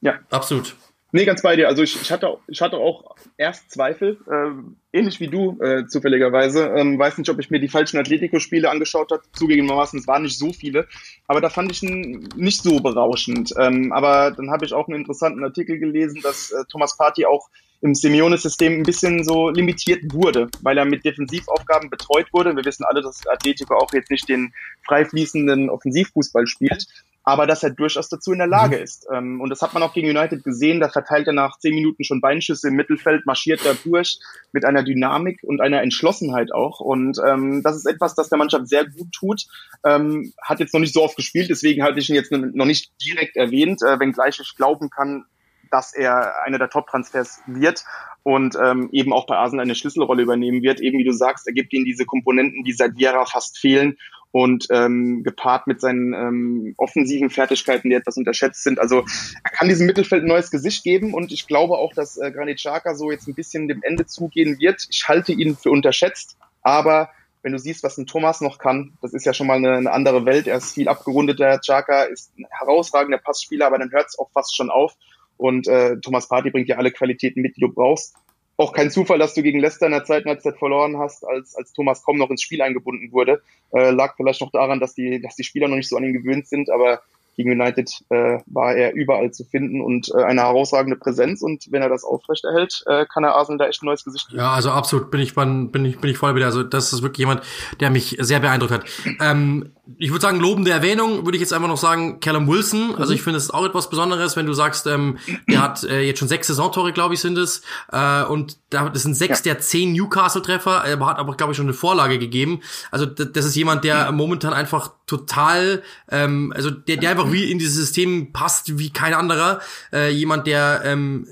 Ja. 0.00 0.18
Absolut. 0.30 0.74
Nee, 1.14 1.26
ganz 1.26 1.42
bei 1.42 1.56
dir. 1.56 1.68
Also 1.68 1.82
ich, 1.82 2.00
ich, 2.00 2.10
hatte, 2.10 2.38
ich 2.48 2.62
hatte 2.62 2.78
auch 2.78 3.14
erst 3.36 3.70
Zweifel, 3.70 4.18
äh, 4.30 4.98
ähnlich 4.98 5.20
wie 5.20 5.28
du 5.28 5.60
äh, 5.60 5.86
zufälligerweise. 5.86 6.68
Ähm, 6.74 6.98
weiß 6.98 7.18
nicht, 7.18 7.28
ob 7.28 7.38
ich 7.38 7.50
mir 7.50 7.60
die 7.60 7.68
falschen 7.68 7.98
Atletico-Spiele 7.98 8.70
angeschaut 8.70 9.12
habe. 9.12 9.22
Zugegebenermaßen, 9.34 9.98
es 9.98 10.06
waren 10.06 10.22
nicht 10.22 10.38
so 10.38 10.54
viele. 10.54 10.88
Aber 11.28 11.42
da 11.42 11.50
fand 11.50 11.70
ich 11.70 11.82
ihn 11.82 12.30
nicht 12.34 12.62
so 12.62 12.80
berauschend. 12.80 13.52
Ähm, 13.58 13.92
aber 13.92 14.30
dann 14.30 14.50
habe 14.50 14.64
ich 14.64 14.72
auch 14.72 14.88
einen 14.88 15.00
interessanten 15.00 15.44
Artikel 15.44 15.78
gelesen, 15.78 16.22
dass 16.22 16.50
äh, 16.50 16.64
Thomas 16.70 16.96
Party 16.96 17.26
auch 17.26 17.50
im 17.82 17.94
Simeone-System 17.94 18.72
ein 18.72 18.84
bisschen 18.84 19.22
so 19.22 19.50
limitiert 19.50 20.14
wurde, 20.14 20.48
weil 20.62 20.78
er 20.78 20.86
mit 20.86 21.04
Defensivaufgaben 21.04 21.90
betreut 21.90 22.32
wurde. 22.32 22.56
Wir 22.56 22.64
wissen 22.64 22.84
alle, 22.84 23.02
dass 23.02 23.26
Atletico 23.26 23.74
auch 23.76 23.92
jetzt 23.92 24.10
nicht 24.10 24.30
den 24.30 24.54
frei 24.86 25.04
fließenden 25.04 25.68
Offensivfußball 25.68 26.46
spielt 26.46 26.86
aber 27.24 27.46
dass 27.46 27.62
er 27.62 27.70
durchaus 27.70 28.08
dazu 28.08 28.32
in 28.32 28.38
der 28.38 28.46
Lage 28.46 28.76
mhm. 28.76 28.82
ist. 28.82 29.06
Ähm, 29.12 29.40
und 29.40 29.50
das 29.50 29.62
hat 29.62 29.74
man 29.74 29.82
auch 29.82 29.92
gegen 29.92 30.08
United 30.08 30.42
gesehen. 30.42 30.80
Da 30.80 30.88
verteilt 30.88 31.26
er 31.26 31.32
nach 31.32 31.58
zehn 31.58 31.74
Minuten 31.74 32.04
schon 32.04 32.20
Beinschüsse 32.20 32.68
im 32.68 32.74
Mittelfeld, 32.74 33.26
marschiert 33.26 33.64
er 33.64 33.74
durch 33.74 34.18
mit 34.52 34.64
einer 34.64 34.82
Dynamik 34.82 35.40
und 35.42 35.60
einer 35.60 35.82
Entschlossenheit 35.82 36.52
auch. 36.52 36.80
Und 36.80 37.18
ähm, 37.26 37.62
das 37.62 37.76
ist 37.76 37.86
etwas, 37.86 38.14
das 38.14 38.28
der 38.28 38.38
Mannschaft 38.38 38.68
sehr 38.68 38.84
gut 38.84 39.12
tut. 39.12 39.44
Ähm, 39.84 40.32
hat 40.42 40.60
jetzt 40.60 40.74
noch 40.74 40.80
nicht 40.80 40.94
so 40.94 41.02
oft 41.02 41.16
gespielt, 41.16 41.50
deswegen 41.50 41.82
hatte 41.82 41.98
ich 41.98 42.08
ihn 42.08 42.14
jetzt 42.14 42.32
noch 42.32 42.66
nicht 42.66 42.92
direkt 43.04 43.36
erwähnt, 43.36 43.82
äh, 43.82 44.00
wenngleich 44.00 44.38
ich 44.40 44.56
glauben 44.56 44.90
kann, 44.90 45.24
dass 45.70 45.94
er 45.94 46.42
einer 46.44 46.58
der 46.58 46.68
Top-Transfers 46.68 47.40
wird 47.46 47.84
und 48.22 48.56
ähm, 48.62 48.90
eben 48.92 49.12
auch 49.12 49.26
bei 49.26 49.36
Arsenal 49.36 49.64
eine 49.64 49.74
Schlüsselrolle 49.74 50.22
übernehmen 50.22 50.62
wird. 50.62 50.80
Eben 50.80 50.98
wie 50.98 51.04
du 51.04 51.12
sagst, 51.12 51.46
er 51.46 51.54
gibt 51.54 51.72
ihnen 51.72 51.84
diese 51.84 52.04
Komponenten, 52.04 52.62
die 52.62 52.72
seit 52.72 52.96
Viera 52.96 53.24
fast 53.24 53.58
fehlen 53.58 53.96
und 54.32 54.66
ähm, 54.70 55.22
gepaart 55.22 55.66
mit 55.66 55.80
seinen 55.80 56.14
ähm, 56.14 56.74
offensiven 56.78 57.30
Fertigkeiten, 57.30 57.90
die 57.90 57.96
etwas 57.96 58.16
unterschätzt 58.16 58.64
sind. 58.64 58.80
Also 58.80 59.04
er 59.44 59.50
kann 59.50 59.68
diesem 59.68 59.86
Mittelfeld 59.86 60.24
ein 60.24 60.28
neues 60.28 60.50
Gesicht 60.50 60.82
geben 60.82 61.14
und 61.14 61.32
ich 61.32 61.46
glaube 61.46 61.74
auch, 61.74 61.92
dass 61.92 62.16
äh, 62.16 62.32
Granit 62.32 62.56
Xhaka 62.56 62.94
so 62.94 63.10
jetzt 63.10 63.28
ein 63.28 63.34
bisschen 63.34 63.68
dem 63.68 63.82
Ende 63.82 64.06
zugehen 64.06 64.58
wird. 64.58 64.86
Ich 64.90 65.06
halte 65.06 65.32
ihn 65.32 65.54
für 65.56 65.70
unterschätzt, 65.70 66.38
aber 66.62 67.10
wenn 67.42 67.52
du 67.52 67.58
siehst, 67.58 67.82
was 67.82 67.98
ein 67.98 68.06
Thomas 68.06 68.40
noch 68.40 68.58
kann, 68.58 68.96
das 69.02 69.12
ist 69.12 69.26
ja 69.26 69.34
schon 69.34 69.48
mal 69.48 69.56
eine, 69.56 69.76
eine 69.76 69.92
andere 69.92 70.24
Welt. 70.24 70.46
Er 70.46 70.56
ist 70.56 70.72
viel 70.72 70.88
abgerundeter. 70.88 71.58
Xhaka 71.58 72.04
ist 72.04 72.32
ein 72.38 72.46
herausragender 72.50 73.18
Passspieler, 73.18 73.66
aber 73.66 73.78
dann 73.78 73.92
hört 73.92 74.06
es 74.08 74.18
auch 74.18 74.30
fast 74.32 74.56
schon 74.56 74.70
auf. 74.70 74.94
Und 75.36 75.66
äh, 75.66 75.98
Thomas 76.00 76.28
Party 76.28 76.50
bringt 76.50 76.68
ja 76.68 76.76
alle 76.76 76.92
Qualitäten 76.92 77.42
mit, 77.42 77.56
die 77.56 77.60
du 77.60 77.68
brauchst 77.68 78.14
auch 78.62 78.72
kein 78.72 78.90
Zufall, 78.90 79.18
dass 79.18 79.34
du 79.34 79.42
gegen 79.42 79.60
Leicester 79.60 79.86
in 79.86 79.92
der 79.92 80.04
zweiten 80.04 80.28
Halbzeit 80.28 80.56
verloren 80.56 80.98
hast, 80.98 81.24
als, 81.26 81.54
als 81.56 81.72
Thomas 81.72 82.02
kaum 82.02 82.16
noch 82.16 82.30
ins 82.30 82.42
Spiel 82.42 82.62
eingebunden 82.62 83.12
wurde. 83.12 83.42
Äh, 83.72 83.90
lag 83.90 84.14
vielleicht 84.16 84.40
noch 84.40 84.52
daran, 84.52 84.80
dass 84.80 84.94
die, 84.94 85.20
dass 85.20 85.36
die 85.36 85.44
Spieler 85.44 85.68
noch 85.68 85.76
nicht 85.76 85.88
so 85.88 85.96
an 85.96 86.04
ihn 86.04 86.12
gewöhnt 86.12 86.46
sind, 86.46 86.70
aber 86.70 87.02
gegen 87.36 87.50
United 87.50 87.90
äh, 88.10 88.38
war 88.46 88.74
er 88.74 88.92
überall 88.94 89.30
zu 89.30 89.44
finden 89.44 89.80
und 89.80 90.10
äh, 90.14 90.22
eine 90.22 90.42
herausragende 90.42 90.96
Präsenz. 90.96 91.42
Und 91.42 91.66
wenn 91.70 91.82
er 91.82 91.88
das 91.88 92.04
aufrechterhält, 92.04 92.82
äh, 92.86 93.06
kann 93.06 93.24
er 93.24 93.34
Arsenal 93.34 93.58
da 93.58 93.68
echt 93.68 93.82
ein 93.82 93.86
neues 93.86 94.04
Gesicht 94.04 94.28
geben. 94.28 94.40
Ja, 94.40 94.52
also 94.52 94.70
absolut 94.70 95.10
bin 95.10 95.20
ich, 95.20 95.34
bin 95.34 95.84
ich, 95.84 95.98
bin 95.98 96.10
ich 96.10 96.18
voll 96.18 96.34
wieder. 96.34 96.46
Also 96.46 96.62
das 96.62 96.92
ist 96.92 97.02
wirklich 97.02 97.18
jemand, 97.18 97.42
der 97.80 97.90
mich 97.90 98.16
sehr 98.20 98.40
beeindruckt 98.40 98.72
hat. 98.72 98.84
Ähm, 99.20 99.72
ich 99.98 100.10
würde 100.10 100.22
sagen, 100.22 100.40
lobende 100.40 100.70
Erwähnung 100.70 101.24
würde 101.24 101.36
ich 101.36 101.40
jetzt 101.40 101.52
einfach 101.52 101.68
noch 101.68 101.76
sagen, 101.76 102.20
Callum 102.20 102.46
Wilson. 102.46 102.94
Also 102.96 103.12
ich 103.12 103.22
finde 103.22 103.38
es 103.38 103.50
auch 103.50 103.64
etwas 103.64 103.90
Besonderes, 103.90 104.36
wenn 104.36 104.46
du 104.46 104.52
sagst, 104.52 104.86
ähm, 104.86 105.18
der 105.50 105.60
hat 105.60 105.82
äh, 105.84 106.02
jetzt 106.02 106.18
schon 106.18 106.28
sechs 106.28 106.46
Saisontore, 106.46 106.92
glaube 106.92 107.14
ich, 107.14 107.20
sind 107.20 107.36
es. 107.36 107.62
Äh, 107.90 108.22
und 108.24 108.58
das 108.70 109.02
sind 109.02 109.14
sechs 109.14 109.40
ja. 109.40 109.52
der 109.52 109.60
zehn 109.60 109.92
Newcastle-Treffer. 109.92 110.84
Er 110.84 111.04
hat 111.06 111.18
aber, 111.18 111.34
glaube 111.34 111.52
ich, 111.52 111.56
schon 111.56 111.66
eine 111.66 111.74
Vorlage 111.74 112.18
gegeben. 112.18 112.60
Also 112.90 113.06
das 113.06 113.44
ist 113.44 113.56
jemand, 113.56 113.84
der 113.84 114.12
momentan 114.12 114.52
einfach 114.52 114.92
total, 115.06 115.82
ähm, 116.10 116.52
also 116.56 116.70
der, 116.70 116.96
der 116.96 117.10
einfach 117.10 117.21
wie 117.30 117.50
in 117.50 117.58
dieses 117.58 117.76
System 117.76 118.32
passt 118.32 118.78
wie 118.78 118.90
kein 118.90 119.14
anderer. 119.14 119.60
Äh, 119.92 120.10
jemand, 120.10 120.46
der 120.46 120.82
ähm, 120.84 121.28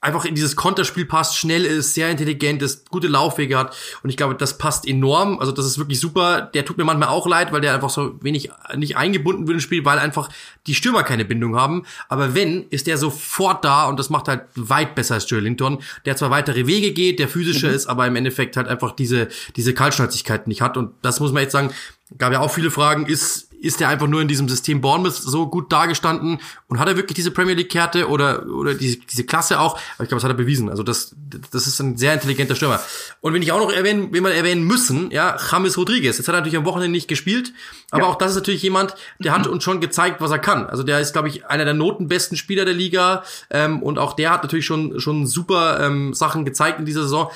einfach 0.00 0.24
in 0.24 0.34
dieses 0.34 0.56
Konterspiel 0.56 1.04
passt, 1.04 1.36
schnell 1.36 1.64
ist, 1.64 1.94
sehr 1.94 2.10
intelligent 2.10 2.62
ist, 2.62 2.88
gute 2.88 3.08
Laufwege 3.08 3.58
hat 3.58 3.76
und 4.02 4.08
ich 4.08 4.16
glaube, 4.16 4.34
das 4.34 4.56
passt 4.56 4.88
enorm. 4.88 5.38
Also 5.38 5.52
das 5.52 5.66
ist 5.66 5.78
wirklich 5.78 6.00
super. 6.00 6.42
Der 6.54 6.64
tut 6.64 6.78
mir 6.78 6.84
manchmal 6.84 7.08
auch 7.08 7.26
leid, 7.26 7.52
weil 7.52 7.60
der 7.60 7.74
einfach 7.74 7.90
so 7.90 8.14
wenig 8.22 8.50
nicht 8.76 8.96
eingebunden 8.96 9.46
wird 9.46 9.56
im 9.56 9.60
Spiel, 9.60 9.84
weil 9.84 9.98
einfach 9.98 10.30
die 10.66 10.74
Stürmer 10.74 11.02
keine 11.02 11.24
Bindung 11.24 11.56
haben. 11.56 11.84
Aber 12.08 12.34
wenn, 12.34 12.66
ist 12.70 12.86
der 12.86 12.96
sofort 12.96 13.64
da 13.64 13.88
und 13.88 13.98
das 13.98 14.08
macht 14.08 14.28
halt 14.28 14.44
weit 14.54 14.94
besser 14.94 15.14
als 15.14 15.28
Joe 15.28 15.40
Linton, 15.40 15.82
der 16.06 16.16
zwar 16.16 16.30
weitere 16.30 16.66
Wege 16.66 16.92
geht, 16.92 17.18
der 17.18 17.28
physischer 17.28 17.68
mhm. 17.68 17.74
ist, 17.74 17.86
aber 17.86 18.06
im 18.06 18.16
Endeffekt 18.16 18.56
halt 18.56 18.68
einfach 18.68 18.92
diese 18.92 19.28
diese 19.56 19.74
Kaltschnäuzigkeit 19.74 20.46
nicht 20.46 20.62
hat 20.62 20.76
und 20.78 20.92
das 21.02 21.20
muss 21.20 21.32
man 21.32 21.42
jetzt 21.42 21.52
sagen, 21.52 21.72
gab 22.18 22.32
ja 22.32 22.40
auch 22.40 22.52
viele 22.52 22.70
Fragen, 22.70 23.06
ist 23.06 23.50
ist 23.60 23.80
er 23.80 23.88
einfach 23.88 24.06
nur 24.06 24.22
in 24.22 24.28
diesem 24.28 24.48
System 24.48 24.80
Bournemouth 24.80 25.14
so 25.14 25.46
gut 25.46 25.70
dargestanden 25.70 26.38
und 26.68 26.78
hat 26.78 26.88
er 26.88 26.96
wirklich 26.96 27.14
diese 27.14 27.30
Premier 27.30 27.54
League 27.54 27.70
Karte 27.70 28.08
oder 28.08 28.46
oder 28.46 28.74
diese, 28.74 28.96
diese 28.98 29.24
Klasse 29.24 29.60
auch? 29.60 29.74
Aber 29.74 30.04
ich 30.04 30.08
glaube, 30.08 30.16
das 30.16 30.24
hat 30.24 30.30
er 30.30 30.34
bewiesen. 30.34 30.70
Also 30.70 30.82
das 30.82 31.14
das 31.50 31.66
ist 31.66 31.78
ein 31.80 31.96
sehr 31.98 32.14
intelligenter 32.14 32.56
Stürmer. 32.56 32.80
Und 33.20 33.34
wenn 33.34 33.42
ich 33.42 33.52
auch 33.52 33.60
noch 33.60 33.70
erwähnen, 33.70 34.08
wenn 34.12 34.22
man 34.22 34.32
erwähnen 34.32 34.64
müssen, 34.64 35.10
ja, 35.10 35.36
James 35.50 35.76
Rodriguez. 35.76 36.16
Jetzt 36.16 36.26
hat 36.26 36.34
er 36.34 36.38
natürlich 36.38 36.56
am 36.56 36.64
Wochenende 36.64 36.92
nicht 36.92 37.08
gespielt, 37.08 37.52
aber 37.90 38.04
ja. 38.04 38.08
auch 38.08 38.16
das 38.16 38.30
ist 38.30 38.36
natürlich 38.36 38.62
jemand, 38.62 38.94
der 39.18 39.32
hat 39.32 39.46
uns 39.46 39.62
schon 39.62 39.80
gezeigt, 39.80 40.20
was 40.20 40.30
er 40.30 40.38
kann. 40.38 40.66
Also 40.66 40.82
der 40.82 41.00
ist, 41.00 41.12
glaube 41.12 41.28
ich, 41.28 41.46
einer 41.46 41.64
der 41.64 41.74
notenbesten 41.74 42.36
Spieler 42.36 42.64
der 42.64 42.74
Liga 42.74 43.24
ähm, 43.50 43.82
und 43.82 43.98
auch 43.98 44.14
der 44.14 44.30
hat 44.30 44.42
natürlich 44.42 44.64
schon 44.66 45.00
schon 45.00 45.26
super 45.26 45.80
ähm, 45.80 46.14
Sachen 46.14 46.44
gezeigt 46.46 46.78
in 46.78 46.86
dieser 46.86 47.02
Saison. 47.02 47.30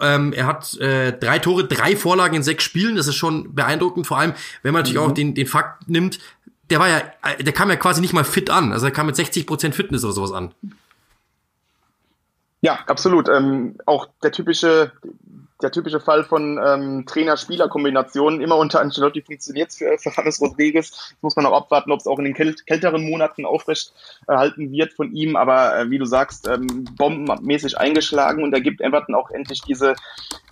Ähm, 0.00 0.32
er 0.32 0.46
hat 0.46 0.76
äh, 0.78 1.12
drei 1.12 1.38
Tore, 1.38 1.64
drei 1.64 1.96
Vorlagen 1.96 2.36
in 2.36 2.42
sechs 2.42 2.64
Spielen. 2.64 2.96
Das 2.96 3.06
ist 3.06 3.16
schon 3.16 3.54
beeindruckend. 3.54 4.06
Vor 4.06 4.18
allem, 4.18 4.34
wenn 4.62 4.72
man 4.72 4.82
natürlich 4.82 5.00
mhm. 5.00 5.10
auch 5.10 5.14
den, 5.14 5.34
den 5.34 5.46
Fakt 5.46 5.88
nimmt, 5.88 6.18
der 6.70 6.78
war 6.78 6.88
ja, 6.88 7.02
äh, 7.22 7.42
der 7.42 7.52
kam 7.52 7.70
ja 7.70 7.76
quasi 7.76 8.00
nicht 8.00 8.12
mal 8.12 8.24
fit 8.24 8.50
an. 8.50 8.72
Also 8.72 8.86
er 8.86 8.92
kam 8.92 9.06
mit 9.06 9.16
60 9.16 9.46
Prozent 9.46 9.74
Fitness 9.74 10.04
oder 10.04 10.12
sowas 10.12 10.32
an. 10.32 10.52
Ja, 12.60 12.80
absolut. 12.86 13.28
Ähm, 13.28 13.76
auch 13.86 14.08
der 14.22 14.32
typische, 14.32 14.92
der 15.60 15.72
typische 15.72 16.00
Fall 16.00 16.24
von 16.24 16.60
ähm, 16.64 17.04
Trainer-Spieler-Kombinationen. 17.06 18.40
Immer 18.40 18.56
unter 18.56 18.80
Ancelotti 18.80 19.22
funktioniert 19.22 19.70
es 19.70 19.76
für, 19.76 19.98
für 19.98 20.12
James 20.16 20.40
Rodriguez. 20.40 20.90
Das 20.90 21.16
muss 21.20 21.36
man 21.36 21.44
noch 21.44 21.52
abwarten, 21.52 21.90
ob 21.90 22.00
es 22.00 22.06
auch 22.06 22.18
in 22.18 22.26
den 22.26 22.34
kält 22.34 22.64
kälteren 22.66 23.08
Monaten 23.08 23.44
aufrecht 23.44 23.92
erhalten 24.26 24.70
wird 24.70 24.92
von 24.92 25.12
ihm. 25.12 25.36
Aber 25.36 25.76
äh, 25.76 25.90
wie 25.90 25.98
du 25.98 26.04
sagst, 26.04 26.46
ähm, 26.46 26.84
bombenmäßig 26.96 27.76
eingeschlagen 27.76 28.44
und 28.44 28.52
er 28.52 28.60
gibt 28.60 28.80
Everton 28.80 29.14
auch 29.14 29.30
endlich 29.30 29.62
diese, 29.62 29.94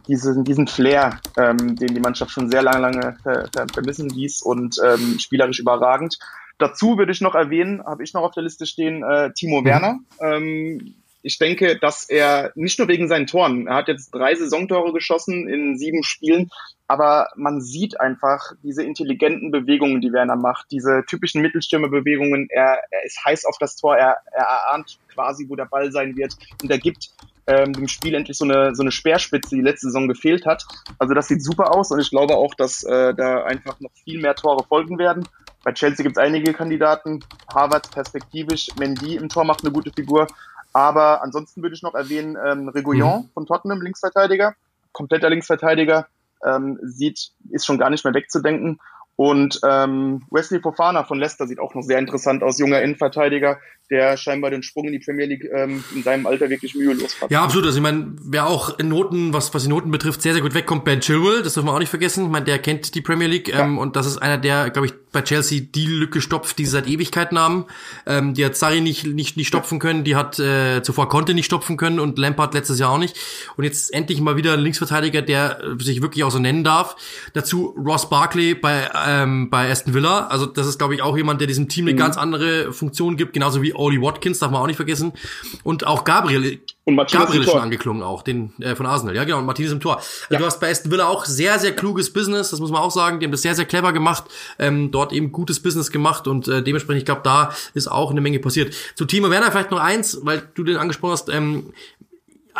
diese, 0.08 0.42
diesen 0.42 0.66
Flair, 0.66 1.20
ähm, 1.36 1.76
den 1.76 1.94
die 1.94 2.00
Mannschaft 2.00 2.32
schon 2.32 2.50
sehr 2.50 2.62
lange, 2.62 2.80
lange 2.80 3.16
ver 3.22 3.48
ver 3.52 3.66
vermissen 3.72 4.08
ließ 4.08 4.42
und 4.42 4.76
ähm, 4.84 5.18
spielerisch 5.20 5.60
überragend. 5.60 6.18
Dazu 6.58 6.98
würde 6.98 7.12
ich 7.12 7.20
noch 7.20 7.34
erwähnen, 7.34 7.84
habe 7.84 8.02
ich 8.02 8.14
noch 8.14 8.22
auf 8.22 8.32
der 8.32 8.42
Liste 8.42 8.66
stehen, 8.66 9.02
äh, 9.04 9.32
Timo 9.34 9.60
mhm. 9.60 9.64
Werner. 9.66 9.98
Ähm, 10.20 10.94
ich 11.26 11.38
denke, 11.38 11.76
dass 11.76 12.08
er 12.08 12.52
nicht 12.54 12.78
nur 12.78 12.86
wegen 12.86 13.08
seinen 13.08 13.26
Toren, 13.26 13.66
er 13.66 13.74
hat 13.74 13.88
jetzt 13.88 14.14
drei 14.14 14.36
Saisontore 14.36 14.92
geschossen 14.92 15.48
in 15.48 15.76
sieben 15.76 16.04
Spielen, 16.04 16.50
aber 16.86 17.30
man 17.34 17.60
sieht 17.60 18.00
einfach 18.00 18.52
diese 18.62 18.84
intelligenten 18.84 19.50
Bewegungen, 19.50 20.00
die 20.00 20.12
Werner 20.12 20.36
macht, 20.36 20.70
diese 20.70 21.02
typischen 21.04 21.42
Mittelstürmerbewegungen. 21.42 22.46
Er, 22.48 22.78
er 22.90 23.04
ist 23.04 23.24
heiß 23.24 23.44
auf 23.44 23.56
das 23.58 23.74
Tor, 23.74 23.96
er, 23.96 24.18
er 24.30 24.44
erahnt 24.44 25.00
quasi, 25.12 25.46
wo 25.48 25.56
der 25.56 25.64
Ball 25.64 25.90
sein 25.90 26.16
wird 26.16 26.36
und 26.62 26.70
er 26.70 26.78
gibt 26.78 27.10
ähm, 27.48 27.72
dem 27.72 27.88
Spiel 27.88 28.14
endlich 28.14 28.38
so 28.38 28.44
eine, 28.44 28.76
so 28.76 28.84
eine 28.84 28.92
Speerspitze, 28.92 29.56
die 29.56 29.62
letzte 29.62 29.88
Saison 29.88 30.06
gefehlt 30.06 30.46
hat. 30.46 30.64
Also 31.00 31.12
das 31.12 31.26
sieht 31.26 31.42
super 31.42 31.74
aus 31.74 31.90
und 31.90 31.98
ich 31.98 32.10
glaube 32.10 32.36
auch, 32.36 32.54
dass 32.54 32.84
äh, 32.84 33.14
da 33.14 33.42
einfach 33.42 33.80
noch 33.80 33.90
viel 34.04 34.20
mehr 34.20 34.36
Tore 34.36 34.64
folgen 34.64 34.96
werden. 35.00 35.26
Bei 35.64 35.72
Chelsea 35.72 36.04
gibt 36.04 36.16
es 36.16 36.22
einige 36.22 36.52
Kandidaten. 36.52 37.24
Harvard 37.52 37.90
perspektivisch, 37.90 38.68
Mendy 38.78 39.16
im 39.16 39.28
Tor 39.28 39.44
macht 39.44 39.64
eine 39.64 39.72
gute 39.72 39.90
Figur. 39.90 40.28
Aber 40.76 41.22
ansonsten 41.22 41.62
würde 41.62 41.74
ich 41.74 41.82
noch 41.82 41.94
erwähnen, 41.94 42.36
ähm, 42.46 42.68
Reguillon 42.68 43.22
mhm. 43.22 43.30
von 43.32 43.46
Tottenham, 43.46 43.80
Linksverteidiger, 43.80 44.54
kompletter 44.92 45.30
Linksverteidiger, 45.30 46.06
ähm, 46.44 46.78
sieht, 46.82 47.30
ist 47.48 47.64
schon 47.64 47.78
gar 47.78 47.88
nicht 47.88 48.04
mehr 48.04 48.12
wegzudenken. 48.12 48.78
Und 49.16 49.58
ähm, 49.64 50.26
Wesley 50.30 50.60
Fofana 50.60 51.04
von 51.04 51.18
Leicester 51.18 51.46
sieht 51.46 51.60
auch 51.60 51.74
noch 51.74 51.80
sehr 51.80 51.98
interessant 51.98 52.42
aus, 52.42 52.58
junger 52.58 52.82
Innenverteidiger, 52.82 53.58
der 53.88 54.18
scheinbar 54.18 54.50
den 54.50 54.62
Sprung 54.62 54.84
in 54.84 54.92
die 54.92 54.98
Premier 54.98 55.24
League 55.24 55.48
ähm, 55.50 55.82
in 55.94 56.02
seinem 56.02 56.26
Alter 56.26 56.50
wirklich 56.50 56.74
mühelos 56.74 57.22
hat. 57.22 57.30
Ja, 57.30 57.42
absolut. 57.42 57.64
Also 57.64 57.78
ich 57.78 57.82
meine, 57.82 58.14
wer 58.20 58.46
auch 58.46 58.78
in 58.78 58.90
Noten, 58.90 59.32
was, 59.32 59.54
was 59.54 59.62
die 59.62 59.70
Noten 59.70 59.90
betrifft, 59.90 60.20
sehr, 60.20 60.34
sehr 60.34 60.42
gut 60.42 60.52
wegkommt, 60.52 60.84
Ben 60.84 61.00
Chilwell, 61.00 61.42
das 61.42 61.54
dürfen 61.54 61.68
wir 61.68 61.72
auch 61.72 61.78
nicht 61.78 61.88
vergessen. 61.88 62.26
Ich 62.26 62.30
meine, 62.30 62.44
der 62.44 62.58
kennt 62.58 62.94
die 62.94 63.00
Premier 63.00 63.28
League 63.28 63.48
ja. 63.48 63.64
ähm, 63.64 63.78
und 63.78 63.96
das 63.96 64.04
ist 64.04 64.18
einer, 64.18 64.36
der, 64.36 64.68
glaube 64.68 64.88
ich, 64.88 64.92
bei 65.16 65.22
Chelsea 65.22 65.62
die 65.62 65.86
Lücke 65.86 66.20
stopft, 66.20 66.58
die 66.58 66.66
sie 66.66 66.72
seit 66.72 66.86
Ewigkeiten 66.86 67.38
haben. 67.38 67.64
Ähm, 68.04 68.34
die 68.34 68.44
hat 68.44 68.54
Sarri 68.54 68.82
nicht, 68.82 69.06
nicht, 69.06 69.38
nicht 69.38 69.48
stopfen 69.48 69.78
können, 69.78 70.04
die 70.04 70.14
hat 70.14 70.38
äh, 70.38 70.82
zuvor 70.82 71.08
Conte 71.08 71.32
nicht 71.32 71.46
stopfen 71.46 71.78
können 71.78 71.98
und 71.98 72.18
Lampard 72.18 72.52
letztes 72.52 72.78
Jahr 72.78 72.90
auch 72.90 72.98
nicht. 72.98 73.16
Und 73.56 73.64
jetzt 73.64 73.94
endlich 73.94 74.20
mal 74.20 74.36
wieder 74.36 74.52
ein 74.52 74.60
Linksverteidiger, 74.60 75.22
der 75.22 75.58
sich 75.78 76.02
wirklich 76.02 76.22
auch 76.22 76.30
so 76.30 76.38
nennen 76.38 76.64
darf. 76.64 76.96
Dazu 77.32 77.74
Ross 77.78 78.10
Barkley 78.10 78.54
bei, 78.54 78.90
ähm, 79.06 79.48
bei 79.48 79.70
Aston 79.70 79.94
Villa. 79.94 80.26
Also 80.26 80.44
das 80.44 80.66
ist, 80.66 80.76
glaube 80.76 80.94
ich, 80.94 81.00
auch 81.00 81.16
jemand, 81.16 81.40
der 81.40 81.48
diesem 81.48 81.70
Team 81.70 81.86
eine 81.86 81.94
mhm. 81.94 81.98
ganz 81.98 82.18
andere 82.18 82.74
Funktion 82.74 83.16
gibt, 83.16 83.32
genauso 83.32 83.62
wie 83.62 83.74
Oli 83.74 84.02
Watkins, 84.02 84.38
darf 84.40 84.50
man 84.50 84.60
auch 84.60 84.66
nicht 84.66 84.76
vergessen. 84.76 85.14
Und 85.62 85.86
auch 85.86 86.04
Gabriel. 86.04 86.60
Und 86.88 86.96
Gabriel 87.10 87.42
ist 87.42 87.50
schon 87.50 87.60
angeklungen 87.60 88.04
auch, 88.04 88.22
den 88.22 88.52
äh, 88.60 88.76
von 88.76 88.86
Arsenal. 88.86 89.16
Ja, 89.16 89.24
genau, 89.24 89.38
und 89.38 89.44
Martinez 89.44 89.72
im 89.72 89.80
Tor. 89.80 89.96
Also 89.96 90.08
ja. 90.30 90.38
Du 90.38 90.46
hast 90.46 90.60
bei 90.60 90.70
Aston 90.70 90.92
Villa 90.92 91.08
auch 91.08 91.24
sehr, 91.24 91.58
sehr 91.58 91.74
kluges 91.74 92.12
Business, 92.12 92.50
das 92.50 92.60
muss 92.60 92.70
man 92.70 92.80
auch 92.80 92.92
sagen. 92.92 93.18
Die 93.18 93.26
haben 93.26 93.32
das 93.32 93.42
sehr, 93.42 93.56
sehr 93.56 93.64
clever 93.64 93.92
gemacht, 93.92 94.26
ähm, 94.60 94.92
dort 94.92 95.12
eben 95.12 95.32
gutes 95.32 95.58
Business 95.60 95.90
gemacht 95.90 96.28
und 96.28 96.46
äh, 96.46 96.62
dementsprechend, 96.62 97.00
ich 97.00 97.04
glaube, 97.04 97.22
da 97.24 97.50
ist 97.74 97.88
auch 97.88 98.12
eine 98.12 98.20
Menge 98.20 98.38
passiert. 98.38 98.72
Zu 98.94 99.04
Timo 99.04 99.30
Werner 99.30 99.50
vielleicht 99.50 99.72
noch 99.72 99.80
eins, 99.80 100.20
weil 100.22 100.48
du 100.54 100.62
den 100.62 100.76
angesprochen 100.76 101.10
hast. 101.10 101.28
Ähm, 101.28 101.72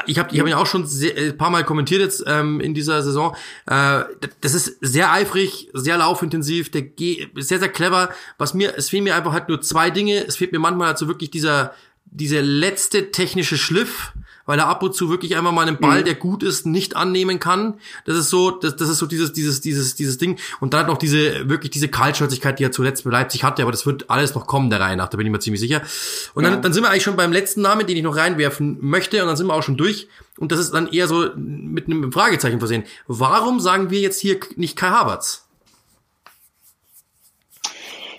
ich 0.06 0.18
habe 0.18 0.34
ich 0.34 0.40
hab 0.40 0.46
ihn 0.48 0.54
auch 0.54 0.66
schon 0.66 0.86
sehr, 0.86 1.16
ein 1.16 1.38
paar 1.38 1.50
Mal 1.50 1.64
kommentiert 1.64 2.00
jetzt 2.00 2.24
ähm, 2.26 2.60
in 2.60 2.74
dieser 2.74 3.02
Saison. 3.02 3.36
Äh, 3.66 4.02
das 4.40 4.54
ist 4.54 4.76
sehr 4.80 5.12
eifrig, 5.12 5.70
sehr 5.72 5.98
laufintensiv, 5.98 6.70
der 6.72 6.82
geht 6.82 7.30
sehr, 7.36 7.60
sehr 7.60 7.68
clever. 7.68 8.10
Was 8.38 8.54
mir, 8.54 8.74
es 8.76 8.90
fehlen 8.90 9.04
mir 9.04 9.14
einfach 9.14 9.32
halt 9.32 9.48
nur 9.48 9.60
zwei 9.62 9.90
Dinge. 9.90 10.26
Es 10.26 10.36
fehlt 10.36 10.50
mir 10.50 10.58
manchmal 10.58 10.88
also 10.88 11.06
wirklich 11.06 11.30
dieser, 11.30 11.72
dieser 12.16 12.42
letzte 12.42 13.10
technische 13.10 13.58
Schliff, 13.58 14.12
weil 14.46 14.58
er 14.58 14.68
ab 14.68 14.82
und 14.82 14.94
zu 14.94 15.10
wirklich 15.10 15.36
einmal 15.36 15.52
mal 15.52 15.66
einen 15.66 15.78
Ball, 15.78 16.00
mhm. 16.00 16.04
der 16.04 16.14
gut 16.14 16.42
ist, 16.42 16.66
nicht 16.66 16.96
annehmen 16.96 17.40
kann. 17.40 17.74
Das 18.04 18.16
ist 18.16 18.30
so, 18.30 18.52
das, 18.52 18.76
das 18.76 18.88
ist 18.88 18.98
so 18.98 19.06
dieses, 19.06 19.32
dieses, 19.32 19.60
dieses, 19.60 19.96
dieses 19.96 20.18
Ding. 20.18 20.38
Und 20.60 20.72
dann 20.72 20.86
noch 20.86 20.98
diese, 20.98 21.48
wirklich 21.48 21.72
diese 21.72 21.88
Kaltschnäuzigkeit, 21.88 22.58
die 22.58 22.64
er 22.64 22.72
zuletzt 22.72 23.04
bei 23.04 23.10
Leipzig 23.10 23.44
hatte, 23.44 23.62
aber 23.62 23.72
das 23.72 23.86
wird 23.86 24.08
alles 24.08 24.34
noch 24.34 24.46
kommen 24.46 24.70
der 24.70 24.80
Reihe 24.80 24.96
nach, 24.96 25.08
da 25.08 25.16
bin 25.16 25.26
ich 25.26 25.32
mir 25.32 25.40
ziemlich 25.40 25.60
sicher. 25.60 25.82
Und 26.34 26.44
dann, 26.44 26.54
ja. 26.54 26.60
dann 26.60 26.72
sind 26.72 26.84
wir 26.84 26.90
eigentlich 26.90 27.02
schon 27.02 27.16
beim 27.16 27.32
letzten 27.32 27.60
Namen, 27.60 27.86
den 27.86 27.96
ich 27.96 28.02
noch 28.02 28.16
reinwerfen 28.16 28.78
möchte, 28.80 29.20
und 29.20 29.26
dann 29.26 29.36
sind 29.36 29.48
wir 29.48 29.54
auch 29.54 29.62
schon 29.62 29.76
durch. 29.76 30.08
Und 30.38 30.52
das 30.52 30.60
ist 30.60 30.72
dann 30.72 30.88
eher 30.88 31.08
so 31.08 31.30
mit 31.36 31.86
einem 31.86 32.12
Fragezeichen 32.12 32.58
versehen. 32.58 32.84
Warum 33.08 33.58
sagen 33.58 33.90
wir 33.90 34.00
jetzt 34.00 34.20
hier 34.20 34.38
nicht 34.56 34.76
Kai 34.76 34.88
Havertz? 34.88 35.45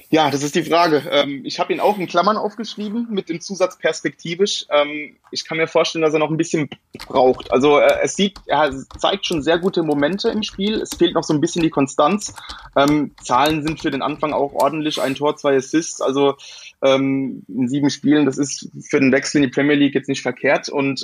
Ja, 0.10 0.32
das 0.32 0.42
ist 0.42 0.56
die 0.56 0.64
Frage. 0.64 1.04
Ähm, 1.12 1.42
ich 1.44 1.60
habe 1.60 1.74
ihn 1.74 1.82
auch 1.82 1.98
in 1.98 2.08
Klammern 2.08 2.38
aufgeschrieben 2.38 3.08
mit 3.10 3.28
dem 3.28 3.42
Zusatz 3.42 3.78
perspektivisch. 3.78 4.66
Ähm, 4.70 5.18
ich 5.32 5.44
kann 5.44 5.58
mir 5.58 5.68
vorstellen, 5.68 6.02
dass 6.02 6.14
er 6.14 6.20
noch 6.20 6.30
ein 6.30 6.38
bisschen 6.38 6.70
braucht. 7.08 7.52
Also 7.52 7.80
äh, 7.80 8.00
es 8.04 8.16
sieht, 8.16 8.40
er 8.46 8.72
zeigt 8.98 9.26
schon 9.26 9.42
sehr 9.42 9.60
gute 9.60 9.84
Momente 9.84 10.30
im 10.30 10.44
Spiel. 10.44 10.82
Es 10.82 10.96
fehlt 10.96 11.14
noch 11.14 11.24
so 11.24 11.34
ein 11.34 11.42
bisschen 11.42 11.62
die 11.62 11.70
Konstanz. 11.70 12.34
Ähm, 12.78 13.16
Zahlen 13.22 13.64
sind 13.64 13.82
für 13.82 13.92
den 13.92 14.02
Anfang 14.02 14.32
auch 14.32 14.54
ordentlich. 14.54 15.02
Ein 15.02 15.16
Tor, 15.16 15.36
zwei 15.36 15.58
Assists. 15.58 16.02
Also 16.02 16.36
in 16.80 17.44
sieben 17.48 17.90
Spielen, 17.90 18.28
das 18.28 18.38
ist 18.38 18.70
für 18.88 19.00
den 19.00 19.12
Wechsel 19.12 19.38
in 19.38 19.50
die 19.50 19.50
Premier 19.50 19.74
League 19.76 19.96
jetzt 19.96 20.08
nicht 20.08 20.22
verkehrt. 20.22 20.70
Und 20.70 21.04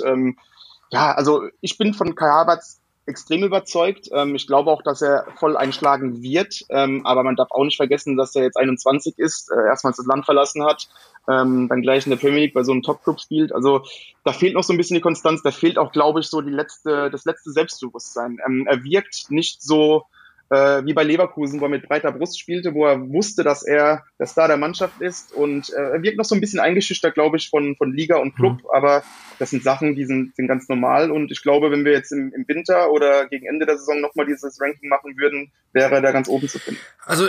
ja, 0.90 1.12
also 1.12 1.48
ich 1.60 1.76
bin 1.78 1.94
von 1.94 2.14
Kai 2.14 2.28
Havertz 2.28 2.80
extrem 3.06 3.44
überzeugt. 3.44 4.08
Ähm, 4.12 4.34
ich 4.34 4.46
glaube 4.46 4.70
auch, 4.70 4.82
dass 4.82 5.02
er 5.02 5.26
voll 5.36 5.56
einschlagen 5.56 6.22
wird. 6.22 6.64
Ähm, 6.70 7.04
aber 7.04 7.22
man 7.22 7.36
darf 7.36 7.50
auch 7.50 7.64
nicht 7.64 7.76
vergessen, 7.76 8.16
dass 8.16 8.34
er 8.34 8.44
jetzt 8.44 8.56
21 8.56 9.18
ist, 9.18 9.50
äh, 9.50 9.66
erstmals 9.66 9.96
das 9.96 10.06
Land 10.06 10.24
verlassen 10.24 10.64
hat, 10.64 10.88
ähm, 11.28 11.68
dann 11.68 11.82
gleich 11.82 12.06
in 12.06 12.10
der 12.10 12.16
Premier 12.16 12.40
League 12.40 12.54
bei 12.54 12.62
so 12.62 12.72
einem 12.72 12.82
Top-Club 12.82 13.20
spielt. 13.20 13.52
Also 13.52 13.82
da 14.24 14.32
fehlt 14.32 14.54
noch 14.54 14.64
so 14.64 14.72
ein 14.72 14.76
bisschen 14.76 14.96
die 14.96 15.02
Konstanz. 15.02 15.42
Da 15.42 15.50
fehlt 15.50 15.78
auch, 15.78 15.92
glaube 15.92 16.20
ich, 16.20 16.26
so 16.26 16.40
die 16.40 16.50
letzte, 16.50 17.10
das 17.10 17.24
letzte 17.24 17.50
Selbstbewusstsein. 17.50 18.38
Ähm, 18.46 18.66
er 18.68 18.82
wirkt 18.84 19.30
nicht 19.30 19.62
so 19.62 20.04
äh, 20.54 20.84
wie 20.86 20.92
bei 20.92 21.02
Leverkusen, 21.02 21.60
wo 21.60 21.64
er 21.64 21.70
mit 21.70 21.88
breiter 21.88 22.12
Brust 22.12 22.38
spielte, 22.38 22.74
wo 22.74 22.86
er 22.86 23.08
wusste, 23.10 23.42
dass 23.42 23.62
er 23.62 24.04
der 24.18 24.26
Star 24.26 24.48
der 24.48 24.56
Mannschaft 24.56 25.00
ist 25.00 25.32
und 25.32 25.70
äh, 25.70 25.94
er 25.94 26.02
wirkt 26.02 26.18
noch 26.18 26.24
so 26.24 26.34
ein 26.34 26.40
bisschen 26.40 26.60
eingeschüchtert, 26.60 27.14
glaube 27.14 27.36
ich, 27.36 27.50
von, 27.50 27.76
von 27.76 27.92
Liga 27.92 28.16
und 28.16 28.34
Club, 28.34 28.62
mhm. 28.62 28.70
aber 28.72 29.02
das 29.38 29.50
sind 29.50 29.64
Sachen, 29.64 29.96
die 29.96 30.04
sind, 30.04 30.36
sind 30.36 30.46
ganz 30.46 30.68
normal 30.68 31.10
und 31.10 31.32
ich 31.32 31.42
glaube, 31.42 31.70
wenn 31.70 31.84
wir 31.84 31.92
jetzt 31.92 32.12
im, 32.12 32.32
im 32.34 32.46
Winter 32.46 32.90
oder 32.90 33.26
gegen 33.26 33.46
Ende 33.46 33.66
der 33.66 33.78
Saison 33.78 34.00
nochmal 34.00 34.26
dieses 34.26 34.60
Ranking 34.60 34.88
machen 34.88 35.16
würden, 35.16 35.50
wäre 35.72 35.94
er 35.94 36.02
da 36.02 36.12
ganz 36.12 36.28
oben 36.28 36.48
zu 36.48 36.58
finden. 36.58 36.80
Also 37.04 37.28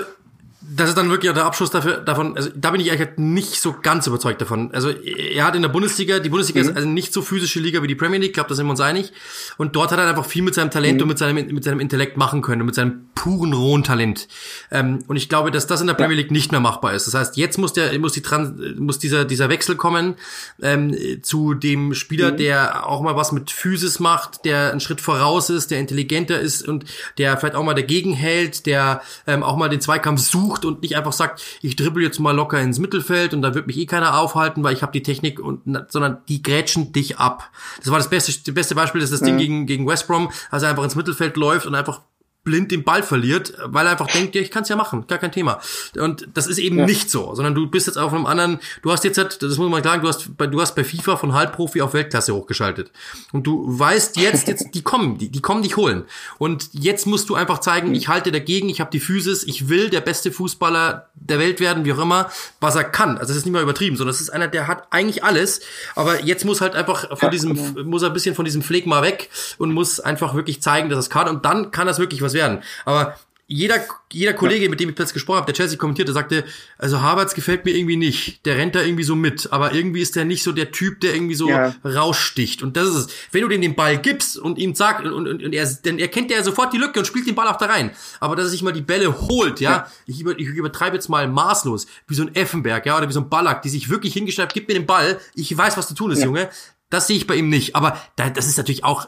das 0.68 0.89
ist 0.89 0.97
dann 0.97 1.09
wirklich 1.09 1.30
auch 1.30 1.36
der 1.36 1.45
Abschluss 1.45 1.70
dafür, 1.70 1.97
davon, 1.97 2.36
also 2.36 2.49
da 2.55 2.72
bin 2.72 2.82
ich 2.82 2.91
eigentlich 2.91 3.09
nicht 3.18 3.61
so 3.61 3.76
ganz 3.82 4.07
überzeugt 4.07 4.41
davon. 4.41 4.72
Also 4.74 4.89
er 4.89 5.45
hat 5.45 5.55
in 5.55 5.61
der 5.61 5.70
Bundesliga, 5.70 6.20
die 6.20 6.30
Bundesliga 6.30 6.63
mhm. 6.63 6.70
ist 6.70 6.76
also 6.76 6.88
nicht 6.88 7.13
so 7.13 7.22
physische 7.22 7.59
Liga 7.59 7.84
wie 7.84 7.88
die 7.88 7.95
Premier 7.95 8.20
League, 8.20 8.34
glaube 8.34 8.49
da 8.49 8.55
sind 8.55 8.66
wir 8.66 8.72
uns 8.72 8.82
einig. 8.82 9.13
Und 9.57 9.76
dort 9.76 9.91
hat 9.91 9.99
er 9.99 10.07
einfach 10.07 10.26
viel 10.26 10.41
mit 10.41 10.55
seinem 10.55 10.72
Talent 10.72 10.97
mhm. 10.97 11.01
und 11.03 11.07
mit 11.09 11.18
seinem, 11.18 11.53
mit 11.53 11.63
seinem 11.63 11.80
Intellekt 11.80 12.18
machen 12.18 12.41
können 12.41 12.61
und 12.61 12.68
mit 12.68 12.76
seinem 12.76 13.09
puren, 13.16 13.53
rohen 13.53 13.84
Talent. 13.84 14.28
Ähm, 14.72 15.03
und 15.07 15.18
ich 15.18 15.30
glaube, 15.30 15.51
dass 15.51 15.68
das 15.68 15.82
in 15.82 15.88
der 15.88 15.93
Premier 15.93 16.16
League 16.16 16.32
nicht 16.32 16.51
mehr 16.51 16.61
machbar 16.61 16.93
ist. 16.93 17.05
Das 17.07 17.13
heißt, 17.13 17.38
jetzt 17.38 17.57
muss 17.57 17.74
der, 17.74 17.97
muss 17.99 18.13
die 18.13 18.22
Trans, 18.22 18.53
muss 18.78 18.97
dieser, 18.97 19.26
dieser 19.26 19.49
Wechsel 19.49 19.76
kommen 19.76 20.16
ähm, 20.61 20.95
zu 21.22 21.53
dem 21.53 21.93
Spieler, 21.93 22.32
mhm. 22.32 22.38
der 22.38 22.88
auch 22.88 23.01
mal 23.01 23.16
was 23.16 23.32
mit 23.32 23.51
Physis 23.51 23.99
macht, 23.99 24.45
der 24.45 24.72
einen 24.72 24.80
Schritt 24.80 25.01
voraus 25.01 25.49
ist, 25.49 25.72
der 25.72 25.80
intelligenter 25.80 26.39
ist 26.39 26.68
und 26.68 26.86
der 27.18 27.38
vielleicht 27.38 27.55
auch 27.55 27.63
mal 27.63 27.76
dagegen 27.76 28.13
hält, 28.13 28.66
der 28.66 29.01
ähm, 29.28 29.43
auch 29.43 29.57
mal 29.57 29.70
den 29.70 29.82
Zweikampf 29.82 30.22
sucht 30.22 30.55
sucht 30.56 30.66
und 30.66 30.82
nicht 30.82 30.95
einfach 30.95 31.14
sagt, 31.14 31.41
ich 31.62 31.76
dribbel 31.76 32.03
jetzt 32.03 32.20
mal 32.20 32.32
locker 32.32 32.60
ins 32.60 32.80
Mittelfeld 32.80 33.34
und 33.34 33.41
da 33.41 33.53
wird 33.53 33.68
mich 33.68 33.78
eh 33.78 33.86
keiner 33.86 34.18
aufhalten, 34.18 34.64
weil 34.64 34.74
ich 34.74 34.82
habe 34.82 34.91
die 34.91 35.03
Technik 35.03 35.39
und 35.39 35.62
sondern 35.89 36.20
die 36.30 36.41
grätschen 36.41 36.91
dich 36.93 37.18
ab. 37.18 37.51
Das 37.80 37.91
war 37.91 37.97
das 37.97 38.10
beste 38.10 38.32
das 38.32 38.53
beste 38.53 38.76
Beispiel 38.76 39.01
ist 39.01 39.14
das 39.14 39.22
mhm. 39.22 39.26
Ding 39.26 39.38
gegen 39.38 39.66
gegen 39.66 39.88
West 39.88 40.08
Brom, 40.08 40.32
als 40.51 40.64
er 40.64 40.70
einfach 40.70 40.84
ins 40.84 40.95
Mittelfeld 40.95 41.38
läuft 41.38 41.66
und 41.66 41.76
einfach 41.76 42.01
blind 42.46 42.72
den 42.72 42.84
Ball 42.84 43.04
verliert, 43.04 43.54
weil 43.66 43.88
er 43.88 43.93
einfach 43.93 44.08
denkt, 44.08 44.36
ja, 44.36 44.41
ich 44.41 44.52
kann 44.52 44.64
es 44.64 44.70
ja 44.70 44.76
machen, 44.76 45.06
gar 45.08 45.18
kein 45.18 45.32
Thema. 45.32 45.60
Und 45.98 46.28
das 46.34 46.48
ist 46.48 46.60
eben 46.60 46.78
ja. 46.78 46.86
nicht 46.86 47.10
so, 47.10 47.34
sondern 47.36 47.56
du 47.56 47.68
bist 47.68 47.88
jetzt 47.88 47.98
auf 47.98 48.14
einem 48.14 48.28
anderen, 48.28 48.60
du 48.84 48.91
hast 48.91 49.04
jetzt, 49.04 49.18
halt, 49.18 49.41
das 49.41 49.58
muss 49.58 49.70
man 49.70 49.84
sagen, 49.84 50.04
du 50.04 50.08
hast, 50.08 50.38
bei, 50.38 50.48
du 50.48 50.62
hast 50.62 50.76
bei 50.76 50.84
FIFA 50.84 51.18
von 51.18 51.34
Halbprofi 51.34 51.82
auf 51.82 51.93
Weltklasse 51.93 52.34
hochgeschaltet. 52.34 52.91
Und 53.34 53.48
du 53.48 53.66
weißt 53.68 54.18
jetzt, 54.18 54.48
jetzt 54.48 54.74
die 54.74 54.84
kommen, 54.84 55.18
die, 55.18 55.30
die 55.30 55.41
kommen 55.41 55.64
dich 55.64 55.76
holen. 55.76 56.06
Und 56.38 56.70
jetzt 56.72 57.08
musst 57.08 57.30
du 57.30 57.36
einfach 57.36 57.60
zeigen, 57.60 57.96
ich 57.96 58.08
halte 58.08 58.32
dagegen, 58.32 58.70
ich 58.70 58.80
habe 58.80 58.91
die 58.91 59.00
Physis, 59.00 59.43
ich 59.43 59.68
will 59.68 59.89
der 59.89 60.02
beste 60.02 60.32
Fußballer 60.32 61.10
der 61.16 61.39
Welt 61.39 61.60
werden, 61.60 61.84
wie 61.84 61.93
auch 61.93 62.00
immer, 62.00 62.30
was 62.60 62.76
er 62.76 62.84
kann. 62.84 63.18
Also 63.18 63.30
das 63.30 63.38
ist 63.38 63.46
nicht 63.46 63.54
mal 63.54 63.64
übertrieben, 63.64 63.98
sondern 63.98 64.14
es 64.14 64.22
ist 64.22 64.30
einer, 64.30 64.48
der 64.48 64.68
hat 64.68 64.84
eigentlich 64.91 65.24
alles, 65.24 65.62
aber 65.96 66.24
jetzt 66.24 66.46
muss 66.46 66.62
halt 66.62 66.76
einfach 66.76 67.18
von 67.18 67.32
diesem, 67.32 67.56
genau. 67.56 67.84
muss 67.89 68.04
er 68.04 68.10
ein 68.10 68.14
bisschen 68.14 68.36
von 68.36 68.46
diesem 68.46 68.62
Phlegma 68.62 69.02
weg 69.02 69.30
und 69.58 69.74
muss 69.74 70.00
einfach 70.00 70.36
wirklich 70.36 70.62
zeigen, 70.62 70.89
dass 70.89 71.00
es 71.00 71.10
kann. 71.10 71.28
Und 71.28 71.43
dann 71.43 71.72
kann 71.72 71.88
das 71.88 71.98
wirklich 71.98 72.22
was 72.22 72.35
werden. 72.36 72.62
Aber 72.86 73.18
jeder, 73.48 73.80
jeder 74.12 74.34
Kollege, 74.34 74.70
mit 74.70 74.80
dem 74.80 74.90
ich 74.90 74.96
plötzlich 74.96 75.14
gesprochen 75.14 75.38
habe, 75.38 75.46
der 75.46 75.54
Chelsea 75.54 75.78
kommentierte, 75.78 76.14
sagte, 76.14 76.46
also 76.80 77.02
Havertz 77.02 77.36
gefällt 77.36 77.64
mir 77.64 77.76
irgendwie 77.76 77.96
nicht. 77.96 78.44
Der 78.46 78.58
rennt 78.58 78.74
da 78.74 78.82
irgendwie 78.82 79.04
so 79.04 79.16
mit, 79.16 79.54
aber 79.54 79.76
irgendwie 79.76 80.02
ist 80.02 80.16
der 80.16 80.26
nicht 80.26 80.42
so 80.42 80.52
der 80.52 80.72
Typ, 80.72 81.02
der 81.02 81.14
irgendwie 81.14 81.36
so 81.36 81.50
ja. 81.50 81.76
raussticht. 81.84 82.64
Und 82.64 82.76
das 82.76 82.88
ist 82.88 82.96
es. 82.96 83.08
Wenn 83.32 83.44
du 83.44 83.48
dem 83.48 83.62
den 83.62 83.76
Ball 83.76 84.00
gibst 84.00 84.40
und 84.40 84.58
ihm 84.58 84.74
sagst, 84.74 85.06
und, 85.06 85.28
und, 85.28 85.44
und 85.44 85.54
er, 85.54 85.68
dann 85.84 86.00
erkennt 86.00 86.32
er 86.32 86.44
sofort 86.44 86.74
die 86.74 86.80
Lücke 86.80 86.98
und 86.98 87.06
spielt 87.06 87.28
den 87.28 87.36
Ball 87.36 87.48
auch 87.48 87.58
da 87.58 87.68
rein. 87.68 87.92
Aber 88.20 88.36
dass 88.36 88.46
er 88.46 88.50
sich 88.50 88.64
mal 88.64 88.74
die 88.74 88.82
Bälle 88.82 89.16
holt, 89.16 89.60
ja, 89.60 89.72
ja. 89.72 89.92
Ich, 90.08 90.22
über, 90.22 90.38
ich 90.40 90.48
übertreibe 90.48 90.96
jetzt 90.96 91.10
mal 91.10 91.28
maßlos, 91.28 91.86
wie 92.08 92.16
so 92.16 92.24
ein 92.24 92.34
Effenberg, 92.34 92.88
ja, 92.88 92.98
oder 92.98 93.08
wie 93.08 93.14
so 93.14 93.20
ein 93.20 93.30
Ballack, 93.30 93.62
die 93.62 93.70
sich 93.70 93.90
wirklich 93.90 94.14
hingeschreibt, 94.14 94.56
gib 94.56 94.68
mir 94.68 94.74
den 94.74 94.88
Ball, 94.88 95.20
ich 95.36 95.56
weiß, 95.56 95.78
was 95.78 95.88
zu 95.88 95.94
tun 95.94 96.10
ist, 96.12 96.20
ja. 96.20 96.26
Junge. 96.26 96.50
Das 96.90 97.08
sehe 97.08 97.18
ich 97.18 97.28
bei 97.28 97.36
ihm 97.36 97.50
nicht. 97.50 97.76
Aber 97.76 98.00
da, 98.16 98.30
das 98.32 98.48
ist 98.48 98.58
natürlich 98.58 98.84
auch, 98.84 99.08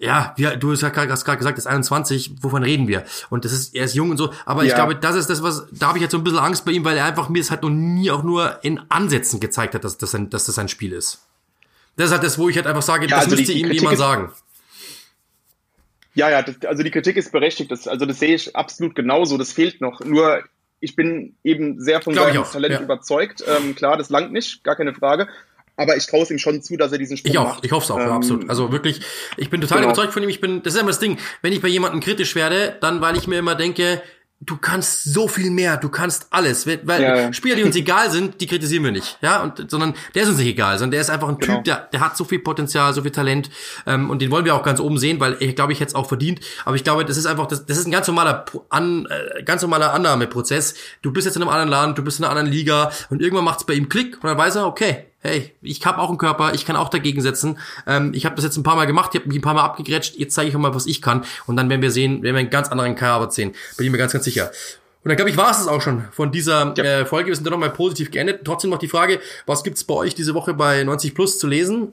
ja, 0.00 0.34
ja, 0.38 0.56
du 0.56 0.72
hast 0.72 0.80
gerade 0.80 1.08
gesagt, 1.08 1.42
er 1.44 1.56
ist 1.56 1.66
21, 1.66 2.32
wovon 2.40 2.62
reden 2.62 2.88
wir? 2.88 3.04
Und 3.28 3.44
das 3.44 3.52
ist, 3.52 3.74
er 3.74 3.84
ist 3.84 3.94
jung 3.94 4.10
und 4.10 4.16
so, 4.16 4.32
aber 4.46 4.62
ja. 4.62 4.68
ich 4.68 4.74
glaube, 4.74 4.96
das 4.96 5.14
ist 5.14 5.28
das, 5.28 5.42
was, 5.42 5.66
da 5.72 5.88
habe 5.88 5.98
ich 5.98 6.02
jetzt 6.02 6.12
so 6.12 6.18
ein 6.18 6.24
bisschen 6.24 6.38
Angst 6.38 6.64
bei 6.64 6.72
ihm, 6.72 6.86
weil 6.86 6.96
er 6.96 7.04
einfach 7.04 7.28
mir 7.28 7.40
es 7.40 7.50
halt 7.50 7.62
noch 7.62 7.68
nie 7.68 8.10
auch 8.10 8.22
nur 8.22 8.64
in 8.64 8.80
Ansätzen 8.88 9.40
gezeigt 9.40 9.74
hat, 9.74 9.84
dass 9.84 9.98
das 9.98 10.14
ein, 10.14 10.30
dass 10.30 10.46
das 10.46 10.58
ein 10.58 10.68
Spiel 10.68 10.94
ist. 10.94 11.26
Das 11.96 12.06
ist 12.06 12.12
halt 12.12 12.22
das, 12.22 12.38
wo 12.38 12.48
ich 12.48 12.56
halt 12.56 12.66
einfach 12.66 12.82
sage, 12.82 13.04
ja, 13.04 13.10
das 13.10 13.26
also 13.26 13.36
müsste 13.36 13.52
ihm 13.52 13.70
jemand 13.70 13.98
sagen. 13.98 14.32
Ja, 16.14 16.30
ja, 16.30 16.42
das, 16.42 16.56
also 16.64 16.82
die 16.82 16.90
Kritik 16.90 17.18
ist 17.18 17.30
berechtigt, 17.30 17.70
das, 17.70 17.86
also 17.86 18.06
das 18.06 18.18
sehe 18.18 18.34
ich 18.34 18.56
absolut 18.56 18.94
genauso, 18.94 19.36
das 19.36 19.52
fehlt 19.52 19.82
noch. 19.82 20.00
Nur 20.00 20.42
ich 20.80 20.96
bin 20.96 21.36
eben 21.44 21.78
sehr 21.78 22.00
von 22.00 22.14
seinem 22.14 22.42
Talent 22.44 22.74
ja. 22.74 22.80
überzeugt. 22.80 23.44
Ähm, 23.46 23.74
klar, 23.74 23.98
das 23.98 24.08
langt 24.08 24.32
nicht, 24.32 24.64
gar 24.64 24.76
keine 24.76 24.94
Frage 24.94 25.28
aber 25.80 25.96
ich 25.96 26.06
traue 26.06 26.22
es 26.22 26.30
ihm 26.30 26.38
schon 26.38 26.60
zu, 26.60 26.76
dass 26.76 26.92
er 26.92 26.98
diesen 26.98 27.16
Sprung 27.16 27.32
ich 27.32 27.38
auch, 27.38 27.48
macht. 27.48 27.64
Ich 27.64 27.72
hoffe 27.72 27.84
es 27.84 27.90
auch, 27.90 27.98
ähm, 27.98 28.12
absolut. 28.12 28.50
Also 28.50 28.70
wirklich, 28.70 29.00
ich 29.38 29.48
bin 29.48 29.62
total 29.62 29.78
genau. 29.78 29.88
überzeugt 29.88 30.12
von 30.12 30.22
ihm. 30.22 30.28
Ich 30.28 30.40
bin, 30.40 30.62
das 30.62 30.74
ist 30.74 30.80
immer 30.80 30.90
das 30.90 30.98
Ding. 30.98 31.18
Wenn 31.40 31.54
ich 31.54 31.62
bei 31.62 31.68
jemandem 31.68 32.00
kritisch 32.00 32.34
werde, 32.34 32.76
dann 32.82 33.00
weil 33.00 33.16
ich 33.16 33.26
mir 33.26 33.38
immer 33.38 33.54
denke, 33.54 34.02
du 34.42 34.56
kannst 34.56 35.04
so 35.04 35.28
viel 35.28 35.50
mehr, 35.50 35.76
du 35.76 35.90
kannst 35.90 36.28
alles, 36.30 36.66
weil 36.66 37.02
ja. 37.02 37.32
Spieler, 37.32 37.56
die 37.56 37.62
uns 37.62 37.76
egal 37.76 38.10
sind, 38.10 38.40
die 38.40 38.46
kritisieren 38.46 38.84
wir 38.84 38.90
nicht, 38.90 39.18
ja, 39.20 39.42
und 39.42 39.70
sondern 39.70 39.94
der 40.14 40.22
ist 40.22 40.30
uns 40.30 40.38
nicht 40.38 40.48
egal, 40.48 40.78
sondern 40.78 40.92
der 40.92 41.02
ist 41.02 41.10
einfach 41.10 41.28
ein 41.28 41.38
genau. 41.38 41.56
Typ, 41.56 41.64
der, 41.64 41.88
der 41.92 42.00
hat 42.00 42.16
so 42.16 42.24
viel 42.24 42.38
Potenzial, 42.38 42.94
so 42.94 43.02
viel 43.02 43.10
Talent 43.10 43.50
ähm, 43.86 44.08
und 44.08 44.22
den 44.22 44.30
wollen 44.30 44.46
wir 44.46 44.54
auch 44.54 44.62
ganz 44.62 44.80
oben 44.80 44.96
sehen, 44.96 45.20
weil 45.20 45.36
ich 45.40 45.54
glaube, 45.56 45.74
ich 45.74 45.80
hätte 45.80 45.90
es 45.90 45.94
auch 45.94 46.08
verdient, 46.08 46.40
aber 46.64 46.74
ich 46.74 46.84
glaube, 46.84 47.04
das 47.04 47.18
ist 47.18 47.26
einfach, 47.26 47.48
das, 47.48 47.66
das 47.66 47.76
ist 47.76 47.86
ein 47.86 47.90
ganz 47.90 48.06
normaler, 48.06 48.46
an, 48.70 49.06
äh, 49.10 49.42
ganz 49.42 49.60
normaler 49.60 49.92
Annahmeprozess. 49.92 50.74
Du 51.02 51.12
bist 51.12 51.26
jetzt 51.26 51.36
in 51.36 51.42
einem 51.42 51.50
anderen 51.50 51.68
Land, 51.68 51.98
du 51.98 52.02
bist 52.02 52.18
in 52.18 52.24
einer 52.24 52.30
anderen 52.30 52.50
Liga 52.50 52.92
und 53.10 53.20
irgendwann 53.20 53.44
macht 53.44 53.60
es 53.60 53.66
bei 53.66 53.74
ihm 53.74 53.90
Klick 53.90 54.14
und 54.14 54.24
dann 54.24 54.38
weiß 54.38 54.56
er, 54.56 54.66
okay, 54.66 55.09
hey, 55.22 55.52
ich 55.62 55.84
habe 55.84 55.98
auch 55.98 56.08
einen 56.08 56.18
Körper, 56.18 56.54
ich 56.54 56.64
kann 56.64 56.76
auch 56.76 56.88
dagegen 56.88 57.20
setzen. 57.20 57.58
Ähm, 57.86 58.12
ich 58.14 58.24
habe 58.24 58.34
das 58.36 58.44
jetzt 58.44 58.56
ein 58.56 58.62
paar 58.62 58.76
Mal 58.76 58.86
gemacht, 58.86 59.10
ich 59.14 59.20
habe 59.20 59.28
mich 59.28 59.38
ein 59.38 59.42
paar 59.42 59.54
Mal 59.54 59.64
abgegrätscht, 59.64 60.16
jetzt 60.16 60.34
zeige 60.34 60.48
ich 60.48 60.54
euch 60.54 60.60
mal, 60.60 60.74
was 60.74 60.86
ich 60.86 61.02
kann. 61.02 61.24
Und 61.46 61.56
dann 61.56 61.68
werden 61.68 61.82
wir 61.82 61.90
sehen, 61.90 62.22
werden 62.22 62.34
wir 62.34 62.40
einen 62.40 62.50
ganz 62.50 62.68
anderen 62.68 62.94
Kader 62.94 63.30
sehen. 63.30 63.52
Bin 63.76 63.86
ich 63.86 63.92
mir 63.92 63.98
ganz, 63.98 64.12
ganz 64.12 64.24
sicher. 64.24 64.50
Und 65.02 65.08
dann 65.08 65.16
glaube 65.16 65.30
ich, 65.30 65.36
war 65.36 65.50
es 65.50 65.58
das 65.58 65.68
auch 65.68 65.80
schon 65.80 66.04
von 66.12 66.30
dieser 66.30 66.74
ja. 66.76 66.84
äh, 66.84 67.06
Folge. 67.06 67.28
Wir 67.28 67.34
sind 67.34 67.44
dann 67.44 67.52
nochmal 67.52 67.70
positiv 67.70 68.10
geendet. 68.10 68.44
Trotzdem 68.44 68.70
noch 68.70 68.78
die 68.78 68.88
Frage, 68.88 69.20
was 69.46 69.62
gibt's 69.62 69.84
bei 69.84 69.94
euch 69.94 70.14
diese 70.14 70.34
Woche 70.34 70.52
bei 70.52 70.84
90 70.84 71.14
Plus 71.14 71.38
zu 71.38 71.46
lesen? 71.46 71.92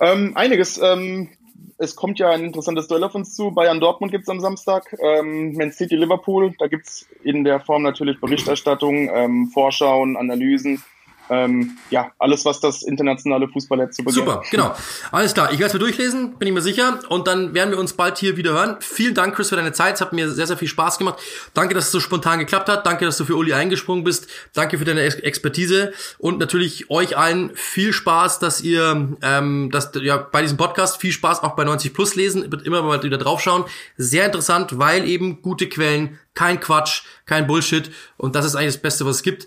Ähm, 0.00 0.32
einiges. 0.36 0.78
Ähm, 0.78 1.30
es 1.78 1.96
kommt 1.96 2.18
ja 2.18 2.30
ein 2.30 2.44
interessantes 2.44 2.88
Duell 2.88 3.04
auf 3.04 3.14
uns 3.14 3.34
zu. 3.34 3.52
Bayern 3.52 3.80
Dortmund 3.80 4.12
gibt's 4.12 4.28
am 4.28 4.40
Samstag. 4.40 4.94
Ähm, 5.00 5.54
Man 5.54 5.72
City 5.72 5.96
Liverpool. 5.96 6.54
Da 6.58 6.66
gibt's 6.66 7.06
in 7.22 7.44
der 7.44 7.60
Form 7.60 7.82
natürlich 7.82 8.20
Berichterstattung, 8.20 9.08
ähm, 9.12 9.50
Vorschauen, 9.52 10.16
Analysen 10.16 10.82
ähm, 11.30 11.76
ja, 11.90 12.12
alles, 12.18 12.44
was 12.44 12.60
das 12.60 12.82
internationale 12.82 13.48
Fußball 13.48 13.78
jetzt 13.78 13.96
zu 13.96 14.04
begehrt. 14.04 14.26
Super, 14.26 14.42
genau. 14.50 14.74
Alles 15.10 15.34
klar. 15.34 15.52
Ich 15.52 15.58
werde 15.58 15.68
es 15.68 15.72
mir 15.74 15.80
durchlesen, 15.80 16.38
bin 16.38 16.48
ich 16.48 16.54
mir 16.54 16.62
sicher. 16.62 17.00
Und 17.08 17.26
dann 17.26 17.54
werden 17.54 17.70
wir 17.70 17.78
uns 17.78 17.92
bald 17.92 18.18
hier 18.18 18.36
wieder 18.36 18.52
hören. 18.52 18.76
Vielen 18.80 19.14
Dank, 19.14 19.34
Chris, 19.34 19.50
für 19.50 19.56
deine 19.56 19.72
Zeit. 19.72 19.96
Es 19.96 20.00
hat 20.00 20.12
mir 20.12 20.30
sehr, 20.30 20.46
sehr 20.46 20.56
viel 20.56 20.68
Spaß 20.68 20.98
gemacht. 20.98 21.18
Danke, 21.54 21.74
dass 21.74 21.86
es 21.86 21.92
so 21.92 22.00
spontan 22.00 22.38
geklappt 22.38 22.68
hat. 22.68 22.86
Danke, 22.86 23.04
dass 23.04 23.16
du 23.18 23.24
für 23.24 23.36
Uli 23.36 23.52
eingesprungen 23.52 24.04
bist. 24.04 24.28
Danke 24.54 24.78
für 24.78 24.84
deine 24.84 25.02
Expertise. 25.02 25.92
Und 26.18 26.38
natürlich 26.38 26.90
euch 26.90 27.16
allen 27.16 27.50
viel 27.54 27.92
Spaß, 27.92 28.38
dass 28.38 28.60
ihr 28.60 29.16
ähm, 29.22 29.70
dass, 29.70 29.90
ja, 30.00 30.16
bei 30.16 30.42
diesem 30.42 30.56
Podcast 30.56 31.00
viel 31.00 31.12
Spaß 31.12 31.42
auch 31.42 31.56
bei 31.56 31.64
90 31.64 31.92
Plus 31.92 32.14
lesen. 32.14 32.50
Wird 32.50 32.66
immer 32.66 32.82
mal 32.82 33.02
wieder 33.02 33.18
draufschauen. 33.18 33.64
Sehr 33.96 34.26
interessant, 34.26 34.78
weil 34.78 35.06
eben 35.06 35.42
gute 35.42 35.68
Quellen, 35.68 36.18
kein 36.34 36.60
Quatsch, 36.60 37.02
kein 37.26 37.46
Bullshit. 37.46 37.90
Und 38.16 38.34
das 38.34 38.44
ist 38.44 38.54
eigentlich 38.54 38.74
das 38.74 38.82
Beste, 38.82 39.04
was 39.04 39.16
es 39.16 39.22
gibt. 39.22 39.46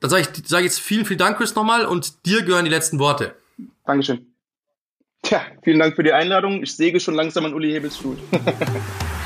Dann 0.00 0.10
sage 0.10 0.22
ich, 0.22 0.48
sag 0.48 0.62
jetzt 0.62 0.80
vielen, 0.80 1.04
vielen 1.04 1.18
Dank, 1.18 1.38
Chris, 1.38 1.54
nochmal 1.54 1.86
und 1.86 2.26
dir 2.26 2.42
gehören 2.42 2.64
die 2.64 2.70
letzten 2.70 2.98
Worte. 2.98 3.34
Dankeschön. 3.84 4.26
Tja, 5.22 5.42
vielen 5.62 5.78
Dank 5.78 5.96
für 5.96 6.02
die 6.02 6.12
Einladung. 6.12 6.62
Ich 6.62 6.76
säge 6.76 7.00
schon 7.00 7.14
langsam 7.14 7.44
an 7.46 7.54
Uli 7.54 7.72
Hebels 7.72 7.96
Stuhl. 7.96 8.16